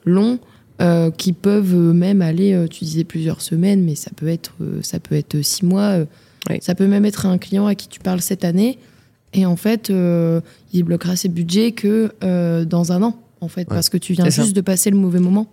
longs 0.05 0.39
euh, 0.81 1.11
qui 1.11 1.33
peuvent 1.33 1.75
euh, 1.75 1.93
même 1.93 2.21
aller, 2.21 2.53
euh, 2.53 2.67
tu 2.67 2.85
disais 2.85 3.03
plusieurs 3.03 3.41
semaines, 3.41 3.83
mais 3.83 3.95
ça 3.95 4.11
peut 4.15 4.29
être, 4.29 4.53
ça 4.81 4.99
peut 4.99 5.15
être 5.15 5.41
six 5.41 5.65
mois. 5.65 5.97
Oui. 6.49 6.57
Ça 6.61 6.73
peut 6.73 6.87
même 6.87 7.05
être 7.05 7.25
un 7.25 7.37
client 7.37 7.67
à 7.67 7.75
qui 7.75 7.89
tu 7.89 7.99
parles 7.99 8.21
cette 8.21 8.45
année. 8.45 8.79
Et 9.33 9.45
en 9.45 9.57
fait, 9.57 9.89
il 10.73 10.83
bloquera 10.83 11.15
ses 11.15 11.27
budgets 11.29 11.73
que 11.73 12.11
dans 12.63 12.91
un 12.91 13.03
an, 13.03 13.19
en 13.41 13.47
fait, 13.47 13.61
Ouais. 13.61 13.75
parce 13.75 13.89
que 13.89 13.97
tu 13.97 14.13
viens 14.13 14.29
juste 14.29 14.55
de 14.55 14.61
passer 14.61 14.89
le 14.89 14.97
mauvais 14.97 15.19
moment. 15.19 15.47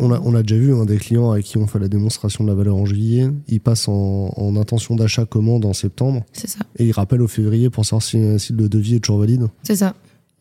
On, 0.00 0.12
a, 0.12 0.20
on 0.24 0.34
a 0.34 0.42
déjà 0.42 0.56
vu 0.60 0.72
des 0.86 0.96
clients 0.98 1.30
avec 1.30 1.44
qui 1.44 1.56
on 1.58 1.66
fait 1.66 1.78
la 1.78 1.88
démonstration 1.88 2.44
de 2.44 2.48
la 2.48 2.54
valeur 2.54 2.76
en 2.76 2.84
juillet. 2.86 3.28
Il 3.48 3.60
passe 3.60 3.88
en, 3.88 4.32
en 4.36 4.56
intention 4.56 4.96
d'achat 4.96 5.24
commande 5.24 5.64
en 5.64 5.72
septembre 5.72 6.24
C'est 6.32 6.48
ça. 6.48 6.60
et 6.78 6.86
il 6.86 6.92
rappelle 6.92 7.22
au 7.22 7.28
février 7.28 7.70
pour 7.70 7.84
savoir 7.84 8.02
si, 8.02 8.18
si 8.40 8.52
le 8.52 8.68
devis 8.68 8.96
est 8.96 9.00
toujours 9.00 9.20
valide. 9.20 9.46
C'est 9.62 9.76
ça. 9.76 9.94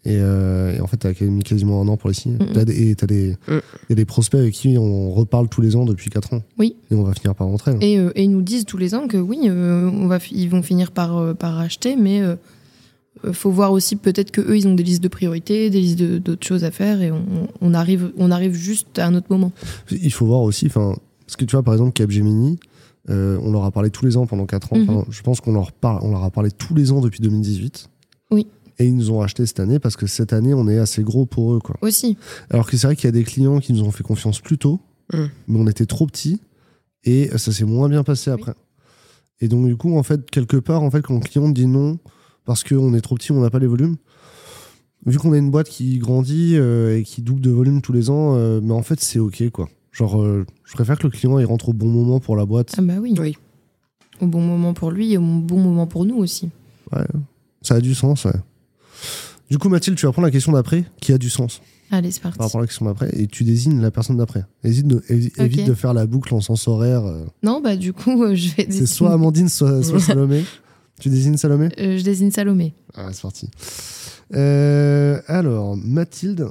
Et, 0.05 0.15
euh, 0.21 0.73
et 0.77 0.79
en 0.79 0.88
fait, 0.88 0.97
t'as 0.97 1.11
mis 1.25 1.43
quasiment 1.43 1.81
un 1.81 1.88
an 1.89 1.97
pour 1.97 2.09
les 2.09 2.15
signer. 2.15 2.38
Des- 2.38 2.89
Et 2.91 2.95
t'as 2.95 3.07
des, 3.07 3.35
Mm. 3.49 3.93
des 3.93 4.05
prospects 4.05 4.39
avec 4.39 4.53
qui 4.53 4.77
on 4.77 5.11
reparle 5.11 5.49
tous 5.49 5.59
les 5.61 5.75
ans 5.75 5.83
depuis 5.85 6.09
4 6.09 6.33
ans. 6.33 6.41
Oui. 6.57 6.77
Et 6.91 6.95
on 6.95 7.03
va 7.03 7.13
finir 7.13 7.35
par 7.35 7.47
rentrer. 7.47 7.75
Et, 7.81 7.99
euh, 7.99 8.11
et 8.15 8.23
ils 8.23 8.31
nous 8.31 8.41
disent 8.41 8.63
tous 8.65 8.77
les 8.77 8.95
ans 8.95 9.07
que 9.07 9.17
oui, 9.17 9.39
euh, 9.47 9.89
on 9.91 10.07
va, 10.07 10.19
ils 10.31 10.49
vont 10.49 10.61
finir 10.63 10.91
par, 10.91 11.35
par 11.35 11.59
acheter, 11.59 11.95
mais 11.97 12.21
faut 13.34 13.51
voir 13.51 13.72
aussi 13.72 13.95
peut-être 13.95 14.32
que 14.32 14.41
eux 14.41 14.57
ils 14.57 14.68
ont 14.68 14.74
des 14.76 14.84
listes 14.84 15.03
de 15.03 15.07
priorités, 15.07 15.70
des 15.70 15.80
listes 15.82 15.99
de- 15.99 16.18
d'autres 16.18 16.45
choses 16.45 16.63
à 16.63 16.72
faire, 16.72 17.01
et 17.01 17.11
on, 17.11 17.47
on 17.61 17.74
arrive, 17.74 18.11
on 18.18 18.32
arrive 18.32 18.53
juste 18.53 18.99
à 18.99 19.07
un 19.07 19.15
autre 19.15 19.28
moment. 19.30 19.51
Il 19.91 20.11
faut 20.13 20.26
voir 20.26 20.41
aussi, 20.41 20.65
enfin, 20.68 20.95
parce 21.26 21.36
que 21.36 21.45
tu 21.45 21.55
vois, 21.55 21.63
par 21.63 21.74
exemple, 21.74 21.91
Capgemini, 21.93 22.59
euh, 23.09 23.39
on 23.41 23.51
leur 23.51 23.63
a 23.63 23.72
parlé 23.72 23.89
tous 23.89 24.05
les 24.05 24.18
ans 24.18 24.26
pendant 24.26 24.45
4 24.45 24.74
ans. 24.74 24.78
Mhm. 24.78 25.05
Je 25.09 25.22
pense 25.22 25.39
qu'on 25.41 25.53
leur, 25.53 25.72
parle, 25.72 25.99
on 26.03 26.11
leur 26.11 26.24
a 26.24 26.32
parlé 26.32 26.51
tous 26.51 26.74
les 26.76 26.91
ans 26.91 27.01
depuis 27.01 27.20
2018. 27.22 27.89
Oui. 28.32 28.47
Et 28.80 28.86
ils 28.86 28.95
nous 28.95 29.11
ont 29.11 29.22
acheté 29.22 29.45
cette 29.45 29.59
année 29.59 29.80
parce 29.80 29.95
que 29.95 30.05
cette 30.07 30.34
année, 30.34 30.53
on 30.53 30.68
est 30.68 30.78
assez 30.78 31.01
gros 31.03 31.26
pour 31.26 31.53
eux. 31.53 31.59
Quoi. 31.59 31.78
Aussi. 31.82 32.18
Alors 32.49 32.70
que 32.70 32.78
c'est 32.78 32.86
vrai 32.88 32.95
qu'il 32.95 33.05
y 33.05 33.07
a 33.07 33.11
des 33.11 33.24
clients 33.24 33.59
qui 33.59 33.74
nous 33.74 33.82
ont 33.84 33.91
fait 33.91 34.03
confiance 34.03 34.39
plus 34.41 34.57
tôt, 34.57 34.80
Mm. 35.13 35.18
mais 35.47 35.59
on 35.59 35.68
était 35.68 35.86
trop 35.86 36.05
petits 36.05 36.41
et 37.05 37.30
ça 37.38 37.53
s'est 37.53 37.63
moins 37.63 37.88
bien 37.88 38.03
passé 38.03 38.30
après. 38.30 38.53
Et 39.39 39.47
donc, 39.47 39.65
du 39.65 39.78
coup, 39.78 39.97
en 39.97 40.03
fait, 40.03 40.30
quelque 40.30 40.57
part, 40.57 40.84
en 40.84 40.91
fait, 40.91 41.01
quand 41.01 41.13
le 41.13 41.20
client 41.22 41.47
dit 41.49 41.65
non 41.68 41.97
parce 42.47 42.63
qu'on 42.63 42.93
est 42.95 43.01
trop 43.01 43.15
petit, 43.15 43.31
on 43.33 43.41
n'a 43.41 43.49
pas 43.49 43.59
les 43.59 43.67
volumes, 43.67 43.97
vu 45.05 45.19
qu'on 45.19 45.33
a 45.33 45.37
une 45.37 45.51
boîte 45.51 45.67
qui 45.69 45.99
grandit 45.99 46.53
euh, 46.55 46.97
et 46.97 47.03
qui 47.03 47.21
double 47.21 47.41
de 47.41 47.51
volume 47.51 47.81
tous 47.81 47.91
les 47.93 48.09
ans, 48.09 48.35
euh, 48.35 48.61
mais 48.63 48.73
en 48.73 48.81
fait, 48.81 48.99
c'est 49.01 49.19
OK, 49.19 49.49
quoi. 49.51 49.69
Genre, 49.91 50.21
euh, 50.21 50.45
je 50.63 50.73
préfère 50.73 50.97
que 50.97 51.03
le 51.03 51.09
client 51.09 51.37
il 51.39 51.45
rentre 51.45 51.69
au 51.69 51.73
bon 51.73 51.87
moment 51.89 52.19
pour 52.19 52.35
la 52.37 52.45
boîte. 52.45 52.73
Ah 52.77 52.81
bah 52.81 52.95
oui. 53.01 53.15
Oui. 53.19 53.35
Au 54.21 54.27
bon 54.27 54.41
moment 54.41 54.73
pour 54.73 54.91
lui 54.91 55.11
et 55.13 55.17
au 55.17 55.21
bon 55.21 55.59
moment 55.59 55.87
pour 55.87 56.05
nous 56.05 56.15
aussi. 56.15 56.49
Ça 57.61 57.75
a 57.75 57.81
du 57.81 57.93
sens, 57.93 58.25
ouais. 58.25 58.31
Du 59.49 59.57
coup, 59.57 59.67
Mathilde, 59.69 59.97
tu 59.97 60.05
vas 60.05 60.11
prendre 60.13 60.27
la 60.27 60.31
question 60.31 60.53
d'après, 60.53 60.85
qui 61.01 61.11
a 61.11 61.17
du 61.17 61.29
sens 61.29 61.61
Allez, 61.91 62.11
c'est 62.11 62.21
parti. 62.21 62.37
par 62.37 62.47
rapport 62.47 62.59
à 62.59 62.63
la 62.63 62.67
question 62.67 62.85
d'après, 62.85 63.09
et 63.13 63.27
tu 63.27 63.43
désignes 63.43 63.81
la 63.81 63.91
personne 63.91 64.17
d'après. 64.17 64.45
Évite 64.63 64.87
de 64.87 65.73
faire 65.73 65.93
la 65.93 66.05
boucle 66.05 66.33
en 66.33 66.41
sens 66.41 66.67
horaire. 66.67 67.05
euh. 67.05 67.25
Non, 67.43 67.61
bah 67.61 67.75
du 67.75 67.91
coup, 67.93 68.23
euh, 68.23 68.35
je 68.35 68.55
vais 68.55 68.67
C'est 68.69 68.85
soit 68.85 69.11
Amandine, 69.11 69.49
soit, 69.49 69.83
soit 69.83 69.99
Salomé. 69.99 70.43
Tu 70.99 71.09
désignes 71.09 71.37
Salomé? 71.37 71.69
Euh, 71.79 71.97
je 71.97 72.03
désigne 72.03 72.31
Salomé. 72.31 72.73
Ah, 72.95 73.09
c'est 73.11 73.21
parti. 73.21 73.49
Euh, 74.33 75.21
alors, 75.27 75.77
Mathilde, 75.77 76.47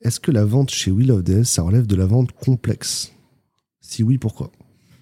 est-ce 0.00 0.20
que 0.20 0.30
la 0.30 0.44
vente 0.44 0.70
chez 0.70 0.90
Will 0.90 1.10
of 1.10 1.24
Death, 1.24 1.44
ça 1.44 1.62
relève 1.62 1.86
de 1.86 1.96
la 1.96 2.06
vente 2.06 2.32
complexe? 2.32 3.12
Si 3.80 4.02
oui, 4.02 4.16
pourquoi? 4.18 4.52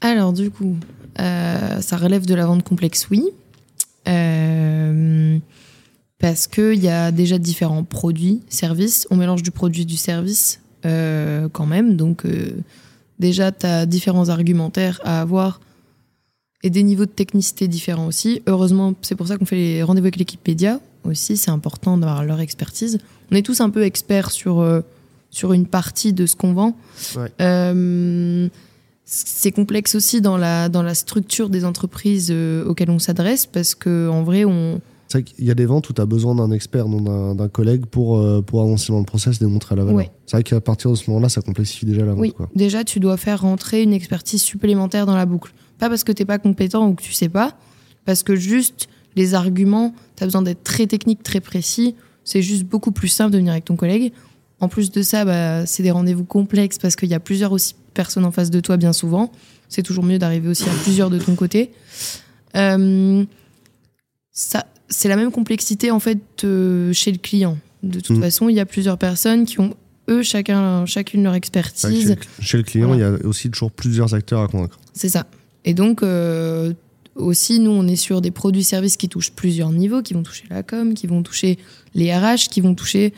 Alors 0.01 0.33
du 0.33 0.51
coup, 0.51 0.77
euh, 1.21 1.81
ça 1.81 1.97
relève 1.97 2.25
de 2.25 2.35
la 2.35 2.47
vente 2.47 2.63
complexe, 2.63 3.09
oui. 3.11 3.25
Euh, 4.09 5.39
parce 6.19 6.47
qu'il 6.47 6.83
y 6.83 6.89
a 6.89 7.13
déjà 7.13 7.39
différents 7.39 7.85
produits, 7.85 8.41
services. 8.49 9.07
On 9.11 9.17
mélange 9.17 9.43
du 9.43 9.51
produit 9.51 9.83
et 9.83 9.87
du 9.87 9.97
service 9.97 10.61
euh, 10.87 11.49
quand 11.51 11.67
même. 11.67 11.97
Donc 11.97 12.25
déjà, 13.19 13.53
tu 13.53 13.67
as 13.67 13.85
différents 13.85 14.29
argumentaires 14.29 15.01
à 15.05 15.21
avoir 15.21 15.61
et 16.67 16.71
des 16.71 16.83
niveaux 16.83 17.07
de 17.07 17.11
technicité 17.11 17.69
différents 17.69 18.09
aussi. 18.09 18.43
Heureusement, 18.49 18.95
c'est 19.01 19.15
pour 19.15 19.29
ça 19.29 19.39
qu'on 19.39 19.47
fait 19.47 19.55
les 19.55 19.83
rendez-vous 19.85 20.07
avec 20.07 20.17
l'équipe 20.17 20.43
Pédia 20.43 20.81
aussi. 21.05 21.37
C'est 21.37 21.53
important 21.53 21.97
d'avoir 21.97 22.25
leur 22.25 22.41
expertise. 22.41 22.99
On 23.31 23.37
est 23.37 23.43
tous 23.43 23.61
un 23.61 23.71
peu 23.71 23.85
experts 23.85 24.33
sur, 24.33 24.59
euh, 24.59 24.81
sur 25.31 25.53
une 25.53 25.67
partie 25.67 26.13
de 26.13 26.27
ce 26.27 26.35
qu'on 26.35 26.55
vend. 26.55 26.77
Ouais. 27.17 27.31
Euh, 27.41 28.49
c'est 29.05 29.53
complexe 29.53 29.95
aussi 29.95 30.21
dans 30.21 30.37
la, 30.37 30.69
dans 30.69 30.83
la 30.83 30.97
structure 30.97 31.49
des 31.51 31.65
entreprises 31.65 32.31
euh, 32.33 32.65
auxquelles 32.65 32.91
on 32.91 32.99
s'adresse 32.99 33.47
parce 33.47 33.77
que 33.77 34.09
en 34.09 34.25
vrai, 34.25 34.45
on, 34.45 34.81
C'est 35.07 35.19
vrai 35.19 35.23
qu'il 35.23 35.45
y 35.45 35.53
a 35.53 35.55
des 35.55 35.67
ventes 35.67 35.89
où 35.89 35.93
tu 35.93 36.01
as 36.01 36.07
besoin 36.07 36.35
d'un 36.35 36.51
expert, 36.51 36.89
non 36.89 37.01
d'un 37.01 37.37
d'un 37.37 37.49
collègue 37.49 37.87
pour, 37.87 38.19
euh, 38.19 38.43
pour 38.43 38.61
avancer 38.61 38.93
dans 38.93 38.99
le 38.99 39.05
process, 39.05 39.39
démontrer 39.39 39.77
la 39.77 39.85
valeur. 39.85 39.99
Ouais. 39.99 40.11
C'est 40.27 40.37
vrai 40.39 40.43
qu'à 40.43 40.61
partir 40.61 40.91
de 40.91 40.97
ce 40.97 41.09
moment-là, 41.11 41.29
ça 41.29 41.43
complexifie 41.43 41.87
déjà 41.87 42.01
la 42.05 42.11
vente. 42.15 42.21
Oui, 42.21 42.33
Quoi. 42.33 42.49
déjà, 42.57 42.83
tu 42.83 42.99
dois 42.99 43.17
faire 43.17 43.43
rentrer 43.43 43.85
une 43.85 43.93
expertise 43.93 44.43
supplémentaire 44.43 45.07
dans 45.07 45.15
la 45.15 45.27
boucle. 45.27 45.53
Pas 45.79 45.89
parce 45.89 46.05
que 46.05 46.13
t'es 46.13 46.25
pas 46.25 46.39
compétent 46.39 46.89
ou 46.89 46.95
que 46.95 47.03
tu 47.03 47.13
sais 47.13 47.29
pas, 47.29 47.57
parce 48.05 48.23
que 48.23 48.35
juste 48.37 48.89
les 49.15 49.35
arguments, 49.35 49.95
tu 50.17 50.23
as 50.23 50.27
besoin 50.27 50.43
d'être 50.43 50.63
très 50.65 50.87
technique, 50.87 51.23
très 51.23 51.41
précis. 51.41 51.95
C'est 52.25 52.43
juste 52.43 52.65
beaucoup 52.65 52.93
plus 52.93 53.09
simple 53.09 53.33
de 53.33 53.39
venir 53.39 53.53
avec 53.53 53.65
ton 53.65 53.77
collègue. 53.77 54.13
En 54.61 54.69
plus 54.69 54.91
de 54.91 55.03
ça, 55.03 55.25
bah, 55.25 55.67
c'est 55.67 55.83
des 55.83 55.91
rendez-vous 55.91 56.25
complexes 56.25 56.79
parce 56.79 56.97
qu'il 56.97 57.09
y 57.11 57.15
a 57.15 57.21
plusieurs 57.21 57.53
aussi 57.53 57.75
personnes 57.95 58.25
en 58.25 58.31
face 58.33 58.51
de 58.51 58.61
toi 58.61 58.77
bien 58.77 58.93
souvent. 58.93 59.31
C'est 59.69 59.83
toujours 59.83 60.05
mieux 60.05 60.19
d'arriver 60.19 60.49
aussi 60.49 60.65
à 60.65 60.73
plusieurs 60.83 61.11
de 61.11 61.19
ton 61.19 61.35
côté. 61.35 61.71
Euh, 62.57 63.25
ça, 64.33 64.67
c'est 64.89 65.09
la 65.09 65.17
même 65.17 65.31
complexité 65.31 65.91
en 65.91 66.01
fait 66.01 66.21
euh, 66.45 66.93
chez 66.93 67.13
le 67.13 67.19
client. 67.19 67.59
De 67.83 68.01
toute 68.01 68.17
Mm. 68.17 68.23
façon, 68.23 68.49
il 68.49 68.55
y 68.57 68.61
a 68.61 68.67
plusieurs 68.67 68.99
personnes 68.99 69.45
qui 69.45 69.61
ont 69.61 69.75
eux 70.09 70.23
chacun, 70.23 70.87
chacune 70.87 71.23
leur 71.23 71.35
expertise. 71.35 72.03
Chez, 72.03 72.15
le- 72.15 72.17
chez 72.45 72.57
le 72.59 72.63
client, 72.63 72.95
il 72.95 73.01
y 73.01 73.05
a 73.05 73.13
aussi 73.25 73.51
toujours 73.51 73.71
plusieurs 73.73 74.15
acteurs 74.15 74.41
à 74.43 74.49
convaincre. 74.49 74.79
C'est 74.93 75.09
ça. 75.09 75.27
Et 75.67 75.75
donc, 75.75 76.03
euh, 76.03 76.73
aussi, 77.17 77.59
nous, 77.61 77.71
on 77.73 77.87
est 77.87 77.97
sur 77.97 78.21
des 78.21 78.31
produits-services 78.31 78.97
qui 78.97 79.09
touchent 79.09 79.33
plusieurs 79.33 79.73
niveaux, 79.73 80.01
qui 80.01 80.15
vont 80.15 80.23
toucher 80.23 80.45
la 80.49 80.63
com, 80.63 80.95
qui 80.95 81.07
vont 81.07 81.23
toucher 81.23 81.59
les 81.95 82.15
RH, 82.17 82.49
qui 82.51 82.61
vont 82.63 82.75
toucher 82.75 83.13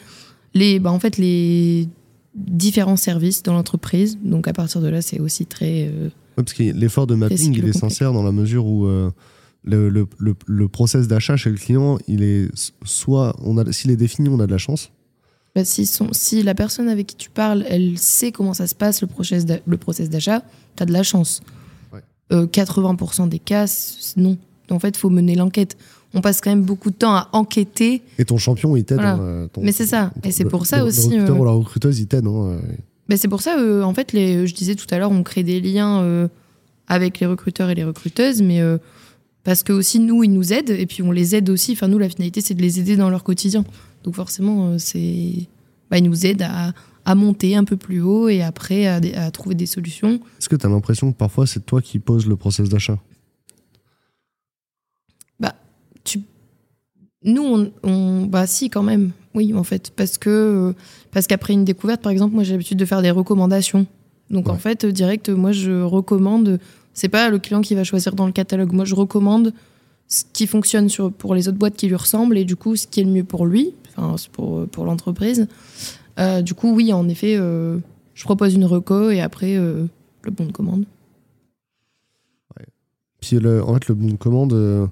les, 0.55 0.81
bah, 0.81 0.91
en 0.91 0.99
fait, 0.99 1.19
les 1.19 1.89
différents 2.35 2.97
services 2.97 3.43
dans 3.43 3.53
l'entreprise. 3.53 4.19
Donc, 4.23 4.49
à 4.49 4.53
partir 4.53 4.81
de 4.81 4.89
là, 4.89 5.03
c'est 5.03 5.21
aussi 5.21 5.47
très. 5.47 5.89
euh, 5.93 6.07
Ouais, 6.37 6.45
parce 6.45 6.53
que 6.55 6.63
l'effort 6.63 7.07
de 7.07 7.15
mapping, 7.17 7.53
il 7.53 7.69
est 7.69 7.73
sincère 7.73 8.13
dans 8.13 8.23
la 8.23 8.31
mesure 8.33 8.65
où 8.67 8.87
euh, 8.87 9.11
le, 9.65 9.89
le, 9.89 10.07
le, 10.19 10.35
le 10.47 10.69
process 10.69 11.09
d'achat 11.09 11.37
chez 11.37 11.51
le 11.51 11.57
client, 11.57 11.99
il 12.07 12.23
est 12.23 12.49
soit, 12.85 13.35
on 13.43 13.59
a, 13.59 13.71
s'il 13.73 13.91
est 13.91 13.97
défini, 13.97 14.29
on 14.29 14.39
a 14.41 14.47
de 14.47 14.53
la 14.53 14.59
chance. 14.59 14.91
bah, 15.57 15.65
si, 15.65 15.85
son- 15.85 16.13
si 16.13 16.43
la 16.45 16.55
personne 16.55 16.89
avec 16.89 17.09
qui 17.09 17.17
tu 17.17 17.29
parles, 17.31 17.65
elle 17.69 17.99
sait 17.99 18.31
comment 18.31 18.55
ça 18.55 18.69
se 18.69 18.77
passe, 18.77 19.01
le 19.03 19.09
process 19.09 19.45
d'a- 19.45 19.59
le 19.67 19.77
process 19.77 20.09
d'achat, 20.09 20.43
tu 20.77 20.83
as 20.85 20.87
de 20.87 20.93
la 20.93 21.03
chance. 21.03 21.43
Ouais. 22.31 22.37
Euh, 22.37 22.47
80% 22.47 23.29
des 23.29 23.39
cas, 23.39 23.67
non. 24.17 24.37
En 24.71 24.79
fait, 24.79 24.91
il 24.91 24.97
faut 24.99 25.11
mener 25.11 25.35
l'enquête. 25.35 25.77
On 26.15 26.21
passe 26.21 26.41
quand 26.41 26.51
même 26.51 26.63
beaucoup 26.63 26.91
de 26.91 26.95
temps 26.97 27.15
à 27.15 27.29
enquêter 27.33 28.03
Et 28.19 28.25
ton 28.25 28.39
champion, 28.39 28.77
il 28.77 28.85
t'aide. 28.85 28.97
Voilà. 28.99 29.15
hein, 29.15 29.21
euh, 29.21 29.49
Mais 29.63 29.73
c'est 29.73 29.87
ça. 29.87 30.11
ton- 30.23 30.29
Et 30.29 30.33
c'est 30.33 30.45
pour 30.45 30.67
ça 30.67 30.79
le- 30.79 30.85
aussi, 30.85 31.09
Le 31.11 31.15
recruteur 31.17 31.37
euh, 31.37 31.41
ou 31.41 31.45
la 31.45 31.51
recruteuse, 31.53 31.99
il 32.01 32.07
t'aide. 32.07 32.27
hein. 32.27 32.59
Ben, 33.09 33.17
c'est 33.17 33.29
pour 33.29 33.41
ça, 33.41 33.59
euh, 33.59 33.83
en 33.83 33.95
fait, 33.95 34.13
les, 34.13 34.47
je 34.47 34.55
disais 34.55 34.75
tout 34.75 34.87
à 34.91 34.99
l'heure, 34.99 35.11
on 35.11 35.23
crée 35.23 35.43
des 35.43 35.61
liens 35.61 36.03
euh, 36.03 36.29
avec 36.87 37.21
les 37.21 37.27
recruteurs 37.27 37.71
et 37.71 37.75
les 37.75 37.85
recruteuses, 37.85 38.43
mais 38.43 38.61
euh, 38.61 38.77
parce 39.45 39.63
que 39.63 39.73
aussi 39.73 39.99
nous, 39.99 40.23
ils 40.25 40.33
nous 40.33 40.53
aident 40.53 40.71
et 40.71 40.85
puis 40.87 41.03
on 41.03 41.11
les 41.13 41.35
aide 41.35 41.49
aussi. 41.49 41.73
Enfin, 41.73 41.89
nous, 41.89 41.99
la 41.99 42.09
finalité, 42.11 42.41
c'est 42.43 42.55
de 42.55 42.61
les 42.63 42.79
aider 42.81 42.97
dans 42.97 43.09
leur 43.11 43.25
quotidien. 43.25 43.65
Donc 44.05 44.15
forcément, 44.15 44.79
c'est, 44.79 45.33
bah, 45.91 45.97
ils 45.99 46.05
nous 46.05 46.27
aident 46.27 46.43
à, 46.43 46.73
à 47.09 47.15
monter 47.15 47.57
un 47.57 47.65
peu 47.65 47.79
plus 47.79 48.03
haut 48.03 48.29
et 48.29 48.43
après 48.43 48.87
à, 48.87 49.31
trouver 49.31 49.55
des 49.55 49.65
solutions. 49.65 50.21
Est-ce 50.39 50.51
que 50.51 50.57
tu 50.57 50.67
as 50.67 50.69
l'impression 50.69 51.11
que 51.11 51.17
parfois, 51.17 51.47
c'est 51.47 51.65
toi 51.65 51.81
qui 51.81 52.01
poses 52.01 52.27
le 52.27 52.37
process 52.37 52.69
d'achat? 52.69 52.99
Tu, 56.05 56.23
nous, 57.25 57.43
on, 57.43 57.73
on- 57.83 58.27
bah 58.27 58.47
si 58.47 58.71
quand 58.71 58.83
même, 58.83 59.11
oui 59.35 59.53
en 59.53 59.65
fait, 59.65 59.91
parce 59.95 60.17
que 60.17 60.75
parce 61.11 61.27
qu'après 61.27 61.53
une 61.53 61.65
découverte, 61.65 62.01
par 62.01 62.13
exemple, 62.13 62.35
moi 62.35 62.45
j'ai 62.45 62.53
l'habitude 62.53 62.79
de 62.79 62.85
faire 62.87 63.03
des 63.03 63.11
recommandations. 63.11 63.87
Donc 64.31 64.49
en 64.49 64.57
fait, 64.57 64.87
direct, 64.87 65.29
moi 65.29 65.53
je 65.53 65.83
recommande. 65.83 66.61
C'est 66.95 67.09
pas 67.09 67.29
le 67.29 67.39
client 67.39 67.61
qui 67.61 67.75
va 67.75 67.85
choisir 67.85 68.15
dans 68.15 68.27
le 68.27 68.33
catalogue. 68.33 68.73
Moi 68.73 68.85
je 68.87 68.95
recommande 68.95 69.53
ce 70.09 70.25
qui 70.33 70.47
fonctionne 70.47 70.89
sur, 70.89 71.13
pour 71.13 71.35
les 71.35 71.49
autres 71.49 71.59
boîtes 71.59 71.77
qui 71.77 71.89
lui 71.89 71.97
ressemblent 71.97 72.39
et 72.39 72.45
du 72.47 72.57
coup 72.57 72.77
ce 72.77 72.87
qui 72.87 73.01
est 73.01 73.05
le 73.05 73.11
mieux 73.11 73.25
pour 73.25 73.45
lui, 73.45 73.75
enfin 73.97 74.17
pour 74.33 74.67
pour 74.69 74.85
l'entreprise. 74.87 75.47
Euh, 76.19 76.43
du 76.43 76.55
coup, 76.55 76.73
oui, 76.75 76.93
en 76.93 77.09
effet, 77.09 77.37
euh, 77.39 77.79
je 78.15 78.25
propose 78.25 78.55
une 78.55 78.65
reco 78.65 79.11
et 79.11 79.21
après 79.21 79.57
euh, 79.57 79.87
le 80.23 80.31
bon 80.31 80.47
de 80.47 80.53
commande. 80.53 80.85
Puis 83.21 83.39
le- 83.39 83.63
en 83.65 83.75
fait, 83.75 83.89
le 83.89 83.95
bon 83.95 84.09
de 84.09 84.17
commande, 84.17 84.91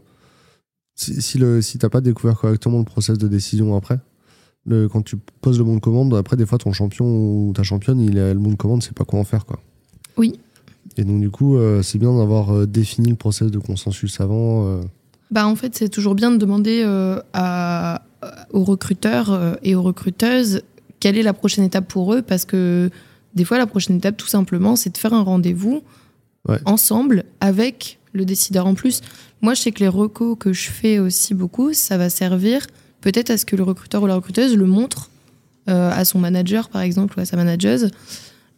si, 0.96 1.22
si, 1.22 1.38
le, 1.38 1.62
si 1.62 1.78
t'as 1.78 1.88
pas 1.88 2.00
découvert 2.00 2.36
correctement 2.38 2.78
le 2.78 2.84
process 2.84 3.18
de 3.18 3.28
décision 3.28 3.76
après, 3.76 3.98
le, 4.64 4.88
quand 4.88 5.02
tu 5.02 5.16
poses 5.40 5.58
le 5.58 5.64
bon 5.64 5.76
de 5.76 5.80
commande, 5.80 6.12
après, 6.14 6.36
des 6.36 6.44
fois, 6.44 6.58
ton 6.58 6.72
champion 6.72 7.06
ou 7.06 7.52
ta 7.54 7.62
championne, 7.62 8.00
il 8.00 8.18
a 8.18 8.34
le 8.34 8.40
bon 8.40 8.50
de 8.50 8.56
commande, 8.56 8.82
c'est 8.82 8.94
pas 8.96 9.04
quoi 9.04 9.20
en 9.20 9.24
faire. 9.24 9.46
Quoi. 9.46 9.60
Oui. 10.16 10.40
Et 10.96 11.04
donc, 11.04 11.20
du 11.20 11.30
coup, 11.30 11.56
c'est 11.82 11.98
bien 11.98 12.16
d'avoir 12.16 12.66
défini 12.66 13.10
le 13.10 13.14
process 13.16 13.50
de 13.50 13.58
consensus 13.58 14.20
avant. 14.20 14.80
Bah, 15.30 15.46
en 15.46 15.54
fait, 15.54 15.76
c'est 15.76 15.88
toujours 15.88 16.14
bien 16.16 16.32
de 16.32 16.36
demander 16.36 16.82
euh, 16.84 17.20
à, 17.32 18.02
aux 18.52 18.64
recruteurs 18.64 19.56
et 19.62 19.74
aux 19.76 19.82
recruteuses 19.82 20.62
quelle 21.00 21.18
est 21.18 21.22
la 21.22 21.32
prochaine 21.32 21.64
étape 21.64 21.88
pour 21.88 22.14
eux, 22.14 22.22
parce 22.22 22.44
que 22.44 22.90
des 23.34 23.44
fois, 23.44 23.58
la 23.58 23.66
prochaine 23.66 23.96
étape, 23.96 24.16
tout 24.16 24.26
simplement, 24.28 24.76
c'est 24.76 24.90
de 24.90 24.96
faire 24.98 25.12
un 25.12 25.22
rendez-vous 25.22 25.82
Ouais. 26.48 26.58
ensemble 26.64 27.24
avec 27.40 27.98
le 28.12 28.24
décideur 28.24 28.66
en 28.68 28.74
plus. 28.74 29.00
Moi, 29.42 29.54
je 29.54 29.62
sais 29.62 29.72
que 29.72 29.80
les 29.80 29.88
recos 29.88 30.36
que 30.38 30.52
je 30.52 30.70
fais 30.70 31.00
aussi 31.00 31.34
beaucoup, 31.34 31.72
ça 31.72 31.98
va 31.98 32.08
servir 32.08 32.64
peut-être 33.00 33.30
à 33.30 33.36
ce 33.36 33.44
que 33.44 33.56
le 33.56 33.64
recruteur 33.64 34.00
ou 34.02 34.06
la 34.06 34.14
recruteuse 34.14 34.56
le 34.56 34.64
montre 34.64 35.10
euh, 35.68 35.90
à 35.90 36.04
son 36.04 36.20
manager, 36.20 36.68
par 36.68 36.82
exemple, 36.82 37.18
ou 37.18 37.20
à 37.20 37.24
sa 37.24 37.36
manageuse, 37.36 37.90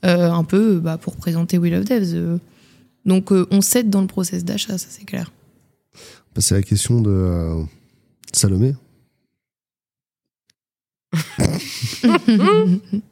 euh, 0.05 0.30
un 0.30 0.45
peu 0.45 0.78
bah, 0.80 0.99
pour 0.99 1.16
présenter 1.16 1.57
Will 1.57 1.74
of 1.76 1.86
Devs. 1.86 2.39
Donc, 3.07 3.32
euh, 3.32 3.47
on 3.51 3.62
s'aide 3.62 3.89
dans 3.89 4.03
le 4.03 4.07
process 4.07 4.45
d'achat, 4.45 4.76
ça 4.76 4.89
c'est 4.91 5.07
clair. 5.07 5.32
Bah, 6.34 6.41
c'est 6.43 6.55
la 6.55 6.62
question 6.62 7.01
de 7.01 7.64
Salomé. 8.34 8.74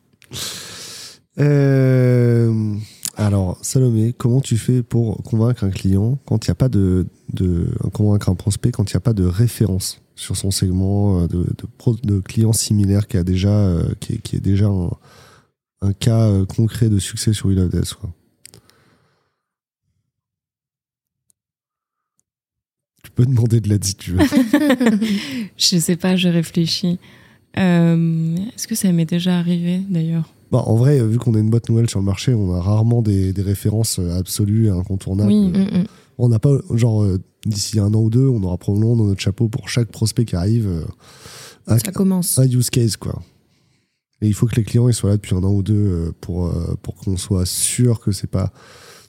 Euh, 1.39 2.75
alors, 3.17 3.59
Salomé, 3.63 4.15
comment 4.17 4.41
tu 4.41 4.57
fais 4.57 4.83
pour 4.83 5.23
convaincre 5.23 5.65
un 5.65 5.71
client 5.71 6.19
quand 6.25 6.47
il 6.47 6.51
n'y 6.51 6.53
a 6.53 6.55
pas 6.55 6.71
de, 6.71 7.07
de 7.33 7.69
convaincre 7.93 8.31
un 8.31 8.35
prospect 8.35 8.73
quand 8.73 8.91
il 8.91 8.95
n'y 8.95 8.99
a 8.99 9.01
pas 9.01 9.13
de 9.13 9.25
référence 9.25 10.01
sur 10.15 10.37
son 10.37 10.51
segment 10.51 11.21
euh, 11.21 11.29
de, 11.29 11.45
de, 11.45 12.01
de 12.05 12.21
clients 12.21 12.55
similaires 12.55 13.07
qui 13.07 13.19
a 13.19 13.25
déjà 13.25 13.51
euh, 13.51 13.93
qui, 14.01 14.15
est, 14.15 14.19
qui 14.19 14.37
est 14.37 14.41
déjà 14.41 14.67
un, 14.67 14.91
un 15.83 15.93
cas 15.93 16.23
euh, 16.23 16.47
concret 16.47 16.89
de 16.89 16.99
succès 16.99 17.33
sur 17.35 17.47
Will 17.47 17.59
of 17.59 17.71
Death, 17.71 17.95
quoi? 17.95 18.11
Tu 23.03 23.11
peux 23.11 23.27
demander 23.27 23.61
de 23.61 23.69
l'aide 23.69 23.85
si 23.85 23.95
tu 23.95 24.13
veux. 24.13 24.25
Je 25.57 25.79
sais 25.79 25.97
pas, 25.97 26.17
je 26.17 26.29
réfléchis. 26.29 26.99
Euh, 27.59 28.37
Est-ce 28.55 28.67
que 28.69 28.75
ça 28.75 28.91
m'est 28.93 29.07
déjà 29.07 29.39
arrivé 29.39 29.81
d'ailleurs 29.89 30.29
Bah, 30.53 30.63
en 30.67 30.77
vrai, 30.77 31.05
vu 31.07 31.19
qu'on 31.19 31.35
est 31.35 31.41
une 31.41 31.51
boîte 31.51 31.69
nouvelle 31.69 31.89
sur 31.89 31.99
le 31.99 32.05
marché, 32.05 32.35
on 32.35 32.55
a 32.55 32.61
rarement 32.61 33.03
des, 33.03 33.33
des 33.33 33.43
références 33.43 33.99
euh, 33.99 34.19
absolues 34.19 34.67
et 34.67 34.71
incontournables. 34.71 35.31
Oui. 35.31 35.49
Mm, 35.49 35.79
mm. 35.81 35.85
On 36.19 36.29
n'a 36.29 36.39
pas, 36.39 36.51
genre, 36.75 37.03
euh, 37.03 37.21
d'ici 37.45 37.79
un 37.79 37.93
an 37.95 38.01
ou 38.01 38.11
deux, 38.11 38.27
on 38.27 38.43
aura 38.43 38.57
probablement 38.57 38.97
dans 38.97 39.05
notre 39.05 39.21
chapeau 39.21 39.49
pour 39.49 39.69
chaque 39.69 39.89
prospect 39.89 40.25
qui 40.25 40.37
arrive 40.37 40.67
euh, 40.67 40.85
un, 41.67 41.79
Ça 41.79 41.93
commence. 41.93 42.39
un 42.39 42.47
use 42.47 42.71
case, 42.71 42.97
quoi. 42.97 43.21
Et 44.23 44.27
il 44.29 44.33
faut 44.35 44.47
que 44.47 44.57
les 44.57 44.65
clients 44.65 44.89
ils 44.89 44.95
soient 44.95 45.11
là 45.11 45.17
depuis 45.17 45.35
un 45.35 45.45
an 45.45 45.53
ou 45.53 45.63
deux 45.63 45.75
euh, 45.75 46.13
pour, 46.23 46.47
euh, 46.47 46.75
pour 46.83 46.95
qu'on 46.95 47.19
soit 47.19 47.45
sûr 47.45 48.01
que 48.01 48.13
c'est 48.13 48.31
pas. 48.31 48.51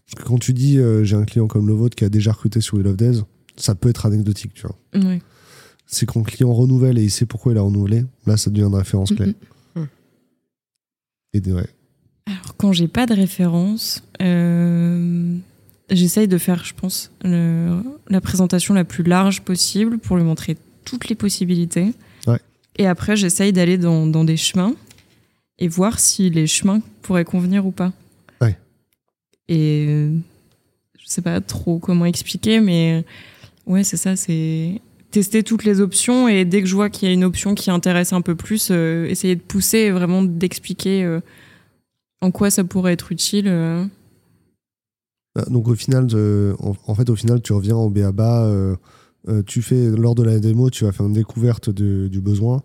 Parce 0.05 0.21
que 0.21 0.23
quand 0.27 0.37
tu 0.37 0.53
dis 0.53 0.77
euh, 0.79 1.05
j'ai 1.05 1.15
un 1.15 1.23
client 1.23 1.47
comme 1.47 1.65
le 1.67 1.73
vôtre 1.73 1.95
qui 1.95 2.03
a 2.03 2.09
déjà 2.09 2.33
recruté 2.33 2.59
sur 2.59 2.75
We 2.75 2.83
Love 2.83 2.97
Days, 2.97 3.21
ça 3.55 3.73
peut 3.73 3.87
être 3.87 4.05
anecdotique, 4.05 4.53
tu 4.53 4.67
vois. 4.67 4.75
Ouais. 5.01 5.21
C'est 5.87 6.05
quand 6.05 6.19
le 6.19 6.25
client 6.25 6.53
renouvelle 6.53 6.97
et 6.99 7.03
il 7.03 7.09
sait 7.11 7.25
pourquoi 7.25 7.53
il 7.53 7.57
a 7.57 7.61
renouvelé, 7.61 8.03
là 8.25 8.35
ça 8.37 8.49
devient 8.51 8.65
une 8.67 8.75
référence 8.75 9.11
clé. 9.13 9.33
Mhm. 9.75 9.87
Et 11.33 11.39
des- 11.39 11.53
ouais. 11.53 11.67
Alors, 12.25 12.57
quand 12.57 12.73
j'ai 12.73 12.89
pas 12.89 13.05
de 13.05 13.13
référence, 13.13 14.03
euh, 14.21 15.35
j'essaye 15.89 16.27
de 16.27 16.37
faire, 16.37 16.65
je 16.65 16.73
pense, 16.73 17.09
le- 17.23 17.81
la 18.09 18.19
présentation 18.19 18.73
la 18.73 18.83
plus 18.83 19.03
large 19.05 19.41
possible 19.41 19.97
pour 19.97 20.17
lui 20.17 20.23
montrer 20.23 20.57
toutes 20.83 21.07
les 21.07 21.15
possibilités. 21.15 21.93
Ouais. 22.27 22.39
Et 22.77 22.85
après, 22.85 23.15
j'essaye 23.15 23.53
d'aller 23.53 23.77
dans, 23.77 24.07
dans 24.07 24.25
des 24.25 24.35
chemins 24.37 24.73
et 25.59 25.69
voir 25.69 25.99
si 25.99 26.29
les 26.29 26.47
chemins 26.47 26.81
pourraient 27.01 27.25
convenir 27.25 27.65
ou 27.65 27.71
pas. 27.71 27.93
Ouais. 28.41 28.57
Et 29.47 29.85
euh, 29.87 30.13
je 30.99 31.05
sais 31.07 31.21
pas 31.21 31.39
trop 31.39 31.79
comment 31.79 32.05
expliquer, 32.05 32.59
mais 32.59 33.05
ouais, 33.65 33.85
c'est 33.85 33.97
ça, 33.97 34.17
c'est 34.17 34.81
tester 35.17 35.41
toutes 35.41 35.63
les 35.63 35.81
options 35.81 36.27
et 36.27 36.45
dès 36.45 36.61
que 36.61 36.67
je 36.67 36.75
vois 36.75 36.91
qu'il 36.91 37.07
y 37.07 37.11
a 37.11 37.13
une 37.13 37.23
option 37.23 37.55
qui 37.55 37.71
intéresse 37.71 38.13
un 38.13 38.21
peu 38.21 38.35
plus, 38.35 38.67
euh, 38.69 39.05
essayer 39.07 39.35
de 39.35 39.41
pousser 39.41 39.79
et 39.79 39.91
vraiment 39.91 40.21
d'expliquer 40.21 41.03
euh, 41.03 41.21
en 42.21 42.29
quoi 42.29 42.51
ça 42.51 42.63
pourrait 42.63 42.93
être 42.93 43.11
utile. 43.11 43.45
euh. 43.47 43.83
Ah, 45.35 45.45
Donc 45.49 45.67
au 45.67 45.73
final, 45.73 46.05
en, 46.59 46.75
en 46.85 46.93
fait, 46.95 47.09
au 47.09 47.15
final, 47.15 47.41
tu 47.41 47.51
reviens 47.53 47.75
au 47.75 47.89
BABA, 47.89 48.77
tu 49.47 49.63
fais 49.63 49.89
lors 49.89 50.13
de 50.13 50.21
la 50.21 50.37
démo, 50.39 50.69
tu 50.69 50.83
vas 50.85 50.91
faire 50.91 51.07
une 51.07 51.13
découverte 51.13 51.71
de- 51.71 52.07
du 52.07 52.21
besoin. 52.21 52.61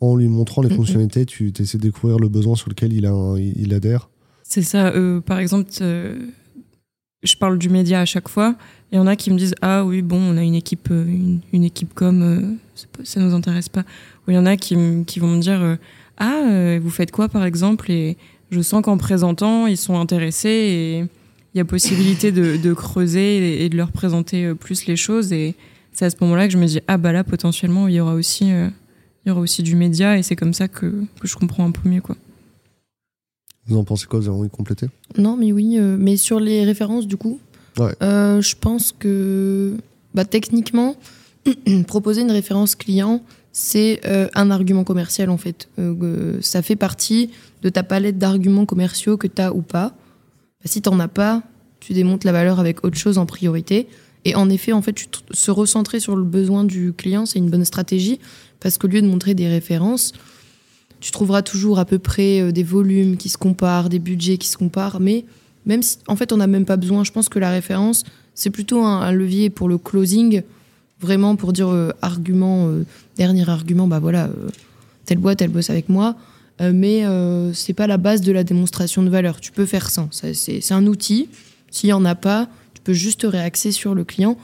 En 0.00 0.14
lui 0.14 0.28
montrant 0.28 0.62
les 0.62 0.68
Mhm. 0.70 0.76
fonctionnalités, 0.76 1.26
tu 1.26 1.52
essaies 1.58 1.78
de 1.78 1.82
découvrir 1.82 2.18
le 2.20 2.28
besoin 2.28 2.54
sur 2.54 2.68
lequel 2.68 2.92
il, 2.92 3.04
a 3.06 3.10
un- 3.10 3.36
il, 3.36 3.52
il 3.60 3.74
adhère. 3.74 4.10
C'est 4.44 4.62
ça. 4.62 4.92
par 5.26 5.40
exemple, 5.40 5.68
je 7.22 7.36
parle 7.36 7.58
du 7.58 7.68
média 7.68 8.00
à 8.00 8.04
chaque 8.04 8.28
fois. 8.28 8.54
Il 8.92 8.96
y 8.96 8.98
en 8.98 9.06
a 9.06 9.16
qui 9.16 9.30
me 9.30 9.38
disent 9.38 9.54
Ah 9.62 9.84
oui, 9.84 10.02
bon, 10.02 10.18
on 10.18 10.36
a 10.36 10.42
une 10.42 10.54
équipe, 10.54 10.88
euh, 10.90 11.04
une, 11.04 11.40
une 11.52 11.64
équipe 11.64 11.92
comme, 11.94 12.22
euh, 12.22 12.56
ça 13.04 13.20
nous 13.20 13.34
intéresse 13.34 13.68
pas. 13.68 13.84
Ou 14.26 14.30
il 14.30 14.34
y 14.34 14.38
en 14.38 14.46
a 14.46 14.56
qui, 14.56 14.76
qui 15.06 15.18
vont 15.18 15.28
me 15.28 15.40
dire 15.40 15.60
euh, 15.60 15.76
Ah, 16.18 16.42
euh, 16.46 16.80
vous 16.82 16.90
faites 16.90 17.10
quoi 17.10 17.28
par 17.28 17.44
exemple? 17.44 17.90
Et 17.90 18.16
je 18.50 18.60
sens 18.60 18.82
qu'en 18.82 18.96
présentant, 18.96 19.66
ils 19.66 19.76
sont 19.76 19.98
intéressés 19.98 20.48
et 20.48 20.98
il 21.00 21.58
y 21.58 21.60
a 21.60 21.64
possibilité 21.64 22.32
de, 22.32 22.74
creuser 22.74 23.64
et, 23.64 23.68
de 23.70 23.76
leur 23.76 23.90
présenter 23.90 24.54
plus 24.54 24.86
les 24.86 24.96
choses. 24.96 25.32
Et 25.32 25.54
c'est 25.92 26.04
à 26.04 26.10
ce 26.10 26.16
moment-là 26.20 26.46
que 26.46 26.52
je 26.52 26.58
me 26.58 26.66
dis 26.66 26.80
Ah, 26.86 26.98
bah 26.98 27.12
là, 27.12 27.24
potentiellement, 27.24 27.88
il 27.88 27.94
y 27.94 28.00
aura 28.00 28.14
aussi, 28.14 28.48
il 28.48 28.72
y 29.26 29.30
aura 29.30 29.40
aussi 29.40 29.62
du 29.62 29.74
média 29.74 30.18
et 30.18 30.22
c'est 30.22 30.36
comme 30.36 30.52
ça 30.52 30.68
que, 30.68 30.86
que 31.18 31.26
je 31.26 31.34
comprends 31.34 31.64
un 31.64 31.70
peu 31.70 31.88
mieux. 31.88 32.02
Quoi. 32.02 32.16
Vous 33.66 33.76
en 33.76 33.84
pensez 33.84 34.06
quoi? 34.06 34.20
Vous 34.20 34.28
avez 34.28 34.36
envie 34.38 34.48
de 34.48 34.54
compléter? 34.54 34.88
Non, 35.18 35.36
mais 35.36 35.52
oui, 35.52 35.76
euh, 35.78 35.96
mais 35.98 36.16
sur 36.16 36.40
les 36.40 36.64
références, 36.64 37.06
du 37.06 37.16
coup, 37.16 37.40
Ouais. 37.78 37.94
euh, 38.02 38.40
je 38.40 38.54
pense 38.58 38.92
que 38.98 39.76
bah, 40.14 40.24
techniquement, 40.24 40.96
proposer 41.86 42.22
une 42.22 42.30
référence 42.30 42.74
client, 42.74 43.22
c'est 43.52 44.00
euh, 44.06 44.28
un 44.34 44.50
argument 44.50 44.84
commercial 44.84 45.30
en 45.30 45.36
fait. 45.38 45.68
Ça 46.40 46.62
fait 46.62 46.76
partie 46.76 47.30
de 47.62 47.68
ta 47.68 47.82
palette 47.82 48.18
d'arguments 48.18 48.66
commerciaux 48.66 49.16
que 49.16 49.26
tu 49.26 49.40
as 49.42 49.54
ou 49.54 49.62
pas. 49.62 49.88
Bah, 49.88 50.66
si 50.66 50.82
tu 50.82 50.90
n'en 50.90 51.00
as 51.00 51.08
pas, 51.08 51.42
tu 51.80 51.92
démontes 51.92 52.24
la 52.24 52.32
valeur 52.32 52.60
avec 52.60 52.84
autre 52.84 52.96
chose 52.98 53.18
en 53.18 53.26
priorité. 53.26 53.88
Et 54.24 54.34
en 54.34 54.48
effet, 54.50 54.72
en 54.72 54.82
fait, 54.82 54.92
tu 54.92 55.06
se 55.30 55.50
recentrer 55.50 56.00
sur 56.00 56.16
le 56.16 56.24
besoin 56.24 56.64
du 56.64 56.92
client, 56.92 57.26
c'est 57.26 57.38
une 57.38 57.48
bonne 57.50 57.64
stratégie 57.64 58.18
parce 58.60 58.76
qu'au 58.78 58.88
lieu 58.88 59.00
de 59.00 59.06
montrer 59.06 59.34
des 59.34 59.46
références, 59.48 60.12
tu 61.00 61.10
trouveras 61.10 61.42
toujours 61.42 61.78
à 61.78 61.84
peu 61.84 61.98
près 61.98 62.40
euh, 62.40 62.52
des 62.52 62.62
volumes 62.62 63.16
qui 63.16 63.28
se 63.28 63.38
comparent, 63.38 63.88
des 63.88 63.98
budgets 63.98 64.38
qui 64.38 64.48
se 64.48 64.56
comparent, 64.56 65.00
mais 65.00 65.24
même 65.66 65.82
si, 65.82 65.98
en 66.06 66.16
fait, 66.16 66.32
on 66.32 66.36
n'a 66.36 66.46
même 66.46 66.64
pas 66.64 66.76
besoin. 66.76 67.04
Je 67.04 67.12
pense 67.12 67.28
que 67.28 67.38
la 67.38 67.50
référence, 67.50 68.04
c'est 68.34 68.50
plutôt 68.50 68.82
un, 68.82 69.12
levier 69.12 69.50
pour 69.50 69.68
le 69.68 69.78
closing, 69.78 70.42
vraiment 71.00 71.36
pour 71.36 71.52
dire 71.52 71.68
euh, 71.68 71.90
argument, 72.02 72.68
euh, 72.68 72.84
dernier 73.16 73.48
argument, 73.48 73.88
bah 73.88 73.98
voilà, 73.98 74.30
telle 75.04 75.18
boîte, 75.18 75.42
elle 75.42 75.50
bosse 75.50 75.70
avec 75.70 75.88
moi, 75.88 76.16
mais 76.60 77.04
c'est 77.52 77.74
pas 77.74 77.86
la 77.86 77.98
base 77.98 78.22
de 78.22 78.32
la 78.32 78.42
démonstration 78.42 79.02
de 79.02 79.10
valeur. 79.10 79.40
Tu 79.40 79.52
peux 79.52 79.66
faire 79.66 79.90
sans. 79.90 80.08
Ça, 80.10 80.32
c'est 80.34 80.72
un 80.72 80.86
outil. 80.86 81.28
S'il 81.70 81.90
y 81.90 81.92
en 81.92 82.04
a 82.04 82.14
pas, 82.14 82.48
tu 82.74 82.80
peux 82.82 82.94
juste 82.94 83.20
te 83.20 83.26
réaxer 83.26 83.72
sur 83.72 83.94
le 83.94 84.04
client. 84.04 84.36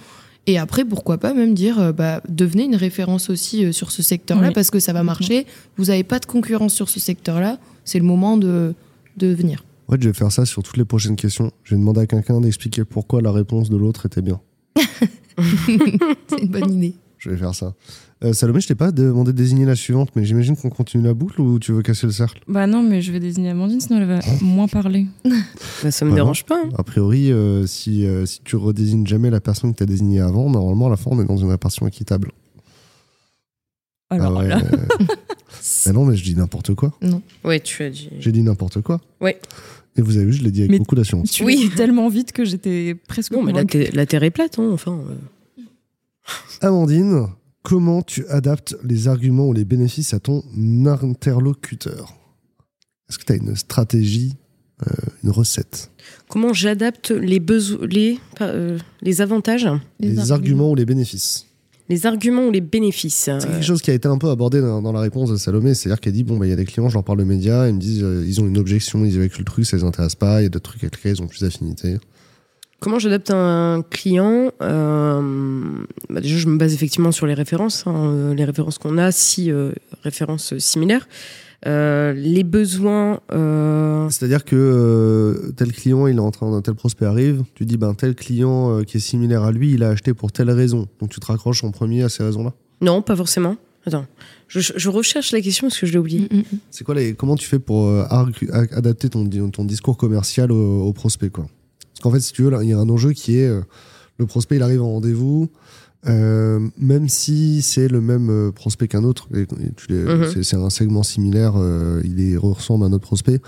Et 0.47 0.59
après, 0.59 0.85
pourquoi 0.85 1.19
pas 1.19 1.35
même 1.35 1.55
dire, 1.55 1.79
euh, 1.79 1.93
bah, 1.93 2.21
devenez 2.29 2.65
une 2.65 2.75
référence 2.75 3.31
aussi 3.31 3.65
euh, 3.65 3.73
sur 3.73 3.91
ce 3.93 4.03
secteur-là, 4.03 4.49
Oui. 4.49 4.55
parce 4.55 4.71
que 4.71 4.81
ça 4.81 4.93
va 4.93 5.03
marcher. 5.05 5.47
Vous 5.77 5.85
n'avez 5.87 6.03
pas 6.03 6.19
de 6.19 6.27
concurrence 6.27 6.75
sur 6.75 6.89
ce 6.89 6.99
secteur-là. 6.99 7.59
C'est 7.85 7.99
le 8.01 8.05
moment 8.05 8.37
de, 8.37 8.75
de 9.19 9.29
venir. 9.29 9.65
En 9.89 9.93
fait, 9.93 10.03
je 10.03 10.09
vais 10.09 10.15
faire 10.15 10.33
ça 10.33 10.45
sur 10.45 10.63
toutes 10.63 10.77
les 10.79 10.85
prochaines 10.85 11.17
questions. 11.17 11.53
Je 11.63 11.75
vais 11.75 11.81
demander 11.81 12.01
à 12.01 12.07
quelqu'un 12.07 12.41
d'expliquer 12.41 12.85
pourquoi 12.85 13.23
la 13.23 13.31
réponse 13.31 13.71
de 13.71 13.77
l'autre 13.77 14.07
était 14.07 14.23
bien. 14.23 14.41
C'est 15.39 16.39
une 16.43 16.49
bonne 16.49 16.73
idée. 16.73 16.95
Je 17.23 17.31
vais 17.31 17.37
faire 17.37 17.55
ça. 17.55 17.75
Euh, 18.25 18.33
Salomé, 18.33 18.61
je 18.61 18.67
t'ai 18.67 18.75
pas 18.75 18.91
demandé 18.91 19.31
de 19.33 19.37
désigner 19.37 19.65
la 19.65 19.77
suivante, 19.77 20.11
mais 20.17 20.25
j'imagine 20.25 20.57
qu'on 20.57 20.71
continue 20.71 21.05
la 21.05 21.15
boucle 21.15 21.41
ou 21.41 21.61
tu 21.61 21.71
veux 21.71 21.83
casser 21.83 22.07
le 22.07 22.13
cercle? 22.13 22.43
Bah 22.49 22.67
non, 22.67 22.83
mais 22.83 23.01
je 23.01 23.13
vais 23.13 23.21
désigner 23.21 23.51
Amandine, 23.51 23.81
sinon 23.81 24.01
elle 24.01 24.07
va 24.09 24.19
moins 24.41 24.67
parler. 24.67 25.07
Bah, 25.85 25.91
ça 25.93 26.05
me 26.05 26.11
Bah 26.11 26.17
dérange 26.17 26.45
pas. 26.45 26.61
hein. 26.65 26.69
A 26.79 26.83
priori, 26.83 27.31
euh, 27.31 27.65
si, 27.67 28.05
euh, 28.07 28.27
si 28.27 28.41
tu 28.43 28.57
redésignes 28.57 29.07
jamais 29.07 29.31
la 29.31 29.41
personne 29.41 29.73
que 29.73 29.77
tu 29.79 29.83
as 29.85 29.87
désignée 29.87 30.21
avant, 30.21 30.51
normalement, 30.51 30.87
à 30.89 30.91
la 30.91 30.97
fin, 30.97 31.11
on 31.13 31.21
est 31.23 31.25
dans 31.25 31.37
une 31.37 31.51
répartition 31.51 31.87
équitable. 31.87 32.33
Alors 34.11 34.37
Ah 34.39 34.43
ouais, 34.43 34.49
là, 34.49 34.61
euh, 34.73 35.05
bah 35.87 35.93
non, 35.93 36.05
mais 36.05 36.17
je 36.17 36.25
dis 36.25 36.35
n'importe 36.35 36.75
quoi. 36.75 36.93
Ouais, 37.45 37.61
tu 37.61 37.83
as 37.85 37.91
dit. 37.91 38.11
J'ai 38.19 38.33
dit 38.33 38.43
n'importe 38.43 38.81
quoi. 38.83 39.01
Ouais. 39.21 39.41
Et 39.97 40.03
vous 40.03 40.17
avez 40.17 40.27
vu, 40.27 40.33
je 40.33 40.43
l'ai 40.43 40.51
dit 40.51 40.61
avec 40.61 40.71
Mais- 40.73 40.79
beaucoup 40.79 40.95
d'assurance. 40.97 41.31
tu 41.31 41.45
Oui. 41.45 41.71
tellement 41.77 42.09
vite 42.09 42.33
que 42.33 42.45
j'étais 42.45 42.97
presque 43.09 43.33
Non, 43.33 43.43
mais 43.43 43.53
la, 43.53 43.63
convaincue. 43.65 43.79
terre- 43.85 43.91
la 43.95 44.07
terre 44.07 44.23
est 44.25 44.31
plate, 44.31 44.59
hein, 44.59 44.71
enfin. 44.73 44.99
Euh. 46.29 46.67
Amandine, 46.69 47.27
comment 47.63 48.03
tu 48.03 48.27
adaptes 48.29 48.77
les 48.85 49.09
arguments 49.09 49.49
ou 49.49 49.53
les 49.53 49.65
bénéfices 49.65 50.15
à 50.15 50.21
ton 50.21 50.43
interlocuteur? 50.87 52.15
Est-ce 53.09 53.19
que 53.19 53.25
tu 53.25 53.33
as 53.33 53.37
une 53.37 53.57
stratégie, 53.57 54.37
euh, 54.87 54.91
une 55.23 55.31
recette? 55.31 55.91
Comment 56.29 56.53
j'adapte 56.53 57.11
les 57.11 57.41
besoins, 57.41 57.87
les, 57.87 58.19
euh, 58.41 58.79
les 59.03 59.21
avantages, 59.21 59.69
Les, 60.01 60.31
arguments. 60.33 60.71
ou 60.71 60.75
les 60.75 60.87
bénéfices? 60.87 61.47
Les 61.89 62.07
arguments 62.07 62.47
ou 62.47 62.51
les 62.51 62.63
bénéfices 62.63 63.15
C'est 63.15 63.33
euh, 63.33 63.39
quelque 63.41 63.65
chose 63.65 63.83
qui 63.83 63.91
a 63.91 63.95
été 63.95 64.09
un 64.09 64.17
peu 64.17 64.31
abordé 64.31 64.61
dans, 64.63 64.81
dans 64.81 64.93
la 64.93 65.01
réponse 65.01 65.31
de 65.31 65.37
Salomé, 65.37 65.75
c'est-à-dire 65.75 66.01
qu'elle 66.01 66.15
dit 66.15 66.25
bon 66.25 66.39
bah 66.39 66.47
il 66.47 66.51
y 66.51 66.53
a 66.53 66.57
des 66.57 66.65
clients, 66.65 66.89
je 66.89 66.95
leur 66.95 67.05
parle 67.05 67.19
de 67.19 67.25
médias, 67.25 67.69
ils 67.69 67.75
me 67.75 67.81
disent 67.81 68.03
euh, 68.03 68.25
ils 68.27 68.41
ont 68.41 68.47
une 68.47 68.57
objection, 68.57 69.05
ils 69.05 69.17
évacuent 69.17 69.41
le 69.41 69.45
truc, 69.45 69.67
ça 69.67 69.77
les 69.77 69.85
intéresse 69.85 70.15
pas, 70.15 70.41
il 70.41 70.45
y 70.45 70.47
a 70.47 70.49
d'autres 70.49 70.71
trucs 70.71 70.85
avec 70.85 70.97
lesquels 70.97 71.17
ils 71.17 71.23
ont 71.23 71.27
plus 71.27 71.41
d'affinité. 71.41 71.99
Comment 72.83 72.99
j'adapte 72.99 73.31
un 73.31 73.85
client 73.91 74.51
euh, 74.61 75.23
bah 76.11 76.21
Déjà, 76.21 76.37
je 76.37 76.49
me 76.49 76.59
base 76.59 76.75
effectivement 76.75 77.13
sur 77.13 77.27
les 77.27 77.35
références, 77.35 77.85
hein, 77.87 77.95
euh, 77.95 78.35
les 78.35 78.45
références 78.45 78.79
qu'on 78.79 78.99
a, 78.99 79.13
si 79.13 79.53
euh, 79.53 79.71
références 80.03 80.59
similaires. 80.59 81.07
Euh, 81.65 82.13
les 82.13 82.43
besoins, 82.43 83.21
euh, 83.31 84.09
C'est-à-dire 84.09 84.45
que 84.45 84.57
euh, 84.57 85.53
tel 85.53 85.71
client, 85.71 86.09
il 86.09 86.17
est 86.17 86.21
en 86.21 86.33
train, 86.33 86.61
tel 86.61 86.75
prospect 86.75 87.07
arrive, 87.07 87.45
tu 87.55 87.67
dis 87.67 87.77
ben 87.77 87.95
tel 87.95 88.17
client 88.17 88.81
euh, 88.81 88.83
qui 88.83 88.97
est 88.97 89.01
similaire 89.01 89.45
à 89.45 89.53
lui, 89.53 89.75
il 89.75 89.85
a 89.85 89.91
acheté 89.91 90.13
pour 90.13 90.33
telle 90.33 90.51
raison, 90.51 90.89
donc 90.99 91.11
tu 91.11 91.21
te 91.21 91.27
raccroches 91.27 91.63
en 91.63 91.71
premier 91.71 92.03
à 92.03 92.09
ces 92.09 92.25
raisons-là? 92.25 92.53
non, 92.81 93.01
pas 93.01 93.15
forcément. 93.15 93.55
Attends, 93.87 94.07
je, 94.49 94.59
je 94.75 94.89
recherche 94.89 95.31
la 95.31 95.41
question 95.41 95.69
parce 95.69 95.79
que 95.79 95.87
je 95.87 95.93
l'ai 95.93 95.99
oublié. 95.99 96.29
Mm, 96.33 96.37
mm, 96.37 96.39
mm. 96.41 96.59
C'est 96.73 96.83
quoi 96.83 96.97
les, 96.97 97.15
comment 97.15 97.37
tu 97.37 97.47
fais 97.47 97.61
pour 97.61 97.87
euh, 97.87 98.05
adapter 98.73 99.09
ton, 99.09 99.29
ton 99.51 99.65
discours 99.65 99.97
commercial 99.97 100.51
au, 100.51 100.83
au 100.83 100.93
prospect 100.93 101.31
quoi? 101.31 101.47
Parce 101.93 102.01
qu'en 102.03 102.11
fait, 102.11 102.21
si 102.21 102.33
tu 102.33 102.43
veux, 102.43 102.51
là, 102.51 102.63
il 102.63 102.69
y 102.69 102.73
a 102.73 102.79
un 102.79 102.89
enjeu 102.89 103.13
qui 103.13 103.37
est 103.39 103.47
euh, 103.49 103.61
le 104.19 104.27
prospect, 104.27 104.57
il 104.57 104.63
arrive 104.63 104.83
en 104.83 104.91
rendez-vous, 104.91 105.49
euh, 106.09 106.59
même 106.79 107.09
si 107.09 107.63
c'est 107.63 107.87
le 107.89 108.01
même 108.01 108.29
euh, 108.31 108.51
prospect 108.51 108.89
qu'un 108.89 109.05
autre, 109.05 109.29
et, 109.35 109.43
et 109.43 109.47
Mhm. 109.95 110.43
c'est, 110.43 110.57
un 110.57 110.71
segment 110.71 111.03
similaire, 111.05 111.55
euh, 111.57 112.01
il 112.05 112.21
est, 112.21 112.37
ressemble 112.37 112.85
à 112.85 112.89
un 112.89 112.93
autre 112.93 113.07
prospect, 113.07 113.41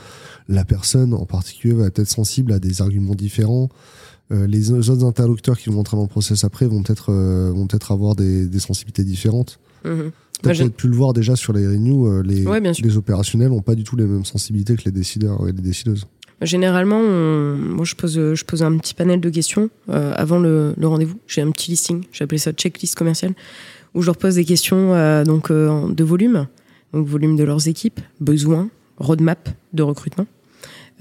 la 0.49 0.65
personne 0.65 1.15
en 1.15 1.27
particulier 1.27 1.75
va 1.75 1.87
être 1.87 2.05
sensible 2.07 2.53
à 2.53 2.61
des 2.61 2.81
arguments 2.81 3.15
différents. 3.15 3.69
Euh, 4.33 4.47
les 4.47 4.71
autres 4.71 5.05
interlocuteurs 5.05 5.59
qui 5.59 5.69
vont 5.69 5.81
entrer 5.81 5.97
dans 5.97 6.03
le 6.05 6.09
process 6.09 6.45
après 6.45 6.67
vont 6.67 6.83
peut-être 6.83 7.13
vont 7.13 7.67
peut-être 7.67 7.93
avoir 7.93 8.15
des, 8.15 8.47
des 8.47 8.59
sensibilités 8.59 9.05
différentes. 9.05 9.59
J'ai- 9.85 10.65
peut-être 10.65 10.77
pu 10.77 10.89
le 10.89 10.97
voir 10.97 11.13
déjà 11.13 11.37
sur 11.37 11.53
les 11.53 11.67
renews, 11.67 12.23
Ouais, 12.47 12.61
les 12.61 12.97
opérationnels 12.97 13.49
n'ont 13.51 13.61
pas 13.63 13.75
du 13.75 13.85
tout 13.85 13.97
les 13.97 14.05
mêmes 14.07 14.25
sensibilités 14.25 14.77
que 14.77 14.83
les 14.85 14.93
décideurs 14.93 15.47
et 15.49 15.53
les 15.53 15.61
décideuses. 15.63 16.07
Généralement, 16.43 16.99
on- 16.99 17.57
moi, 17.57 17.85
je 17.85 17.95
pose, 17.95 18.35
je 18.35 18.45
pose 18.45 18.63
un 18.63 18.77
petit 18.79 18.95
panel 18.95 19.21
de 19.21 19.31
questions 19.31 19.71
euh, 19.89 20.13
avant 20.17 20.39
le, 20.39 20.75
le 20.77 20.87
rendez-vous. 20.87 21.19
J'ai 21.27 21.41
un 21.43 21.51
petit 21.51 21.71
listing, 21.71 22.05
appelé 22.21 22.39
ça 22.39 22.53
checklist 22.53 22.95
commerciale, 22.97 23.33
où 23.95 24.03
je 24.03 24.07
leur 24.07 24.17
pose 24.17 24.35
des 24.35 24.45
questions 24.45 24.95
euh, 24.95 25.25
donc, 25.25 25.51
euh, 25.51 25.89
de 25.93 26.05
volume, 26.05 26.47
donc 26.93 27.07
volume 27.07 27.37
de 27.37 27.45
leurs 27.45 27.69
équipes, 27.69 28.01
besoins, 28.21 28.69
roadmap 28.99 29.49
de 29.73 29.83
recrutement, 29.83 30.27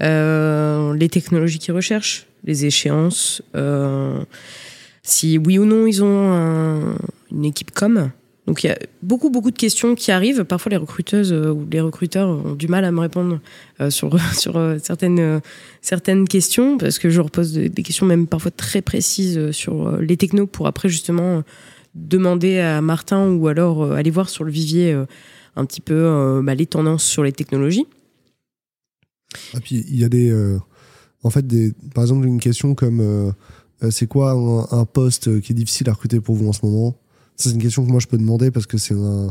euh, 0.02 0.94
les 0.94 1.08
technologies 1.08 1.58
qu'ils 1.58 1.74
recherchent, 1.74 2.26
les 2.44 2.64
échéances, 2.66 3.42
euh, 3.54 4.20
si 5.02 5.38
oui 5.38 5.58
ou 5.58 5.64
non 5.64 5.86
ils 5.86 6.02
ont 6.02 6.32
un- 6.32 6.96
une 7.30 7.44
équipe 7.44 7.70
com. 7.72 8.10
Donc 8.46 8.62
il 8.62 8.66
y 8.66 8.70
a 8.70 8.78
beaucoup 9.02 9.30
beaucoup 9.30 9.50
de 9.50 9.56
questions 9.56 9.94
qui 9.94 10.12
arrivent. 10.12 10.44
Parfois 10.44 10.70
les 10.70 10.76
recruteuses 10.76 11.32
euh, 11.32 11.50
ou 11.50 11.66
les 11.70 11.80
recruteurs 11.80 12.28
ont 12.28 12.54
du 12.54 12.68
mal 12.68 12.84
à 12.84 12.92
me 12.92 13.00
répondre 13.00 13.40
euh, 13.80 13.90
sur 13.90 14.18
sur 14.34 14.56
euh, 14.56 14.78
certaines 14.82 15.40
certaines 15.80 16.28
questions 16.28 16.76
parce 16.76 16.98
que 16.98 17.08
je 17.08 17.16
leur 17.16 17.30
pose 17.30 17.52
des 17.52 17.82
questions 17.82 18.06
même 18.06 18.26
parfois 18.26 18.50
très 18.50 18.82
précises 18.82 19.50
sur 19.52 19.96
les 19.98 20.16
technos 20.16 20.46
pour 20.46 20.66
après 20.66 20.88
justement 20.88 21.42
demander 21.94 22.58
à 22.58 22.80
Martin 22.80 23.30
ou 23.30 23.48
alors 23.48 23.92
aller 23.92 24.10
voir 24.10 24.28
sur 24.28 24.44
le 24.44 24.50
vivier 24.50 24.92
un 25.56 25.64
petit 25.64 25.80
peu 25.80 26.40
bah, 26.42 26.54
les 26.54 26.66
tendances 26.66 27.04
sur 27.04 27.22
les 27.22 27.32
technologies. 27.32 27.86
Ah, 29.54 29.60
puis 29.62 29.84
il 29.88 30.00
y 30.00 30.04
a 30.04 30.08
des. 30.08 30.34
en 31.22 31.30
fait, 31.30 31.46
des, 31.46 31.72
par 31.94 32.02
exemple, 32.02 32.26
une 32.26 32.40
question 32.40 32.74
comme 32.74 33.32
c'est 33.90 34.08
quoi 34.08 34.32
un, 34.72 34.84
poste 34.86 35.40
qui 35.40 35.52
est 35.52 35.54
difficile 35.54 35.88
à 35.88 35.92
recruter 35.92 36.18
pour 36.18 36.34
vous 36.34 36.48
en 36.48 36.52
ce 36.52 36.66
moment? 36.66 36.96
C'est 37.36 37.50
une 37.50 37.58
question 37.62 37.84
que 37.84 37.90
moi 37.90 38.00
je 38.00 38.06
peux 38.06 38.18
demander 38.18 38.50
parce 38.50 38.66
que 38.66 38.78
c'est 38.78 38.94
un, 38.94 39.28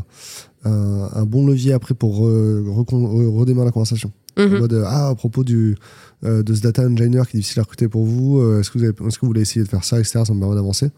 un, 0.64 1.08
un 1.14 1.24
bon 1.24 1.46
levier 1.46 1.72
après 1.72 1.94
pour 1.94 2.26
euh, 2.26 2.64
re- 2.68 3.36
redémarrer 3.38 3.66
la 3.66 3.72
conversation. 3.72 4.12
En 4.36 4.42
Mhm. 4.48 4.58
mode, 4.58 4.82
ah, 4.86 5.08
à 5.10 5.14
propos 5.14 5.44
du, 5.44 5.76
euh, 6.24 6.42
de 6.42 6.54
ce 6.54 6.60
data 6.60 6.82
engineer 6.82 7.22
qui 7.30 7.36
est 7.36 7.40
difficile 7.40 7.60
à 7.60 7.62
recruter 7.62 7.88
pour 7.88 8.04
vous, 8.04 8.40
euh, 8.40 8.60
est-ce 8.60 8.70
que, 8.70 8.78
vous 8.78 8.84
avez- 8.84 8.92
que 8.94 9.02
vous 9.02 9.26
voulez 9.28 9.42
essayer 9.42 9.62
de 9.64 9.68
faire 9.68 9.84
ça, 9.84 9.98
etc. 10.00 10.22
Ça 10.26 10.34
me 10.34 10.40
permet 10.40 10.56
d'avancer. 10.56 10.90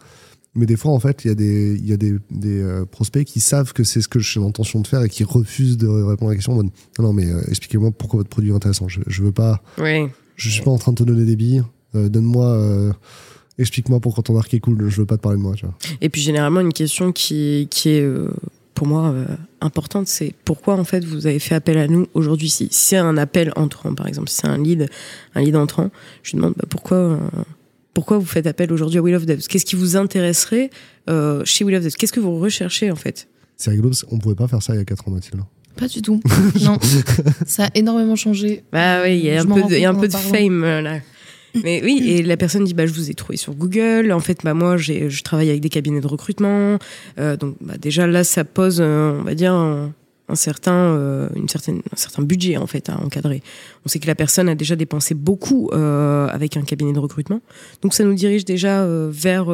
Mais 0.54 0.64
des 0.64 0.76
fois, 0.76 0.92
en 0.92 0.98
fait, 1.00 1.24
il 1.26 1.28
y 1.28 1.30
a 1.30 1.34
des, 1.34 1.74
il 1.78 1.86
y 1.86 1.92
a 1.92 1.98
des, 1.98 2.16
des 2.30 2.64
prospects 2.90 3.26
qui 3.26 3.40
savent 3.40 3.74
que 3.74 3.84
c'est 3.84 4.00
ce 4.00 4.08
que 4.08 4.18
j'ai 4.20 4.40
l'intention 4.40 4.80
de 4.80 4.86
faire 4.86 5.02
et 5.02 5.10
qui 5.10 5.22
refusent 5.22 5.76
de 5.76 5.86
répondre 5.86 6.30
à 6.30 6.32
la 6.32 6.36
question 6.36 6.52
en 6.52 6.56
mode, 6.56 6.70
non, 6.98 7.04
non, 7.04 7.12
mais 7.12 7.26
euh, 7.26 7.42
expliquez-moi 7.48 7.90
pourquoi 7.90 8.18
votre 8.20 8.30
produit 8.30 8.50
est 8.52 8.54
intéressant. 8.54 8.88
Je, 8.88 9.00
je 9.06 9.22
veux 9.22 9.32
pas, 9.32 9.62
Oui. 9.78 10.06
je 10.36 10.48
suis 10.48 10.62
pas 10.62 10.70
en 10.70 10.78
train 10.78 10.92
de 10.92 10.96
te 10.96 11.02
donner 11.04 11.26
des 11.26 11.36
billes. 11.36 11.62
Donne-moi, 11.92 12.94
explique-moi 13.58 14.00
pourquoi 14.00 14.22
ton 14.22 14.36
arc 14.36 14.52
est 14.54 14.60
cool. 14.60 14.88
Je 14.88 14.96
veux 14.96 15.06
pas 15.06 15.16
te 15.16 15.22
parler 15.22 15.38
de 15.38 15.42
moi, 15.42 15.54
tu 15.54 15.66
vois. 15.66 15.74
Et 16.00 16.08
puis 16.08 16.20
généralement 16.20 16.60
une 16.60 16.72
question 16.72 17.12
qui, 17.12 17.68
qui 17.70 17.90
est 17.90 18.02
euh, 18.02 18.28
pour 18.76 18.86
moi 18.86 19.08
euh, 19.08 19.24
importante, 19.60 20.06
c'est 20.06 20.34
pourquoi 20.44 20.74
en 20.74 20.84
fait 20.84 21.04
vous 21.04 21.26
avez 21.26 21.38
fait 21.40 21.54
appel 21.56 21.78
à 21.78 21.88
nous 21.88 22.06
aujourd'hui? 22.14 22.48
Si, 22.50 22.68
c'est 22.70 22.98
un 22.98 23.16
appel 23.16 23.52
entrant 23.56 23.94
par 23.94 24.06
exemple, 24.06 24.28
si 24.28 24.36
c'est 24.36 24.46
un 24.46 24.58
lead, 24.58 24.88
un 25.34 25.40
lead 25.40 25.56
entrant, 25.56 25.90
je 26.22 26.32
lui 26.32 26.36
demande 26.36 26.54
bah, 26.56 26.66
pourquoi 26.68 26.96
euh, 26.98 27.18
pourquoi 27.94 28.18
vous 28.18 28.26
faites 28.26 28.46
appel 28.46 28.70
aujourd'hui 28.72 28.98
à 28.98 29.02
Will 29.02 29.14
of 29.14 29.24
Devs? 29.24 29.48
Qu'est-ce 29.48 29.64
qui 29.64 29.74
vous 29.74 29.96
intéresserait 29.96 30.70
euh, 31.08 31.42
chez 31.46 31.64
Will 31.64 31.76
of 31.76 31.82
Devs? 31.82 31.96
Qu'est-ce 31.96 32.12
que 32.12 32.20
vous 32.20 32.38
recherchez 32.38 32.90
en 32.90 32.96
fait? 32.96 33.26
C'est 33.56 33.70
rigolo, 33.70 33.90
qu'on 34.08 34.18
pouvait 34.18 34.34
pas 34.34 34.46
faire 34.46 34.62
ça 34.62 34.74
il 34.74 34.78
y 34.78 34.80
a 34.80 34.84
4 34.84 35.08
ans, 35.08 35.12
Mathilde. 35.12 35.40
Pas 35.76 35.88
du 35.88 36.02
tout. 36.02 36.20
non. 36.62 36.78
Ça 37.46 37.64
a 37.66 37.70
énormément 37.74 38.16
changé. 38.16 38.64
Bah 38.72 39.02
oui, 39.02 39.18
il 39.18 39.24
y 39.24 39.30
a 39.30 39.40
Je 39.40 39.46
un 39.46 39.54
peu 39.54 39.62
de, 39.62 39.78
y 39.78 39.84
a 39.84 39.90
un 39.90 39.94
peu 39.94 40.08
de 40.08 40.16
fame 40.16 40.62
là. 40.62 41.00
Mais 41.62 41.82
oui, 41.82 42.02
et 42.06 42.22
la 42.22 42.36
personne 42.36 42.64
dit 42.64 42.74
bah 42.74 42.86
je 42.86 42.92
vous 42.92 43.10
ai 43.10 43.14
trouvé 43.14 43.36
sur 43.36 43.54
Google. 43.54 44.12
En 44.12 44.20
fait, 44.20 44.40
bah 44.44 44.54
moi 44.54 44.76
je 44.76 45.22
travaille 45.22 45.48
avec 45.50 45.60
des 45.60 45.68
cabinets 45.68 46.00
de 46.00 46.06
recrutement. 46.06 46.78
Euh, 47.18 47.36
donc 47.36 47.56
bah, 47.60 47.74
déjà 47.78 48.06
là 48.06 48.24
ça 48.24 48.44
pose 48.44 48.78
euh, 48.80 49.18
on 49.18 49.22
va 49.22 49.34
dire 49.34 49.52
un, 49.52 49.92
certain 50.34 50.72
euh, 50.72 51.28
une 51.34 51.48
certaine 51.48 51.82
un 51.92 51.96
certain 51.96 52.22
budget 52.22 52.56
en 52.56 52.66
fait 52.66 52.88
à 52.88 53.00
encadrer. 53.00 53.42
On 53.84 53.88
sait 53.88 53.98
que 53.98 54.06
la 54.06 54.14
personne 54.14 54.48
a 54.48 54.54
déjà 54.54 54.76
dépensé 54.76 55.14
beaucoup 55.14 55.70
avec 55.72 56.56
un 56.56 56.62
cabinet 56.62 56.92
de 56.92 56.98
recrutement. 56.98 57.40
Donc 57.82 57.94
ça 57.94 58.04
nous 58.04 58.14
dirige 58.14 58.44
déjà 58.44 58.86
vers 59.08 59.46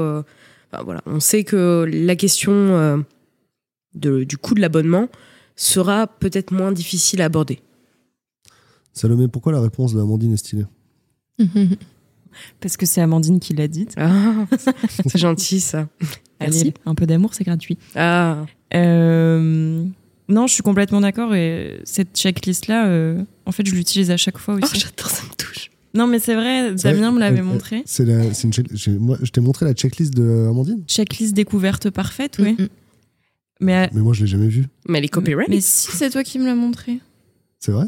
voilà, 0.85 1.03
on 1.07 1.21
sait 1.21 1.45
que 1.45 1.87
la 1.91 2.17
question 2.17 3.05
du 3.95 4.37
coût 4.39 4.55
de 4.55 4.61
l'abonnement 4.61 5.09
sera 5.55 6.07
peut-être 6.07 6.51
moins 6.51 6.73
difficile 6.73 7.21
à 7.21 7.27
aborder. 7.27 7.61
Salomé, 8.95 9.29
pourquoi 9.29 9.53
la 9.53 9.61
réponse 9.61 9.95
de 9.95 10.01
Amandine 10.01 10.35
est 10.35 10.39
stylée? 10.39 10.65
Parce 12.61 12.77
que 12.79 12.87
c'est 12.87 13.01
Amandine 13.01 13.41
qui 13.41 13.53
l'a 13.55 13.69
dite. 13.69 13.95
Ah, 13.99 14.47
c'est 15.07 15.19
gentil 15.19 15.61
ça. 15.61 15.89
Merci. 16.41 16.61
Allez, 16.61 16.75
un 16.87 16.95
peu 16.95 17.07
d'amour, 17.07 17.35
c'est 17.35 17.45
gratuit. 17.45 17.77
Ah, 17.95 18.45
Euh, 18.75 19.85
non, 20.29 20.47
je 20.47 20.55
suis 20.55 20.63
complètement 20.63 21.01
d'accord. 21.03 21.35
Et 21.35 21.81
cette 21.85 22.17
checklist-là, 22.17 22.87
euh, 22.87 23.23
en 23.45 23.53
fait, 23.53 23.67
je 23.67 23.75
l'utilise 23.75 24.11
à 24.11 24.17
chaque 24.17 24.39
fois 24.39 24.55
oh, 24.61 24.65
aussi. 24.65 24.81
j'adore, 24.81 25.11
ça 25.11 25.23
me 25.25 25.35
touche. 25.37 25.71
non, 25.95 26.07
mais 26.07 26.19
c'est 26.19 26.35
vrai, 26.35 26.75
Damien 26.75 27.01
vrai, 27.09 27.13
me 27.13 27.19
l'avait 27.21 27.41
euh, 27.41 27.45
montré. 27.45 27.83
C'est 27.85 28.07
la- 28.07 28.33
c'est 28.33 28.45
une 28.45 28.53
check- 28.55 28.75
j'ai- 28.75 28.93
moi, 28.99 29.19
je 29.23 29.31
t'ai 29.31 29.43
montré 29.43 29.67
la 29.67 29.75
checklist 29.75 30.15
de 30.15 30.47
Amandine, 30.49 30.83
Checklist 30.87 31.35
découverte 31.35 31.91
parfaite, 31.91 32.37
oui. 32.39 32.53
Mm. 32.59 32.69
Mais, 33.61 33.77
euh, 33.77 33.87
mais 33.93 34.01
moi 34.01 34.13
je 34.15 34.23
l'ai 34.23 34.27
jamais 34.27 34.49
vue. 34.49 34.67
Mais 34.89 34.99
elle 34.99 35.05
est 35.05 35.09
copyright. 35.09 35.49
mais 35.49 35.61
si, 35.61 35.93
c'est 35.93 36.11
toi 36.11 36.25
qui 36.25 36.39
me 36.41 36.47
l'as 36.47 36.55
montré. 36.57 36.99
C'est 37.61 37.71
vrai? 37.73 37.85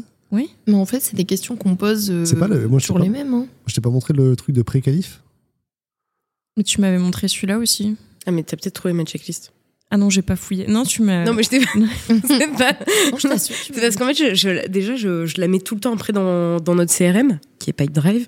Mais 0.67 0.73
en 0.73 0.85
fait, 0.85 0.99
c'est 0.99 1.15
des 1.15 1.25
questions 1.25 1.55
qu'on 1.55 1.75
pose 1.75 2.09
euh, 2.11 2.25
C'est 2.25 2.37
pas 2.37 2.47
le- 2.47 2.67
moi, 2.67 2.79
toujours 2.79 2.97
pas. 2.97 3.03
les 3.03 3.09
mêmes. 3.09 3.33
hein. 3.33 3.47
Je 3.67 3.73
t'ai 3.75 3.81
pas 3.81 3.89
montré 3.89 4.13
le 4.13 4.35
truc 4.35 4.55
de 4.55 4.61
pré-qualif 4.61 5.21
Mais 6.57 6.63
tu 6.63 6.79
m'avais 6.81 6.97
montré 6.97 7.27
celui-là 7.27 7.57
aussi. 7.57 7.95
Ah, 8.25 8.31
mais 8.31 8.43
t'as 8.43 8.57
peut-être 8.57 8.73
trouvé 8.75 8.93
ma 8.93 9.03
checklist. 9.05 9.51
Ah 9.91 9.97
non, 9.97 10.09
j'ai 10.09 10.23
pas 10.23 10.35
fouillé. 10.35 10.65
Non, 10.67 10.83
tu 10.83 11.03
m'as. 11.03 11.23
Non, 11.25 11.33
mais 11.33 11.43
je 11.43 11.49
t'ai. 11.49 11.59
c'est 12.27 12.51
pas. 12.57 12.73
Non, 13.11 13.17
je 13.19 13.27
t'assure, 13.27 13.55
tu 13.65 13.73
C'est 13.73 13.81
parce 13.81 13.95
qu'en 13.97 14.07
fait, 14.07 14.15
je, 14.15 14.33
je- 14.35 14.67
déjà, 14.67 14.95
je, 14.95 15.25
je 15.27 15.39
la 15.39 15.47
mets 15.47 15.59
tout 15.59 15.75
le 15.75 15.81
temps 15.81 15.93
après 15.93 16.11
dans, 16.11 16.59
dans 16.59 16.73
notre 16.75 16.91
CRM, 16.95 17.39
qui 17.59 17.69
est 17.69 17.73
Pipedrive. 17.73 18.25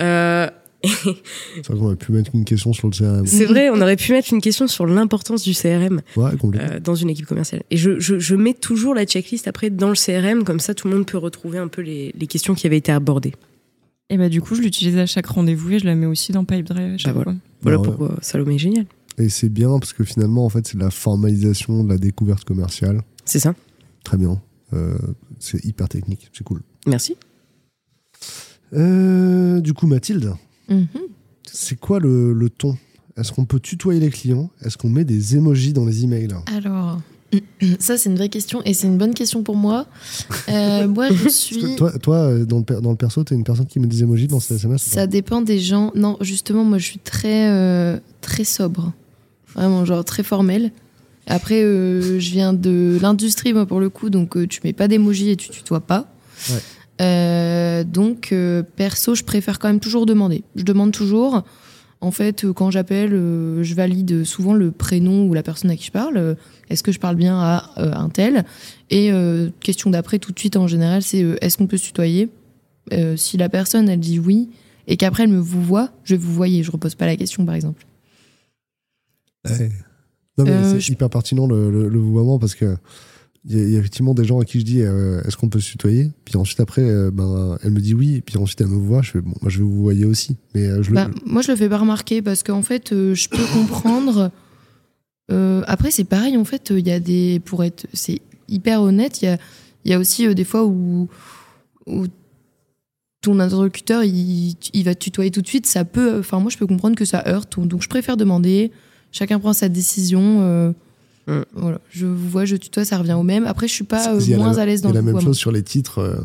Euh, 0.00 0.48
C'est 0.84 1.66
vrai 1.68 1.76
qu'on 1.78 1.84
aurait 1.86 1.96
pu 1.96 2.12
mettre 2.12 2.30
une 2.34 2.44
question 2.44 2.72
sur 2.72 2.88
le 2.88 2.92
CRM. 2.96 3.26
c'est 3.26 3.44
vrai, 3.44 3.70
on 3.70 3.80
aurait 3.80 3.96
pu 3.96 4.12
mettre 4.12 4.32
une 4.32 4.40
question 4.40 4.66
sur 4.66 4.86
l'importance 4.86 5.42
du 5.42 5.52
CRM 5.54 6.00
Ouais, 6.16 6.30
euh, 6.56 6.80
dans 6.80 6.94
une 6.94 7.10
équipe 7.10 7.26
commerciale. 7.26 7.62
Et 7.70 7.76
je, 7.76 8.00
je, 8.00 8.18
je 8.18 8.34
mets 8.34 8.54
toujours 8.54 8.94
la 8.94 9.04
checklist 9.04 9.46
après 9.48 9.70
dans 9.70 9.88
le 9.90 9.94
CRM, 9.94 10.44
comme 10.44 10.60
ça 10.60 10.74
tout 10.74 10.88
le 10.88 10.94
monde 10.96 11.06
peut 11.06 11.18
retrouver 11.18 11.58
un 11.58 11.68
peu 11.68 11.82
les, 11.82 12.12
les 12.18 12.26
questions 12.26 12.54
qui 12.54 12.66
avaient 12.66 12.78
été 12.78 12.90
abordées. 12.92 13.34
Et 14.10 14.18
bah, 14.18 14.28
du 14.28 14.42
coup, 14.42 14.54
je 14.54 14.60
l'utilise 14.62 14.98
à 14.98 15.06
chaque 15.06 15.26
rendez-vous 15.26 15.70
et 15.72 15.78
je 15.78 15.86
la 15.86 15.94
mets 15.94 16.06
aussi 16.06 16.32
dans 16.32 16.44
Pipedrive 16.44 16.94
à 16.94 16.98
chaque 16.98 17.14
voilà. 17.14 17.30
fois. 17.32 17.40
Voilà 17.62 17.78
Ouais. 17.80 17.84
pourquoi 17.86 18.16
Salomé 18.20 18.56
est 18.56 18.58
génial. 18.58 18.86
Et 19.18 19.28
c'est 19.28 19.48
bien 19.48 19.78
parce 19.78 19.92
que 19.92 20.04
finalement, 20.04 20.44
en 20.44 20.48
fait, 20.48 20.66
c'est 20.66 20.76
de 20.76 20.82
la 20.82 20.90
formalisation 20.90 21.84
de 21.84 21.88
la 21.90 21.98
découverte 21.98 22.44
commerciale. 22.44 23.02
C'est 23.24 23.38
ça. 23.38 23.54
Très 24.04 24.16
bien. 24.16 24.40
Euh, 24.74 24.96
c'est 25.38 25.64
hyper 25.64 25.88
technique, 25.88 26.28
c'est 26.32 26.44
cool. 26.44 26.60
Merci. 26.86 27.16
Euh, 28.74 29.60
du 29.60 29.74
coup, 29.74 29.86
Mathilde, 29.86 30.32
Mhm. 30.68 30.86
c'est 31.50 31.78
quoi 31.78 32.00
le, 32.00 32.32
le 32.32 32.50
ton? 32.50 32.76
Est-ce 33.16 33.32
qu'on 33.32 33.44
peut 33.44 33.60
tutoyer 33.60 34.00
les 34.00 34.10
clients? 34.10 34.50
Est-ce 34.62 34.78
qu'on 34.78 34.88
met 34.88 35.04
des 35.04 35.36
emojis 35.36 35.72
dans 35.72 35.84
les 35.84 36.04
emails? 36.04 36.34
Alors, 36.46 37.00
ça, 37.78 37.96
c'est 37.98 38.08
une 38.08 38.16
vraie 38.16 38.28
question 38.28 38.62
et 38.64 38.74
c'est 38.74 38.86
une 38.86 38.98
bonne 38.98 39.14
question 39.14 39.42
pour 39.42 39.56
moi. 39.56 39.86
Euh, 40.48 40.86
moi, 40.88 41.08
je 41.10 41.28
suis. 41.28 41.76
Toi, 41.76 41.92
toi 41.98 42.16
euh, 42.16 42.44
dans, 42.44 42.58
le, 42.58 42.80
dans 42.80 42.90
le 42.90 42.96
perso, 42.96 43.22
t'es 43.24 43.34
une 43.34 43.44
personne 43.44 43.66
qui 43.66 43.80
met 43.80 43.86
des 43.86 44.02
emojis 44.02 44.28
dans 44.28 44.40
ses 44.40 44.54
SMS 44.54 44.82
Ça 44.82 45.06
dépend 45.06 45.42
des 45.42 45.58
gens. 45.58 45.92
Non, 45.94 46.16
justement, 46.20 46.64
moi, 46.64 46.78
je 46.78 46.84
suis 46.84 46.98
très, 46.98 47.50
euh, 47.50 47.98
très 48.20 48.44
sobre. 48.44 48.92
Vraiment, 49.54 49.84
genre 49.84 50.04
très 50.04 50.22
formel. 50.22 50.72
Après, 51.26 51.62
euh, 51.62 52.18
je 52.18 52.30
viens 52.30 52.52
de 52.52 52.98
l'industrie, 53.00 53.52
moi, 53.52 53.66
pour 53.66 53.78
le 53.78 53.90
coup, 53.90 54.10
donc 54.10 54.36
tu 54.48 54.60
mets 54.64 54.72
pas 54.72 54.88
d'emoji 54.88 55.30
et 55.30 55.36
tu 55.36 55.50
tutoies 55.50 55.80
pas. 55.80 56.12
Ouais. 56.50 56.56
Euh, 57.02 57.84
donc, 57.84 58.32
euh, 58.32 58.62
perso, 58.62 59.14
je 59.14 59.24
préfère 59.24 59.58
quand 59.58 59.68
même 59.68 59.80
toujours 59.80 60.06
demander. 60.06 60.44
Je 60.56 60.62
demande 60.62 60.92
toujours. 60.92 61.42
En 62.00 62.10
fait, 62.10 62.44
euh, 62.44 62.52
quand 62.52 62.70
j'appelle, 62.70 63.12
euh, 63.12 63.62
je 63.62 63.74
valide 63.74 64.24
souvent 64.24 64.54
le 64.54 64.70
prénom 64.70 65.26
ou 65.26 65.34
la 65.34 65.42
personne 65.42 65.70
à 65.70 65.76
qui 65.76 65.86
je 65.86 65.92
parle. 65.92 66.36
Est-ce 66.70 66.82
que 66.82 66.92
je 66.92 66.98
parle 67.00 67.16
bien 67.16 67.38
à 67.38 67.70
un 67.76 68.08
tel? 68.08 68.44
Et 68.90 69.10
question 69.60 69.90
d'après, 69.90 70.18
tout 70.18 70.32
de 70.32 70.38
suite, 70.38 70.56
en 70.56 70.66
général, 70.66 71.02
c'est 71.02 71.20
est-ce 71.40 71.58
qu'on 71.58 71.66
peut 71.66 71.76
se 71.76 71.84
tutoyer? 71.84 72.28
Si 73.16 73.36
la 73.36 73.48
personne, 73.48 73.88
elle 73.88 74.00
dit 74.00 74.18
oui, 74.18 74.48
et 74.86 74.96
qu'après 74.96 75.24
elle 75.24 75.30
me 75.30 75.38
vous 75.38 75.62
voit, 75.62 75.90
je 76.04 76.14
vais 76.14 76.18
vous 76.20 76.32
voyez. 76.32 76.62
Je 76.62 76.70
repose 76.70 76.94
pas 76.94 77.06
la 77.06 77.16
question, 77.16 77.44
par 77.46 77.54
exemple. 77.54 77.86
Ouais. 79.48 79.70
Non, 80.38 80.44
mais 80.44 80.64
c'est 80.64 80.80
je- 80.80 80.92
hyper 80.92 81.10
pertinent 81.10 81.46
le, 81.46 81.70
le, 81.70 81.88
le 81.88 81.98
vouvoiement 81.98 82.38
parce 82.38 82.54
que 82.54 82.76
il 83.44 83.56
y, 83.56 83.60
a- 83.60 83.64
il 83.64 83.70
y 83.70 83.76
a 83.76 83.78
effectivement 83.80 84.14
des 84.14 84.24
gens 84.24 84.38
à 84.40 84.44
qui 84.44 84.60
je 84.60 84.64
dis 84.64 84.82
euh, 84.82 85.20
est-ce 85.24 85.36
qu'on 85.36 85.48
peut 85.48 85.60
se 85.60 85.70
tutoyer? 85.70 86.10
Puis 86.24 86.36
ensuite, 86.36 86.60
après, 86.60 86.82
euh, 86.82 87.10
ben, 87.10 87.58
elle 87.62 87.72
me 87.72 87.80
dit 87.80 87.94
oui, 87.94 88.16
et 88.16 88.20
puis 88.20 88.36
ensuite, 88.38 88.60
elle 88.60 88.68
me 88.68 88.76
voit. 88.76 89.02
Je 89.02 89.10
fais 89.12 89.20
bon, 89.20 89.32
moi, 89.42 89.50
je 89.50 89.58
vais 89.58 89.64
vous 89.64 89.82
voyer 89.82 90.04
aussi. 90.04 90.36
Mais 90.54 90.66
euh, 90.66 90.82
je 90.82 90.90
le- 90.90 90.94
Bah, 90.94 91.10
moi, 91.26 91.42
je 91.42 91.50
le 91.50 91.56
fais 91.56 91.68
pas 91.68 91.78
remarquer 91.78 92.22
parce 92.22 92.42
qu'en 92.42 92.62
fait, 92.62 92.90
je 92.90 93.28
peux 93.28 93.44
comprendre. 93.54 94.30
Après, 95.66 95.90
c'est 95.90 96.04
pareil. 96.04 96.36
En 96.36 96.44
fait, 96.44 96.70
il 96.76 96.86
y 96.86 96.92
a 96.92 97.00
des. 97.00 97.40
Pour 97.44 97.64
être. 97.64 97.86
C'est 97.94 98.20
hyper 98.48 98.82
honnête. 98.82 99.22
Il 99.22 99.24
y 99.24 99.28
a, 99.28 99.38
il 99.84 99.90
y 99.90 99.94
a 99.94 99.98
aussi 99.98 100.32
des 100.34 100.44
fois 100.44 100.64
où, 100.66 101.08
où 101.86 102.04
ton 103.22 103.40
interlocuteur, 103.40 104.04
il, 104.04 104.56
il 104.74 104.84
va 104.84 104.94
te 104.94 105.00
tutoyer 105.04 105.30
tout 105.30 105.40
de 105.40 105.46
suite. 105.46 105.66
Ça 105.66 105.84
peut. 105.86 106.18
Enfin, 106.18 106.38
moi, 106.38 106.50
je 106.50 106.58
peux 106.58 106.66
comprendre 106.66 106.96
que 106.96 107.04
ça 107.06 107.24
heurte. 107.26 107.58
Donc, 107.58 107.82
je 107.82 107.88
préfère 107.88 108.16
demander. 108.18 108.72
Chacun 109.10 109.38
prend 109.38 109.52
sa 109.54 109.68
décision. 109.70 110.74
Euh, 111.28 111.40
Mm. 111.40 111.44
Voilà. 111.54 111.80
Je 111.90 112.06
vous 112.06 112.28
vois, 112.28 112.44
je 112.44 112.56
tutoie, 112.56 112.84
ça 112.84 112.98
revient 112.98 113.12
au 113.14 113.22
même. 113.22 113.44
Après, 113.46 113.68
je 113.68 113.72
suis 113.72 113.84
pas 113.84 114.14
euh, 114.14 114.20
la- 114.28 114.36
moins 114.38 114.58
à 114.58 114.66
l'aise 114.66 114.82
dans 114.82 114.88
Il 114.88 114.92
y 114.92 114.94
le 114.94 114.98
a 115.00 115.02
la 115.06 115.12
même 115.12 115.20
chose 115.22 115.36
sur 115.36 115.52
les 115.52 115.62
titres. 115.62 115.98
euh, 115.98 116.16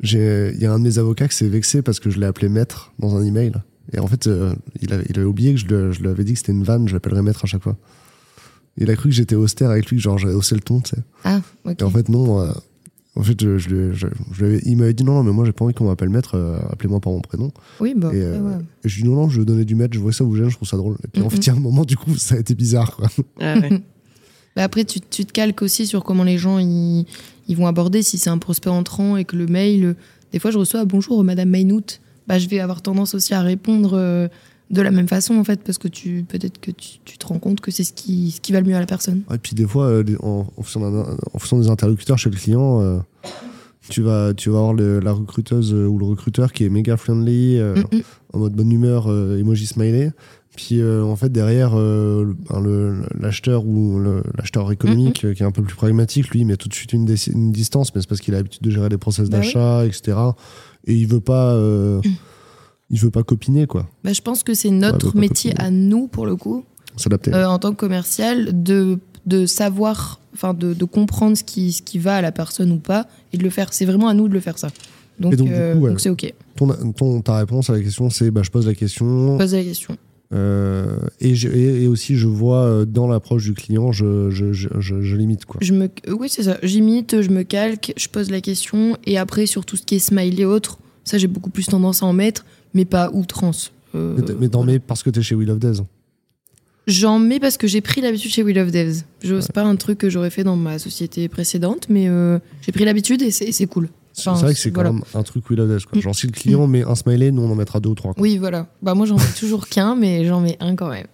j'ai- 0.00 0.52
Il 0.54 0.60
y 0.60 0.66
a 0.66 0.72
un 0.72 0.78
de 0.78 0.84
mes 0.84 0.98
avocats 0.98 1.28
qui 1.28 1.36
s'est 1.36 1.48
vexé 1.48 1.82
parce 1.82 2.00
que 2.00 2.10
je 2.10 2.18
l'ai 2.18 2.26
appelé 2.26 2.48
maître 2.48 2.92
dans 2.98 3.16
un 3.16 3.22
email. 3.24 3.52
Et 3.92 3.98
en 3.98 4.06
fait, 4.06 4.26
euh, 4.26 4.54
il, 4.82 4.92
avait, 4.92 5.04
il 5.08 5.16
avait 5.18 5.26
oublié 5.26 5.54
que 5.54 5.60
je, 5.60 5.66
le- 5.66 5.92
je 5.92 6.00
lui 6.00 6.08
avais 6.08 6.24
dit 6.24 6.32
que 6.32 6.38
c'était 6.38 6.52
une 6.52 6.64
vanne, 6.64 6.88
je 6.88 6.94
l'appellerais 6.94 7.22
maître 7.22 7.44
à 7.44 7.46
chaque 7.46 7.62
fois. 7.62 7.76
Il 8.78 8.90
a 8.90 8.96
cru 8.96 9.08
que 9.08 9.14
j'étais 9.14 9.36
austère 9.36 9.70
avec 9.70 9.86
lui, 9.90 9.96
que 9.96 10.02
genre 10.02 10.18
j'avais 10.18 10.34
haussé 10.34 10.54
le 10.54 10.60
ton, 10.60 10.80
tu 10.80 10.96
sais. 10.96 11.02
Ah, 11.24 11.40
ok. 11.64 11.76
Et 11.80 11.84
en 11.84 11.90
fait, 11.90 12.08
non. 12.08 12.40
euh, 12.42 12.50
En 13.18 13.22
fait, 13.22 13.40
je, 13.42 13.56
je, 13.56 13.68
lui 13.70 13.78
ai- 13.92 13.94
je- 13.94 14.60
il 14.66 14.76
m'avait 14.76 14.92
dit 14.92 15.02
non, 15.02 15.14
non, 15.14 15.22
mais 15.22 15.32
moi 15.32 15.46
j'ai 15.46 15.52
pas 15.52 15.64
envie 15.64 15.72
qu'on 15.72 15.86
m'appelle 15.86 16.10
maître, 16.10 16.34
euh, 16.34 16.58
appelez-moi 16.70 17.00
par 17.00 17.14
mon 17.14 17.22
prénom. 17.22 17.50
Oui, 17.80 17.94
bah. 17.96 18.10
et, 18.12 18.18
ouais, 18.18 18.22
euh, 18.24 18.40
ouais. 18.42 18.62
et 18.84 18.88
je 18.90 18.96
lui 18.96 19.04
dis 19.04 19.08
non, 19.08 19.14
non, 19.16 19.28
je 19.30 19.38
veux 19.38 19.46
donner 19.46 19.64
du 19.64 19.74
maître, 19.74 19.94
je 19.94 20.00
vois 20.00 20.10
que 20.10 20.16
ça 20.18 20.24
vous 20.24 20.36
gêne, 20.36 20.50
je 20.50 20.56
trouve 20.56 20.68
ça 20.68 20.76
drôle. 20.76 20.96
Et 21.02 21.08
puis 21.08 21.22
en 21.22 21.30
fait, 21.30 21.38
il 21.38 21.46
y 21.46 21.48
a 21.50 21.54
un 21.54 21.58
moment, 21.58 21.86
du 21.86 21.96
coup, 21.96 22.14
ça 22.16 22.34
a 22.34 22.38
été 22.38 22.54
bizarre. 22.54 22.94
Quoi. 22.94 23.08
Ah 23.40 23.58
ouais. 23.58 23.82
Bah 24.56 24.64
après, 24.64 24.84
tu, 24.84 25.00
tu 25.00 25.24
te 25.26 25.32
calques 25.32 25.62
aussi 25.62 25.86
sur 25.86 26.02
comment 26.02 26.24
les 26.24 26.38
gens 26.38 26.58
ils, 26.58 27.04
ils 27.48 27.56
vont 27.56 27.66
aborder. 27.66 28.02
Si 28.02 28.18
c'est 28.18 28.30
un 28.30 28.38
prospect 28.38 28.70
entrant 28.70 29.16
et 29.16 29.24
que 29.24 29.36
le 29.36 29.46
mail, 29.46 29.94
des 30.32 30.38
fois 30.38 30.50
je 30.50 30.58
reçois 30.58 30.84
bonjour 30.86 31.22
Madame 31.22 31.50
Maynout, 31.50 32.00
bah 32.26 32.38
je 32.38 32.48
vais 32.48 32.58
avoir 32.60 32.80
tendance 32.82 33.14
aussi 33.14 33.34
à 33.34 33.42
répondre 33.42 33.92
euh, 33.94 34.28
de 34.70 34.80
la 34.82 34.90
même 34.90 35.06
façon 35.08 35.36
en 35.36 35.44
fait, 35.44 35.60
parce 35.62 35.78
que 35.78 35.88
tu 35.88 36.24
peut-être 36.26 36.58
que 36.60 36.70
tu, 36.70 36.98
tu 37.04 37.18
te 37.18 37.26
rends 37.26 37.38
compte 37.38 37.60
que 37.60 37.70
c'est 37.70 37.84
ce 37.84 37.92
qui, 37.92 38.30
ce 38.32 38.40
qui 38.40 38.52
va 38.52 38.60
le 38.60 38.66
mieux 38.66 38.74
à 38.74 38.80
la 38.80 38.86
personne. 38.86 39.22
Et 39.32 39.38
puis 39.38 39.54
des 39.54 39.66
fois, 39.66 39.84
euh, 39.86 40.04
en, 40.22 40.46
en 40.56 40.80
d'un- 40.80 41.16
en 41.34 41.38
fonction 41.38 41.58
des 41.60 41.68
interlocuteurs 41.68 42.18
chez 42.18 42.30
le 42.30 42.36
client, 42.36 42.80
euh, 42.80 42.98
tu, 43.90 44.02
vas, 44.02 44.34
tu 44.34 44.50
vas 44.50 44.58
avoir 44.58 44.74
le- 44.74 44.98
la 45.00 45.12
recruteuse 45.12 45.72
ou 45.72 45.98
le 45.98 46.04
recruteur 46.06 46.52
qui 46.52 46.64
est 46.64 46.68
méga 46.70 46.96
friendly, 46.96 47.58
euh, 47.58 47.76
Mm, 47.92 47.96
mm. 47.98 48.02
en 48.32 48.38
mode 48.38 48.54
bonne 48.54 48.72
humeur, 48.72 49.06
euh, 49.08 49.38
emoji 49.38 49.66
smiley. 49.66 50.10
Puis 50.56 50.80
euh, 50.80 51.02
en 51.04 51.14
fait, 51.16 51.30
derrière, 51.30 51.72
euh, 51.78 52.34
ben, 52.50 53.04
l'acheteur 53.20 53.64
ou 53.66 54.00
l'acheteur 54.36 54.72
économique 54.72 55.24
euh, 55.24 55.34
qui 55.34 55.42
est 55.42 55.46
un 55.46 55.50
peu 55.52 55.62
plus 55.62 55.76
pragmatique, 55.76 56.30
lui, 56.30 56.40
il 56.40 56.46
met 56.46 56.56
tout 56.56 56.68
de 56.68 56.74
suite 56.74 56.92
une, 56.92 57.04
distance, 57.04 57.94
mais 57.94 58.00
c'est 58.00 58.08
parce 58.08 58.20
qu'il 58.20 58.34
a 58.34 58.38
l'habitude 58.38 58.62
de 58.62 58.70
gérer 58.70 58.88
des 58.88 58.96
process 58.98 59.28
Bah 59.28 59.38
oui. 59.40 59.46
d'achat, 59.46 59.84
etc. 59.86 60.16
Et 60.86 60.94
il 60.94 61.06
veut 61.06 61.20
pas. 61.20 61.52
euh, 61.52 62.00
il 62.90 62.98
veut 63.00 63.10
pas 63.10 63.22
copiner, 63.22 63.66
quoi. 63.66 63.86
Bah, 64.04 64.12
je 64.12 64.22
pense 64.22 64.42
que 64.42 64.54
c'est 64.54 64.70
notre 64.70 65.14
Ouais, 65.14 65.20
métier 65.20 65.52
à 65.58 65.70
nous 65.70 66.06
pour 66.06 66.24
le 66.24 66.36
coup, 66.36 66.64
S'adapter. 66.96 67.34
en 67.34 67.58
tant 67.58 67.72
que 67.72 67.76
commercial, 67.76 68.62
de, 68.62 68.98
de 69.26 69.44
savoir, 69.44 70.20
enfin 70.34 70.54
de, 70.54 70.72
de 70.72 70.84
comprendre 70.84 71.36
ce 71.36 71.42
qui, 71.44 71.72
ce 71.72 71.82
qui 71.82 71.98
va 71.98 72.14
à 72.16 72.22
la 72.22 72.32
personne 72.32 72.70
ou 72.72 72.78
pas 72.78 73.06
et 73.32 73.38
de 73.38 73.42
le 73.42 73.50
faire. 73.50 73.72
C'est 73.72 73.84
vraiment 73.86 74.08
à 74.08 74.14
nous 74.14 74.28
de 74.28 74.32
le 74.34 74.40
faire 74.40 74.56
ça. 74.58 74.68
Donc 75.18 75.34
ouais. 75.34 75.94
c'est 75.98 76.10
ok. 76.10 76.32
Ton, 76.56 76.68
ton- 76.92 77.20
ta 77.22 77.38
réponse 77.38 77.70
à 77.70 77.72
la 77.72 77.80
question, 77.82 78.08
c'est 78.10 78.30
bah, 78.30 78.42
je 78.44 78.50
pose 78.50 78.66
la 78.66 78.74
question. 78.74 79.36
Pose 79.36 79.54
la 79.54 79.62
question. 79.64 79.96
Euh, 80.32 80.98
et, 81.20 81.34
je- 81.34 81.48
et, 81.48 81.84
et 81.84 81.86
aussi, 81.86 82.16
je 82.16 82.26
vois 82.26 82.62
euh, 82.64 82.84
dans 82.84 83.06
l'approche 83.06 83.44
du 83.44 83.52
client, 83.54 83.92
je, 83.92 84.30
je, 84.30 84.52
je, 84.52 85.16
limite. 85.16 85.44
Quoi. 85.44 85.60
Je 85.62 85.72
me, 85.72 85.84
euh, 85.84 86.16
oui, 86.18 86.28
c'est 86.28 86.42
ça. 86.44 86.58
J'imite, 86.62 87.22
je 87.22 87.30
me 87.30 87.42
calque, 87.44 87.92
je 87.96 88.08
pose 88.08 88.30
la 88.30 88.40
question. 88.40 88.96
Et 89.06 89.18
après, 89.18 89.46
sur 89.46 89.64
tout 89.64 89.76
ce 89.76 89.82
qui 89.82 89.94
est 89.96 90.00
smile 90.00 90.40
et 90.40 90.44
autres, 90.44 90.78
ça, 91.04 91.18
j'ai 91.18 91.28
beaucoup 91.28 91.50
plus 91.50 91.66
tendance 91.66 92.02
à 92.02 92.06
en 92.06 92.12
mettre, 92.12 92.44
mais 92.74 92.84
pas 92.84 93.10
outrance. 93.12 93.72
Euh, 93.94 94.16
mais 94.40 94.48
t'en 94.48 94.58
voilà. 94.60 94.72
mets 94.74 94.78
parce 94.80 95.02
que 95.02 95.10
t'es 95.10 95.22
chez 95.22 95.34
Will 95.36 95.50
of 95.50 95.58
Days. 95.60 95.80
J'en 96.88 97.18
mets 97.18 97.40
parce 97.40 97.56
que 97.56 97.66
j'ai 97.66 97.80
pris 97.80 98.00
l'habitude 98.00 98.30
chez 98.30 98.42
Will 98.44 98.58
of 98.58 98.70
Devs. 98.70 99.02
C'est 99.22 99.52
pas 99.52 99.64
un 99.64 99.74
truc 99.76 99.98
que 99.98 100.08
j'aurais 100.10 100.30
fait 100.30 100.44
dans 100.44 100.54
ma 100.56 100.78
société 100.78 101.28
précédente, 101.28 101.86
mais 101.88 102.08
euh, 102.08 102.38
j'ai 102.62 102.70
pris 102.72 102.84
l'habitude 102.84 103.22
et 103.22 103.30
c'est 103.32 103.66
cool. 103.66 103.88
C'est 104.16 104.30
vrai 104.30 104.54
que 104.54 104.58
c'est 104.58 104.70
voilà. 104.70 104.90
quand 104.90 104.94
même 104.94 105.04
un 105.14 105.22
truc 105.22 105.48
Will 105.50 105.60
of 105.60 105.68
Days. 105.68 105.84
Quoi. 105.84 105.98
Mm. 105.98 106.02
Genre, 106.02 106.14
si 106.14 106.26
le 106.26 106.32
client 106.32 106.66
met 106.66 106.82
un 106.82 106.94
smiley, 106.94 107.30
nous 107.30 107.42
on 107.42 107.50
en 107.50 107.54
mettra 107.54 107.80
deux 107.80 107.90
ou 107.90 107.94
trois. 107.94 108.14
quoi. 108.14 108.22
Oui, 108.22 108.38
voilà. 108.38 108.66
Bah, 108.82 108.94
moi, 108.94 109.06
j'en 109.06 109.16
mets 109.16 109.24
toujours 109.38 109.68
qu'un, 109.68 109.94
mais 109.94 110.24
j'en 110.24 110.40
mets 110.40 110.56
un 110.60 110.74
quand 110.74 110.88
même. 110.88 111.06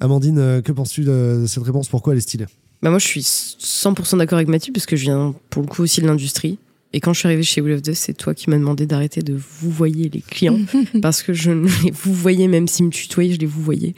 Amandine, 0.00 0.38
euh, 0.38 0.62
que 0.62 0.72
penses-tu 0.72 1.02
de 1.02 1.44
cette 1.48 1.64
réponse? 1.64 1.88
Pourquoi 1.88 2.12
elle 2.12 2.18
est 2.18 2.22
stylée? 2.22 2.46
Bah 2.82 2.90
moi, 2.90 2.98
je 2.98 3.06
suis 3.06 3.22
100% 3.22 4.18
d'accord 4.18 4.36
avec 4.36 4.48
Mathieu 4.48 4.72
parce 4.72 4.86
que 4.86 4.94
je 4.94 5.02
viens 5.02 5.34
pour 5.50 5.62
le 5.62 5.68
coup 5.68 5.82
aussi 5.82 6.00
de 6.00 6.06
l'industrie. 6.06 6.58
Et 6.92 7.00
quand 7.00 7.12
je 7.12 7.18
suis 7.18 7.26
arrivée 7.26 7.42
chez 7.42 7.60
Will 7.60 7.74
of 7.74 7.82
Death, 7.82 7.96
c'est 7.96 8.14
toi 8.14 8.34
qui 8.34 8.48
m'as 8.48 8.56
demandé 8.56 8.86
d'arrêter 8.86 9.20
de 9.20 9.34
vous 9.34 9.70
voyer 9.70 10.08
les 10.08 10.22
clients 10.22 10.58
parce 11.02 11.22
que 11.22 11.34
je 11.34 11.50
ne 11.50 11.68
les 11.84 11.90
vous 11.90 12.14
voyais, 12.14 12.48
même 12.48 12.66
s'ils 12.66 12.86
me 12.86 12.90
tutoyaient, 12.90 13.34
je 13.34 13.40
les 13.40 13.46
vous 13.46 13.62
voyais. 13.62 13.94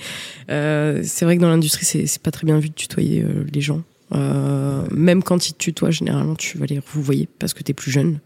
Euh, 0.51 1.01
c'est 1.05 1.25
vrai 1.25 1.37
que 1.37 1.43
dans 1.43 1.51
l'industrie, 1.51 1.85
c'est 1.85 2.07
c'est 2.07 2.23
pas 2.23 2.33
très 2.33 2.47
bien 2.47 2.59
vu 2.59 2.71
de 2.71 2.75
tutoyer 2.75 3.23
euh, 3.23 3.45
les 3.53 3.61
gens. 3.61 3.83
Euh, 4.13 4.85
même 4.91 5.23
quand 5.23 5.49
ils 5.49 5.53
te 5.53 5.59
tutoient, 5.59 5.91
généralement, 5.91 6.35
tu 6.35 6.59
vas 6.59 6.67
les 6.67 6.81
vous 6.93 7.03
voyer 7.03 7.29
parce 7.39 7.55
que 7.55 7.63
t'es 7.63 7.73
plus 7.75 7.91
jeune. 7.91 8.19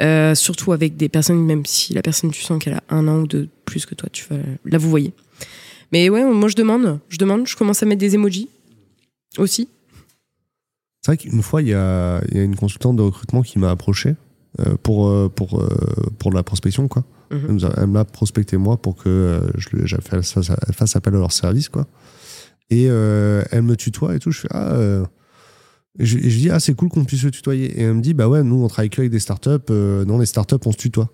Euh, 0.00 0.34
surtout 0.34 0.72
avec 0.72 0.96
des 0.96 1.08
personnes, 1.08 1.44
même 1.44 1.66
si 1.66 1.94
la 1.94 2.02
personne, 2.02 2.30
tu 2.30 2.42
sens 2.42 2.62
qu'elle 2.62 2.74
a 2.74 2.82
un 2.90 3.08
an 3.08 3.20
ou 3.20 3.26
deux 3.26 3.42
de 3.42 3.48
plus 3.64 3.86
que 3.86 3.94
toi, 3.94 4.08
tu 4.12 4.24
vas 4.30 4.36
la 4.64 4.78
vous 4.78 4.88
voyer. 4.90 5.12
Mais 5.92 6.08
ouais, 6.10 6.24
moi 6.24 6.48
je 6.48 6.54
demande, 6.56 7.00
je 7.08 7.18
demande, 7.18 7.46
je 7.46 7.56
commence 7.56 7.82
à 7.82 7.86
mettre 7.86 8.00
des 8.00 8.14
emojis 8.14 8.48
aussi. 9.38 9.68
C'est 11.02 11.12
vrai 11.12 11.16
qu'une 11.16 11.42
fois, 11.42 11.62
il 11.62 11.68
y 11.68 11.74
a, 11.74 12.20
y 12.32 12.38
a 12.38 12.42
une 12.42 12.56
consultante 12.56 12.96
de 12.96 13.02
recrutement 13.02 13.42
qui 13.42 13.58
m'a 13.58 13.70
approché 13.70 14.16
euh, 14.60 14.74
pour, 14.82 15.30
pour, 15.32 15.64
pour 16.18 16.32
la 16.32 16.42
prospection. 16.42 16.88
Quoi. 16.88 17.04
Mhm. 17.30 17.58
Elle, 17.76 17.86
m'a 17.86 18.04
prospecté 18.04 18.56
moi 18.56 18.76
pour 18.76 18.96
que 18.96 19.40
je 19.56 19.68
je 19.84 19.96
fasse, 19.96 20.32
fasse- 20.32 20.50
fasse 20.72 20.96
appel 20.96 21.14
à 21.14 21.18
leur 21.18 21.32
service. 21.32 21.68
Quoi. 21.68 21.86
Et 22.70 22.86
euh, 22.88 23.42
elle 23.50 23.62
me 23.62 23.76
tutoie 23.76 24.14
et 24.16 24.18
tout. 24.18 24.30
Je 24.32 24.40
fais 24.40 24.48
Ah. 24.50 24.72
euh, 24.74 25.04
et 25.98 26.04
je, 26.06 26.18
et 26.18 26.28
je 26.30 26.38
dis 26.38 26.50
Ah, 26.50 26.60
c'est 26.60 26.74
cool 26.74 26.88
qu'on 26.88 27.04
puisse 27.04 27.22
se 27.22 27.28
tutoyer. 27.28 27.66
Et 27.78 27.82
elle 27.82 27.94
me 27.94 28.00
dit 28.02 28.14
Bah 28.14 28.28
ouais, 28.28 28.42
nous, 28.42 28.62
on 28.62 28.68
travaille 28.68 28.90
que 28.90 29.00
avec 29.00 29.10
des 29.12 29.20
startups. 29.20 29.50
Euh, 29.70 30.04
dans 30.04 30.18
les 30.18 30.26
startups, 30.26 30.56
on 30.64 30.72
se 30.72 30.76
tutoie. 30.76 31.08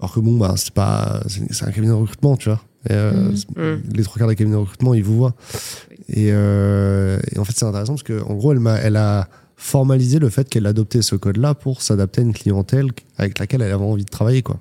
Alors 0.00 0.14
que 0.14 0.20
bon, 0.20 0.36
bah, 0.38 0.54
c'est 0.56 0.72
pas. 0.74 1.22
C'est 1.28 1.64
un 1.64 1.70
cabinet 1.70 1.88
de 1.88 1.92
recrutement, 1.92 2.36
tu 2.36 2.48
vois. 2.48 2.60
Et, 2.88 2.94
c'est- 3.36 3.56
Mhm. 3.58 3.82
Les 3.94 4.02
trois 4.02 4.18
quarts 4.18 4.28
des 4.28 4.36
cabinets 4.36 4.56
de 4.56 4.60
recrutement, 4.62 4.94
ils 4.94 5.04
vous 5.04 5.16
voient. 5.16 5.34
Et, 6.08 6.30
euh, 6.32 7.18
et 7.32 7.38
en 7.38 7.44
fait, 7.44 7.52
c'est 7.56 7.66
intéressant 7.66 7.94
parce 7.94 8.02
qu'en 8.02 8.34
gros, 8.34 8.52
elle, 8.52 8.60
m'a, 8.60 8.76
elle 8.76 8.96
a 8.96 9.28
formalisé 9.56 10.18
le 10.18 10.30
fait 10.30 10.48
qu'elle 10.48 10.64
adoptait 10.66 11.02
ce 11.02 11.14
code-là 11.16 11.54
pour 11.54 11.82
s'adapter 11.82 12.22
à 12.22 12.24
une 12.24 12.32
clientèle 12.32 12.86
avec 13.18 13.38
laquelle 13.38 13.60
elle 13.60 13.72
avait 13.72 13.84
envie 13.84 14.06
de 14.06 14.10
travailler. 14.10 14.40
Quoi. 14.42 14.58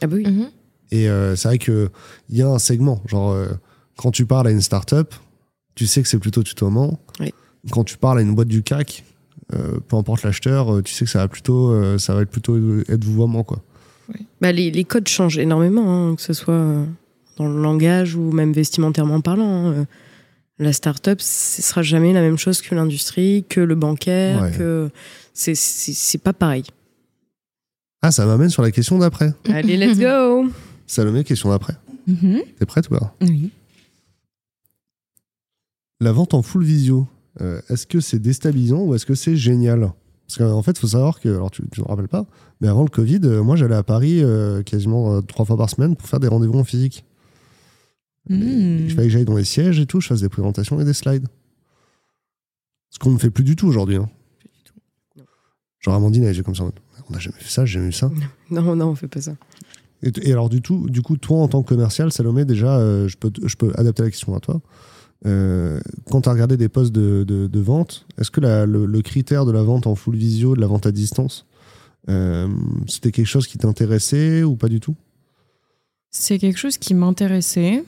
Ah 0.00 0.06
bah 0.06 0.14
oui. 0.16 0.24
Mhm. 0.26 0.46
Et 0.92 1.10
euh, 1.10 1.34
c'est 1.34 1.48
vrai 1.48 1.58
qu'il 1.58 1.90
y 2.30 2.40
a 2.42 2.48
un 2.48 2.60
segment. 2.60 3.02
Genre, 3.06 3.32
euh, 3.32 3.48
quand 3.96 4.12
tu 4.12 4.24
parles 4.26 4.46
à 4.46 4.50
une 4.52 4.60
startup, 4.62 5.12
tu 5.78 5.86
sais 5.86 6.02
que 6.02 6.08
c'est 6.08 6.18
plutôt 6.18 6.42
tutoiement. 6.42 6.98
Oui. 7.20 7.32
Quand 7.70 7.84
tu 7.84 7.96
parles 7.96 8.18
à 8.18 8.22
une 8.22 8.34
boîte 8.34 8.48
du 8.48 8.62
CAC, 8.64 9.04
euh, 9.54 9.78
peu 9.86 9.96
importe 9.96 10.24
l'acheteur, 10.24 10.74
euh, 10.74 10.82
tu 10.82 10.92
sais 10.92 11.04
que 11.04 11.10
ça 11.10 11.20
va 11.20 11.28
plutôt, 11.28 11.70
euh, 11.70 11.98
ça 11.98 12.14
va 12.14 12.22
être 12.22 12.30
plutôt 12.30 12.56
être 12.88 13.04
vouvoiement. 13.04 13.44
Quoi. 13.44 13.62
Bah, 14.40 14.50
les, 14.52 14.70
les 14.70 14.84
codes 14.84 15.06
changent 15.06 15.38
énormément, 15.38 16.08
hein, 16.10 16.16
que 16.16 16.22
ce 16.22 16.32
soit 16.32 16.84
dans 17.36 17.46
le 17.48 17.62
langage 17.62 18.16
ou 18.16 18.32
même 18.32 18.52
vestimentairement 18.52 19.20
parlant. 19.20 19.68
hein. 19.70 19.86
La 20.58 20.72
start-up, 20.72 21.20
ce 21.20 21.62
sera 21.62 21.82
jamais 21.82 22.12
la 22.12 22.20
même 22.20 22.38
chose 22.38 22.60
que 22.60 22.74
l'industrie, 22.74 23.44
que 23.48 23.60
le 23.60 23.76
bancaire, 23.76 24.42
Ouais. 24.42 24.50
que 24.58 24.90
c'est- 25.32 26.18
pas 26.18 26.32
pareil. 26.32 26.64
Ah, 28.02 28.10
ça 28.10 28.26
m'amène 28.26 28.50
sur 28.50 28.62
la 28.62 28.72
question 28.72 28.98
d'après. 28.98 29.32
Allez, 29.52 29.76
let's 29.76 29.98
go 29.98 30.48
Salomé, 30.88 31.22
question 31.22 31.50
d'après. 31.50 31.74
Mhm. 32.08 32.40
T'es 32.58 32.66
prête 32.66 32.86
ou 32.90 32.98
pas? 32.98 33.14
Oui. 33.20 33.50
La 36.00 36.12
vente 36.12 36.34
en 36.34 36.42
full 36.42 36.62
visio, 36.64 37.06
euh, 37.40 37.60
est-ce 37.68 37.86
que 37.86 38.00
c'est 38.00 38.18
déstabilisant 38.18 38.82
ou 38.82 38.94
est-ce 38.94 39.06
que 39.06 39.14
c'est 39.14 39.36
génial? 39.36 39.92
Parce 40.26 40.38
qu'en 40.38 40.62
fait, 40.62 40.72
il 40.72 40.78
faut 40.78 40.86
savoir 40.88 41.20
que, 41.20 41.28
alors 41.28 41.50
tu 41.50 41.62
ne 41.62 41.68
te 41.68 41.80
rappelles 41.80 42.08
pas, 42.08 42.26
mais 42.60 42.68
avant 42.68 42.82
le 42.82 42.90
Covid, 42.90 43.20
euh, 43.24 43.42
moi 43.42 43.56
j'allais 43.56 43.74
à 43.74 43.82
Paris 43.82 44.22
euh, 44.22 44.62
quasiment 44.62 45.22
trois 45.22 45.44
fois 45.44 45.56
par 45.56 45.70
semaine 45.70 45.96
pour 45.96 46.06
faire 46.06 46.20
des 46.20 46.28
rendez-vous 46.28 46.58
en 46.58 46.64
physique. 46.64 47.04
Mhm. 48.28 48.86
Il 48.86 48.90
fallait 48.94 49.06
que 49.08 49.12
j'aille 49.12 49.24
dans 49.24 49.36
les 49.36 49.44
sièges 49.44 49.80
et 49.80 49.86
tout, 49.86 50.00
je 50.00 50.08
fasse 50.08 50.20
des 50.20 50.28
présentations 50.28 50.78
et 50.80 50.84
des 50.84 50.92
slides. 50.92 51.26
Ce 52.90 52.98
qu'on 52.98 53.10
ne 53.10 53.18
fait 53.18 53.30
plus 53.30 53.44
du 53.44 53.56
tout 53.56 53.66
aujourd'hui. 53.66 53.96
hein. 53.96 54.08
Genre 55.80 55.94
Amandine, 55.94 56.24
elle 56.24 56.42
comme 56.42 56.54
ça. 56.54 56.64
On 57.08 57.12
n'a 57.12 57.18
jamais 57.18 57.38
fait 57.38 57.48
ça, 57.48 57.64
j'ai 57.64 57.74
jamais 57.74 57.86
vu 57.86 57.92
ça. 57.92 58.10
Non, 58.50 58.76
non, 58.76 58.88
on 58.88 58.94
fait 58.94 59.08
pas 59.08 59.20
ça. 59.20 59.32
Et, 60.02 60.12
et 60.22 60.32
alors, 60.32 60.48
du, 60.48 60.60
tout, 60.60 60.88
du 60.90 61.02
coup, 61.02 61.16
toi, 61.16 61.38
en 61.38 61.48
tant 61.48 61.62
que 61.62 61.68
commercial, 61.68 62.12
Salomé, 62.12 62.44
déjà, 62.44 62.78
euh, 62.78 63.08
je, 63.08 63.16
peux, 63.16 63.30
je 63.44 63.56
peux 63.56 63.72
adapter 63.76 64.02
la 64.02 64.10
question 64.10 64.34
à 64.34 64.40
toi. 64.40 64.60
Euh, 65.26 65.80
quand 66.10 66.22
tu 66.22 66.28
as 66.28 66.32
regardé 66.32 66.56
des 66.56 66.68
postes 66.68 66.92
de, 66.92 67.60
vente, 67.60 68.06
est-ce 68.18 68.30
que 68.30 68.40
le, 68.40 69.02
critère 69.02 69.44
de 69.44 69.52
la 69.52 69.62
vente 69.62 69.86
en 69.86 69.94
full 69.94 70.16
visio, 70.16 70.54
de 70.54 70.60
la 70.60 70.66
vente 70.66 70.86
à 70.86 70.92
distance, 70.92 71.46
euh, 72.08 72.48
c'était 72.86 73.10
quelque 73.10 73.26
chose 73.26 73.46
qui 73.46 73.58
t'intéressait 73.58 74.42
ou 74.42 74.56
pas 74.56 74.68
du 74.68 74.80
tout? 74.80 74.94
C'est 76.10 76.38
quelque 76.38 76.58
chose 76.58 76.78
qui 76.78 76.94
m'intéressait. 76.94 77.84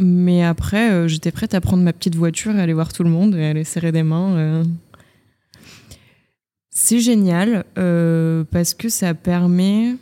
Mais 0.00 0.44
après, 0.44 0.90
euh, 0.90 1.08
j'étais 1.08 1.32
prête 1.32 1.54
à 1.54 1.60
prendre 1.60 1.82
ma 1.82 1.92
petite 1.92 2.14
voiture 2.14 2.54
et 2.54 2.60
aller 2.60 2.72
voir 2.72 2.92
tout 2.92 3.02
le 3.02 3.10
monde 3.10 3.34
et 3.34 3.44
aller 3.44 3.64
serrer 3.64 3.92
des 3.92 4.04
mains. 4.04 4.64
C'est 6.70 7.00
génial 7.00 7.64
parce 7.74 8.74
que 8.74 8.88
ça 8.88 9.12
permet 9.14 9.96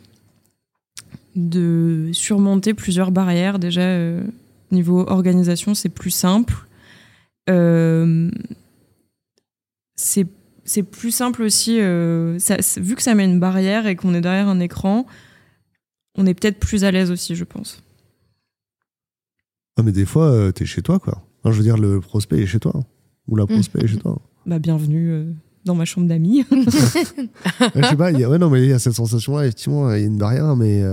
de 1.35 2.09
surmonter 2.13 2.73
plusieurs 2.73 3.11
barrières. 3.11 3.57
Déjà, 3.57 3.81
niveau 4.71 5.07
organisation, 5.07 5.73
c'est 5.73 5.89
plus 5.89 6.11
simple. 6.11 6.53
Euh, 7.49 8.29
c'est 9.95 10.27
c'est 10.65 10.83
plus 10.83 11.11
simple 11.11 11.43
aussi, 11.43 11.79
euh, 11.79 12.37
ça- 12.39 12.61
c'est- 12.61 12.81
vu 12.81 12.95
que 12.97 13.01
ça 13.01 13.15
met 13.15 13.23
une 13.23 13.39
barrière 13.39 13.87
et 13.87 13.95
qu'on 13.95 14.13
est 14.13 14.19
derrière 14.19 14.49
un 14.49 14.59
écran, 14.59 15.05
on 16.17 16.25
est 16.25 16.33
peut-être 16.33 16.59
plus 16.59 16.83
à 16.83 16.91
l'aise 16.91 17.09
aussi, 17.09 17.35
je 17.35 17.45
pense. 17.45 17.81
Ah, 19.77 19.83
mais 19.83 19.93
des 19.93 20.05
fois, 20.05 20.25
euh, 20.25 20.51
t'es 20.51 20.65
chez 20.65 20.81
toi, 20.81 20.99
quoi. 20.99 21.23
Je 21.45 21.51
veux 21.51 21.63
dire, 21.63 21.77
le 21.77 22.01
prospect 22.01 22.39
est 22.41 22.47
chez 22.47 22.59
toi. 22.59 22.73
Ou 23.29 23.37
la 23.37 23.45
prospect 23.45 23.81
est 23.83 23.87
chez 23.87 23.97
toi. 23.97 24.19
Bah, 24.45 24.59
bienvenue 24.59 25.09
euh, 25.11 25.31
dans 25.63 25.75
ma 25.75 25.85
chambre 25.85 26.07
d'amis. 26.07 26.43
Je 26.51 27.81
sais 27.87 27.95
pas, 27.95 28.11
il 28.11 28.19
y 28.19 28.23
a, 28.25 28.29
ouais, 28.29 28.37
non, 28.37 28.49
mais 28.49 28.63
il 28.63 28.69
y 28.69 28.73
a 28.73 28.79
cette 28.79 28.93
sensation-là, 28.93 29.45
effectivement, 29.45 29.89
il 29.93 29.99
y 30.01 30.03
a 30.03 30.05
une 30.05 30.17
barrière, 30.17 30.53
mais. 30.57 30.83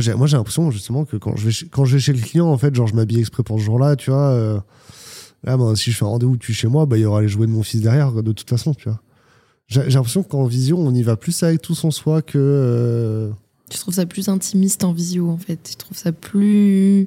J'ai- 0.00 0.14
moi, 0.14 0.26
j'ai 0.26 0.36
l'impression, 0.36 0.70
justement, 0.70 1.04
que 1.04 1.16
quand 1.16 1.36
je, 1.36 1.44
vais 1.44 1.50
chez, 1.50 1.66
quand 1.68 1.84
je 1.84 1.94
vais 1.96 2.00
chez 2.00 2.12
le 2.12 2.20
client, 2.20 2.46
en 2.48 2.58
fait, 2.58 2.74
genre, 2.74 2.86
je 2.86 2.94
m'habille 2.94 3.20
exprès 3.20 3.42
pour 3.42 3.58
ce 3.58 3.64
jour-là, 3.64 3.96
tu 3.96 4.10
vois. 4.10 4.30
euh, 4.30 4.58
là, 5.44 5.56
ben, 5.56 5.74
si 5.76 5.90
je 5.92 5.96
fais 5.96 6.04
un 6.04 6.08
rendez-vous, 6.08 6.36
tu 6.36 6.52
es 6.52 6.54
chez 6.54 6.68
moi, 6.68 6.86
bah, 6.86 6.96
il 6.96 7.02
y 7.02 7.04
aura 7.04 7.22
les 7.22 7.28
jouets 7.28 7.46
de 7.46 7.52
mon 7.52 7.62
fils 7.62 7.80
derrière, 7.82 8.12
de 8.12 8.32
toute 8.32 8.48
façon, 8.48 8.74
tu 8.74 8.88
vois. 8.88 9.00
J'ai 9.68 9.82
j'ai 9.84 9.96
l'impression 9.96 10.22
qu'en 10.22 10.44
visio, 10.46 10.78
on 10.78 10.94
y 10.94 11.02
va 11.02 11.16
plus 11.16 11.42
avec 11.42 11.60
tout 11.60 11.74
son 11.74 11.90
soi 11.90 12.22
que. 12.22 12.38
euh, 12.38 13.30
Je 13.72 13.76
trouve 13.78 13.92
ça 13.94 14.06
plus 14.06 14.28
intimiste 14.30 14.82
en 14.84 14.92
visio, 14.92 15.28
en 15.28 15.36
fait. 15.36 15.58
Je 15.72 15.76
trouve 15.76 15.96
ça 15.96 16.10
plus. 16.12 17.06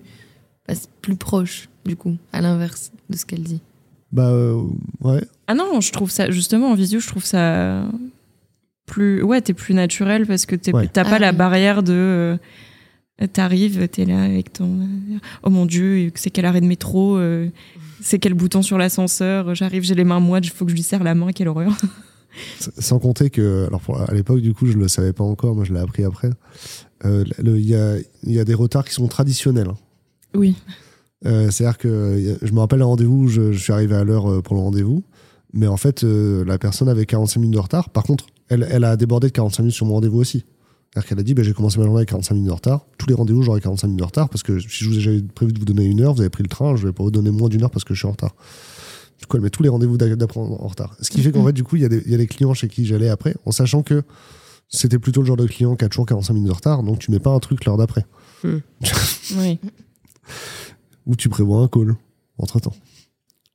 bah, 0.68 0.76
plus 1.02 1.16
proche, 1.16 1.70
du 1.86 1.96
coup, 1.96 2.16
à 2.32 2.40
l'inverse 2.42 2.92
de 3.10 3.18
ce 3.18 3.26
qu'elle 3.26 3.42
dit. 3.44 3.62
Bah 4.12 4.28
euh, 4.30 4.62
ouais. 5.02 5.24
Ah 5.48 5.54
non, 5.56 5.82
je 5.82 5.92
trouve 5.92 6.12
ça, 6.12 6.30
justement, 6.30 6.70
en 6.72 6.76
visio, 6.76 7.00
je 7.00 7.08
trouve 7.08 7.26
ça 7.26 7.86
plus. 8.86 9.24
Ouais, 9.24 9.42
t'es 9.42 9.54
plus 9.54 9.74
naturel 9.74 10.28
parce 10.28 10.46
que 10.46 10.56
t'es- 10.56 10.74
Ouais. 10.74 10.88
t'as 10.92 11.04
pas 11.04 11.16
Ah 11.16 11.20
la 11.20 11.32
oui. 11.32 11.36
barrière 11.38 11.82
de. 11.82 12.38
T'arrives, 13.28 13.88
t'es 13.88 14.06
là 14.06 14.24
avec 14.24 14.54
ton. 14.54 14.80
Oh 15.44 15.50
mon 15.50 15.66
dieu, 15.66 16.12
c'est 16.16 16.30
quel 16.32 16.46
arrêt 16.46 16.62
de 16.62 16.66
métro 16.66 17.18
euh, 17.18 17.48
C'est 18.02 18.20
quel 18.20 18.34
bouton 18.34 18.62
sur 18.62 18.78
l'ascenseur 18.78 19.54
J'arrive, 19.56 19.84
j'ai 19.84 19.96
les 19.96 20.04
mains 20.04 20.20
moites, 20.20 20.46
il 20.46 20.50
faut 20.52 20.66
que 20.66 20.72
je 20.72 20.76
lui 20.76 20.84
serre 20.84 21.04
la 21.04 21.14
main, 21.16 21.32
quelle 21.32 21.48
horreur. 21.48 21.72
Sans 22.60 23.00
compter 23.00 23.30
que, 23.30 23.66
alors 23.68 23.82
pour- 23.82 24.00
à 24.02 24.14
l'époque, 24.14 24.40
du 24.42 24.54
coup, 24.54 24.66
je 24.66 24.78
le 24.78 24.88
savais 24.88 25.12
pas 25.14 25.24
encore, 25.24 25.54
moi 25.56 25.66
je 25.66 25.74
l'ai 25.74 25.80
appris 25.80 26.04
après. 26.04 26.30
Euh, 27.06 27.26
Il 27.44 27.58
y, 27.66 27.76
a, 27.76 27.98
il 28.24 28.32
y 28.32 28.40
a 28.40 28.46
des 28.46 28.54
retards 28.54 28.86
qui 28.86 28.94
sont 28.94 29.08
traditionnels. 29.08 29.68
hein. 29.70 29.78
Oui. 30.34 30.56
Euh, 31.26 31.52
C'est-à-dire 31.52 31.78
que 31.78 32.38
je 32.42 32.52
me 32.54 32.60
rappelle 32.60 32.82
un 32.82 32.86
rendez-vous, 32.86 33.28
je, 33.28 33.52
je 33.52 33.60
suis 33.60 33.74
arrivé 33.74 33.96
à 33.96 34.04
l'heure 34.04 34.42
pour 34.44 34.56
le 34.56 34.62
rendez-vous, 34.62 35.04
mais 35.54 35.68
en 35.68 35.78
fait, 35.78 36.04
euh, 36.04 36.46
la 36.46 36.58
personne 36.58 36.88
avait 36.88 37.06
45 37.06 37.40
minutes 37.42 37.54
de 37.56 37.60
retard. 37.60 37.90
Par 37.90 38.04
contre, 38.04 38.28
elle, 38.48 38.66
elle 38.72 38.86
a 38.86 38.96
débordé 38.96 39.28
de 39.28 39.34
45 39.34 39.64
minutes 39.64 39.76
sur 39.76 39.86
mon 39.86 39.94
rendez-vous 39.96 40.20
aussi. 40.20 40.46
C'est-à-dire 40.94 41.08
qu'elle 41.10 41.20
a 41.20 41.24
dit, 41.24 41.34
bah, 41.34 41.44
j'ai 41.44 41.54
commencé 41.54 41.78
ma 41.80 41.86
journée 41.86 42.00
avec 42.00 42.10
45 42.10 42.34
minutes 42.36 42.48
de 42.50 42.54
retard. 42.54 42.86
Tous 42.98 43.08
les 43.08 43.14
rendez-vous, 43.14 43.44
j'aurai 43.44 43.62
45 43.62 43.88
minutes 43.88 44.00
de 44.00 44.06
retard 44.06 44.28
parce 44.30 44.44
que 44.44 44.60
si 44.60 44.84
je 44.84 44.90
vous 44.90 45.08
ai 45.10 45.22
prévu 45.22 45.54
de 45.54 45.60
vous 45.60 45.66
donner 45.66 45.86
une 45.86 46.02
heure, 46.02 46.14
vous 46.14 46.20
avez 46.22 46.30
pris 46.30 46.44
le 46.44 46.50
train, 46.50 46.76
je 46.76 46.86
vais 46.88 46.92
pas 46.94 47.04
vous 47.04 47.12
donner 47.12 47.32
moins 47.32 47.48
d'une 47.48 47.64
heure 47.64 47.72
parce 47.72 47.86
que 47.86 47.94
je 47.94 48.00
suis 48.00 48.08
en 48.08 48.12
retard. 48.12 48.36
Du 49.18 49.26
coup, 49.26 49.38
elle 49.38 49.44
met 49.44 49.50
tous 49.50 49.64
les 49.64 49.70
rendez-vous 49.70 49.98
d'a- 49.98 50.16
d'après 50.16 50.40
en 50.42 50.68
retard. 50.68 50.96
Ce 51.00 51.10
qui 51.10 51.22
fait 51.22 51.32
qu'en 51.32 51.46
fait, 51.46 51.54
du 51.54 51.64
coup, 51.64 51.76
il 51.78 51.84
y, 51.84 51.86
a 51.86 51.90
des- 51.90 52.02
il 52.06 52.12
y 52.12 52.16
a 52.16 52.18
des 52.18 52.28
clients 52.28 52.54
chez 52.54 52.68
qui 52.68 52.86
j'allais 52.86 53.08
après, 53.08 53.36
en 53.46 53.52
sachant 53.52 53.84
que 53.84 54.04
c'était 54.68 55.00
plutôt 55.00 55.22
le 55.22 55.28
genre 55.28 55.38
de 55.38 55.48
client 55.48 55.76
qui 55.78 55.86
a 55.86 55.90
toujours 55.90 56.06
45 56.08 56.34
minutes 56.34 56.50
de 56.50 56.54
retard, 56.56 56.84
donc 56.84 57.00
tu 57.00 57.10
mets 57.12 57.20
pas 57.20 57.30
un 57.32 57.40
truc 57.40 57.64
l'heure 57.66 57.78
d'après. 57.78 58.06
Oui. 59.38 59.60
Ou 61.06 61.16
tu 61.16 61.30
prévois 61.30 61.62
un 61.62 61.68
call 61.68 61.96
entre 62.38 62.60
temps. 62.60 62.74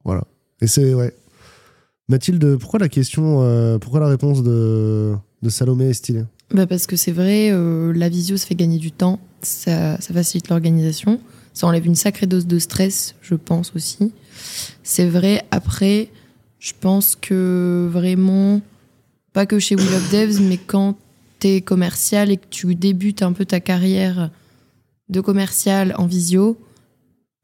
Voilà. 0.05 0.25
Et 0.61 0.67
c'est, 0.67 0.95
ouais. 0.95 1.15
Mathilde, 2.09 2.57
pourquoi 2.59 2.79
la 2.79 2.89
question, 2.89 3.43
euh, 3.43 3.79
pourquoi 3.79 4.01
la 4.01 4.09
réponse 4.09 4.43
de, 4.43 5.15
de 5.43 5.49
Salomé 5.51 5.87
est 5.87 5.95
stylée? 5.95 6.25
Bah 6.53 6.67
parce 6.67 6.87
que 6.87 6.97
c'est 6.97 7.13
vrai, 7.13 7.51
euh, 7.51 7.93
la 7.93 8.09
visio, 8.09 8.37
ça 8.37 8.47
fait 8.47 8.55
gagner 8.55 8.79
du 8.79 8.93
temps, 8.93 9.19
ça, 9.43 10.01
ça 10.01 10.15
facilite 10.15 10.49
l'organisation, 10.49 11.21
ça 11.53 11.67
enlève 11.67 11.87
une 11.87 11.97
sacrée 11.97 12.27
dose 12.27 12.47
de 12.47 12.59
stress, 12.59 13.15
je 13.21 13.35
pense 13.35 13.73
aussi. 13.75 14.13
C'est 14.83 15.07
vrai, 15.07 15.45
après, 15.51 16.09
je 16.59 16.73
pense 16.79 17.17
que 17.17 17.89
vraiment, 17.91 18.61
pas 19.33 19.47
que 19.47 19.59
chez 19.59 19.75
Will 19.75 19.93
of 19.95 20.11
Devs, 20.11 20.41
mais 20.41 20.57
quand 20.57 20.97
t'es 21.41 21.61
commercial 21.61 22.31
et 22.31 22.37
que 22.37 22.47
tu 22.49 22.75
débutes 22.75 23.23
un 23.23 23.33
peu 23.33 23.45
ta 23.45 23.61
carrière 23.61 24.31
de 25.09 25.21
commercial 25.21 25.95
en 25.99 26.07
visio, 26.07 26.59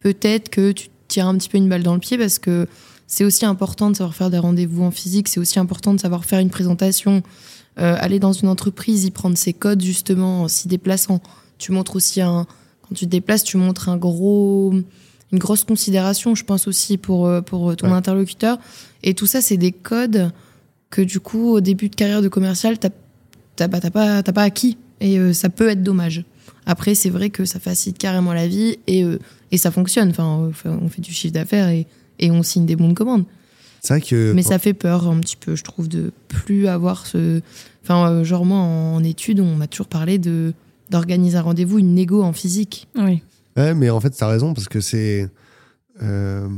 peut-être 0.01 0.49
que 0.49 0.73
tu 0.73 0.89
tires 1.09 1.27
un 1.27 1.37
petit 1.37 1.49
peu 1.49 1.59
une 1.59 1.69
balle 1.69 1.83
dans 1.83 1.95
le 1.95 2.01
pied 2.01 2.19
parce 2.19 2.39
que 2.39 2.67
c'est 3.15 3.25
aussi 3.25 3.45
important 3.45 3.91
de 3.91 3.97
savoir 3.97 4.15
faire 4.15 4.31
des 4.31 4.39
rendez-vous 4.39 4.83
en 4.83 4.91
physique, 4.91 5.29
c'est 5.29 5.39
aussi 5.39 5.59
important 5.59 5.93
de 5.93 6.01
savoir 6.01 6.25
faire 6.25 6.39
une 6.39 6.49
présentation, 6.49 7.23
euh, 7.79 7.95
aller 8.01 8.19
dans 8.19 8.33
une 8.33 8.49
entreprise, 8.49 9.05
y 9.05 9.11
prendre 9.11 9.37
ses 9.37 9.53
codes 9.53 9.83
justement 9.83 10.45
en 10.45 10.49
s'y 10.49 10.67
déplaçant. 10.67 11.21
Tu 11.59 11.73
montres 11.73 11.95
aussi 11.97 12.23
un, 12.23 12.47
quand 12.81 12.95
tu 12.95 13.05
te 13.05 13.11
déplaces, 13.11 13.45
tu 13.45 13.59
montres 13.59 13.91
un 13.91 13.99
gros, 13.99 14.73
une 15.31 15.39
grosse 15.39 15.63
considération, 15.65 16.35
je 16.35 16.45
pense 16.45 16.67
aussi 16.67 16.97
pour 16.97 17.27
euh, 17.27 17.43
pour 17.43 17.77
ton 17.77 17.89
Ouais. 17.89 17.93
interlocuteur. 17.93 18.59
Et 19.03 19.13
tout 19.13 19.27
ça, 19.27 19.43
c'est 19.43 19.59
des 19.59 19.73
codes 19.73 20.33
que 20.89 21.03
du 21.03 21.21
coup, 21.21 21.51
au 21.51 21.61
début 21.61 21.91
de 21.91 21.95
carrière 21.95 22.23
de 22.23 22.29
commercial, 22.29 22.79
t'as 22.79 22.89
t'as 23.57 23.69
bah, 23.69 23.81
pas 23.91 24.23
t'as 24.23 24.33
pas 24.33 24.43
acquis 24.43 24.79
et 25.03 25.19
euh, 25.19 25.35
ça 25.35 25.51
peut 25.51 25.69
être 25.69 25.83
dommage. 25.83 26.25
Après, 26.65 26.95
c'est 26.95 27.11
vrai 27.11 27.29
que 27.29 27.45
ça 27.45 27.61
facilite 27.61 27.99
carrément 27.99 28.33
la 28.33 28.49
vie 28.49 28.79
et 28.87 29.05
euh, 29.05 29.19
et 29.51 29.59
ça 29.59 29.71
fonctionne. 29.71 30.09
Enfin, 30.09 30.51
euh, 30.65 30.79
on 30.81 30.89
fait 30.89 31.03
du 31.03 31.13
chiffre 31.13 31.35
d'affaires 31.35 31.69
et 31.69 31.87
et 32.19 32.31
on 32.31 32.43
signe 32.43 32.67
des 32.67 32.77
bons 32.77 32.89
de 32.89 32.95
commande. 32.95 33.25
C'est 33.81 33.95
vrai 33.95 34.01
que. 34.01 34.33
Mais 34.33 34.43
ça 34.43 34.59
fait 34.59 34.75
peur 34.75 35.09
un 35.09 35.19
petit 35.21 35.37
peu, 35.37 35.57
je 35.57 35.65
trouve, 35.65 35.89
de 35.89 36.13
plus 36.29 36.67
avoir 36.69 37.07
ce. 37.07 37.41
Enfin, 37.83 38.11
euh, 38.11 38.25
genre, 38.25 38.45
moi, 38.45 38.59
en 38.59 39.03
études, 39.03 39.41
on 39.41 39.57
m'a 39.57 39.67
toujours 39.67 39.89
parlé 39.89 40.19
de 40.19 40.53
d'organiser 40.91 41.37
un 41.39 41.43
rendez-vous, 41.43 41.79
une 41.79 41.95
négo 41.95 42.23
en 42.23 42.33
physique. 42.33 42.87
Oui. 42.97 43.23
Ouais, 43.57 43.75
mais 43.75 43.91
en 43.91 43.99
fait, 44.01 44.11
t'as 44.11 44.29
raison, 44.29 44.55
parce 44.55 44.69
que 44.69 44.81
c'est. 44.81 45.29
euh, 46.03 46.49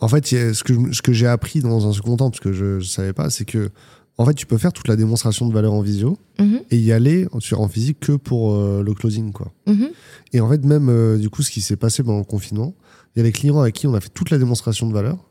en 0.00 0.08
fait, 0.08 0.26
ce 0.26 0.62
que, 0.64 0.74
je- 0.74 0.92
ce 0.92 1.02
que 1.02 1.12
j'ai 1.12 1.26
appris 1.26 1.60
dans 1.60 1.86
un 1.88 1.92
second 1.92 2.16
temps, 2.16 2.30
parce 2.30 2.40
que 2.40 2.52
je 2.52 2.76
ne 2.76 2.80
savais 2.80 3.12
pas, 3.12 3.30
c'est 3.30 3.44
que. 3.44 3.70
En 4.16 4.24
fait, 4.26 4.34
tu 4.34 4.46
peux 4.46 4.58
faire 4.58 4.72
toute 4.72 4.86
la 4.86 4.94
démonstration 4.94 5.48
de 5.48 5.52
valeur 5.52 5.72
en 5.72 5.80
visio 5.80 6.16
Mhm, 6.38 6.60
et 6.70 6.78
y 6.78 6.92
aller 6.92 7.26
en 7.32 7.66
physique 7.68 7.98
que 7.98 8.12
pour 8.12 8.52
euh, 8.54 8.80
le 8.80 8.94
closing, 8.94 9.32
quoi. 9.32 9.50
mhm. 9.66 9.88
Et 10.32 10.40
en 10.40 10.48
fait, 10.48 10.64
même 10.64 10.88
euh, 10.88 11.18
du 11.18 11.30
coup, 11.30 11.42
ce 11.42 11.50
qui 11.50 11.60
s'est 11.60 11.74
passé 11.74 12.04
pendant 12.04 12.18
le 12.18 12.24
confinement, 12.24 12.74
il 13.14 13.18
y 13.18 13.20
a 13.20 13.22
des 13.24 13.32
clients 13.32 13.60
avec 13.60 13.74
qui 13.74 13.86
on 13.86 13.94
a 13.94 14.00
fait 14.00 14.08
toute 14.08 14.30
la 14.30 14.38
démonstration 14.38 14.88
de 14.88 14.92
valeur. 14.92 15.30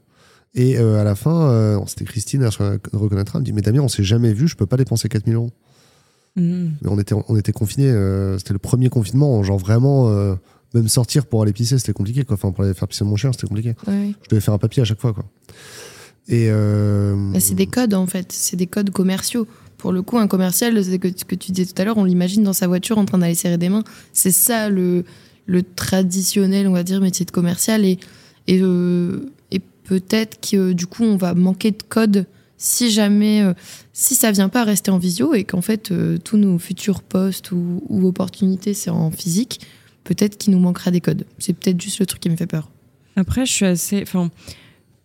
Et 0.55 0.77
euh, 0.77 1.01
à 1.01 1.03
la 1.03 1.15
fin, 1.15 1.49
euh, 1.49 1.79
c'était 1.87 2.05
Christine, 2.05 2.43
elle 2.43 2.51
se 2.51 2.79
reconnaîtra, 2.93 3.37
elle 3.37 3.41
me 3.41 3.45
dit 3.45 3.53
Mais 3.53 3.61
Damien, 3.61 3.81
on 3.81 3.87
s'est 3.87 4.03
jamais 4.03 4.33
vu, 4.33 4.47
je 4.47 4.55
peux 4.55 4.67
pas 4.67 4.77
dépenser 4.77 5.09
4000 5.09 5.35
euros. 5.35 5.51
Mhm. 6.35 6.73
Mais 6.81 6.89
on 6.89 6.99
était, 6.99 7.15
on 7.27 7.35
était 7.35 7.51
confinés, 7.51 7.89
euh, 7.89 8.37
c'était 8.37 8.53
le 8.53 8.59
premier 8.59 8.89
confinement, 8.89 9.41
genre 9.43 9.57
vraiment, 9.57 10.09
même 10.73 10.87
sortir 10.87 11.25
pour 11.25 11.41
aller 11.41 11.53
pisser, 11.53 11.77
c'était 11.77 11.93
compliqué, 11.93 12.23
quoi. 12.23 12.35
Enfin, 12.35 12.51
pour 12.51 12.63
aller 12.63 12.73
faire 12.73 12.87
pisser 12.87 13.03
mon 13.03 13.15
chien, 13.15 13.31
c'était 13.31 13.47
compliqué. 13.47 13.75
Ouais. 13.87 14.13
Je 14.23 14.29
devais 14.29 14.41
faire 14.41 14.53
un 14.53 14.59
papier 14.59 14.81
à 14.81 14.85
chaque 14.85 15.01
fois, 15.01 15.13
quoi. 15.13 15.25
Et. 16.27 16.51
Mais 16.51 17.39
c'est 17.39 17.55
des 17.55 17.67
codes, 17.67 17.93
en 17.93 18.07
fait. 18.07 18.31
C'est 18.31 18.55
des 18.55 18.67
codes 18.67 18.91
commerciaux. 18.91 19.47
Pour 19.77 19.91
le 19.91 20.01
coup, 20.01 20.17
un 20.17 20.27
commercial, 20.27 20.81
c'est 20.83 20.97
que, 20.97 21.09
que 21.09 21.35
tu 21.35 21.51
disais 21.51 21.71
tout 21.71 21.81
à 21.81 21.83
l'heure, 21.83 21.97
on 21.97 22.05
l'imagine 22.05 22.43
dans 22.43 22.53
sa 22.53 22.67
voiture 22.67 22.97
en 22.97 23.05
train 23.05 23.17
d'aller 23.17 23.35
serrer 23.35 23.57
des 23.57 23.69
mains. 23.69 23.83
C'est 24.13 24.31
ça 24.31 24.69
le, 24.69 25.03
le 25.45 25.63
traditionnel, 25.63 26.67
on 26.67 26.73
va 26.73 26.83
dire, 26.83 27.01
métier 27.01 27.25
de 27.25 27.31
commercial. 27.31 27.85
Et, 27.85 27.99
et, 28.47 28.61
euh, 28.61 29.31
peut-être 29.83 30.39
que 30.39 30.71
du 30.71 30.87
coup, 30.87 31.03
on 31.03 31.17
va 31.17 31.33
manquer 31.33 31.71
de 31.71 31.83
codes 31.87 32.25
si 32.57 32.89
jamais, 32.89 33.41
euh, 33.41 33.53
si 33.91 34.15
ça 34.15 34.31
vient 34.31 34.47
pas 34.47 34.63
rester 34.63 34.91
en 34.91 34.97
visio 34.97 35.33
et 35.33 35.43
qu'en 35.43 35.61
fait, 35.61 35.91
euh, 35.91 36.17
tous 36.17 36.37
nos 36.37 36.57
futurs 36.57 37.01
postes 37.01 37.51
ou, 37.51 37.81
opportunités, 37.89 38.73
c'est 38.73 38.89
en 38.89 39.11
physique, 39.11 39.59
peut-être 40.05 40.37
qu'il 40.37 40.53
nous 40.53 40.59
manquera 40.59 40.89
des 40.89 41.01
codes. 41.01 41.25
C'est 41.37 41.53
peut-être 41.53 41.81
juste 41.81 41.99
le 41.99 42.05
truc 42.05 42.21
qui 42.21 42.29
me 42.29 42.37
fait 42.37 42.47
peur. 42.47 42.69
Après, 43.15 43.45
je 43.45 43.51
suis 43.51 43.65
assez. 43.65 44.01
Enfin, 44.01 44.31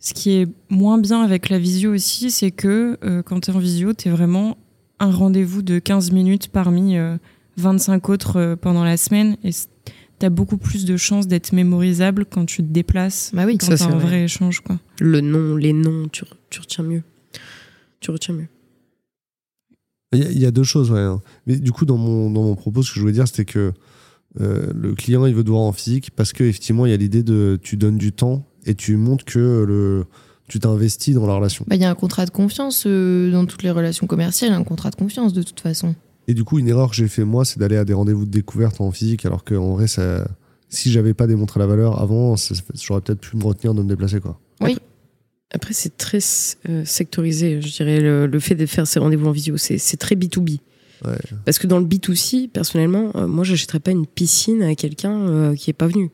ce 0.00 0.14
qui 0.14 0.30
est 0.30 0.48
moins 0.68 0.98
bien 0.98 1.22
avec 1.22 1.48
la 1.48 1.58
visio 1.58 1.92
aussi, 1.92 2.30
c'est 2.30 2.50
que 2.50 2.98
euh, 3.04 3.22
quand 3.22 3.40
tu 3.40 3.50
es 3.50 3.54
en 3.54 3.58
visio, 3.58 3.92
tu 3.92 4.08
es 4.08 4.10
vraiment 4.10 4.56
un 5.00 5.10
rendez-vous 5.10 5.62
de 5.62 5.78
15 5.78 6.12
minutes 6.12 6.48
parmi 6.48 6.96
euh, 6.96 7.16
25 7.56 8.08
autres 8.08 8.36
euh, 8.36 8.56
pendant 8.56 8.84
la 8.84 8.96
semaine. 8.96 9.36
Et 9.42 9.50
tu 10.18 10.26
as 10.26 10.30
beaucoup 10.30 10.56
plus 10.58 10.84
de 10.84 10.96
chances 10.96 11.26
d'être 11.28 11.52
mémorisable 11.52 12.24
quand 12.26 12.44
tu 12.46 12.62
te 12.62 12.72
déplaces, 12.72 13.30
Bah 13.34 13.44
oui, 13.46 13.56
quand 13.58 13.66
Ça, 13.66 13.76
tu 13.76 13.82
as 13.82 13.86
c'est 13.86 13.92
un 13.92 13.96
vrai. 13.98 14.06
vrai 14.06 14.24
échange. 14.24 14.60
Quoi. 14.60 14.78
Le 15.00 15.20
nom, 15.20 15.56
les 15.56 15.72
noms, 15.72 16.08
tu, 16.08 16.24
re- 16.24 16.32
tu 16.50 16.60
retiens 16.60 16.84
mieux. 16.84 17.02
Tu 18.00 18.10
retiens 18.10 18.34
mieux. 18.34 18.46
Il 20.12 20.20
y, 20.20 20.22
a- 20.26 20.30
il 20.30 20.38
y 20.38 20.46
a 20.46 20.50
deux 20.50 20.62
choses, 20.64 20.90
ouais. 20.90 21.00
hein. 21.00 21.20
Mais 21.46 21.56
du 21.56 21.72
coup, 21.72 21.84
dans 21.84 21.96
mon, 21.98 22.30
dans 22.30 22.42
mon 22.42 22.54
propos, 22.54 22.82
ce 22.82 22.90
que 22.90 22.96
je 22.96 23.00
voulais 23.00 23.12
dire, 23.12 23.28
c'était 23.28 23.44
que 23.44 23.72
euh, 24.40 24.72
le 24.74 24.94
client, 24.94 25.26
il 25.26 25.34
veut 25.34 25.44
te 25.44 25.50
voir 25.50 25.62
en 25.62 25.72
physique 25.72 26.10
parce 26.14 26.32
qu'effectivement, 26.32 26.86
il 26.86 26.90
y 26.90 26.94
a 26.94 26.96
l'idée 26.96 27.22
de 27.22 27.58
tu 27.62 27.76
donnes 27.76 27.98
du 27.98 28.12
temps 28.12 28.46
et 28.66 28.74
tu 28.74 28.96
montres 28.96 29.24
que 29.24 29.38
le, 29.38 30.04
tu 30.48 30.58
t'investis 30.60 31.14
dans 31.14 31.26
la 31.26 31.34
relation. 31.34 31.64
Bah, 31.68 31.76
il 31.76 31.82
y 31.82 31.84
a 31.84 31.90
un 31.90 31.94
contrat 31.94 32.24
de 32.24 32.30
confiance 32.30 32.84
euh, 32.86 33.30
dans 33.30 33.44
toutes 33.46 33.62
les 33.62 33.70
relations 33.70 34.06
commerciales, 34.06 34.52
un 34.52 34.64
contrat 34.64 34.90
de 34.90 34.96
confiance 34.96 35.32
de 35.32 35.42
toute 35.42 35.60
façon. 35.60 35.94
Et 36.28 36.34
du 36.34 36.44
coup, 36.44 36.58
une 36.58 36.68
erreur 36.68 36.90
que 36.90 36.94
j'ai 36.96 37.08
fait 37.08 37.24
moi, 37.24 37.44
c'est 37.44 37.58
d'aller 37.58 37.76
à 37.76 37.84
des 37.84 37.94
rendez-vous 37.94 38.26
de 38.26 38.30
découverte 38.30 38.80
en 38.80 38.90
physique, 38.92 39.24
alors 39.26 39.44
qu'en 39.44 39.72
vrai, 39.74 39.86
ça, 39.88 40.28
si 40.68 40.92
j'avais 40.92 41.14
pas 41.14 41.26
démontré 41.26 41.58
la 41.58 41.66
valeur 41.66 42.00
avant, 42.00 42.36
j'aurais 42.74 43.00
peut-être 43.00 43.20
pu 43.20 43.36
me 43.36 43.44
retenir 43.44 43.72
de 43.74 43.82
me 43.82 43.88
déplacer, 43.88 44.20
quoi. 44.20 44.38
Après, 45.50 45.72
c'est 45.72 45.96
très 45.96 46.18
euh, 46.68 46.84
sectorisé, 46.84 47.62
je 47.62 47.74
dirais, 47.74 48.00
le, 48.00 48.26
le 48.26 48.40
fait 48.40 48.54
de 48.54 48.66
faire 48.66 48.86
ces 48.86 48.98
rendez-vous 48.98 49.26
en 49.28 49.30
visio. 49.30 49.56
C'est 49.56 49.96
très 49.96 50.14
B2B. 50.14 50.58
Ouais. 51.06 51.16
Parce 51.46 51.58
que 51.58 51.66
dans 51.66 51.78
le 51.78 51.86
B2C, 51.86 52.48
personnellement, 52.50 53.12
euh, 53.14 53.26
moi, 53.26 53.44
j'achèterais 53.44 53.80
pas 53.80 53.90
une 53.92 54.06
piscine 54.06 54.62
à 54.62 54.74
quelqu'un 54.74 55.18
euh, 55.26 55.54
qui 55.54 55.70
est 55.70 55.72
pas 55.72 55.86
venu. 55.86 56.10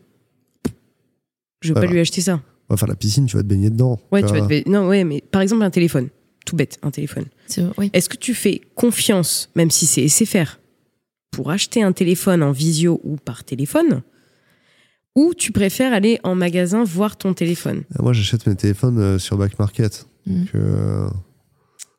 Je 1.63 1.71
vais 1.71 1.73
Voilà. 1.73 1.89
pas 1.89 1.93
lui 1.93 2.01
acheter 2.01 2.21
ça. 2.21 2.41
Enfin, 2.69 2.87
la 2.87 2.95
piscine, 2.95 3.27
tu 3.27 3.37
vas 3.37 3.43
te 3.43 3.49
baigner 3.49 3.71
dedans. 3.71 3.99
Ouais, 4.13 4.23
Tu 4.23 4.33
vas 4.33 4.47
te... 4.47 4.69
Non, 4.71 4.87
ouais, 4.87 5.03
mais 5.03 5.21
par 5.21 5.43
exemple, 5.43 5.65
un 5.65 5.71
téléphone. 5.71 6.11
Tout 6.45 6.57
bête, 6.57 6.79
un 6.83 6.91
téléphone. 6.91 7.25
C'est- 7.47 7.65
oui. 7.79 7.91
Est-ce 7.93 8.09
que 8.09 8.17
tu 8.17 8.35
fais 8.35 8.61
confiance, 8.75 9.51
même 9.55 9.71
si 9.71 9.87
c'est 9.87 10.03
SFR, 10.09 10.59
pour 11.31 11.51
acheter 11.51 11.83
un 11.83 11.93
téléphone 11.93 12.43
en 12.43 12.53
visio 12.53 13.01
ou 13.05 13.17
par 13.17 13.45
téléphone 13.45 14.03
Ou 15.17 15.33
tu 15.35 15.53
préfères 15.53 15.93
aller 15.93 16.19
en 16.25 16.35
magasin 16.35 16.85
voir 16.85 17.17
ton 17.17 17.35
téléphone? 17.35 17.85
Moi, 17.99 18.13
j'achète 18.13 18.47
mes 18.47 18.57
téléphones 18.57 18.99
euh, 18.99 19.19
sur 19.19 19.37
Back 19.39 19.59
Market. 19.59 20.07
Mhm. 20.27 20.39
Donc, 20.41 20.49
euh, 20.55 21.09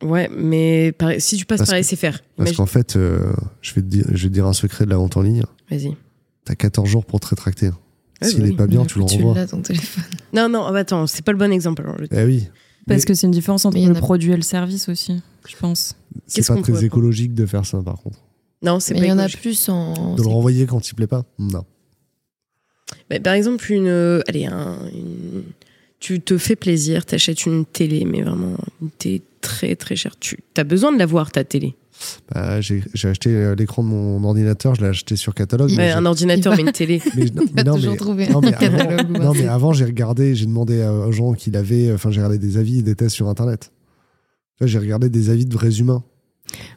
Ouais, 0.03 0.29
mais 0.35 0.91
par- 0.91 1.13
si 1.19 1.37
tu 1.37 1.45
passes 1.45 1.59
Parce 1.59 1.69
par 1.69 1.79
que- 1.79 1.83
SFR, 1.85 2.11
Parce 2.11 2.21
imagine- 2.49 2.55
qu'en 2.57 2.65
fait, 2.65 2.95
euh, 2.97 3.33
je, 3.61 3.73
vais 3.73 3.81
te 3.81 3.87
dire, 3.87 4.05
je 4.09 4.23
vais 4.23 4.29
te 4.29 4.33
dire 4.33 4.45
un 4.45 4.53
secret 4.53 4.83
de 4.85 4.89
la 4.89 4.97
vente 4.97 5.15
en 5.17 5.21
ligne. 5.21 5.43
Vas-y. 5.71 5.95
T'as 6.43 6.55
14 6.55 6.87
jours 6.89 7.05
pour 7.05 7.19
te 7.21 7.27
rétracter. 7.27 7.69
Ouais, 7.69 8.27
S'il 8.29 8.39
bah 8.41 8.45
est 8.45 8.49
oui. 8.49 8.55
pas 8.55 8.67
bien, 8.67 8.85
tu 8.85 8.99
le 8.99 9.05
renvoies. 9.05 9.33
l'as, 9.33 9.47
ton 9.47 9.61
téléphone. 9.61 10.03
Non, 10.33 10.49
non, 10.49 10.65
ah 10.67 10.71
bah 10.73 10.79
attends, 10.79 11.07
c'est 11.07 11.23
pas 11.23 11.31
le 11.31 11.37
bon 11.37 11.51
exemple. 11.51 11.81
Alors, 11.81 11.95
Eh 12.11 12.23
oui. 12.25 12.47
Parce 12.87 13.01
Mais- 13.01 13.05
que 13.05 13.13
c'est 13.15 13.25
une 13.27 13.31
différence 13.31 13.65
entre 13.65 13.77
le 13.79 13.91
a- 13.95 13.99
produit 13.99 14.31
et 14.31 14.35
le 14.35 14.41
service 14.41 14.89
aussi. 14.89 15.21
je 15.47 15.55
pense. 15.57 15.95
C'est 16.27 16.35
Qu'est-ce 16.41 16.53
pas 16.53 16.61
très 16.61 16.85
écologique 16.85 17.33
de 17.33 17.45
faire 17.45 17.65
ça, 17.65 17.81
par 17.81 18.01
contre. 18.01 18.19
Non, 18.61 18.79
c'est 18.79 18.93
Mais 18.93 19.01
pas 19.01 19.05
il 19.05 19.09
y 19.09 19.11
en 19.11 19.17
a 19.17 19.23
écologique. 19.27 19.41
plus 19.41 19.69
en. 19.69 20.15
De 20.15 20.21
le 20.21 20.27
renvoyer 20.27 20.65
quand 20.65 20.87
il 20.87 20.93
plaît 20.95 21.07
pas 21.07 21.23
Non. 21.39 21.65
Bah, 23.09 23.19
par 23.19 23.33
exemple, 23.33 23.71
une, 23.71 23.87
euh, 23.87 24.21
allez, 24.27 24.45
un- 24.45 24.77
une- 24.93 25.43
tu 25.99 26.19
te 26.21 26.37
fais 26.37 26.55
plaisir, 26.55 27.05
t'achètes 27.05 27.45
une 27.45 27.65
télé, 27.65 28.05
mais 28.05 28.21
vraiment 28.21 28.55
une 28.81 28.89
télé 28.91 29.21
très 29.41 29.75
très 29.75 29.95
chère. 29.95 30.17
Tu 30.19 30.37
as 30.57 30.63
besoin 30.63 30.91
de 30.91 30.97
l'avoir 30.99 31.31
ta 31.31 31.43
télé. 31.43 31.75
Bah, 32.33 32.61
j'ai 32.61 32.83
j'ai 32.93 33.07
acheté 33.09 33.29
euh, 33.29 33.55
l'écran 33.55 33.83
de 33.83 33.87
mon 33.87 34.23
ordinateur, 34.23 34.75
je 34.75 34.81
l'ai 34.81 34.87
acheté 34.89 35.15
sur 35.15 35.33
catalogue. 35.33 35.69
Mais 35.71 35.77
mais 35.87 35.91
un 35.91 36.05
ordinateur, 36.05 36.53
mais 36.55 36.63
une 36.63 36.71
télé. 36.71 37.01
mais, 37.15 37.25
non, 37.63 37.75
toujours 37.75 38.15
mais- 38.15 38.29
non, 38.29 38.39
avant- 38.43 39.19
Non, 39.19 39.33
mais 39.33 39.47
avant, 39.47 39.73
j'ai 39.73 39.85
regardé, 39.85 40.35
j'ai 40.35 40.45
demandé 40.45 40.81
à- 40.81 40.91
aux 40.93 41.11
gens 41.11 41.33
qui 41.33 41.51
l'avaient, 41.51 41.91
enfin, 41.93 42.11
j'ai 42.11 42.19
regardé 42.21 42.37
des 42.37 42.57
avis 42.57 42.79
et 42.79 42.81
des 42.81 42.95
tests 42.95 43.15
sur 43.15 43.27
Internet. 43.29 43.71
J'ai 44.61 44.79
regardé 44.79 45.09
des 45.09 45.29
avis 45.29 45.45
de 45.45 45.53
vrais 45.53 45.79
humains. 45.79 46.03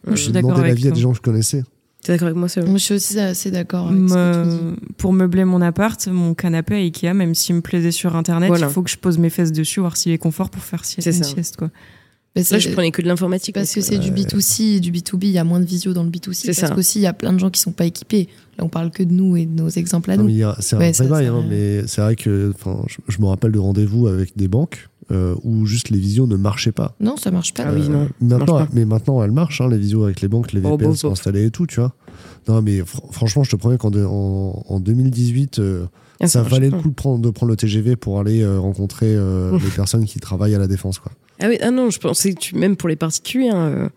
Moi, 0.06 0.16
je 0.16 0.22
suis 0.22 0.32
J'ai 0.32 0.40
demandé 0.40 0.62
l'avis 0.62 0.88
à 0.88 0.90
des 0.90 1.00
gens 1.00 1.10
que 1.10 1.16
je 1.18 1.22
connaissais. 1.22 1.62
T'es 2.02 2.12
d'accord 2.12 2.28
avec 2.28 2.36
moi, 2.38 2.48
Moi, 2.64 2.78
je 2.78 2.82
suis 2.84 2.94
aussi 2.94 3.18
assez 3.18 3.50
d'accord 3.50 3.88
avec 3.88 4.08
ce 4.08 4.14
que 4.14 4.42
tu 4.44 4.48
dis. 4.48 4.64
Me- 4.64 4.76
pour 4.96 5.12
meubler 5.12 5.44
mon 5.44 5.60
appart, 5.60 6.06
mon 6.08 6.32
canapé 6.34 6.74
à 6.74 6.78
Ikea, 6.78 7.12
même 7.12 7.34
s'il 7.34 7.56
me 7.56 7.60
plaisait 7.60 7.90
sur 7.90 8.14
internet, 8.16 8.48
Voilà. 8.48 8.68
il 8.68 8.72
faut 8.72 8.82
que 8.82 8.90
je 8.90 8.96
pose 8.96 9.18
mes 9.18 9.30
fesses 9.30 9.52
dessus, 9.52 9.80
voir 9.80 9.96
s'il 9.96 10.12
est 10.12 10.18
confort 10.18 10.48
pour 10.50 10.62
faire 10.62 10.84
si- 10.84 11.02
C'est 11.02 11.10
une 11.10 11.24
ça. 11.24 11.30
sieste. 11.34 11.56
Quoi. 11.56 11.70
Mais 12.38 12.44
Là, 12.50 12.58
je 12.58 12.68
prenais 12.70 12.90
que 12.90 13.02
de 13.02 13.06
l'informatique. 13.08 13.54
parce 13.54 13.72
que 13.74 13.80
c'est 13.80 13.98
du 13.98 14.10
B2C 14.10 14.76
et 14.76 14.80
du 14.80 14.92
B2B, 14.92 15.24
il 15.24 15.30
y 15.30 15.38
a 15.38 15.44
moins 15.44 15.60
de 15.60 15.64
visio 15.66 15.92
dans 15.92 16.04
le 16.04 16.10
B2C. 16.10 16.32
C'est 16.34 16.46
Parce 16.48 16.58
ça. 16.58 16.68
qu'aussi, 16.74 16.98
il 17.00 17.02
y 17.02 17.06
a 17.06 17.12
plein 17.12 17.32
de 17.32 17.38
gens 17.38 17.50
qui 17.50 17.60
sont 17.60 17.72
pas 17.72 17.84
équipés. 17.86 18.28
Là, 18.58 18.64
on 18.64 18.68
parle 18.68 18.90
que 18.90 19.02
de 19.02 19.12
nous 19.12 19.36
et 19.36 19.46
de 19.46 19.52
nos 19.52 19.68
exemples 19.68 20.10
à 20.10 20.16
Non, 20.16 20.24
nous. 20.24 20.30
C'est 20.60 20.76
un 20.76 20.78
Ouais, 20.78 20.92
vrai 20.92 21.06
bail, 21.08 21.26
hein, 21.26 21.44
mais 21.48 21.86
c'est 21.86 22.00
vrai 22.00 22.16
que 22.16 22.52
enfin, 22.54 22.82
je, 22.88 22.96
je 23.08 23.20
me 23.20 23.26
rappelle 23.26 23.52
de 23.52 23.58
rendez-vous 23.58 24.06
avec 24.08 24.36
des 24.36 24.48
banques 24.48 24.88
euh, 25.10 25.34
où 25.42 25.64
juste 25.66 25.88
les 25.90 25.98
visios 25.98 26.26
ne 26.26 26.36
marchaient 26.36 26.72
pas. 26.72 26.94
Non, 27.00 27.16
ça 27.16 27.30
marche 27.30 27.54
pas. 27.54 27.64
Ah 27.66 27.72
oui, 27.74 27.88
non, 27.88 28.06
ça 28.06 28.12
Maintenant, 28.20 28.54
marche 28.56 28.68
pas. 28.68 28.74
mais 28.74 28.84
maintenant, 28.84 29.22
elles 29.22 29.30
marchent, 29.32 29.60
hein, 29.60 29.68
les 29.68 29.78
visios 29.78 30.04
avec 30.04 30.20
les 30.20 30.28
banques, 30.28 30.52
les 30.52 30.60
Oh, 30.64 30.72
VPN 30.76 30.88
bof, 30.90 30.96
sont 30.98 31.10
installés 31.12 31.46
et 31.46 31.50
tout, 31.50 31.66
tu 31.66 31.80
vois. 31.80 31.94
Non, 32.48 32.60
mais 32.62 32.80
fr- 32.80 33.10
franchement, 33.12 33.42
je 33.44 33.50
te 33.50 33.56
promets 33.56 33.78
qu'en 33.78 33.90
de- 33.90 34.04
en, 34.04 34.62
en 34.68 34.80
2018, 34.80 35.58
euh, 35.60 35.86
Ah, 36.20 36.26
ça 36.26 36.42
valait 36.42 36.68
pas. 36.70 36.76
le 36.76 36.82
coup 36.82 36.88
de 36.90 36.94
prendre, 36.94 37.20
de 37.22 37.30
prendre 37.30 37.50
le 37.50 37.56
TGV 37.56 37.96
pour 37.96 38.18
aller 38.20 38.42
euh, 38.42 38.58
rencontrer 38.58 39.06
euh, 39.14 39.52
les 39.58 39.70
personnes 39.70 40.04
qui 40.04 40.18
travaillent 40.20 40.54
à 40.54 40.58
la 40.58 40.66
défense, 40.66 40.98
quoi. 40.98 41.12
Ah 41.40 41.48
oui, 41.48 41.58
ah 41.60 41.70
non, 41.70 41.90
je 41.90 41.98
pensais 42.00 42.34
que 42.34 42.40
tu, 42.40 42.56
même 42.56 42.76
pour 42.76 42.88
les 42.88 42.96
particuliers, 42.96 43.48
hein, 43.50 43.68
euh, 43.68 43.88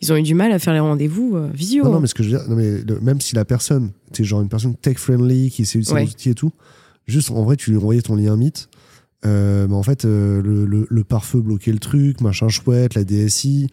ils 0.00 0.12
ont 0.12 0.16
eu 0.16 0.22
du 0.22 0.34
mal 0.34 0.52
à 0.52 0.58
faire 0.58 0.72
les 0.74 0.80
rendez-vous 0.80 1.36
euh, 1.36 1.48
visio. 1.52 1.84
Non, 1.84 1.90
non, 1.90 1.96
hein. 1.96 2.00
mais 2.02 2.06
ce 2.08 2.14
que 2.14 2.22
je 2.22 2.30
veux 2.30 2.38
dire, 2.38 2.48
non, 2.48 2.56
mais 2.56 2.80
le- 2.82 3.00
même 3.00 3.20
si 3.20 3.34
la 3.34 3.44
personne 3.44 3.90
était 4.10 4.24
genre 4.24 4.40
une 4.42 4.48
personne 4.48 4.74
tech-friendly 4.76 5.50
qui 5.50 5.64
sait 5.64 5.78
utiliser 5.78 5.92
Ouais. 5.94 6.04
les 6.04 6.10
outils 6.10 6.30
et 6.30 6.34
tout, 6.34 6.52
juste 7.06 7.30
en 7.30 7.42
vrai, 7.44 7.56
tu 7.56 7.70
lui 7.70 7.76
envoyais 7.78 8.02
ton 8.02 8.14
lien 8.16 8.36
Meet, 8.36 8.68
euh, 9.26 9.66
mais 9.68 9.74
en 9.74 9.82
fait, 9.82 10.04
euh, 10.04 10.40
le, 10.42 10.64
le, 10.64 10.86
le 10.88 11.04
pare-feu 11.04 11.40
bloquait 11.40 11.72
le 11.72 11.78
truc, 11.80 12.20
machin 12.20 12.48
chouette, 12.48 12.94
la 12.94 13.04
DSI, 13.04 13.68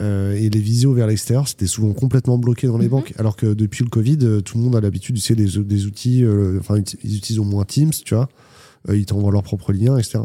et 0.00 0.48
les 0.50 0.58
visios 0.60 0.94
vers 0.94 1.06
l'extérieur, 1.06 1.46
c'était 1.46 1.66
souvent 1.66 1.92
complètement 1.92 2.38
bloqué 2.38 2.66
dans 2.66 2.78
les 2.78 2.86
Mhm. 2.86 2.90
banques. 2.90 3.12
Alors 3.18 3.36
que 3.36 3.46
depuis 3.54 3.84
le 3.84 3.90
Covid, 3.90 4.42
tout 4.42 4.56
le 4.56 4.64
monde 4.64 4.74
a 4.74 4.80
l'habitude 4.80 5.14
d'utiliser 5.14 5.58
des, 5.60 5.64
des 5.64 5.86
outils, 5.86 6.24
enfin, 6.58 6.76
ils 7.04 7.16
utilisent 7.18 7.38
au 7.38 7.44
moins 7.44 7.64
Teams, 7.64 7.90
tu 8.04 8.14
vois, 8.14 8.28
ils 8.92 9.04
t'envoient 9.06 9.30
leur 9.30 9.42
propre 9.42 9.72
lien, 9.72 9.96
etc. 9.98 10.20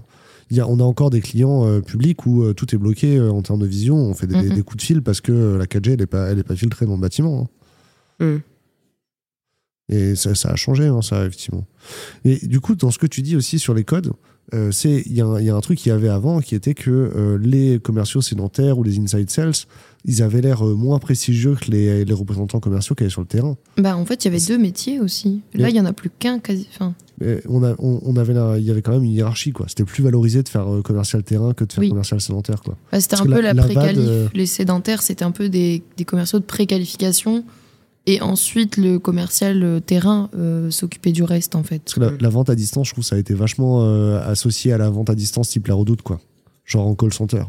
Y 0.51 0.59
a, 0.61 0.67
on 0.67 0.79
a 0.79 0.83
encore 0.83 1.09
des 1.09 1.19
clients 1.21 1.65
euh, 1.67 1.81
publics 1.81 2.25
où 2.25 2.43
euh, 2.43 2.53
tout 2.53 2.73
est 2.73 2.77
bloqué 2.77 3.17
euh, 3.17 3.31
en 3.31 3.41
termes 3.41 3.59
de 3.59 3.65
vision. 3.67 3.95
On 3.97 4.13
fait 4.13 4.27
des, 4.27 4.35
Mhm. 4.35 4.55
des 4.55 4.61
coups 4.63 4.77
de 4.77 4.81
fil 4.85 5.01
parce 5.01 5.19
que 5.21 5.55
la 5.57 5.65
4G, 5.65 5.91
elle 5.93 5.99
n'est 5.99 6.05
pas, 6.05 6.27
elle 6.29 6.39
est 6.39 6.43
pas 6.43 6.55
filtrée 6.55 6.85
dans 6.85 6.95
le 6.95 7.01
bâtiment. 7.01 7.49
hein. 8.21 8.25
Mm. 8.25 8.37
Et 9.89 10.15
ça, 10.15 10.35
ça 10.35 10.49
a 10.49 10.55
changé, 10.55 10.85
hein, 10.87 11.01
ça, 11.01 11.25
effectivement. 11.25 11.65
Et 12.25 12.45
du 12.45 12.59
coup, 12.59 12.75
dans 12.75 12.91
ce 12.91 12.97
que 12.99 13.07
tu 13.07 13.21
dis 13.21 13.35
aussi 13.37 13.57
sur 13.57 13.73
les 13.73 13.85
codes, 13.85 14.11
euh, 14.53 14.71
c'est 14.71 15.03
il 15.05 15.13
y, 15.13 15.21
a 15.21 15.25
un- 15.25 15.39
il 15.39 15.45
y 15.45 15.49
a 15.49 15.55
un 15.55 15.61
truc 15.61 15.77
qu'il 15.79 15.89
y 15.89 15.93
avait 15.95 16.09
avant 16.09 16.39
qui 16.41 16.55
était 16.55 16.73
que 16.73 16.89
euh, 16.91 17.37
les 17.37 17.79
commerciaux 17.79 18.21
sédentaires 18.21 18.77
ou 18.77 18.83
les 18.83 18.99
inside 18.99 19.29
sales, 19.29 19.53
ils 20.05 20.21
avaient 20.21 20.41
l'air 20.41 20.63
moins 20.63 20.99
prestigieux 20.99 21.55
que 21.55 21.71
les, 21.71 22.03
les 22.05 22.13
représentants 22.13 22.59
commerciaux 22.59 22.95
qui 22.95 23.03
allaient 23.03 23.09
sur 23.09 23.21
le 23.21 23.27
terrain. 23.27 23.55
Bah, 23.77 23.95
en 23.97 24.05
fait, 24.05 24.23
il 24.25 24.27
y 24.27 24.35
avait 24.35 24.45
deux 24.45 24.57
métiers 24.57 24.99
aussi. 24.99 25.41
Là, 25.53 25.69
il 25.69 25.75
y 25.75 25.79
en 25.79 25.85
a 25.85 25.93
plus 25.93 26.09
qu'un 26.09 26.39
quasi. 26.39 26.67
Enfin, 26.73 26.93
on, 27.49 27.63
a, 27.63 27.73
on, 27.79 27.99
on 28.03 28.15
avait 28.15 28.33
il 28.59 28.63
y 28.65 28.71
avait 28.71 28.81
quand 28.81 28.91
même 28.91 29.03
une 29.03 29.11
hiérarchie, 29.11 29.51
quoi. 29.51 29.65
C'était 29.67 29.83
plus 29.85 30.03
valorisé 30.03 30.43
de 30.43 30.49
faire 30.49 30.71
euh, 30.71 30.81
commercial 30.81 31.23
terrain 31.23 31.53
que 31.53 31.63
de 31.63 31.71
faire 31.73 31.81
Oui. 31.81 31.89
commercial 31.89 32.21
sédentaire, 32.21 32.61
quoi. 32.61 32.77
bah, 32.91 32.99
c'était 33.01 33.15
Parce 33.15 33.27
un 33.27 33.33
peu 33.33 33.41
la- 33.41 33.53
la, 33.53 33.63
préqualif. 33.63 33.99
euh, 34.07 34.27
Les 34.33 34.45
sédentaires, 34.45 35.01
c'était 35.01 35.25
un 35.25 35.31
peu 35.31 35.49
des, 35.49 35.81
des 35.97 36.05
commerciaux 36.05 36.39
de 36.39 36.43
préqualification. 36.45 37.43
Et 38.09 38.21
ensuite, 38.21 38.77
le 38.77 38.99
commercial 38.99 39.63
euh, 39.63 39.79
terrain 39.81 40.29
euh, 40.37 40.69
s'occupait 40.71 41.11
du 41.11 41.23
reste, 41.23 41.55
en 41.55 41.63
fait. 41.63 41.79
Parce 41.79 41.95
que 41.95 41.99
la, 41.99 42.11
la 42.19 42.29
vente 42.29 42.49
à 42.49 42.55
distance, 42.55 42.87
je 42.87 42.93
trouve, 42.93 43.03
ça 43.03 43.15
a 43.17 43.19
été 43.19 43.33
vachement 43.33 43.83
euh, 43.83 44.21
associé 44.25 44.71
à 44.71 44.77
la 44.77 44.89
vente 44.89 45.09
à 45.09 45.15
distance 45.15 45.49
type 45.49 45.67
la 45.67 45.73
redoute, 45.73 46.03
quoi. 46.03 46.21
Genre 46.65 46.85
en 46.87 46.95
call 46.95 47.11
center. 47.13 47.43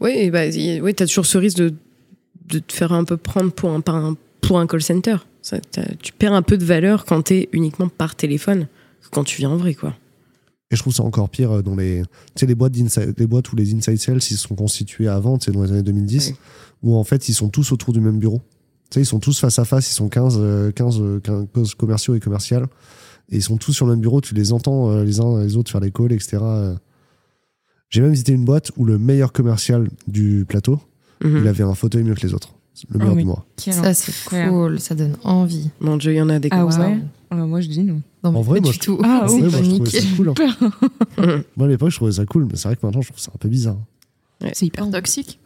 Oui, 0.00 0.30
bah, 0.30 0.46
y- 0.46 0.80
ouais, 0.80 0.92
t'as 0.94 1.06
toujours 1.06 1.26
ce 1.26 1.38
risque 1.38 1.58
de, 1.58 1.74
de 2.48 2.58
te 2.58 2.72
faire 2.72 2.92
un 2.92 3.04
peu 3.04 3.16
prendre 3.16 3.52
pour 3.52 3.70
un, 3.70 3.80
pour 4.40 4.58
un 4.58 4.66
call 4.66 4.82
center. 4.82 5.16
Ça, 5.42 5.58
tu 6.00 6.12
perds 6.12 6.32
un 6.34 6.42
peu 6.42 6.56
de 6.56 6.64
valeur 6.64 7.04
quand 7.04 7.20
t'es 7.22 7.48
uniquement 7.52 7.88
par 7.88 8.14
téléphone 8.14 8.68
que 9.02 9.08
quand 9.10 9.24
tu 9.24 9.38
viens 9.38 9.50
en 9.50 9.56
vrai, 9.56 9.74
quoi. 9.74 9.94
Et 10.70 10.76
je 10.76 10.80
trouve 10.80 10.94
ça 10.94 11.02
encore 11.02 11.28
pire 11.28 11.50
euh, 11.58 11.62
dans 11.62 11.76
les, 11.76 12.02
tu 12.34 12.46
les 12.46 12.54
boîtes 12.54 12.74
les 13.18 13.26
boîtes 13.26 13.52
où 13.52 13.56
les 13.56 13.74
inside 13.74 13.98
sales, 13.98 14.16
ils 14.18 14.22
se 14.22 14.36
sont 14.48 14.54
constitués 14.54 15.08
avant, 15.08 15.36
tu 15.36 15.50
dans 15.50 15.62
les 15.62 15.70
années 15.72 15.82
2010, 15.82 16.28
Oui. 16.28 16.34
où 16.82 16.96
en 16.96 17.04
fait, 17.04 17.28
ils 17.28 17.34
sont 17.34 17.48
tous 17.50 17.72
autour 17.72 17.92
du 17.92 18.00
même 18.00 18.18
bureau. 18.18 18.40
Tu 18.90 18.94
sais, 18.94 19.00
ils 19.02 19.06
sont 19.06 19.18
tous 19.18 19.38
face 19.38 19.58
à 19.58 19.64
face, 19.64 19.90
ils 19.90 19.94
sont 19.94 20.08
15, 20.08 20.36
euh, 20.38 20.70
15, 20.72 20.98
euh, 21.00 21.20
15 21.52 21.74
commerciaux 21.74 22.14
et 22.14 22.20
commerciales. 22.20 22.66
Et 23.30 23.36
ils 23.36 23.42
sont 23.42 23.56
tous 23.56 23.72
sur 23.72 23.84
le 23.86 23.92
même 23.92 24.00
bureau, 24.00 24.20
tu 24.20 24.34
les 24.34 24.52
entends 24.52 24.90
euh, 24.90 25.04
les 25.04 25.20
uns 25.20 25.42
les 25.42 25.56
autres 25.56 25.70
faire 25.70 25.80
les 25.80 25.90
calls, 25.90 26.12
etc. 26.12 26.38
euh. 26.42 26.74
J'ai 27.90 28.00
même 28.00 28.12
visité 28.12 28.32
une 28.32 28.44
boîte 28.44 28.70
où 28.76 28.84
le 28.84 28.98
meilleur 28.98 29.32
commercial 29.32 29.88
du 30.06 30.44
plateau, 30.48 30.80
Mhm. 31.22 31.38
il 31.42 31.48
avait 31.48 31.64
un 31.64 31.74
fauteuil 31.74 32.02
mieux 32.04 32.14
que 32.14 32.26
les 32.26 32.32
autres. 32.34 32.54
Le 32.90 32.98
meilleur 32.98 33.12
Ah 33.12 33.16
oui. 33.16 33.22
du 33.22 33.26
mois. 33.28 33.46
Ça, 33.58 33.94
c'est 33.94 34.12
cool. 34.24 34.80
Ça 34.80 34.94
donne 34.94 35.16
envie. 35.24 35.70
Mon 35.80 35.96
Dieu, 35.96 36.12
il 36.12 36.16
y 36.16 36.20
en 36.22 36.28
a 36.28 36.38
des 36.38 36.48
Ah 36.50 36.60
comme 36.60 36.70
ça. 36.72 36.80
ouais 36.88 36.98
Ah, 37.30 37.36
Moi, 37.36 37.60
je 37.60 37.68
dis 37.68 37.82
non. 37.82 38.00
En 38.24 38.40
vrai, 38.42 38.60
pas 38.60 38.66
moi, 38.66 38.70
du 38.72 38.76
je- 38.76 38.80
tout. 38.80 38.98
Ah, 39.04 39.26
oui, 39.28 39.42
Ouais, 39.42 39.50
moi, 39.50 39.50
je 39.84 40.00
ça 40.00 40.06
cool. 40.16 40.28
hein. 40.30 40.34
Moi, 41.56 41.66
à 41.66 41.70
l'époque, 41.70 41.90
je 41.90 41.96
trouvais 41.96 42.12
ça 42.12 42.24
cool, 42.26 42.46
mais 42.50 42.56
c'est 42.56 42.68
vrai 42.68 42.76
que 42.76 42.84
maintenant, 42.86 43.02
je 43.02 43.08
trouve 43.08 43.20
ça 43.20 43.30
un 43.34 43.38
peu 43.38 43.48
bizarre. 43.48 43.76
C'est 44.54 44.66
hyper 44.66 44.90
toxique. 44.90 45.38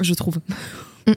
Je 0.00 0.14
trouve. 0.14 0.38
Mm. 1.06 1.12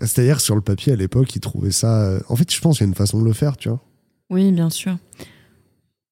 C'est-à-dire, 0.00 0.40
sur 0.40 0.54
le 0.56 0.60
papier, 0.60 0.92
à 0.92 0.96
l'époque, 0.96 1.34
ils 1.36 1.40
trouvaient 1.40 1.70
ça. 1.70 2.02
euh, 2.02 2.20
En 2.28 2.36
fait, 2.36 2.52
je 2.52 2.60
pense 2.60 2.78
qu'il 2.78 2.84
y 2.84 2.88
a 2.88 2.90
une 2.90 2.94
façon 2.94 3.20
de 3.20 3.24
le 3.24 3.32
faire, 3.32 3.56
tu 3.56 3.68
vois. 3.68 3.80
Oui, 4.30 4.50
bien 4.52 4.70
sûr. 4.70 4.96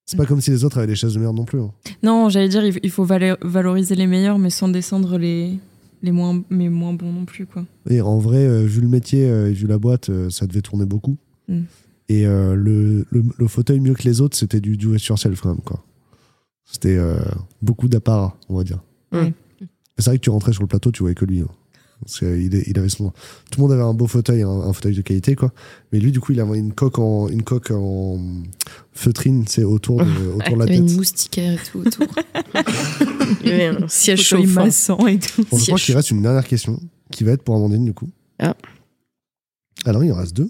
C'est 0.05 0.17
pas 0.17 0.25
comme 0.25 0.41
si 0.41 0.51
les 0.51 0.63
autres 0.65 0.77
avaient 0.77 0.87
des 0.87 0.95
chaises 0.95 1.13
de 1.13 1.19
merde 1.19 1.35
non 1.35 1.45
plus. 1.45 1.59
hein. 1.61 1.71
Non, 2.03 2.29
j'allais 2.29 2.49
dire, 2.49 2.63
il 2.65 2.89
faut 2.91 3.05
valo- 3.05 3.37
valoriser 3.41 3.95
les 3.95 4.05
meilleurs, 4.07 4.37
mais 4.37 4.49
sans 4.49 4.67
descendre 4.67 5.17
les, 5.17 5.57
les 6.01 6.11
moins, 6.11 6.43
mais 6.49 6.67
moins 6.69 6.93
bons 6.93 7.11
non 7.11 7.25
plus, 7.25 7.45
quoi. 7.45 7.63
Et 7.89 8.01
en 8.01 8.19
vrai, 8.19 8.45
euh, 8.45 8.63
vu 8.65 8.81
le 8.81 8.89
métier 8.89 9.25
euh, 9.29 9.49
et 9.49 9.53
vu 9.53 9.65
la 9.65 9.77
boîte, 9.77 10.09
euh, 10.09 10.29
ça 10.29 10.45
devait 10.45 10.61
tourner 10.61 10.85
beaucoup. 10.85 11.17
Mm. 11.47 11.61
Et 12.09 12.27
euh, 12.27 12.53
le, 12.55 13.05
le, 13.11 13.23
le 13.37 13.47
fauteuil 13.47 13.79
mieux 13.79 13.93
que 13.93 14.03
les 14.03 14.19
autres, 14.19 14.35
c'était 14.37 14.59
du 14.59 14.75
do 14.75 14.93
it 14.93 15.03
yourself 15.05 15.39
quand 15.41 15.49
même, 15.49 15.61
quoi. 15.63 15.83
C'était 16.65 16.97
euh, 16.97 17.15
beaucoup 17.61 17.87
d'apparat, 17.87 18.35
on 18.49 18.57
va 18.57 18.63
dire. 18.65 18.79
Mm. 19.13 19.27
C'est 19.97 20.05
vrai 20.05 20.17
que 20.17 20.23
tu 20.23 20.29
rentrais 20.29 20.51
sur 20.53 20.63
le 20.63 20.67
plateau, 20.67 20.91
tu 20.91 21.01
voyais 21.03 21.15
que 21.15 21.23
lui. 21.25 21.39
hein. 21.41 21.47
Parce 22.03 22.19
qu'il 22.19 22.53
est- 22.55 22.63
il 22.67 22.77
avait 22.79 22.89
son... 22.89 23.09
Tout 23.51 23.57
le 23.57 23.61
monde 23.63 23.71
avait 23.71 23.81
un 23.83 23.93
beau 23.93 24.07
fauteuil, 24.07 24.41
un, 24.43 24.49
un 24.49 24.73
fauteuil 24.73 24.95
de 24.95 25.01
qualité, 25.01 25.35
quoi. 25.35 25.51
Mais 25.91 25.99
lui, 25.99 26.11
du 26.11 26.19
coup, 26.19 26.31
il 26.33 26.39
avait 26.39 26.57
une 26.57 26.73
coque 26.73 26.99
en, 26.99 27.27
une 27.29 27.43
coque 27.43 27.71
en 27.71 28.19
feutrine, 28.93 29.45
c'est 29.47 29.63
autour 29.63 30.03
de, 30.03 30.11
autour 30.35 30.57
de 30.57 30.59
la 30.59 30.65
Il 30.65 30.71
y 30.71 30.77
avait 30.77 30.79
tête. 30.81 30.89
une 30.91 30.95
moustiquaire 30.97 31.53
et 31.53 31.63
tout 31.71 31.79
autour. 31.79 32.07
Il 33.43 33.49
y 33.49 33.51
avait 33.51 33.65
un 33.67 33.87
siège 33.87 34.21
chauffant. 34.21 35.07
et 35.07 35.19
tout. 35.19 35.45
Bon, 35.51 35.57
je 35.57 35.65
crois 35.65 35.79
qu'il 35.79 35.95
reste 35.95 36.11
une 36.11 36.21
dernière 36.21 36.47
question 36.47 36.79
qui 37.11 37.23
va 37.23 37.31
être 37.33 37.43
pour 37.43 37.55
Amandine, 37.55 37.85
du 37.85 37.93
coup. 37.93 38.09
Ah. 38.39 38.55
Alors, 39.85 40.03
il 40.03 40.11
en 40.11 40.15
reste 40.17 40.35
deux. 40.35 40.49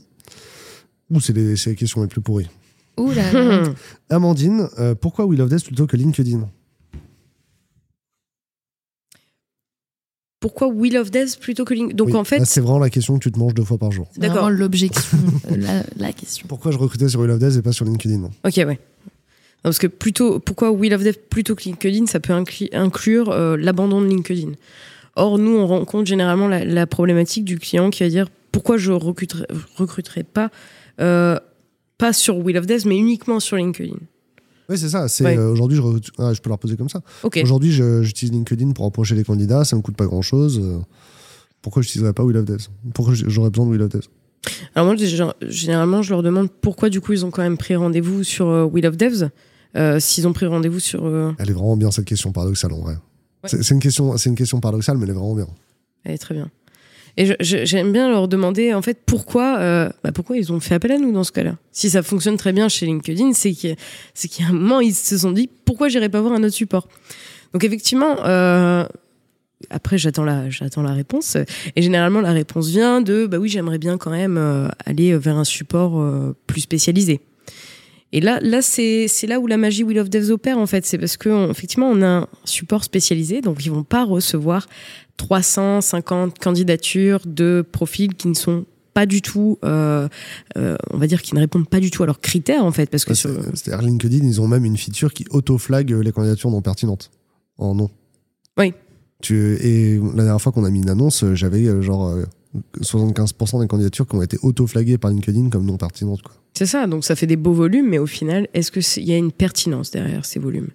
Ou 1.10 1.20
c'est 1.20 1.34
les, 1.34 1.56
les 1.56 1.76
questions 1.76 2.02
les 2.02 2.08
plus 2.08 2.22
pourries. 2.22 2.50
Ouh 2.98 3.12
là 3.12 3.32
là. 3.32 3.64
Amandine, 4.10 4.68
euh, 4.80 4.96
pourquoi 4.96 5.26
We 5.26 5.38
Love 5.38 5.50
Death 5.50 5.66
plutôt 5.66 5.88
que 5.88 5.98
LinkedIn? 5.98 6.48
Pourquoi 10.44 10.68
Will 10.68 10.98
of 10.98 11.10
Death 11.10 11.40
plutôt 11.40 11.64
que 11.64 11.74
Link 11.74 11.94
Donc 11.96 12.10
Oui, 12.10 12.16
en 12.16 12.26
fait, 12.26 12.44
c'est 12.44 12.60
vraiment 12.60 12.80
la 12.80 12.90
question 12.90 13.18
que 13.18 13.24
tu 13.24 13.32
te 13.32 13.40
manges 13.40 13.54
deux 13.54 13.64
fois 13.64 13.78
par 13.78 13.94
jour. 13.94 14.10
C'est 14.12 14.20
D'accord. 14.20 14.44
vraiment 14.44 14.50
l'objection, 14.50 15.18
la, 15.50 15.84
la 15.96 16.12
question. 16.12 16.46
Pourquoi 16.50 16.74
je 16.74 16.78
recrutais 16.78 17.08
sur 17.08 17.22
We 17.22 17.30
Love 17.30 17.40
Death 17.40 17.56
et 17.56 17.62
pas 17.62 17.72
sur 17.72 17.86
LinkedIn 17.86 18.30
Ok, 18.44 18.56
ouais. 18.58 18.66
Non, 18.66 18.76
parce 19.64 19.80
que 19.80 19.88
plutôt, 19.88 20.40
pourquoi 20.42 20.72
Will 20.72 20.94
of 20.94 21.02
Dev 21.02 21.14
plutôt 21.30 21.56
que 21.56 21.64
LinkedIn, 21.64 22.08
ça 22.08 22.20
peut 22.20 22.34
inclure 22.34 23.30
euh, 23.30 23.56
l'abandon 23.56 24.02
de 24.02 24.08
LinkedIn. 24.08 24.52
Or, 25.16 25.38
nous, 25.38 25.56
on 25.56 25.66
rencontre 25.66 26.08
généralement 26.08 26.50
la, 26.50 26.66
la 26.66 26.88
problématique 26.88 27.46
du 27.46 27.58
client 27.58 27.90
qui 27.90 28.04
va 28.04 28.10
dire 28.10 28.28
pourquoi 28.52 28.76
je 28.76 28.92
recruterai, 28.92 29.46
recruterai 29.78 30.24
pas, 30.24 30.52
euh, 31.00 31.40
pas 31.98 32.12
sur 32.12 32.38
Will 32.40 32.58
of 32.58 32.66
Dev, 32.66 32.86
mais 32.86 32.98
uniquement 32.98 33.40
sur 33.40 33.56
LinkedIn? 33.56 33.96
Oui, 34.70 34.78
c'est 34.78 34.90
ça. 34.90 35.08
C'est 35.08 35.24
Ouais. 35.26 35.38
euh, 35.38 35.52
aujourd'hui, 35.52 35.78
je, 35.78 36.12
ah, 36.20 36.34
je 36.34 36.42
peux 36.42 36.50
leur 36.50 36.60
poser 36.60 36.78
comme 36.78 36.90
ça. 36.90 37.02
Aujourd'hui, 37.44 37.72
j'utilise 37.72 38.32
LinkedIn 38.34 38.72
pour 38.72 38.86
approcher 38.86 39.16
les 39.16 39.24
candidats, 39.24 39.66
ça 39.66 39.76
me 39.76 39.82
coûte 39.82 39.96
pas 39.98 40.06
grand 40.06 40.22
chose. 40.22 40.62
pourquoi 41.62 41.82
je 41.82 41.88
n'utiliserais 41.88 42.14
pas 42.14 42.24
We 42.24 42.34
Love 42.36 42.46
Death 42.46 42.70
Pourquoi 42.94 43.14
j'aurais 43.16 43.50
besoin 43.50 43.66
de 43.66 43.72
We 43.72 43.80
Love 43.80 43.90
Death 43.90 44.10
Alors 44.76 44.88
moi, 44.88 44.96
généralement, 45.48 46.02
je 46.02 46.10
leur 46.12 46.24
demande 46.24 46.50
pourquoi 46.52 46.90
du 46.90 47.00
coup 47.02 47.14
ils 47.14 47.26
ont 47.26 47.32
quand 47.32 47.42
même 47.44 47.58
pris 47.58 47.76
rendez-vous 47.76 48.24
sur 48.24 48.48
euh, 48.50 48.64
Will 48.66 48.86
of 48.86 48.98
Devs, 48.98 49.30
euh, 49.78 50.00
s'ils 50.00 50.28
ont 50.28 50.34
pris 50.34 50.46
rendez-vous 50.46 50.80
sur. 50.80 51.06
euh, 51.06 51.32
Elle 51.40 51.50
est 51.50 51.54
vraiment 51.54 51.78
bien 51.78 51.92
cette 51.92 52.06
question 52.06 52.32
paradoxale 52.32 52.74
en 52.74 52.80
vrai. 52.82 52.94
Ouais. 53.44 53.50
C'est 53.50 53.70
une, 53.72 53.80
question- 53.80 54.16
une 54.16 54.36
question 54.36 54.60
paradoxale, 54.60 54.98
mais 54.98 55.04
elle 55.04 55.10
est 55.12 55.14
vraiment 55.14 55.36
bien. 55.36 55.48
Elle 56.04 56.14
est 56.14 56.18
très 56.18 56.36
bien. 56.36 56.50
Et 57.16 57.36
j'aime 57.42 57.92
bien 57.92 58.10
leur 58.10 58.28
demander 58.28 58.74
en 58.74 58.82
fait 58.82 59.00
pourquoi, 59.06 59.58
euh, 59.60 59.90
bah, 60.04 60.12
pourquoi 60.12 60.36
ils 60.38 60.52
ont 60.52 60.60
fait 60.60 60.74
appel 60.74 60.92
à 60.94 60.98
nous 60.98 61.12
dans 61.12 61.24
ce 61.24 61.32
cas-là. 61.32 61.58
Si 61.72 61.92
ça 61.92 62.02
fonctionne 62.02 62.38
très 62.38 62.54
bien 62.54 62.70
chez 62.70 62.88
LinkedIn, 62.88 63.34
c'est 63.34 63.52
qu'il 63.52 63.76
c'est 64.16 64.42
a 64.42 64.48
un 64.48 64.54
moment 64.54 64.80
ils 64.80 64.96
se 64.96 65.18
sont 65.20 65.32
dit 65.32 65.48
pourquoi 65.66 65.90
j'irai 65.90 66.10
pas 66.10 66.22
voir 66.22 66.34
un 66.34 66.44
autre 66.44 66.56
support? 66.56 66.88
Donc 67.54 67.64
effectivement, 67.64 68.16
euh, 68.26 68.84
après 69.70 70.00
j'attends 70.00 70.24
la 70.26 70.50
j'attends 70.50 70.82
la 70.82 70.94
réponse 70.94 71.38
et 71.76 71.82
généralement 71.84 72.20
la 72.20 72.32
réponse 72.32 72.68
vient 72.70 73.00
de 73.02 73.28
bah 73.28 73.38
oui 73.38 73.48
j'aimerais 73.48 73.78
bien 73.78 74.00
quand 74.00 74.10
même 74.12 74.38
euh, 74.38 74.68
aller 74.86 75.16
vers 75.16 75.38
un 75.38 75.44
support 75.44 76.02
euh, 76.02 76.36
plus 76.48 76.62
spécialisé. 76.62 77.22
Et 78.16 78.22
là, 78.22 78.40
là 78.42 78.62
c'est 78.62 79.08
c'est 79.08 79.26
là 79.26 79.40
où 79.40 79.48
la 79.48 79.58
magie 79.58 79.84
Will 79.84 79.98
of 80.00 80.08
Devs 80.10 80.30
opère 80.32 80.58
en 80.60 80.68
fait. 80.68 80.86
C'est 80.86 81.00
parce 81.00 81.18
que 81.18 81.30
on- 81.30 81.50
effectivement 81.52 81.90
on 81.90 82.02
a 82.02 82.08
un 82.08 82.28
support 82.46 82.84
spécialisé, 82.84 83.42
donc 83.42 83.66
ils 83.66 83.72
vont 83.72 83.84
pas 83.84 84.04
recevoir 84.04 84.68
350 85.18 86.40
candidatures 86.40 87.22
de 87.26 87.64
profils 87.72 88.14
qui 88.16 88.28
ne 88.28 88.34
sont 88.34 88.66
pas 88.94 89.06
du 89.08 89.22
tout, 89.24 89.58
euh, 89.66 90.08
euh, 90.58 90.76
on 90.92 90.98
va 90.98 91.08
dire, 91.08 91.22
qui 91.22 91.34
ne 91.34 91.40
répondent 91.40 91.68
pas 91.68 91.80
du 91.80 91.90
tout 91.90 92.04
à 92.04 92.06
leurs 92.06 92.22
critères 92.22 92.64
en 92.64 92.72
fait, 92.72 92.90
parce 92.90 93.06
que 93.06 93.14
sur- 93.16 93.30
c'est- 93.32 93.56
C'est-à-dire 93.56 93.86
LinkedIn, 93.88 94.24
ils 94.26 94.40
ont 94.42 94.48
même 94.48 94.66
une 94.66 94.78
feature 94.78 95.14
qui 95.14 95.26
auto-flag 95.32 95.90
les 95.92 96.12
candidatures 96.12 96.52
non 96.52 96.62
pertinentes. 96.62 97.10
En 97.58 97.74
non. 97.74 97.90
Oui. 98.58 98.74
Tu, 99.22 99.56
et 99.62 99.98
la 100.00 100.24
dernière 100.24 100.42
fois 100.42 100.52
qu'on 100.52 100.66
a 100.66 100.70
mis 100.70 100.80
une 100.82 100.90
annonce, 100.90 101.24
euh, 101.24 101.34
j'avais 101.34 101.66
euh, 101.66 101.82
genre 101.82 102.08
euh, 102.10 102.24
75% 102.82 103.62
des 103.62 103.68
candidatures 103.68 104.06
qui 104.08 104.16
ont 104.16 104.22
été 104.22 104.38
auto-flaguées 104.44 104.98
par 105.00 105.10
LinkedIn 105.12 105.50
comme 105.50 105.66
non 105.66 105.78
pertinentes. 105.78 106.22
Quoi. 106.22 106.34
c'est 106.54 106.68
ça. 106.68 106.86
Donc 106.86 107.04
ça 107.04 107.16
fait 107.16 107.26
des 107.26 107.36
beaux 107.38 107.54
volumes, 107.54 107.90
mais 107.90 107.98
au 107.98 108.06
final, 108.06 108.48
est-ce 108.54 108.72
que 108.72 108.82
c'est- 108.82 109.02
il 109.02 109.08
y 109.08 109.14
a 109.14 109.18
une 109.18 109.32
pertinence 109.32 109.90
derrière 109.90 110.24
ces 110.26 110.40
volumes? 110.40 110.70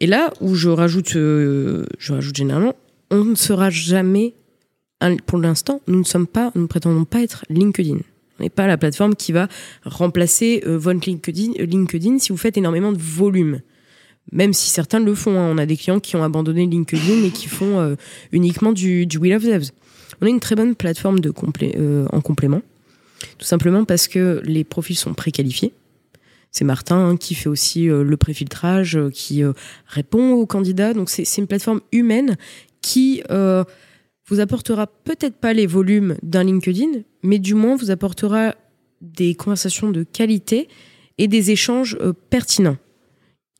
Et 0.00 0.06
là 0.06 0.30
où 0.42 0.54
je 0.56 0.68
rajoute, 0.68 1.16
euh, 1.16 1.86
je 1.98 2.12
rajoute 2.12 2.36
généralement, 2.36 2.74
on 3.14 3.24
ne 3.24 3.34
sera 3.36 3.70
jamais, 3.70 4.34
pour 5.26 5.38
l'instant, 5.38 5.80
nous 5.86 5.98
ne 6.00 6.04
sommes 6.04 6.26
pas, 6.26 6.50
nous 6.54 6.66
prétendons 6.66 7.04
pas 7.04 7.22
être 7.22 7.44
LinkedIn. 7.48 7.98
On 8.38 8.42
n'est 8.42 8.50
pas 8.50 8.66
la 8.66 8.76
plateforme 8.76 9.14
qui 9.14 9.30
va 9.30 9.48
remplacer 9.84 10.62
euh, 10.66 10.76
votre 10.76 11.08
LinkedIn, 11.08 11.52
euh, 11.60 11.66
LinkedIn 11.66 12.18
si 12.18 12.32
vous 12.32 12.36
faites 12.36 12.56
énormément 12.56 12.90
de 12.90 12.98
volume. 12.98 13.60
Même 14.32 14.52
si 14.52 14.70
certains 14.70 14.98
le 14.98 15.14
font. 15.14 15.38
hein. 15.38 15.48
On 15.52 15.58
a 15.58 15.66
des 15.66 15.76
clients 15.76 16.00
qui 16.00 16.16
ont 16.16 16.24
abandonné 16.24 16.66
LinkedIn 16.66 17.22
et 17.22 17.30
qui 17.30 17.46
font 17.46 17.78
euh, 17.78 17.94
uniquement 18.32 18.72
du, 18.72 19.06
du 19.06 19.18
Will 19.18 19.34
of 19.34 19.44
Devs. 19.44 19.70
On 20.20 20.26
a 20.26 20.28
une 20.30 20.40
très 20.40 20.56
bonne 20.56 20.74
plateforme 20.74 21.18
euh, 21.62 22.06
en 22.10 22.20
complément. 22.20 22.62
Tout 23.38 23.46
simplement 23.46 23.84
parce 23.84 24.08
que 24.08 24.42
les 24.44 24.64
profils 24.64 24.96
sont 24.96 25.14
préqualifiés. 25.14 25.72
C'est 26.50 26.64
Martin 26.64 27.10
hein, 27.10 27.16
qui 27.16 27.34
fait 27.34 27.48
aussi 27.48 27.86
le 27.86 28.16
préfiltrage, 28.16 28.98
qui 29.12 29.42
répond 29.88 30.34
aux 30.34 30.46
candidats. 30.46 30.94
Donc 30.94 31.10
c'est 31.10 31.24
une 31.38 31.48
plateforme 31.48 31.80
humaine 31.90 32.36
qui 32.84 33.22
euh, 33.30 33.64
vous 34.28 34.40
apportera 34.40 34.86
peut-être 34.86 35.36
pas 35.36 35.54
les 35.54 35.66
volumes 35.66 36.16
d'un 36.22 36.44
LinkedIn, 36.44 37.00
mais 37.22 37.38
du 37.38 37.54
moins 37.54 37.76
vous 37.76 37.90
apportera 37.90 38.54
des 39.00 39.34
conversations 39.34 39.90
de 39.90 40.02
qualité 40.02 40.68
et 41.16 41.26
des 41.26 41.50
échanges 41.50 41.96
euh, 42.02 42.12
pertinents. 42.28 42.76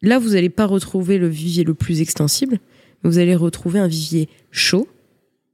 Là, 0.02 0.18
vous 0.18 0.30
n'allez 0.30 0.50
pas 0.50 0.66
retrouver 0.66 1.16
le 1.16 1.28
vivier 1.28 1.64
le 1.64 1.72
plus 1.72 2.02
extensible, 2.02 2.58
mais 3.02 3.10
vous 3.10 3.18
allez 3.18 3.34
retrouver 3.34 3.78
un 3.78 3.88
vivier 3.88 4.28
chaud 4.50 4.86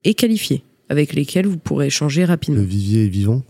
et 0.03 0.15
qualifié, 0.15 0.65
avec 0.89 1.13
lesquels 1.13 1.47
vous 1.47 1.59
pourrez 1.59 1.87
échanger 1.87 2.25
rapidement 2.25 2.61
Le 2.61 2.67
vivier 2.67 3.05
est 3.05 3.09
vivant? 3.09 3.45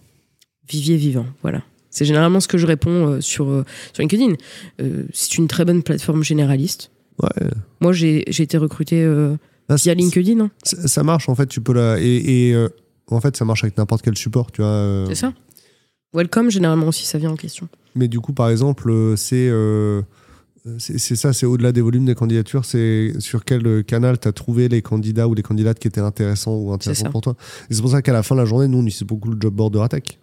vivier 0.68 0.96
vivant. 0.96 1.26
Voilà. 1.40 1.62
C'est 1.88 2.04
généralement 2.04 2.40
ce 2.40 2.46
que 2.46 2.58
je 2.58 2.66
réponds 2.66 3.08
euh, 3.08 3.20
sur, 3.22 3.48
euh, 3.48 3.64
sur 3.92 4.02
LinkedIn. 4.02 4.34
Euh, 4.82 5.04
c'est 5.14 5.38
une 5.38 5.48
très 5.48 5.64
bonne 5.64 5.82
plateforme 5.82 6.22
généraliste. 6.22 6.92
Ouais. 7.22 7.48
Moi, 7.80 7.92
j'ai 7.92 8.24
j'ai 8.28 8.44
été 8.44 8.56
recruté 8.56 9.04
Là, 9.70 9.76
via 9.76 9.94
LinkedIn. 9.94 10.40
hein. 10.40 10.50
Ça, 10.64 11.02
marche 11.02 11.28
en 11.30 11.34
fait, 11.34 11.46
tu 11.46 11.60
peux 11.62 11.72
la. 11.72 11.98
Et, 12.00 12.48
et, 12.48 12.54
euh, 12.54 12.68
en 13.10 13.20
fait, 13.20 13.36
ça 13.36 13.44
marche 13.44 13.64
avec 13.64 13.78
n'importe 13.78 14.02
quel 14.02 14.18
support, 14.18 14.52
tu 14.52 14.60
vois. 14.60 14.70
euh, 14.70 15.06
C'est 15.08 15.14
ça. 15.14 15.32
Welcome, 16.12 16.50
généralement 16.50 16.88
aussi, 16.88 17.06
ça 17.06 17.18
vient 17.18 17.30
en 17.30 17.36
question. 17.36 17.68
Mais 17.94 18.08
du 18.08 18.20
coup, 18.20 18.32
par 18.32 18.50
exemple, 18.50 18.90
euh, 18.90 19.16
c'est 19.16 19.48
euh, 19.48 20.02
c'est 20.78 21.16
ça, 21.16 21.32
c'est 21.32 21.46
au-delà 21.46 21.72
des 21.72 21.80
volumes 21.80 22.04
des 22.04 22.14
candidatures, 22.14 22.64
c'est 22.66 23.14
sur 23.18 23.44
quel 23.46 23.82
canal 23.84 24.18
tu 24.20 24.28
as 24.28 24.32
trouvé 24.32 24.68
les 24.68 24.82
candidats 24.82 25.26
ou 25.26 25.34
les 25.34 25.42
candidates 25.42 25.78
qui 25.78 25.88
étaient 25.88 26.00
intéressants 26.02 26.54
ou 26.56 26.72
intéressants 26.72 27.10
pour 27.10 27.22
toi. 27.22 27.34
Et 27.70 27.74
c'est 27.74 27.80
pour 27.80 27.90
ça 27.90 28.02
qu'à 28.02 28.12
la 28.12 28.22
fin 28.22 28.34
de 28.34 28.40
la 28.40 28.44
journée, 28.46 28.68
nous, 28.68 28.78
on 28.78 28.82
utilise 28.86 29.04
beaucoup 29.04 29.30
le 29.30 29.36
job 29.40 29.54
board 29.54 29.72
de 29.72 29.78
Ratec. 29.78 30.18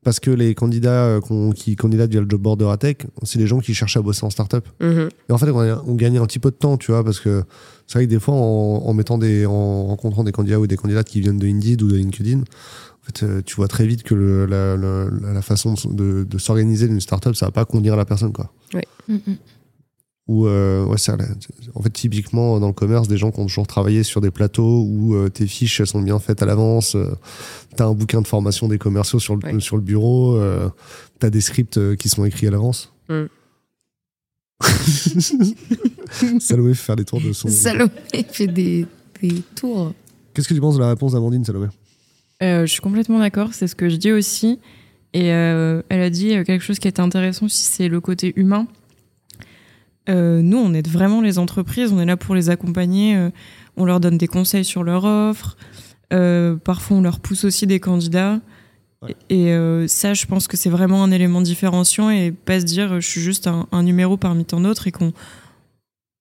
Oui. 0.00 0.04
Parce 0.04 0.20
que 0.20 0.30
les 0.30 0.54
candidats 0.54 1.04
euh, 1.04 1.52
qui 1.54 1.76
candidatent 1.76 2.10
via 2.10 2.20
le 2.20 2.26
job 2.28 2.40
board 2.40 2.60
de 2.60 2.64
Ratec, 2.64 3.06
c'est 3.24 3.38
des 3.38 3.46
gens 3.46 3.58
qui 3.58 3.74
cherchent 3.74 3.96
à 3.96 4.02
bosser 4.02 4.24
en 4.24 4.30
startup. 4.30 4.66
Mhm. 4.80 5.08
Et 5.28 5.32
en 5.32 5.38
fait, 5.38 5.50
on, 5.50 5.58
a- 5.60 5.82
on 5.86 5.94
gagnait 5.94 6.18
un 6.18 6.26
petit 6.26 6.38
peu 6.38 6.50
de 6.50 6.56
temps, 6.56 6.76
tu 6.78 6.92
vois, 6.92 7.04
parce 7.04 7.20
que 7.20 7.42
c'est 7.86 7.98
vrai 7.98 8.06
que 8.06 8.10
des 8.10 8.20
fois, 8.20 8.34
en, 8.34 8.82
en 8.86 8.94
mettant 8.94 9.18
des, 9.18 9.44
en 9.44 9.86
rencontrant 9.86 10.24
des 10.24 10.32
candidats 10.32 10.60
ou 10.60 10.66
des 10.66 10.76
candidates 10.76 11.08
qui 11.08 11.20
viennent 11.20 11.38
de 11.38 11.46
Indeed 11.46 11.82
ou 11.82 11.88
de 11.88 11.96
LinkedIn, 11.96 12.38
en 12.40 13.06
fait, 13.06 13.22
euh, 13.24 13.42
tu 13.44 13.56
vois 13.56 13.68
très 13.68 13.86
vite 13.86 14.02
que 14.02 14.14
le- 14.14 14.46
la, 14.46 14.76
la- 14.76 15.32
la 15.34 15.42
façon 15.42 15.74
de, 15.90 16.24
de 16.24 16.38
s'organiser 16.38 16.86
d'une 16.88 17.00
startup, 17.00 17.34
ça 17.34 17.46
va 17.46 17.52
pas 17.52 17.64
convenir 17.64 17.94
à 17.94 17.96
la 17.96 18.04
personne, 18.04 18.32
quoi. 18.32 18.52
Mm, 19.08 19.14
mm. 19.14 19.36
Ou 20.28 20.46
euh, 20.46 20.84
ouais, 20.84 20.98
c'est- 20.98 21.12
en 21.74 21.82
fait, 21.82 21.90
typiquement 21.90 22.60
dans 22.60 22.66
le 22.66 22.74
commerce, 22.74 23.08
des 23.08 23.16
gens 23.16 23.30
qui 23.30 23.40
ont 23.40 23.46
toujours 23.46 23.66
travaillé 23.66 24.02
sur 24.02 24.20
des 24.20 24.30
plateaux 24.30 24.82
où 24.86 25.14
euh, 25.14 25.30
tes 25.30 25.46
fiches 25.46 25.80
elles 25.80 25.86
sont 25.86 26.02
bien 26.02 26.18
faites 26.18 26.42
à 26.42 26.46
l'avance, 26.46 26.94
euh, 26.96 27.10
t'as 27.76 27.86
un 27.86 27.94
bouquin 27.94 28.20
de 28.20 28.26
formation 28.26 28.68
des 28.68 28.76
commerciaux 28.78 29.18
sur 29.20 29.36
le, 29.36 29.44
Ouais. 29.54 29.60
sur 29.60 29.76
le 29.76 29.82
bureau, 29.82 30.36
euh, 30.36 30.68
t'as 31.18 31.30
des 31.30 31.40
scripts 31.40 31.78
euh, 31.78 31.96
qui 31.96 32.10
sont 32.10 32.24
écrits 32.26 32.46
à 32.46 32.50
l'avance. 32.50 32.92
Mm. 33.08 33.24
Salomé 36.40 36.74
fait 36.74 36.82
faire 36.84 36.96
des 36.96 37.04
tours 37.04 37.20
de 37.20 37.32
son. 37.32 37.48
Salomé 37.48 37.90
fait 38.30 38.46
des, 38.46 38.86
des 39.22 39.42
tours. 39.54 39.92
Qu'est-ce 40.34 40.48
que 40.48 40.54
tu 40.54 40.60
penses 40.60 40.74
de 40.76 40.80
la 40.80 40.88
réponse 40.90 41.12
d'Amandine, 41.12 41.44
Salomé 41.44 41.68
Euh, 42.42 42.62
je 42.66 42.72
suis 42.72 42.80
complètement 42.80 43.18
d'accord, 43.18 43.54
c'est 43.54 43.66
ce 43.66 43.74
que 43.74 43.88
je 43.88 43.96
dis 43.96 44.12
aussi. 44.12 44.58
Et 45.14 45.32
euh, 45.32 45.82
elle 45.88 46.00
a 46.02 46.10
dit 46.10 46.28
quelque 46.44 46.60
chose 46.62 46.78
qui 46.78 46.88
était 46.88 47.00
intéressant 47.00 47.46
aussi, 47.46 47.62
c'est 47.64 47.88
le 47.88 48.00
côté 48.00 48.32
humain. 48.36 48.66
Euh, 50.08 50.40
nous, 50.42 50.58
on 50.58 50.72
aide 50.74 50.88
vraiment 50.88 51.20
les 51.20 51.38
entreprises, 51.38 51.92
on 51.92 52.00
est 52.00 52.06
là 52.06 52.16
pour 52.16 52.34
les 52.34 52.50
accompagner, 52.50 53.16
euh, 53.16 53.30
on 53.76 53.84
leur 53.84 54.00
donne 54.00 54.18
des 54.18 54.26
conseils 54.26 54.64
sur 54.64 54.82
leur 54.82 55.04
offre, 55.04 55.56
euh, 56.12 56.56
parfois 56.56 56.96
on 56.96 57.02
leur 57.02 57.20
pousse 57.20 57.44
aussi 57.44 57.66
des 57.66 57.80
candidats. 57.80 58.40
Ouais. 59.02 59.14
Et 59.30 59.86
ça, 59.86 60.12
je 60.12 60.26
pense 60.26 60.48
que 60.48 60.56
c'est 60.56 60.70
vraiment 60.70 61.04
un 61.04 61.12
élément 61.12 61.40
différenciant 61.40 62.10
et 62.10 62.32
pas 62.32 62.58
se 62.58 62.64
dire 62.64 63.00
je 63.00 63.06
suis 63.08 63.20
juste 63.20 63.46
un, 63.46 63.68
un 63.70 63.84
numéro 63.84 64.16
parmi 64.16 64.44
tant 64.44 64.60
d'autres 64.60 64.88
et 64.88 64.90
qu'on 64.90 65.12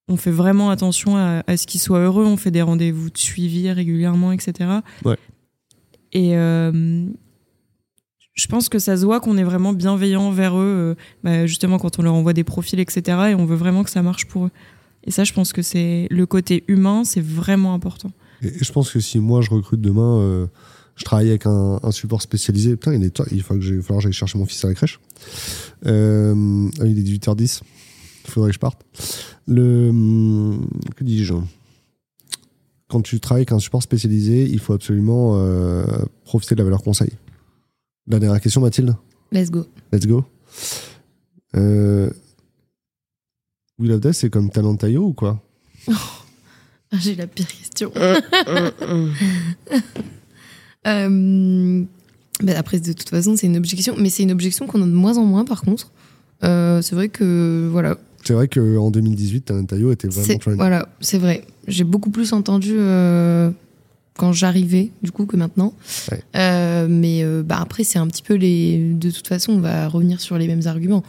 on 0.07 0.15
fait 0.15 0.31
vraiment 0.31 0.69
attention 0.69 1.17
à, 1.17 1.41
à 1.47 1.57
ce 1.57 1.65
qu'ils 1.65 1.81
soient 1.81 2.01
heureux, 2.01 2.25
on 2.25 2.37
fait 2.37 2.51
des 2.51 2.61
rendez-vous 2.61 3.09
de 3.09 3.17
suivi 3.17 3.71
régulièrement, 3.71 4.31
etc. 4.31 4.69
Ouais. 5.03 5.17
Et 6.13 6.35
je 8.37 8.45
pense 8.45 8.69
que 8.69 8.79
ça 8.79 8.95
se 8.95 9.03
voit 9.03 9.19
qu'on 9.19 9.37
est 9.37 9.43
vraiment 9.43 9.73
bienveillant 9.73 10.31
vers 10.31 10.57
eux, 10.57 10.95
euh, 10.95 10.95
bah, 11.23 11.47
justement 11.47 11.79
quand 11.79 11.99
on 11.99 12.03
leur 12.03 12.13
envoie 12.13 12.33
des 12.33 12.43
profils, 12.43 12.79
etc. 12.79 13.01
Et 13.31 13.35
on 13.35 13.45
veut 13.45 13.55
vraiment 13.55 13.83
que 13.83 13.89
ça 13.89 14.03
marche 14.03 14.27
pour 14.27 14.45
eux. 14.45 14.51
Et 15.03 15.11
ça, 15.11 15.23
je 15.23 15.33
pense 15.33 15.53
que 15.53 15.63
c'est 15.63 16.07
le 16.11 16.25
côté 16.25 16.63
humain, 16.67 17.03
c'est 17.03 17.21
vraiment 17.21 17.73
important. 17.73 18.11
Et 18.43 18.63
je 18.63 18.71
pense 18.71 18.91
que 18.91 18.99
si 18.99 19.17
moi 19.19 19.41
je 19.41 19.49
recrute 19.49 19.81
demain, 19.81 20.19
euh, 20.19 20.47
je 20.95 21.03
travaille 21.03 21.29
avec 21.29 21.47
un, 21.47 21.79
support 21.91 22.21
spécialisé. 22.21 22.75
Putain, 22.75 22.93
il 22.93 23.03
est 23.03 23.41
faut 23.41 23.55
que 23.55 23.75
va 23.75 23.81
falloir 23.81 23.99
que 23.99 24.03
j'aille 24.03 24.13
chercher 24.13 24.37
mon 24.37 24.45
fils 24.45 24.63
à 24.63 24.67
la 24.67 24.75
crèche. 24.75 24.99
Euh, 25.87 26.69
ah, 26.79 26.85
il 26.85 26.99
est 26.99 27.01
18h10. 27.01 27.61
Il 28.25 28.31
faudrait 28.31 28.49
que 28.49 28.53
je 28.53 28.59
parte. 28.59 28.81
Le, 29.47 29.89
hum, 29.89 30.69
que 30.95 31.03
dis-je? 31.03 31.33
Quand 32.87 33.01
tu 33.01 33.19
travailles 33.19 33.41
avec 33.41 33.51
un 33.51 33.59
support 33.59 33.81
spécialisé, 33.81 34.43
il 34.43 34.59
faut 34.59 34.73
absolument 34.73 35.37
profiter 36.23 36.55
de 36.55 36.59
la 36.59 36.65
valeur 36.65 36.83
conseil. 36.83 37.09
La 38.07 38.19
dernière 38.19 38.39
question, 38.41 38.61
Mathilde 38.61 38.95
Let's 39.31 39.51
go. 39.51 39.65
Let's 39.91 40.05
go. 40.05 40.23
Euh, 41.55 42.09
Will 43.79 43.91
of 43.91 43.99
Death, 44.01 44.13
c'est 44.13 44.29
comme 44.29 44.49
Talentayo 44.49 45.07
ou 45.07 45.13
quoi? 45.13 45.41
Ah, 45.89 46.97
J'ai 46.99 47.15
la 47.15 47.27
pire 47.27 47.47
question. 47.47 47.91
Hum, 47.95 48.71
hum. 48.81 49.13
Euh, 50.85 51.83
bah 52.41 52.53
après, 52.55 52.79
de 52.79 52.93
toute 52.93 53.09
façon, 53.09 53.35
c'est 53.35 53.47
une 53.47 53.57
objection, 53.57 53.95
mais 53.97 54.09
c'est 54.09 54.23
une 54.23 54.31
objection 54.31 54.67
qu'on 54.67 54.81
a 54.81 54.85
de 54.85 54.91
moins 54.91 55.17
en 55.17 55.25
moins, 55.25 55.43
par 55.43 55.61
contre. 55.63 55.91
Euh, 56.45 56.81
c'est 56.81 56.95
vrai 56.95 57.09
que, 57.09 57.67
voilà, 57.69 57.97
C'est 58.23 58.33
vrai 58.33 58.47
qu'en 58.47 58.89
2018, 58.89 59.41
Talentayo 59.41 59.91
était 59.91 60.07
vraiment 60.07 60.55
voilà, 60.55 60.87
c'est 61.01 61.17
vrai. 61.17 61.43
J'ai 61.67 61.83
beaucoup 61.83 62.09
plus 62.09 62.31
entendu 62.31 62.75
euh, 62.77 63.51
quand 64.17 64.33
j'arrivais, 64.33 64.91
du 65.01 65.11
coup, 65.11 65.25
que 65.25 65.37
maintenant. 65.37 65.73
Ouais. 66.11 66.21
Euh, 66.35 66.87
mais 66.89 67.23
euh, 67.23 67.43
bah, 67.43 67.59
après, 67.61 67.83
c'est 67.83 67.99
un 67.99 68.07
petit 68.07 68.23
peu 68.23 68.33
les. 68.33 68.93
De 68.93 69.11
toute 69.11 69.27
façon, 69.27 69.53
on 69.53 69.59
va 69.59 69.87
revenir 69.87 70.19
sur 70.19 70.37
les 70.37 70.47
mêmes 70.47 70.65
arguments, 70.65 71.03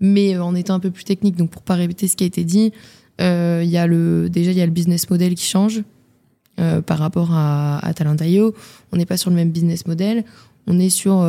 mais 0.00 0.34
euh, 0.34 0.42
en 0.42 0.54
étant 0.54 0.74
un 0.74 0.80
peu 0.80 0.90
plus 0.90 1.04
technique. 1.04 1.36
Donc, 1.36 1.50
pour 1.50 1.62
pas 1.62 1.74
répéter 1.74 2.08
ce 2.08 2.16
qui 2.16 2.24
a 2.24 2.26
été 2.26 2.44
dit, 2.44 2.72
il 3.18 3.68
y 3.68 3.76
a 3.76 3.86
le 3.86 4.28
déjà 4.28 4.50
il 4.50 4.56
y 4.56 4.62
a 4.62 4.66
le 4.66 4.72
business 4.72 5.08
model 5.08 5.34
qui 5.34 5.44
change 5.46 5.82
par 6.86 6.98
rapport 6.98 7.32
à, 7.32 7.78
à 7.78 7.94
Talent.io. 7.94 8.52
On 8.90 8.96
n'est 8.96 9.06
pas 9.06 9.16
sur 9.16 9.30
le 9.30 9.36
même 9.36 9.50
business 9.50 9.86
model. 9.86 10.24
On 10.66 10.80
est 10.80 10.90
sur 10.90 11.24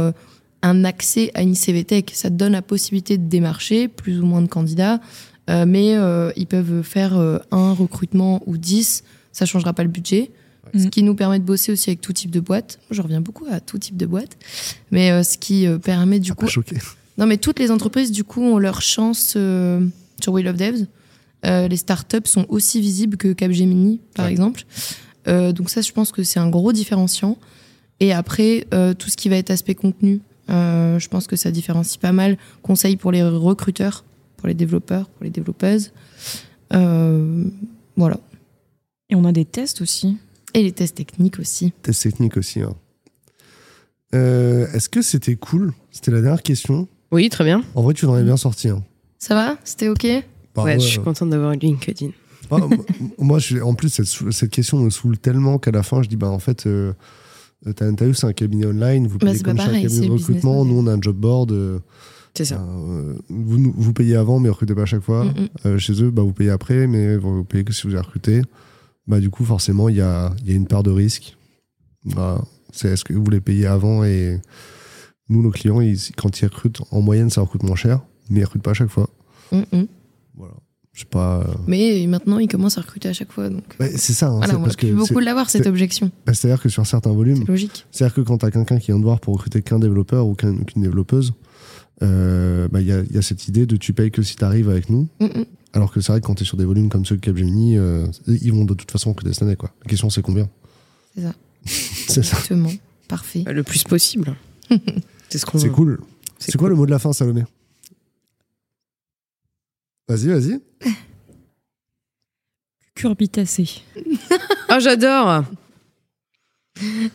un 0.63 0.83
accès 0.85 1.29
à 1.35 1.43
une 1.43 1.53
CV 1.53 1.83
Tech. 1.83 2.05
Ça 2.13 2.29
te 2.29 2.35
donne 2.35 2.53
la 2.53 2.63
possibilité 2.63 3.19
de 3.19 3.27
démarcher 3.27 3.87
plus 3.87 4.19
ou 4.21 4.25
moins 4.25 4.41
de 4.41 4.47
candidats 4.47 5.01
mais 5.47 5.95
ils 6.35 6.47
peuvent 6.47 6.81
faire 6.81 7.13
un 7.51 7.73
recrutement 7.73 8.41
ou 8.47 8.57
10, 8.57 9.03
ça 9.31 9.45
changera 9.45 9.73
pas 9.73 9.83
le 9.83 9.89
budget. 9.89 10.31
Ce 10.75 10.85
Mm. 10.85 10.89
qui 10.89 11.03
nous 11.03 11.15
permet 11.15 11.39
de 11.39 11.43
bosser 11.43 11.71
aussi 11.71 11.89
avec 11.91 12.01
tout 12.01 12.13
type 12.13 12.31
de 12.31 12.39
boîte. 12.39 12.79
Je 12.91 13.01
reviens 13.01 13.21
beaucoup 13.21 13.45
à 13.51 13.59
tout 13.59 13.77
type 13.77 13.95
de 13.97 14.05
boîte. 14.05 14.37
Mais 14.91 15.11
euh, 15.11 15.21
ce 15.23 15.37
qui 15.37 15.67
euh, 15.67 15.77
permet 15.77 16.19
du 16.19 16.33
coup 16.33 16.45
Pas 16.45 16.51
choqué. 16.51 16.77
non, 17.17 17.25
mais 17.27 17.37
toutes 17.37 17.59
les 17.59 17.69
entreprises, 17.71 18.11
du 18.11 18.23
coup, 18.23 18.41
ont 18.41 18.57
leur 18.57 18.81
chance 18.81 19.33
euh, 19.37 19.85
sur 20.21 20.33
Wheel 20.33 20.47
of 20.47 20.57
Devs. 20.57 20.87
Euh, 21.45 21.67
les 21.67 21.77
startups 21.77 22.25
sont 22.25 22.45
aussi 22.49 22.79
visibles 22.81 23.17
que 23.17 23.33
Capgemini, 23.33 23.99
par 24.15 24.25
Ouais. 24.25 24.31
exemple. 24.31 24.63
Euh, 25.27 25.51
donc 25.51 25.69
ça, 25.69 25.81
je 25.81 25.91
pense 25.91 26.11
que 26.11 26.23
c'est 26.23 26.39
un 26.39 26.49
gros 26.49 26.73
différenciant. 26.73 27.37
Et 27.99 28.11
après, 28.11 28.65
euh, 28.73 28.93
tout 28.93 29.09
ce 29.09 29.15
qui 29.17 29.29
va 29.29 29.35
être 29.37 29.51
aspect 29.51 29.75
contenu, 29.75 30.21
euh, 30.49 30.97
je 30.99 31.07
pense 31.07 31.27
que 31.27 31.35
ça 31.35 31.51
différencie 31.51 31.97
pas 31.97 32.11
mal. 32.13 32.37
Conseil 32.63 32.95
pour 32.97 33.11
les 33.11 33.23
recruteurs, 33.23 34.03
pour 34.37 34.47
les 34.47 34.53
développeurs, 34.53 35.07
pour 35.07 35.23
les 35.23 35.29
développeuses. 35.29 35.91
Euh, 36.73 37.45
voilà. 37.95 38.19
Et 39.09 39.15
on 39.15 39.25
a 39.25 39.31
des 39.31 39.45
tests 39.45 39.81
aussi. 39.81 40.17
Et 40.53 40.63
les 40.63 40.71
tests 40.71 40.95
techniques 40.95 41.39
aussi. 41.39 41.73
Test 41.81 42.03
technique 42.03 42.37
aussi. 42.37 42.61
hein. 42.61 42.73
Euh, 44.13 44.67
Est-ce 44.73 44.89
que 44.89 45.01
c'était 45.01 45.35
cool? 45.35 45.73
C'était 45.91 46.11
la 46.11 46.21
dernière 46.21 46.43
question. 46.43 46.87
Oui, 47.11 47.29
très 47.29 47.43
bien. 47.43 47.63
En 47.75 47.81
vrai, 47.81 47.93
tu 47.93 48.05
t'en 48.05 48.17
es 48.17 48.23
bien 48.23 48.37
sorti. 48.37 48.69
Hein. 48.69 48.83
Ça 49.19 49.35
va? 49.35 49.57
C'était 49.63 49.89
OK? 49.89 50.05
Bah, 50.55 50.63
ouais, 50.63 50.73
ouais, 50.75 50.79
je 50.79 50.85
suis 50.87 50.99
euh, 50.99 51.03
contente 51.03 51.29
d'avoir 51.29 51.53
LinkedIn. 51.53 52.09
Ah, 52.51 52.57
moi- 53.17 53.39
je, 53.39 53.57
en 53.59 53.73
plus, 53.73 53.89
cette, 54.31 54.49
question 54.51 54.77
me 54.79 54.89
saoule 54.89 55.17
tellement 55.17 55.57
qu'à 55.57 55.71
la 55.71 55.81
fin, 55.81 56.03
je 56.03 56.09
dis, 56.09 56.17
bah, 56.17 56.29
en 56.29 56.39
fait, 56.39 56.67
euh, 56.67 56.93
House, 57.65 58.17
c'est 58.19 58.27
un 58.27 58.33
cabinet 58.33 58.65
online, 58.67 59.07
vous 59.07 59.17
Bah, 59.17 59.27
payez 59.27 59.37
c'est 59.37 59.43
comme 59.43 59.57
pareil, 59.57 59.81
cabinet 59.83 60.01
c'est 60.01 60.07
de 60.07 60.11
recrutement, 60.11 60.65
nous, 60.65 60.77
on 60.77 60.85
a 60.87 60.93
un 60.93 61.01
job 61.01 61.15
board. 61.15 61.51
euh, 61.51 61.79
C'est 62.35 62.45
ça. 62.45 62.55
euh, 62.61 63.13
vous, 63.29 63.73
vous 63.75 63.93
payez 63.93 64.15
avant, 64.15 64.39
mais 64.39 64.49
recrutez 64.49 64.75
pas 64.75 64.83
à 64.83 64.85
chaque 64.85 65.01
fois. 65.03 65.23
Mm, 65.25 65.29
mm. 65.29 65.47
Euh, 65.65 65.77
chez 65.79 66.03
eux, 66.03 66.11
bah, 66.11 66.21
vous 66.21 66.33
payez 66.33 66.51
après, 66.51 66.85
mais 66.85 67.15
vous 67.17 67.43
payez 67.43 67.63
que 67.63 67.73
si 67.73 67.87
vous 67.87 67.93
avez 67.93 68.01
recruté. 68.05 68.41
Bah, 69.07 69.19
du 69.19 69.29
coup, 69.29 69.43
forcément, 69.45 69.89
il 69.89 69.97
y 69.97 70.01
a, 70.01 70.33
y 70.45 70.51
a 70.51 70.55
une 70.55 70.67
part 70.67 70.83
de 70.83 70.91
risque. 70.91 71.35
Voilà. 72.05 72.41
C'est 72.71 72.89
est-ce 72.89 73.03
que 73.03 73.13
vous 73.13 73.29
les 73.29 73.41
payez 73.41 73.65
avant 73.65 74.03
et 74.03 74.39
nous, 75.29 75.41
nos 75.41 75.51
clients, 75.51 75.81
ils- 75.81 75.99
quand 76.17 76.39
ils 76.41 76.45
recrutent, 76.45 76.81
en 76.91 77.01
moyenne, 77.01 77.29
ça 77.29 77.41
recrute 77.41 77.63
moins 77.63 77.75
cher, 77.75 78.01
mais 78.29 78.39
ils 78.41 78.43
recrutent 78.45 78.63
pas 78.63 78.71
à 78.71 78.75
chaque 78.75 78.89
fois. 78.89 79.09
Mm, 79.51 79.57
mm. 79.71 79.85
Voilà. 80.35 80.53
Je 80.93 80.99
sais 81.01 81.05
pas. 81.09 81.39
euh, 81.41 81.53
Mais 81.67 82.05
maintenant, 82.07 82.37
ils 82.39 82.47
commencent 82.47 82.77
à 82.77 82.81
recruter 82.81 83.09
à 83.09 83.13
chaque 83.13 83.31
fois. 83.31 83.49
Donc, 83.49 83.63
bah, 83.79 83.87
c'est 83.95 84.13
ça. 84.13 84.27
hein, 84.29 84.37
voilà, 84.37 84.57
on 84.59 84.61
parce 84.63 84.75
que 84.75 84.85
beaucoup 84.93 85.19
l'avoir, 85.19 85.49
cette 85.49 85.65
objection. 85.65 86.11
bah, 86.25 86.33
C'est-à-dire 86.33 86.61
que 86.61 86.69
sur 86.69 86.85
certains 86.85 87.11
volumes, 87.13 87.37
C'est 87.37 87.47
logique. 87.47 87.85
c'est-à-dire 87.91 88.13
que 88.13 88.21
quand 88.21 88.37
tu 88.37 88.45
as 88.45 88.51
quelqu'un 88.51 88.77
qui 88.77 88.87
vient 88.87 88.97
te 88.99 89.03
voir 89.03 89.19
pour 89.19 89.33
recruter 89.33 89.61
qu'un 89.63 89.79
développeur 89.79 90.27
ou 90.27 90.35
qu'un- 90.35 90.63
qu'une 90.63 90.83
développeuse, 90.83 91.33
euh, 92.03 92.67
bah, 92.69 92.81
il 92.81 92.87
y, 92.87 92.91
a, 92.91 93.01
y 93.11 93.17
a 93.17 93.21
cette 93.23 93.47
idée 93.47 93.65
de 93.65 93.75
tu 93.75 93.93
payes 93.93 94.11
que 94.11 94.21
si 94.21 94.35
tu 94.35 94.43
arrives 94.43 94.69
avec 94.69 94.89
nous. 94.89 95.07
Mm, 95.19 95.25
mm. 95.25 95.45
Alors 95.73 95.91
que 95.91 95.99
c'est 96.01 96.11
vrai 96.11 96.21
que 96.21 96.27
quand 96.27 96.35
tu 96.35 96.43
es 96.43 96.45
sur 96.45 96.57
des 96.57 96.65
volumes 96.65 96.89
comme 96.89 97.03
ceux 97.03 97.15
de 97.15 97.21
Capgemini, 97.21 97.77
euh, 97.77 98.05
ils 98.27 98.53
vont 98.53 98.63
de 98.63 98.75
toute 98.75 98.91
façon 98.91 99.15
cette 99.25 99.41
année. 99.41 99.55
Quoi. 99.55 99.73
La 99.83 99.89
question, 99.89 100.09
c'est 100.09 100.21
combien 100.21 100.47
C'est 101.15 101.21
ça. 101.23 101.33
C'est 101.65 102.23
ça. 102.23 102.37
Exactement. 102.37 102.71
Parfait. 103.07 103.43
Le 103.47 103.63
plus 103.63 103.83
possible. 103.83 104.35
c'est 105.29 105.39
ce 105.39 105.45
qu'on 105.45 105.57
C'est 105.57 105.69
cool. 105.69 105.99
C'est 106.37 106.51
C'est 106.51 106.57
quoi 106.57 106.69
le 106.69 106.75
mot 106.75 106.85
de 106.85 106.91
la 106.91 106.99
fin, 106.99 107.11
Salomé 107.11 107.43
Vas-y, 110.07 110.27
vas-y. 110.27 110.59
Cucurbitacé. 112.95 113.81
Ah, 114.69 114.79
j'adore 114.79 115.43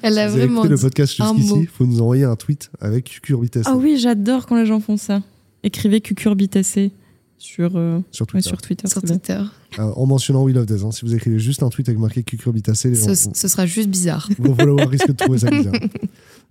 Elle 0.02 0.18
a 0.18 0.28
Si 0.28 0.34
vous 0.36 0.36
avez 0.36 0.46
vraiment 0.46 0.60
écouté 0.60 0.68
le 0.68 0.78
podcast 0.80 1.16
jusqu'ici, 1.16 1.54
il 1.62 1.66
faut 1.66 1.86
nous 1.86 2.00
envoyer 2.00 2.22
un 2.22 2.36
tweet 2.36 2.70
avec 2.80 3.06
cucurbitacé 3.06 3.68
Ah 3.68 3.74
oui, 3.74 3.98
j'adore 3.98 4.46
quand 4.46 4.54
les 4.54 4.66
gens 4.66 4.78
font 4.78 4.96
ça. 4.96 5.22
Écrivez 5.64 6.00
cucurbitacé 6.00 6.92
sur, 7.38 7.76
euh, 7.76 8.00
sur 8.10 8.24
ouais, 8.26 8.40
Twitter. 8.42 8.48
sur 8.88 9.02
Twitter. 9.02 9.40
sur. 9.72 9.80
Euh, 9.84 9.92
en 9.94 10.06
mentionnant 10.06 10.42
Will 10.44 10.58
of 10.58 10.66
Days. 10.66 10.84
hein. 10.84 10.90
Si 10.90 11.04
vous 11.04 11.14
écrivez 11.14 11.38
juste 11.38 11.62
un 11.62 11.68
tweet 11.70 11.88
avec 11.88 11.98
marqué 12.00 12.22
cucurbitacé, 12.22 12.90
les 12.90 12.96
gens, 12.96 13.14
Ce, 13.14 13.30
ce 13.32 13.48
sera 13.48 13.64
juste 13.66 13.88
bizarre. 13.88 14.28
vos 14.38 14.54
followers 14.54 14.86
risquent 14.86 15.08
de 15.08 15.12
trouver 15.12 15.38
ça 15.38 15.50
bizarre. 15.50 15.74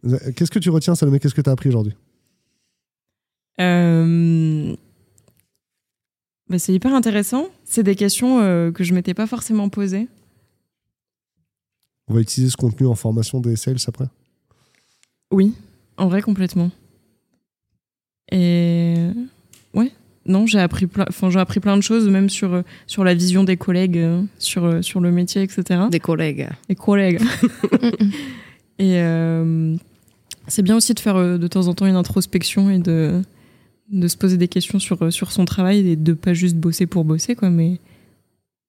Euh, 0.05 0.17
Qu'est-ce 0.35 0.51
que 0.51 0.59
tu 0.59 0.69
retiens, 0.69 0.95
Salomé? 0.95 1.19
Qu'est-ce 1.19 1.33
que 1.35 1.41
tu 1.41 1.49
as 1.49 1.53
appris 1.53 1.69
aujourd'hui? 1.69 1.93
Euh, 3.59 4.75
bah, 6.49 6.59
c'est 6.59 6.73
hyper 6.73 6.93
intéressant. 6.93 7.47
C'est 7.65 7.83
des 7.83 7.95
questions 7.95 8.39
euh, 8.39 8.71
que 8.71 8.83
je 8.83 8.93
m'étais 8.93 9.13
pas 9.13 9.27
forcément 9.27 9.69
posées. 9.69 10.07
On 12.07 12.13
va 12.13 12.21
utiliser 12.21 12.51
ce 12.51 12.57
contenu 12.57 12.87
en 12.87 12.95
formation 12.95 13.41
des 13.41 13.55
sales 13.55 13.77
après? 13.87 14.05
Oui, 15.31 15.53
en 15.97 16.07
vrai, 16.07 16.21
complètement. 16.21 16.71
Et 18.31 19.07
ouais, 19.73 19.91
non, 20.27 20.45
j'ai 20.45 20.59
appris 20.59 20.87
plein, 20.87 21.05
enfin, 21.07 21.29
j'ai 21.29 21.39
appris 21.39 21.59
plein 21.59 21.77
de 21.77 21.81
choses, 21.81 22.07
même 22.09 22.29
sur, 22.29 22.53
euh, 22.53 22.61
sur 22.85 23.03
la 23.03 23.13
vision 23.13 23.43
des 23.43 23.57
collègues, 23.57 23.97
euh, 23.97 24.21
sur, 24.39 24.65
euh, 24.65 24.81
sur 24.81 24.99
le 24.99 25.11
métier, 25.11 25.41
etc. 25.41 25.81
Des 25.89 25.99
collègues. 25.99 26.49
Les 26.69 26.75
collègues. 26.75 27.19
Et 28.79 28.99
euh, 29.01 29.75
c'est 30.47 30.61
bien 30.61 30.75
aussi 30.75 30.93
de 30.93 30.99
faire 30.99 31.15
de 31.15 31.47
temps 31.47 31.67
en 31.67 31.73
temps 31.73 31.87
une 31.87 31.95
introspection 31.95 32.69
et 32.69 32.77
de, 32.77 33.23
de 33.91 34.07
se 34.07 34.15
poser 34.15 34.37
des 34.37 34.47
questions 34.47 34.77
sur, 34.77 35.11
sur 35.11 35.31
son 35.31 35.45
travail 35.45 35.79
et 35.89 35.95
de 35.95 36.13
pas 36.13 36.35
juste 36.35 36.57
bosser 36.57 36.85
pour 36.85 37.03
bosser, 37.03 37.33
quoi, 37.33 37.49
mais 37.49 37.79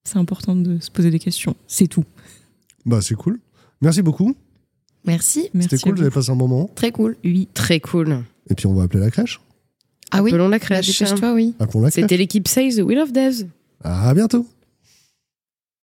c'est 0.04 0.16
important 0.16 0.56
de 0.56 0.80
se 0.80 0.90
poser 0.90 1.10
des 1.10 1.18
questions. 1.18 1.54
C'est 1.66 1.88
tout. 1.88 2.04
Bah, 2.86 3.02
c'est 3.02 3.16
cool. 3.16 3.38
Merci 3.82 4.00
beaucoup. 4.00 4.34
Merci. 5.04 5.50
Merci. 5.52 5.68
C'était 5.70 5.82
cool, 5.82 5.96
vous 5.96 6.02
avez 6.02 6.10
passé 6.10 6.30
un 6.30 6.36
moment. 6.36 6.70
Très 6.74 6.90
cool. 6.90 7.16
Oui. 7.22 7.48
Très 7.52 7.80
cool. 7.80 8.24
Et 8.48 8.54
puis, 8.54 8.66
on 8.66 8.74
va 8.74 8.84
appeler 8.84 9.00
la 9.00 9.10
crèche. 9.10 9.40
Ah 10.10 10.22
oui 10.22 10.30
Appelons 10.30 10.48
la 10.48 10.58
Bah, 10.58 10.64
crèche. 10.64 10.86
Dépêche-toi, 10.98 11.32
oui. 11.34 11.54
C'était 11.90 12.16
l'équipe 12.16 12.48
Sales 12.48 12.74
de 12.76 12.82
Will 12.82 12.98
of 12.98 13.12
Devs. 13.12 13.46
À 13.84 14.12
bientôt. 14.14 14.46